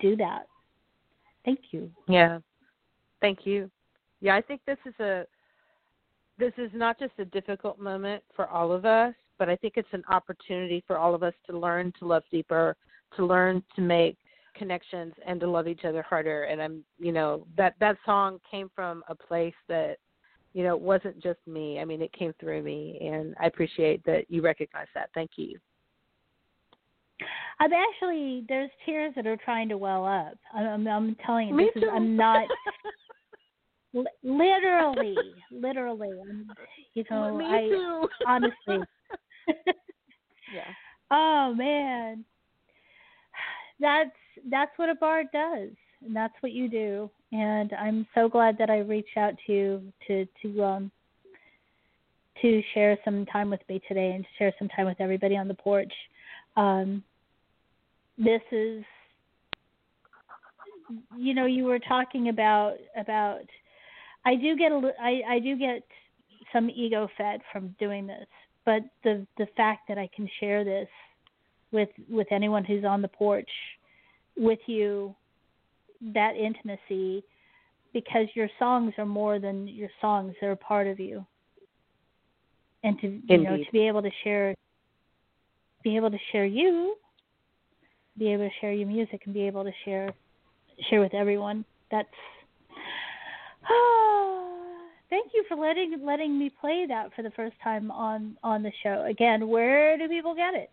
do 0.00 0.16
that. 0.16 0.46
Thank 1.44 1.58
you. 1.72 1.90
Yeah. 2.08 2.38
Thank 3.20 3.40
you. 3.44 3.70
Yeah, 4.22 4.36
I 4.36 4.40
think 4.40 4.60
this 4.64 4.78
is 4.86 4.94
a 5.00 5.26
this 6.38 6.52
is 6.56 6.70
not 6.72 6.98
just 6.98 7.12
a 7.18 7.24
difficult 7.26 7.78
moment 7.78 8.22
for 8.34 8.46
all 8.46 8.72
of 8.72 8.86
us, 8.86 9.14
but 9.38 9.50
I 9.50 9.56
think 9.56 9.74
it's 9.76 9.88
an 9.92 10.04
opportunity 10.08 10.82
for 10.86 10.96
all 10.96 11.14
of 11.14 11.22
us 11.22 11.34
to 11.48 11.58
learn 11.58 11.92
to 11.98 12.06
love 12.06 12.22
deeper, 12.30 12.76
to 13.16 13.26
learn 13.26 13.62
to 13.76 13.82
make 13.82 14.16
connections 14.54 15.12
and 15.26 15.40
to 15.40 15.50
love 15.50 15.66
each 15.68 15.84
other 15.84 16.02
harder. 16.02 16.44
And 16.44 16.62
I'm, 16.62 16.84
you 16.98 17.12
know, 17.12 17.46
that 17.56 17.74
that 17.80 17.98
song 18.06 18.38
came 18.48 18.70
from 18.74 19.02
a 19.08 19.14
place 19.14 19.54
that, 19.68 19.96
you 20.54 20.62
know, 20.62 20.74
it 20.74 20.80
wasn't 20.80 21.20
just 21.20 21.40
me. 21.46 21.80
I 21.80 21.84
mean, 21.84 22.00
it 22.00 22.12
came 22.12 22.32
through 22.38 22.62
me, 22.62 22.98
and 23.02 23.34
I 23.40 23.46
appreciate 23.46 24.04
that 24.04 24.30
you 24.30 24.40
recognize 24.40 24.88
that. 24.94 25.10
Thank 25.14 25.32
you. 25.36 25.58
I'm 27.60 27.70
actually 27.72 28.44
there's 28.48 28.70
tears 28.86 29.12
that 29.16 29.26
are 29.26 29.36
trying 29.36 29.68
to 29.68 29.78
well 29.78 30.06
up. 30.06 30.38
I'm, 30.54 30.86
I'm 30.86 31.16
telling 31.26 31.48
you, 31.48 31.54
Me 31.54 31.70
this 31.74 31.82
too. 31.82 31.88
is 31.88 31.92
I'm 31.94 32.16
not 32.16 32.46
li- 33.92 34.04
literally, 34.22 35.34
literally. 35.50 36.12
You 36.94 37.04
know, 37.10 37.36
me 37.36 37.44
I 37.44 37.68
too. 37.68 38.08
honestly. 38.26 38.86
yeah. 40.52 40.70
Oh 41.10 41.54
man, 41.54 42.24
that's 43.80 44.10
that's 44.50 44.72
what 44.76 44.88
a 44.88 44.94
bard 44.94 45.26
does, 45.32 45.70
and 46.04 46.14
that's 46.14 46.34
what 46.40 46.52
you 46.52 46.68
do. 46.68 47.10
And 47.32 47.72
I'm 47.74 48.06
so 48.14 48.28
glad 48.28 48.56
that 48.58 48.70
I 48.70 48.78
reached 48.78 49.16
out 49.16 49.34
to 49.46 49.52
you 49.52 49.92
to 50.06 50.26
to 50.42 50.62
um 50.62 50.90
to 52.40 52.62
share 52.74 52.98
some 53.04 53.24
time 53.26 53.50
with 53.50 53.60
me 53.68 53.80
today 53.88 54.12
and 54.12 54.24
to 54.24 54.30
share 54.38 54.52
some 54.58 54.68
time 54.68 54.86
with 54.86 55.00
everybody 55.00 55.36
on 55.36 55.48
the 55.48 55.54
porch. 55.54 55.92
Um, 56.56 57.02
this 58.18 58.42
is, 58.50 58.84
you 61.16 61.34
know, 61.34 61.46
you 61.46 61.64
were 61.64 61.78
talking 61.78 62.28
about 62.28 62.74
about. 62.96 63.40
I 64.24 64.36
do 64.36 64.56
get 64.56 64.72
a 64.72 64.76
li- 64.76 65.00
I 65.00 65.22
I 65.28 65.38
do 65.38 65.56
get 65.56 65.82
some 66.52 66.70
ego 66.70 67.08
fed 67.16 67.40
from 67.52 67.74
doing 67.78 68.06
this, 68.06 68.26
but 68.64 68.82
the 69.04 69.26
the 69.38 69.46
fact 69.56 69.88
that 69.88 69.98
I 69.98 70.08
can 70.14 70.28
share 70.40 70.64
this 70.64 70.88
with 71.72 71.88
with 72.08 72.28
anyone 72.30 72.64
who's 72.64 72.84
on 72.84 73.02
the 73.02 73.08
porch 73.08 73.50
with 74.36 74.60
you 74.66 75.14
that 76.14 76.36
intimacy 76.36 77.22
because 77.92 78.26
your 78.34 78.48
songs 78.58 78.92
are 78.98 79.06
more 79.06 79.38
than 79.38 79.68
your 79.68 79.90
songs 80.00 80.34
they're 80.40 80.52
a 80.52 80.56
part 80.56 80.86
of 80.86 80.98
you. 81.00 81.24
And 82.84 83.00
to 83.00 83.20
you 83.28 83.38
know 83.38 83.56
to 83.56 83.72
be 83.72 83.86
able 83.86 84.02
to 84.02 84.10
share 84.24 84.54
be 85.82 85.96
able 85.96 86.10
to 86.10 86.18
share 86.30 86.46
you 86.46 86.96
be 88.18 88.32
able 88.32 88.46
to 88.46 88.54
share 88.60 88.72
your 88.72 88.88
music 88.88 89.22
and 89.24 89.34
be 89.34 89.46
able 89.46 89.64
to 89.64 89.72
share 89.84 90.12
share 90.90 91.00
with 91.00 91.14
everyone 91.14 91.64
that's 91.90 92.08
thank 95.10 95.32
you 95.34 95.44
for 95.48 95.56
letting 95.56 95.96
letting 96.04 96.38
me 96.38 96.50
play 96.60 96.84
that 96.88 97.14
for 97.14 97.22
the 97.22 97.30
first 97.30 97.54
time 97.62 97.90
on 97.90 98.36
on 98.42 98.62
the 98.62 98.72
show 98.82 99.04
again 99.08 99.48
where 99.48 99.96
do 99.98 100.08
people 100.08 100.34
get 100.34 100.54
it 100.54 100.70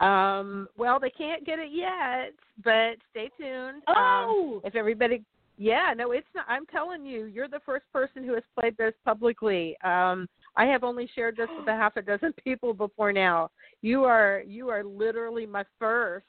Um, 0.00 0.68
well, 0.76 1.00
they 1.00 1.10
can't 1.10 1.44
get 1.44 1.58
it 1.58 1.70
yet, 1.72 2.32
but 2.62 2.96
stay 3.10 3.30
tuned. 3.36 3.82
Oh! 3.88 4.54
Um, 4.56 4.60
if 4.64 4.76
everybody, 4.76 5.24
yeah, 5.56 5.92
no, 5.96 6.12
it's 6.12 6.28
not. 6.34 6.46
I'm 6.48 6.66
telling 6.66 7.04
you, 7.04 7.24
you're 7.24 7.48
the 7.48 7.60
first 7.66 7.84
person 7.92 8.22
who 8.22 8.34
has 8.34 8.44
played 8.58 8.76
this 8.76 8.94
publicly. 9.04 9.76
Um, 9.82 10.28
I 10.56 10.66
have 10.66 10.84
only 10.84 11.10
shared 11.14 11.36
this 11.36 11.48
with 11.58 11.66
a 11.66 11.72
half 11.72 11.96
a 11.96 12.02
dozen 12.02 12.32
people 12.44 12.74
before 12.74 13.12
now. 13.12 13.50
You 13.82 14.04
are 14.04 14.42
you 14.46 14.68
are 14.68 14.84
literally 14.84 15.46
my 15.46 15.64
first. 15.78 16.26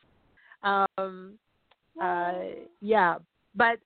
Um, 0.63 1.33
uh, 2.01 2.33
yeah, 2.81 3.17
but 3.55 3.77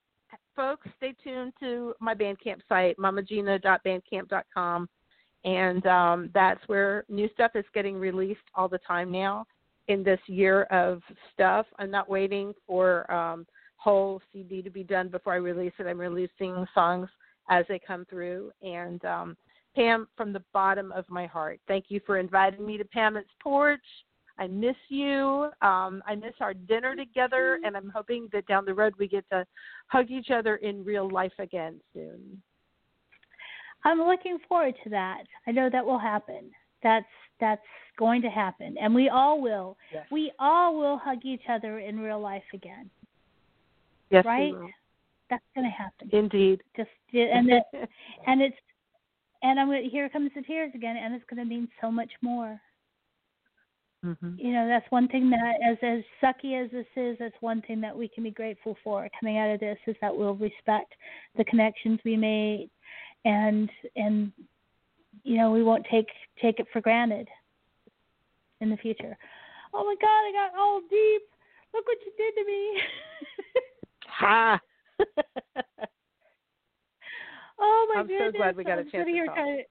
folks, 0.56 0.88
stay 0.98 1.14
tuned 1.24 1.54
to 1.60 1.94
my 2.00 2.14
Bandcamp 2.14 2.62
site, 2.68 2.98
mamagina.bandcamp.com, 2.98 4.90
and 5.46 5.86
um, 5.88 6.30
that's 6.34 6.62
where 6.68 7.06
new 7.10 7.30
stuff 7.34 7.52
is 7.56 7.66
getting 7.74 7.98
released 7.98 8.42
all 8.56 8.68
the 8.68 8.80
time 8.80 9.12
now. 9.12 9.46
In 9.90 10.04
this 10.04 10.20
year 10.28 10.64
of 10.64 11.02
stuff, 11.34 11.66
I'm 11.78 11.92
not 11.92 12.10
waiting 12.10 12.54
for 12.66 13.12
um, 13.12 13.46
whole 13.76 14.22
CD 14.32 14.62
to 14.62 14.70
be 14.70 14.84
done 14.84 15.10
before 15.10 15.34
I 15.34 15.38
release 15.38 15.74
it. 15.78 15.88
I'm 15.88 16.00
releasing 16.00 16.66
songs 16.74 17.10
as 17.50 17.66
they 17.68 17.80
come 17.86 18.06
through. 18.10 18.52
And 18.62 19.04
um, 19.04 19.38
Pam, 19.76 20.08
from 20.16 20.32
the 20.32 20.44
bottom 20.54 20.94
of 20.94 21.04
my 21.10 21.26
heart, 21.26 21.60
thank 21.68 21.86
you 21.90 22.00
for 22.06 22.18
inviting 22.18 22.66
me 22.66 22.78
to 22.78 22.86
Pam's 22.86 23.26
porch. 23.42 23.82
I 24.38 24.48
miss 24.48 24.76
you. 24.90 25.50
Um, 25.62 26.02
I 26.08 26.16
miss 26.16 26.34
our 26.40 26.54
dinner 26.54 26.96
together, 26.96 27.60
and 27.64 27.78
I'm 27.78 27.90
hoping 27.94 28.28
that 28.34 28.48
down 28.48 28.66
the 28.66 28.74
road 28.74 28.94
we 28.98 29.08
get 29.08 29.26
to 29.32 29.46
hug 29.88 30.10
each 30.10 30.32
other 30.32 30.56
in 30.58 30.84
real 30.84 31.10
life 31.10 31.34
again 31.40 31.80
soon. 31.94 32.42
I'm 33.86 34.00
looking 34.00 34.38
forward 34.48 34.76
to 34.84 34.90
that. 34.90 35.24
I 35.46 35.52
know 35.52 35.70
that 35.70 35.86
will 35.86 36.00
happen. 36.00 36.52
That's 36.82 37.06
that's 37.40 37.62
going 37.98 38.22
to 38.22 38.30
happen, 38.30 38.76
and 38.82 38.94
we 38.94 39.10
all 39.10 39.42
will. 39.42 39.78
Yes. 39.94 40.06
We 40.12 40.32
all 40.40 40.78
will 40.78 40.98
hug 40.98 41.20
each 41.24 41.44
other 41.50 41.80
in 41.80 42.00
real 42.00 42.20
life 42.20 42.44
again, 42.54 42.90
Yes, 44.10 44.24
we 44.26 44.30
right? 44.30 44.54
will. 44.54 44.70
That's 45.30 45.44
going 45.56 45.66
to 45.66 45.72
happen. 45.72 46.10
Indeed. 46.12 46.62
Just 46.76 46.90
and 47.14 47.50
it, 47.50 47.64
and 48.28 48.42
it's 48.42 48.56
and 49.42 49.60
I'm 49.60 49.68
gonna, 49.68 49.90
here 49.92 50.08
comes 50.10 50.32
the 50.36 50.42
tears 50.42 50.72
again, 50.74 50.98
and 50.98 51.14
it's 51.14 51.26
going 51.30 51.42
to 51.44 51.46
mean 51.46 51.68
so 51.82 51.92
much 51.92 52.12
more. 52.22 52.60
Hmm 54.04 54.36
You 54.38 54.52
know, 54.52 54.68
that's 54.68 54.90
one 54.92 55.08
thing 55.08 55.30
that, 55.30 55.56
as 55.66 55.78
as 55.82 56.04
sucky 56.22 56.62
as 56.64 56.70
this 56.72 56.86
is, 56.98 57.18
that's 57.20 57.36
one 57.40 57.62
thing 57.62 57.80
that 57.82 57.98
we 57.98 58.10
can 58.10 58.24
be 58.24 58.32
grateful 58.32 58.76
for 58.84 59.08
coming 59.20 59.38
out 59.38 59.50
of 59.50 59.60
this 59.62 59.78
is 59.88 59.96
that 60.02 60.16
we'll 60.16 60.36
respect 60.36 60.94
the 61.38 61.46
connections 61.46 62.00
we 62.04 62.18
made, 62.18 62.70
and 63.24 63.70
and 63.96 64.32
you 65.24 65.38
know 65.38 65.52
we 65.52 65.64
won't 65.64 65.86
take 65.90 66.08
take 66.42 66.60
it 66.60 66.68
for 66.74 66.82
granted 66.82 67.30
in 68.60 68.70
the 68.70 68.78
future. 68.78 69.18
Oh 69.74 69.86
my 69.86 69.96
God, 70.02 70.08
I 70.08 70.32
got 70.34 70.60
all 70.60 70.82
deep. 70.90 71.22
Look 71.74 71.88
what 71.88 71.98
you 72.06 72.12
did 72.18 72.36
to 72.36 72.46
me. 72.46 72.82
Ha! 74.08 74.60
oh 77.60 77.88
my 77.94 78.02
I'm 78.02 78.08
so 78.08 78.32
glad 78.38 78.56
we 78.56 78.64
got 78.64 78.78
a 78.78 78.82
I'm 78.82 78.92
chance 78.92 79.08
to 79.10 79.26
talk. 79.26 79.36
trying 79.36 79.64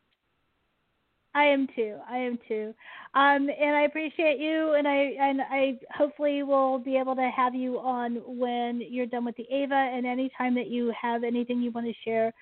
I 1.34 1.44
am 1.44 1.66
too. 1.74 1.96
I 2.08 2.18
am 2.18 2.38
too. 2.46 2.74
Um, 3.14 3.48
and 3.48 3.74
I 3.76 3.82
appreciate 3.82 4.38
you, 4.38 4.74
and 4.74 4.86
I 4.86 4.96
and 5.18 5.40
I 5.40 5.78
hopefully 5.96 6.42
will 6.42 6.78
be 6.78 6.96
able 6.96 7.14
to 7.16 7.30
have 7.34 7.54
you 7.54 7.78
on 7.78 8.16
when 8.26 8.82
you're 8.86 9.06
done 9.06 9.24
with 9.24 9.36
the 9.36 9.46
Ava, 9.50 9.74
and 9.74 10.06
anytime 10.06 10.54
that 10.56 10.68
you 10.68 10.92
have 11.00 11.24
anything 11.24 11.60
you 11.62 11.70
want 11.70 11.86
to 11.86 11.94
share, 12.04 12.32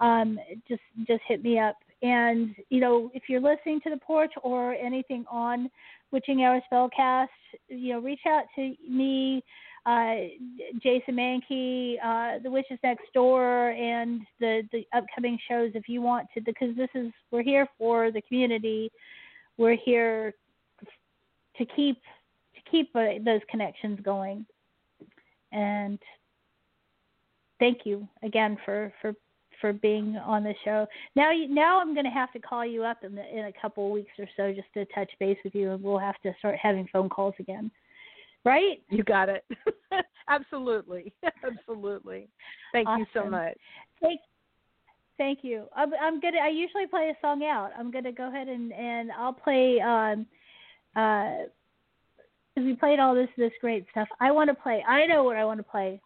um, 0.00 0.38
just 0.68 0.82
just 1.06 1.22
hit 1.26 1.42
me 1.42 1.58
up. 1.58 1.76
And 2.02 2.54
you 2.68 2.80
know, 2.80 3.10
if 3.14 3.24
you're 3.28 3.40
listening 3.40 3.80
to 3.82 3.90
the 3.90 3.96
porch 3.96 4.32
or 4.42 4.74
anything 4.74 5.24
on 5.30 5.68
Witching 6.12 6.44
Hour 6.44 6.60
Spellcast, 6.70 7.28
you 7.68 7.94
know, 7.94 8.00
reach 8.00 8.20
out 8.28 8.44
to 8.54 8.74
me, 8.88 9.42
Jason 10.82 11.14
Mankey, 11.14 11.96
uh, 12.02 12.40
The 12.42 12.50
Witches 12.50 12.78
Next 12.82 13.04
Door, 13.14 13.70
and 13.70 14.22
the 14.40 14.62
the 14.72 14.84
upcoming 14.92 15.38
shows 15.48 15.70
if 15.74 15.88
you 15.88 16.02
want 16.02 16.26
to, 16.34 16.40
because 16.40 16.74
this 16.76 16.88
is 16.94 17.12
we're 17.30 17.42
here 17.42 17.68
for 17.78 18.10
the 18.10 18.20
community. 18.22 18.90
We're 19.58 19.76
here 19.76 20.34
to 21.56 21.64
keep 21.64 21.98
to 22.54 22.70
keep 22.70 22.94
uh, 22.96 23.22
those 23.24 23.40
connections 23.48 24.00
going. 24.02 24.44
And 25.52 25.98
thank 27.60 27.86
you 27.86 28.08
again 28.24 28.58
for 28.64 28.92
for 29.00 29.14
for 29.60 29.72
being 29.72 30.16
on 30.16 30.42
the 30.42 30.54
show. 30.64 30.86
Now, 31.14 31.30
now 31.48 31.80
I'm 31.80 31.94
going 31.94 32.04
to 32.04 32.10
have 32.10 32.32
to 32.32 32.38
call 32.38 32.66
you 32.66 32.84
up 32.84 32.98
in, 33.02 33.14
the, 33.14 33.38
in 33.38 33.46
a 33.46 33.52
couple 33.60 33.86
of 33.86 33.92
weeks 33.92 34.12
or 34.18 34.26
so 34.36 34.52
just 34.52 34.68
to 34.74 34.84
touch 34.94 35.10
base 35.18 35.38
with 35.44 35.54
you, 35.54 35.72
and 35.72 35.82
we'll 35.82 35.98
have 35.98 36.20
to 36.24 36.34
start 36.38 36.56
having 36.60 36.86
phone 36.92 37.08
calls 37.08 37.34
again. 37.38 37.70
Right? 38.46 38.80
You 38.88 39.02
got 39.02 39.28
it. 39.28 39.44
Absolutely. 40.28 41.12
Absolutely. 41.44 42.28
Thank 42.72 42.88
you 42.96 43.04
so 43.12 43.28
much. 43.28 43.58
Thank, 44.00 44.20
thank 45.18 45.40
you. 45.42 45.64
I'm, 45.74 45.90
I'm 46.00 46.20
gonna. 46.20 46.38
I 46.38 46.48
usually 46.48 46.86
play 46.86 47.10
a 47.10 47.20
song 47.20 47.42
out. 47.42 47.70
I'm 47.76 47.90
gonna 47.90 48.12
go 48.12 48.28
ahead 48.28 48.46
and 48.46 48.72
and 48.72 49.10
I'll 49.10 49.32
play. 49.32 49.80
Um, 49.80 50.26
uh, 50.94 51.48
we 52.56 52.76
played 52.76 53.00
all 53.00 53.16
this 53.16 53.28
this 53.36 53.50
great 53.60 53.84
stuff. 53.90 54.06
I 54.20 54.30
want 54.30 54.48
to 54.48 54.54
play. 54.54 54.82
I 54.88 55.06
know 55.06 55.24
what 55.24 55.36
I 55.36 55.44
want 55.44 55.58
to 55.58 55.64
play. 55.64 56.00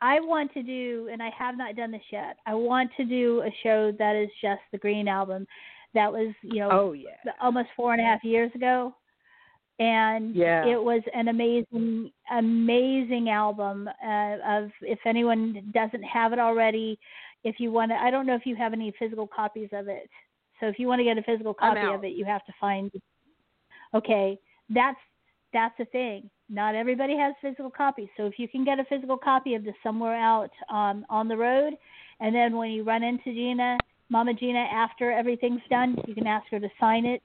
I 0.00 0.20
want 0.20 0.52
to 0.54 0.62
do, 0.62 1.08
and 1.10 1.20
I 1.20 1.30
have 1.36 1.58
not 1.58 1.74
done 1.74 1.90
this 1.90 2.02
yet. 2.12 2.36
I 2.46 2.54
want 2.54 2.90
to 2.96 3.04
do 3.04 3.42
a 3.42 3.50
show 3.64 3.90
that 3.98 4.14
is 4.14 4.28
just 4.40 4.60
the 4.70 4.78
Green 4.78 5.08
album. 5.08 5.48
That 5.94 6.12
was, 6.12 6.32
you 6.42 6.60
know, 6.60 6.68
Oh 6.70 6.92
yeah. 6.92 7.32
almost 7.42 7.68
four 7.76 7.92
and 7.92 8.00
a 8.00 8.04
half 8.04 8.22
years 8.22 8.50
ago 8.54 8.94
and 9.78 10.34
Yeah. 10.34 10.66
it 10.66 10.82
was 10.82 11.02
an 11.14 11.28
amazing 11.28 12.12
amazing 12.30 13.28
album 13.28 13.88
uh, 14.04 14.36
of 14.46 14.70
if 14.82 14.98
anyone 15.04 15.70
doesn't 15.72 16.02
have 16.02 16.32
it 16.32 16.38
already 16.38 16.98
if 17.42 17.58
you 17.58 17.72
want 17.72 17.90
to 17.90 17.96
i 17.96 18.10
don't 18.10 18.26
know 18.26 18.34
if 18.36 18.46
you 18.46 18.56
have 18.56 18.72
any 18.72 18.92
physical 18.98 19.26
copies 19.26 19.68
of 19.72 19.88
it. 19.88 20.08
So 20.60 20.66
if 20.68 20.78
you 20.78 20.86
want 20.86 21.00
to 21.00 21.04
get 21.04 21.18
a 21.18 21.22
physical 21.22 21.54
copy 21.54 21.80
of 21.92 22.04
it 22.04 22.12
you 22.14 22.24
have 22.24 22.44
to 22.46 22.52
find 22.60 22.90
okay 23.94 24.38
that's 24.70 24.98
that's 25.52 25.76
the 25.78 25.84
thing. 25.86 26.28
Not 26.50 26.74
everybody 26.74 27.16
has 27.16 27.32
physical 27.40 27.70
copies. 27.70 28.08
So 28.16 28.26
if 28.26 28.38
you 28.38 28.48
can 28.48 28.64
get 28.64 28.80
a 28.80 28.84
physical 28.84 29.16
copy 29.16 29.54
of 29.54 29.62
this 29.62 29.74
somewhere 29.84 30.16
out 30.16 30.50
um, 30.68 31.06
on 31.08 31.28
the 31.28 31.36
road 31.36 31.74
and 32.20 32.34
then 32.34 32.56
when 32.56 32.70
you 32.70 32.84
run 32.84 33.02
into 33.02 33.32
gina 33.32 33.78
mama 34.08 34.34
gina 34.34 34.58
after 34.58 35.10
everything's 35.10 35.62
done 35.70 35.96
you 36.06 36.14
can 36.14 36.26
ask 36.26 36.46
her 36.50 36.60
to 36.60 36.68
sign 36.78 37.04
it 37.04 37.22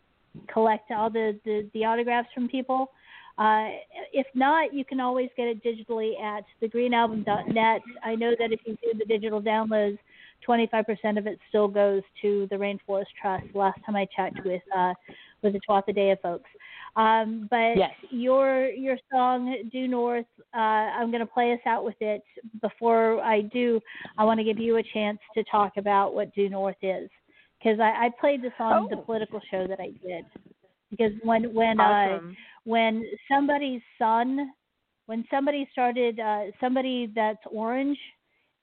collect 0.51 0.91
all 0.91 1.09
the 1.09 1.39
the, 1.45 1.69
the 1.73 1.85
autographs 1.85 2.29
from 2.33 2.47
people 2.47 2.91
Uh, 3.39 3.69
if 4.11 4.27
not, 4.35 4.73
you 4.73 4.83
can 4.83 4.99
always 4.99 5.29
get 5.37 5.47
it 5.47 5.63
digitally 5.63 6.21
at 6.21 6.43
thegreenalbum.net. 6.61 7.81
I 8.03 8.15
know 8.15 8.33
that 8.37 8.51
if 8.51 8.59
you 8.65 8.77
do 8.83 8.99
the 8.99 9.05
digital 9.05 9.41
downloads, 9.41 9.97
25% 10.45 11.17
of 11.17 11.25
it 11.25 11.39
still 11.47 11.69
goes 11.69 12.01
to 12.21 12.47
the 12.49 12.57
Rainforest 12.57 13.05
Trust. 13.21 13.45
Last 13.53 13.79
time 13.85 13.95
I 13.95 14.07
checked 14.13 14.39
with 14.43 14.61
uh, 14.75 14.93
with 15.41 15.53
the 15.53 15.61
Tuatha 15.67 16.21
folks. 16.21 16.49
Um, 16.97 17.47
but 17.49 17.77
yes. 17.77 17.91
your 18.09 18.65
your 18.71 18.97
song 19.09 19.55
"Due 19.71 19.87
North," 19.87 20.25
uh, 20.53 20.57
I'm 20.57 21.09
going 21.09 21.21
to 21.21 21.33
play 21.33 21.53
us 21.53 21.59
out 21.65 21.85
with 21.85 21.95
it. 22.01 22.23
Before 22.61 23.21
I 23.21 23.41
do, 23.41 23.79
I 24.17 24.25
want 24.25 24.39
to 24.39 24.43
give 24.43 24.59
you 24.59 24.77
a 24.77 24.83
chance 24.93 25.19
to 25.35 25.43
talk 25.45 25.73
about 25.77 26.13
what 26.13 26.33
"Due 26.35 26.49
North" 26.49 26.81
is, 26.81 27.09
because 27.59 27.79
I, 27.79 28.05
I 28.05 28.09
played 28.19 28.41
this 28.41 28.53
on 28.59 28.83
oh. 28.83 28.87
the 28.89 29.01
political 29.01 29.41
show 29.51 29.67
that 29.67 29.79
I 29.79 29.91
did. 30.05 30.25
Because 30.89 31.11
when 31.23 31.53
when 31.53 31.79
uh, 31.79 31.83
awesome. 31.83 32.29
uh, 32.29 32.33
when 32.63 33.05
somebody's 33.31 33.81
son, 33.97 34.51
when 35.05 35.25
somebody 35.29 35.67
started, 35.71 36.19
uh, 36.19 36.45
somebody 36.59 37.11
that's 37.15 37.39
orange 37.51 37.97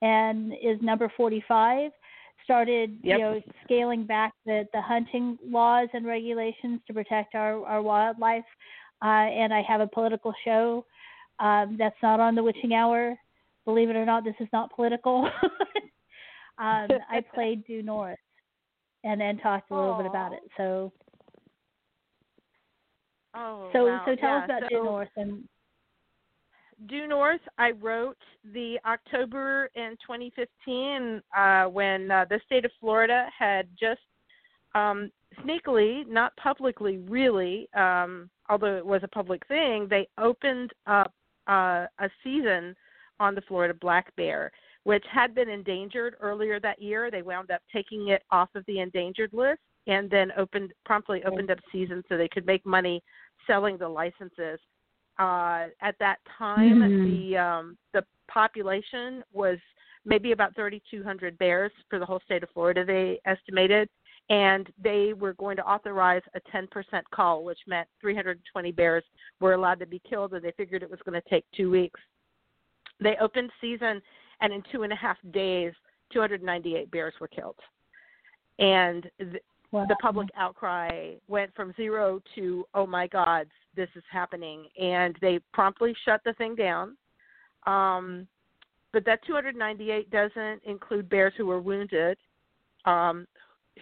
and 0.03 0.53
is 0.53 0.81
number 0.83 1.11
45 1.17 1.91
started 2.45 2.99
yep. 3.03 3.19
you 3.19 3.25
know 3.25 3.41
scaling 3.65 4.05
back 4.05 4.33
the 4.45 4.65
the 4.73 4.81
hunting 4.81 5.39
laws 5.45 5.89
and 5.95 6.07
regulations 6.07 6.81
to 6.87 6.93
protect 6.93 7.35
our 7.35 7.65
our 7.65 7.83
wildlife 7.83 8.45
uh, 9.03 9.07
and 9.07 9.53
I 9.53 9.63
have 9.63 9.81
a 9.81 9.87
political 9.87 10.33
show 10.45 10.85
um, 11.41 11.77
that's 11.79 11.97
not 12.03 12.21
on 12.21 12.35
the 12.35 12.43
witching 12.43 12.75
hour 12.75 13.17
believe 13.65 13.91
it 13.91 13.97
or 13.97 14.05
not 14.05 14.23
this 14.23 14.35
is 14.39 14.49
not 14.53 14.75
political 14.75 15.25
um, 16.59 16.89
I 17.11 17.23
played 17.35 17.67
due 17.67 17.83
north 17.83 18.19
and 19.05 19.21
then 19.21 19.39
talked 19.39 19.71
a 19.71 19.75
little 19.75 19.95
Aww. 19.95 19.99
bit 19.99 20.07
about 20.07 20.33
it 20.33 20.41
so 20.57 20.93
Oh, 23.39 23.69
so 23.73 23.85
wow. 23.85 24.03
so 24.07 24.15
tell 24.15 24.31
yeah, 24.31 24.39
us 24.39 24.45
about 24.47 24.63
so, 24.63 24.69
due 24.69 24.85
north 24.85 25.09
and 25.17 25.47
Due 26.89 27.07
North, 27.07 27.41
I 27.57 27.71
wrote 27.71 28.19
the 28.53 28.79
October 28.85 29.71
in 29.75 29.97
2015 30.07 31.23
uh, 31.35 31.65
when 31.65 32.11
uh, 32.11 32.27
the 32.29 32.39
state 32.45 32.67
of 32.67 32.71
Florida 32.81 33.29
had 33.37 33.67
just 33.81 34.01
um, 34.75 35.11
sneakily, 35.41 36.07
not 36.07 36.37
publicly 36.37 36.99
really, 36.99 37.67
um, 37.75 38.29
although 38.51 38.77
it 38.77 38.85
was 38.85 39.01
a 39.03 39.09
public 39.09 39.47
thing, 39.49 39.87
they 39.89 40.07
opened 40.19 40.73
up 40.87 41.15
uh, 41.49 41.87
a 41.99 42.11
season 42.23 42.77
on 43.21 43.35
the 43.35 43.41
Florida 43.43 43.73
black 43.73 44.15
bear, 44.17 44.53
which 44.87 45.05
had 45.11 45.35
been 45.35 45.49
endangered 45.49 46.15
earlier 46.21 46.61
that 46.61 46.81
year. 46.81 47.11
They 47.11 47.23
wound 47.23 47.51
up 47.51 47.61
taking 47.73 48.09
it 48.09 48.23
off 48.31 48.49
of 48.55 48.65
the 48.67 48.81
endangered 48.81 49.33
list 49.33 49.61
and 49.87 50.09
then 50.11 50.33
opened 50.37 50.73
promptly 50.85 51.23
opened 51.25 51.51
up 51.51 51.59
season 51.73 52.03
so 52.09 52.17
they 52.17 52.29
could 52.29 52.47
make 52.47 52.65
money 52.65 53.03
selling 53.47 53.79
the 53.79 53.89
licenses 53.89 54.59
uh, 55.19 55.67
at 55.81 55.97
that 55.99 56.19
time, 56.39 56.81
mm-hmm. 56.81 57.33
the 57.33 57.37
um, 57.37 57.79
the 57.93 58.05
population 58.29 59.23
was 59.33 59.59
maybe 60.05 60.33
about 60.33 60.55
3,200 60.55 61.39
bears 61.39 61.73
for 61.89 61.99
the 61.99 62.07
whole 62.07 62.21
state 62.25 62.43
of 62.43 62.51
Florida. 62.51 62.85
They 62.85 63.19
estimated, 63.25 63.89
and 64.29 64.69
they 64.83 65.15
were 65.15 65.35
going 65.35 65.57
to 65.57 65.65
authorize 65.65 66.23
a 66.35 66.57
10% 66.57 66.69
call, 67.13 67.45
which 67.45 67.59
meant 67.67 67.89
320 68.01 68.73
bears 68.73 69.03
were 69.41 69.55
allowed 69.55 69.81
to 69.81 69.87
be 69.87 70.01
killed, 70.09 70.35
and 70.35 70.45
they 70.45 70.53
figured 70.57 70.83
it 70.83 70.91
was 70.91 71.01
going 71.05 71.21
to 71.21 71.29
take 71.29 71.45
two 71.57 71.71
weeks. 71.71 71.99
They 73.01 73.17
opened 73.21 73.51
season, 73.61 74.01
and 74.41 74.53
in 74.53 74.63
two 74.73 74.83
and 74.83 74.93
a 74.93 74.97
half 74.97 75.17
days, 75.33 75.73
298 76.13 76.91
bears 76.91 77.15
were 77.21 77.29
killed, 77.29 77.57
and 78.59 79.11
th- 79.19 79.43
wow. 79.73 79.87
the 79.89 79.97
public 80.01 80.29
outcry 80.37 81.15
went 81.29 81.55
from 81.55 81.73
zero 81.77 82.21
to 82.35 82.65
oh 82.75 82.87
my 82.87 83.07
god 83.07 83.49
this 83.77 83.89
is 83.95 84.03
happening. 84.11 84.67
And 84.81 85.17
they 85.21 85.39
promptly 85.53 85.95
shut 86.05 86.23
the 86.25 86.33
thing 86.33 86.57
down. 86.57 86.97
Um, 87.67 88.27
but 88.93 89.05
that 89.05 89.25
298 89.27 90.11
doesn't 90.11 90.63
include 90.65 91.09
bears 91.09 91.35
who 91.37 91.47
were 91.47 91.61
wounded 91.61 92.17
um, 92.87 93.27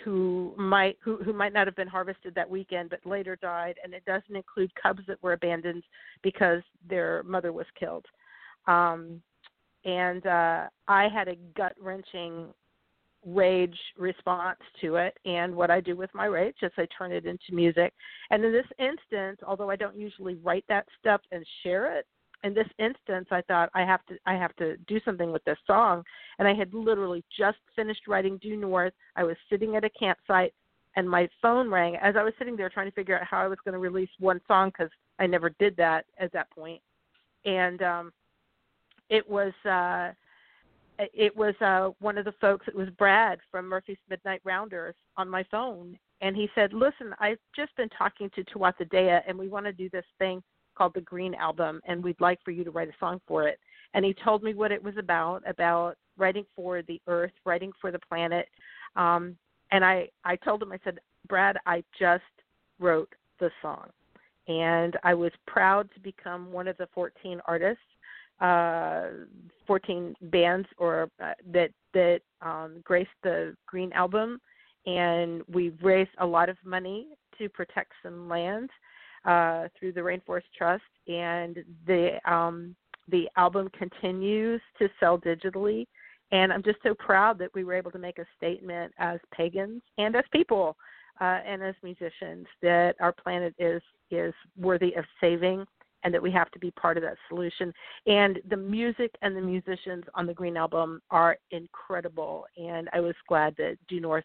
who 0.02 0.52
might 0.56 0.98
who, 1.01 1.18
who 1.18 1.32
might 1.32 1.52
not 1.52 1.68
have 1.68 1.76
been 1.76 1.86
harvested 1.86 2.35
that 2.35 2.51
weekend 2.51 2.90
but 2.90 3.05
later 3.06 3.36
died. 3.36 3.76
And 3.82 3.94
it 3.94 4.05
doesn't 4.05 4.35
include 4.35 4.72
cubs 4.74 5.02
that 5.06 5.22
were 5.22 5.35
abandoned 5.35 5.85
because 6.22 6.62
their 6.89 7.22
mother 7.22 7.52
was 7.52 7.66
killed. 7.78 8.05
Um, 8.66 9.22
and 9.85 10.27
uh, 10.27 10.69
I 10.89 11.09
had 11.09 11.28
a 11.28 11.36
gut 11.56 11.74
wrenching 11.81 12.47
rage 13.27 13.78
response 13.98 14.59
to 14.82 14.97
it 14.97 15.16
and 15.24 15.55
what 15.55 15.70
I 15.70 15.81
do 15.81 15.97
with 15.97 16.11
my 16.15 16.27
rage 16.27 16.56
is 16.62 16.73
I 16.77 16.86
turn 16.97 17.11
it 17.11 17.24
into 17.24 17.52
music. 17.52 17.93
And 18.31 18.44
in 18.44 18.52
this 18.52 18.66
instance, 18.78 19.40
although 19.47 19.70
I 19.70 19.77
don't 19.77 19.97
usually 19.97 20.35
write 20.36 20.65
that 20.69 20.86
stuff 21.01 21.23
and 21.32 21.44
share 21.62 21.98
it, 21.98 22.06
in 22.44 22.52
this 22.52 22.69
instance 22.78 23.27
I 23.31 23.40
thought 23.43 23.70
I 23.74 23.81
have 23.82 24.05
to 24.06 24.16
I 24.27 24.35
have 24.35 24.55
to 24.56 24.77
do 24.86 25.01
something 25.05 25.32
with 25.32 25.43
this 25.44 25.59
song 25.66 26.05
and 26.39 26.47
I 26.47 26.55
had 26.55 26.73
literally 26.74 27.24
just 27.36 27.56
finished 27.74 28.06
writing 28.06 28.39
Due 28.39 28.56
North. 28.56 28.93
I 29.16 29.24
was 29.24 29.36
sitting 29.51 29.77
at 29.77 29.85
a 29.85 29.90
campsite 29.90 30.52
and 30.97 31.09
my 31.09 31.28
phone 31.40 31.70
rang 31.70 31.97
as 31.97 32.15
I 32.16 32.23
was 32.23 32.35
sitting 32.39 32.56
there 32.56 32.69
trying 32.69 32.89
to 32.89 32.94
figure 32.94 33.19
out 33.19 33.27
how 33.27 33.39
I 33.39 33.48
was 33.48 33.59
going 33.65 33.73
to 33.73 33.78
release 33.78 34.11
one 34.19 34.40
song 34.47 34.70
cuz 34.73 34.90
I 35.19 35.27
never 35.27 35.51
did 35.59 35.74
that 35.77 36.05
at 36.19 36.32
that 36.32 36.51
point. 36.51 36.82
And 37.47 37.82
um 37.82 38.12
it 39.10 39.28
was 39.28 39.52
uh 39.64 40.12
it 40.98 41.36
was 41.36 41.55
uh 41.60 41.90
one 42.01 42.16
of 42.18 42.24
the 42.24 42.35
folks 42.40 42.66
it 42.68 42.74
was 42.74 42.89
brad 42.90 43.39
from 43.51 43.68
murphy's 43.68 43.97
midnight 44.09 44.40
rounders 44.44 44.94
on 45.16 45.28
my 45.28 45.44
phone 45.51 45.98
and 46.20 46.36
he 46.36 46.48
said 46.55 46.72
listen 46.72 47.14
i've 47.18 47.39
just 47.55 47.74
been 47.76 47.89
talking 47.90 48.31
to 48.35 48.44
tuatha 48.44 48.89
dea 48.90 49.18
and 49.28 49.36
we 49.36 49.48
want 49.48 49.66
to 49.66 49.72
do 49.72 49.89
this 49.90 50.05
thing 50.18 50.43
called 50.74 50.94
the 50.94 51.01
green 51.01 51.35
album 51.35 51.81
and 51.86 52.02
we'd 52.02 52.20
like 52.20 52.39
for 52.44 52.51
you 52.51 52.64
to 52.64 52.70
write 52.70 52.89
a 52.89 52.93
song 52.98 53.20
for 53.26 53.47
it. 53.47 53.59
And 53.94 54.05
he 54.05 54.14
told 54.24 54.43
me 54.43 54.55
what 54.55 54.72
it 54.72 54.82
was 54.82 54.97
about 54.97 55.43
about 55.47 55.97
writing 56.16 56.44
for 56.55 56.82
the 56.82 57.01
earth 57.06 57.32
writing 57.44 57.72
for 57.81 57.90
the 57.90 57.98
planet 57.98 58.48
um 58.94 59.36
and 59.72 59.85
i 59.85 60.09
i 60.24 60.36
told 60.36 60.62
him 60.62 60.70
i 60.70 60.78
said 60.85 61.01
brad 61.28 61.56
i 61.66 61.82
just 61.98 62.22
wrote 62.78 63.12
the 63.40 63.51
song 63.60 63.89
and 64.47 64.97
i 65.02 65.12
was 65.12 65.32
proud 65.48 65.89
to 65.93 65.98
become 65.98 66.52
one 66.52 66.68
of 66.68 66.76
the 66.76 66.86
14 66.94 67.40
artists 67.48 67.82
uh, 68.40 69.05
14 69.66 70.15
bands 70.23 70.69
or 70.78 71.09
uh, 71.23 71.32
that 71.52 71.70
that 71.93 72.20
um, 72.43 72.81
graced 72.85 73.11
the 73.23 73.56
Green 73.66 73.93
Album, 73.93 74.40
and 74.86 75.43
we've 75.48 75.78
raised 75.82 76.11
a 76.19 76.27
lot 76.27 76.48
of 76.48 76.56
money 76.65 77.09
to 77.39 77.48
protect 77.48 77.93
some 78.02 78.28
land 78.28 78.70
uh, 79.24 79.69
through 79.78 79.93
the 79.93 80.01
Rainforest 80.01 80.43
Trust, 80.56 80.82
and 81.09 81.59
the 81.86 82.19
um, 82.31 82.74
the 83.09 83.28
album 83.36 83.69
continues 83.77 84.61
to 84.78 84.89
sell 84.98 85.19
digitally. 85.19 85.86
And 86.32 86.52
I'm 86.52 86.62
just 86.62 86.78
so 86.82 86.94
proud 86.94 87.39
that 87.39 87.51
we 87.55 87.65
were 87.65 87.74
able 87.74 87.90
to 87.93 87.98
make 87.98 88.19
a 88.19 88.24
statement 88.36 88.93
as 88.98 89.20
pagans 89.32 89.82
and 89.98 90.16
as 90.16 90.24
people 90.32 90.77
uh, 91.20 91.40
and 91.47 91.62
as 91.62 91.74
musicians 91.82 92.47
that 92.62 92.94
our 93.01 93.12
planet 93.12 93.55
is 93.59 93.82
is 94.11 94.35
worthy 94.59 94.94
of 94.94 95.05
saving 95.20 95.65
and 96.05 96.12
that 96.14 96.22
we 96.22 96.31
have 96.31 96.51
to 96.52 96.59
be 96.59 96.70
part 96.72 96.97
of 96.97 97.02
that 97.02 97.16
solution. 97.28 97.72
And 98.06 98.39
the 98.48 98.56
music 98.56 99.10
and 99.22 99.36
the 99.36 99.40
musicians 99.40 100.05
on 100.14 100.26
the 100.26 100.35
Green 100.35 100.56
Album 100.56 101.01
are 101.10 101.36
incredible, 101.51 102.47
and 102.56 102.89
I 102.93 103.01
was 103.01 103.14
glad 103.26 103.55
that 103.56 103.76
Due 103.89 104.01
North 104.01 104.24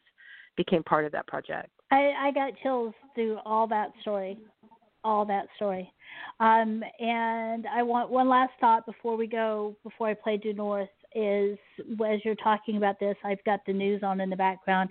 became 0.55 0.83
part 0.83 1.05
of 1.05 1.11
that 1.13 1.25
project. 1.25 1.69
I, 1.91 2.11
I 2.19 2.31
got 2.31 2.53
chills 2.61 2.93
through 3.15 3.39
all 3.45 3.65
that 3.67 3.91
story, 4.01 4.37
all 5.03 5.25
that 5.25 5.47
story. 5.55 5.91
Um, 6.39 6.83
and 6.99 7.65
I 7.65 7.81
want 7.81 8.09
one 8.09 8.27
last 8.27 8.51
thought 8.59 8.85
before 8.85 9.15
we 9.15 9.25
go, 9.25 9.75
before 9.83 10.07
I 10.07 10.13
play 10.13 10.37
Due 10.37 10.53
North, 10.53 10.89
is 11.15 11.57
as 12.05 12.19
you're 12.23 12.35
talking 12.35 12.77
about 12.77 12.99
this, 12.99 13.15
I've 13.23 13.43
got 13.43 13.61
the 13.65 13.73
news 13.73 14.03
on 14.03 14.21
in 14.21 14.29
the 14.29 14.35
background, 14.35 14.89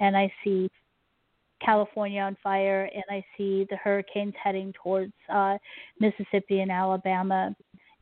and 0.00 0.16
I 0.16 0.32
see 0.42 0.68
California 1.64 2.20
on 2.20 2.36
fire, 2.42 2.90
and 2.94 3.04
I 3.10 3.24
see 3.36 3.66
the 3.70 3.76
hurricanes 3.76 4.34
heading 4.42 4.72
towards 4.82 5.12
uh, 5.32 5.58
Mississippi 5.98 6.60
and 6.60 6.70
Alabama, 6.70 7.54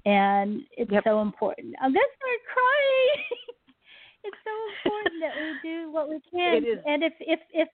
and 0.05 0.63
it's 0.77 0.91
yep. 0.91 1.05
so 1.05 1.21
important. 1.21 1.75
I'm 1.81 1.93
gonna 1.93 2.05
start 2.17 2.41
crying. 2.55 3.25
it's 4.25 4.37
so 4.45 4.91
important 4.91 5.21
that 5.21 5.35
we 5.37 5.71
do 5.71 5.93
what 5.93 6.09
we 6.09 6.21
can. 6.33 6.65
And 6.87 7.03
if 7.03 7.13
if 7.21 7.41
if 7.53 7.69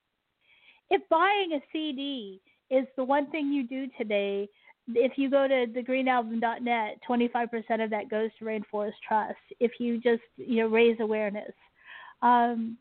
if 0.91 1.03
buying 1.09 1.53
a 1.55 1.61
CD 1.73 2.41
is 2.71 2.87
the 2.97 3.05
one 3.05 3.31
thing 3.31 3.53
you 3.53 3.67
do 3.67 3.87
today, 3.99 4.49
if 4.89 5.13
you 5.17 5.31
go 5.31 5.49
to 5.49 5.67
thegreenalbum.net, 5.67 6.99
25% 7.09 7.85
of 7.85 7.91
that 7.91 8.11
goes 8.11 8.31
to 8.39 8.45
Rainforest 8.45 8.93
Trust. 9.07 9.39
If 9.61 9.73
you 9.79 10.01
just 10.01 10.23
you 10.37 10.63
know 10.63 10.69
raise 10.69 10.99
awareness. 11.01 11.53
Um, 12.23 12.79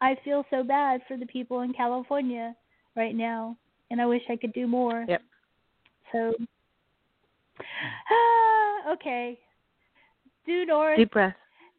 I 0.00 0.16
feel 0.24 0.44
so 0.50 0.62
bad 0.62 1.00
for 1.08 1.16
the 1.16 1.26
people 1.26 1.60
in 1.60 1.72
California 1.72 2.54
right 2.96 3.14
now, 3.14 3.56
and 3.90 4.00
I 4.00 4.06
wish 4.06 4.22
I 4.28 4.36
could 4.36 4.52
do 4.52 4.66
more. 4.66 5.04
Yep. 5.08 5.22
So, 6.12 6.34
ah, 8.10 8.90
okay. 8.92 9.38
Due 10.46 10.66
North. 10.66 10.98
Deep 10.98 11.10
breath. 11.10 11.34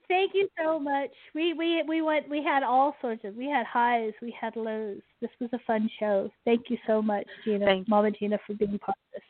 Thank 0.08 0.32
you 0.34 0.48
so 0.62 0.80
much. 0.80 1.10
We 1.34 1.54
we 1.54 1.84
we 1.88 2.02
went. 2.02 2.30
We 2.30 2.44
had 2.44 2.64
all 2.64 2.96
sorts 3.02 3.24
of. 3.24 3.36
We 3.36 3.48
had 3.48 3.66
highs. 3.66 4.14
We 4.22 4.36
had 4.40 4.56
lows. 4.56 5.02
This 5.20 5.32
was 5.40 5.50
a 5.54 5.60
fun 5.66 5.90
show. 6.00 6.30
Thank 6.46 6.70
you 6.70 6.78
so 6.86 7.02
much, 7.02 7.26
Gina, 7.44 7.66
Thank 7.66 7.88
Mama 7.88 8.12
Gina, 8.12 8.38
for 8.46 8.54
being 8.54 8.78
part 8.78 8.98
of 8.98 9.14
this. 9.14 9.24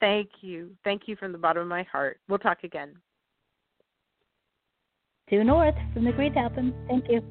Thank 0.00 0.28
you. 0.40 0.70
Thank 0.84 1.02
you 1.06 1.16
from 1.16 1.32
the 1.32 1.38
bottom 1.38 1.62
of 1.62 1.68
my 1.68 1.84
heart. 1.84 2.18
We'll 2.28 2.38
talk 2.38 2.64
again. 2.64 2.94
Due 5.30 5.44
north 5.44 5.74
from 5.92 6.04
the 6.04 6.12
Green 6.12 6.36
Album. 6.36 6.74
Thank 6.88 7.04
you. 7.08 7.22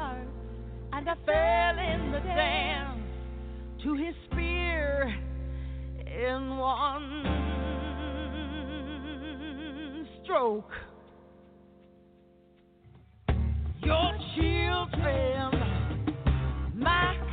and 0.00 1.08
I 1.08 1.14
fell 1.26 1.78
in 1.78 2.12
the 2.12 2.20
dance 2.20 3.00
to 3.82 3.94
his 3.94 4.14
spear 4.30 5.14
in 6.06 6.56
one 6.56 7.24
stroke. 10.22 10.70
Your 13.82 14.12
children, 14.36 15.50
my 16.74 17.23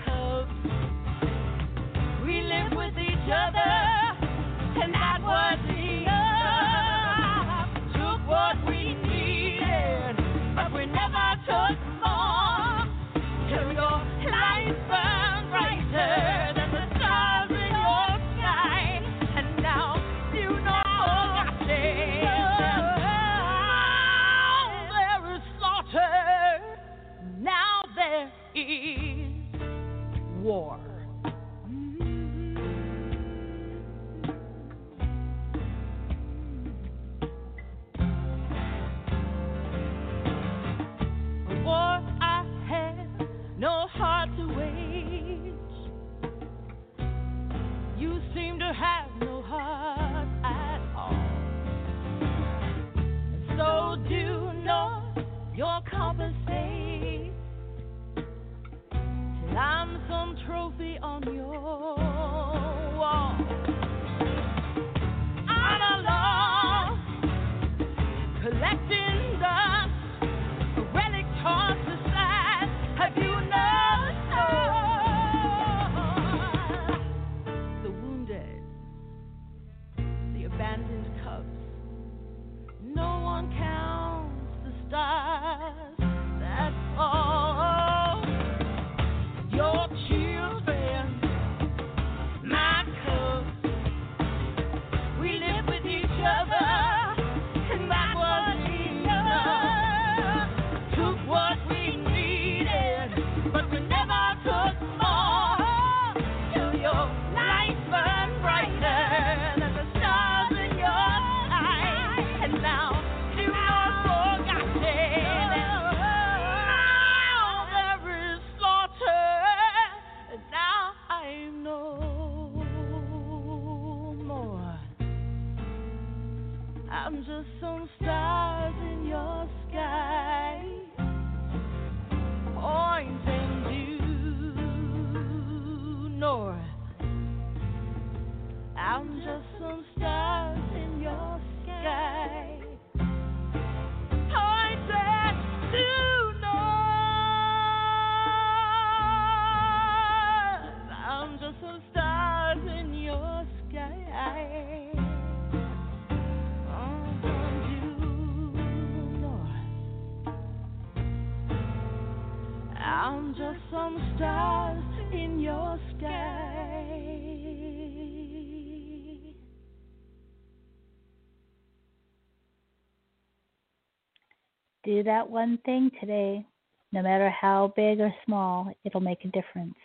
do 174.91 175.03
that 175.03 175.29
one 175.29 175.57
thing 175.65 175.89
today, 176.01 176.45
no 176.91 177.01
matter 177.01 177.29
how 177.29 177.71
big 177.77 178.01
or 178.01 178.13
small, 178.25 178.73
it'll 178.83 178.99
make 178.99 179.23
a 179.23 179.29
difference. 179.29 179.77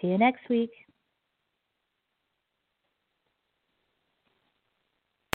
See 0.00 0.08
you 0.08 0.18
next 0.18 0.48
week. 0.50 0.70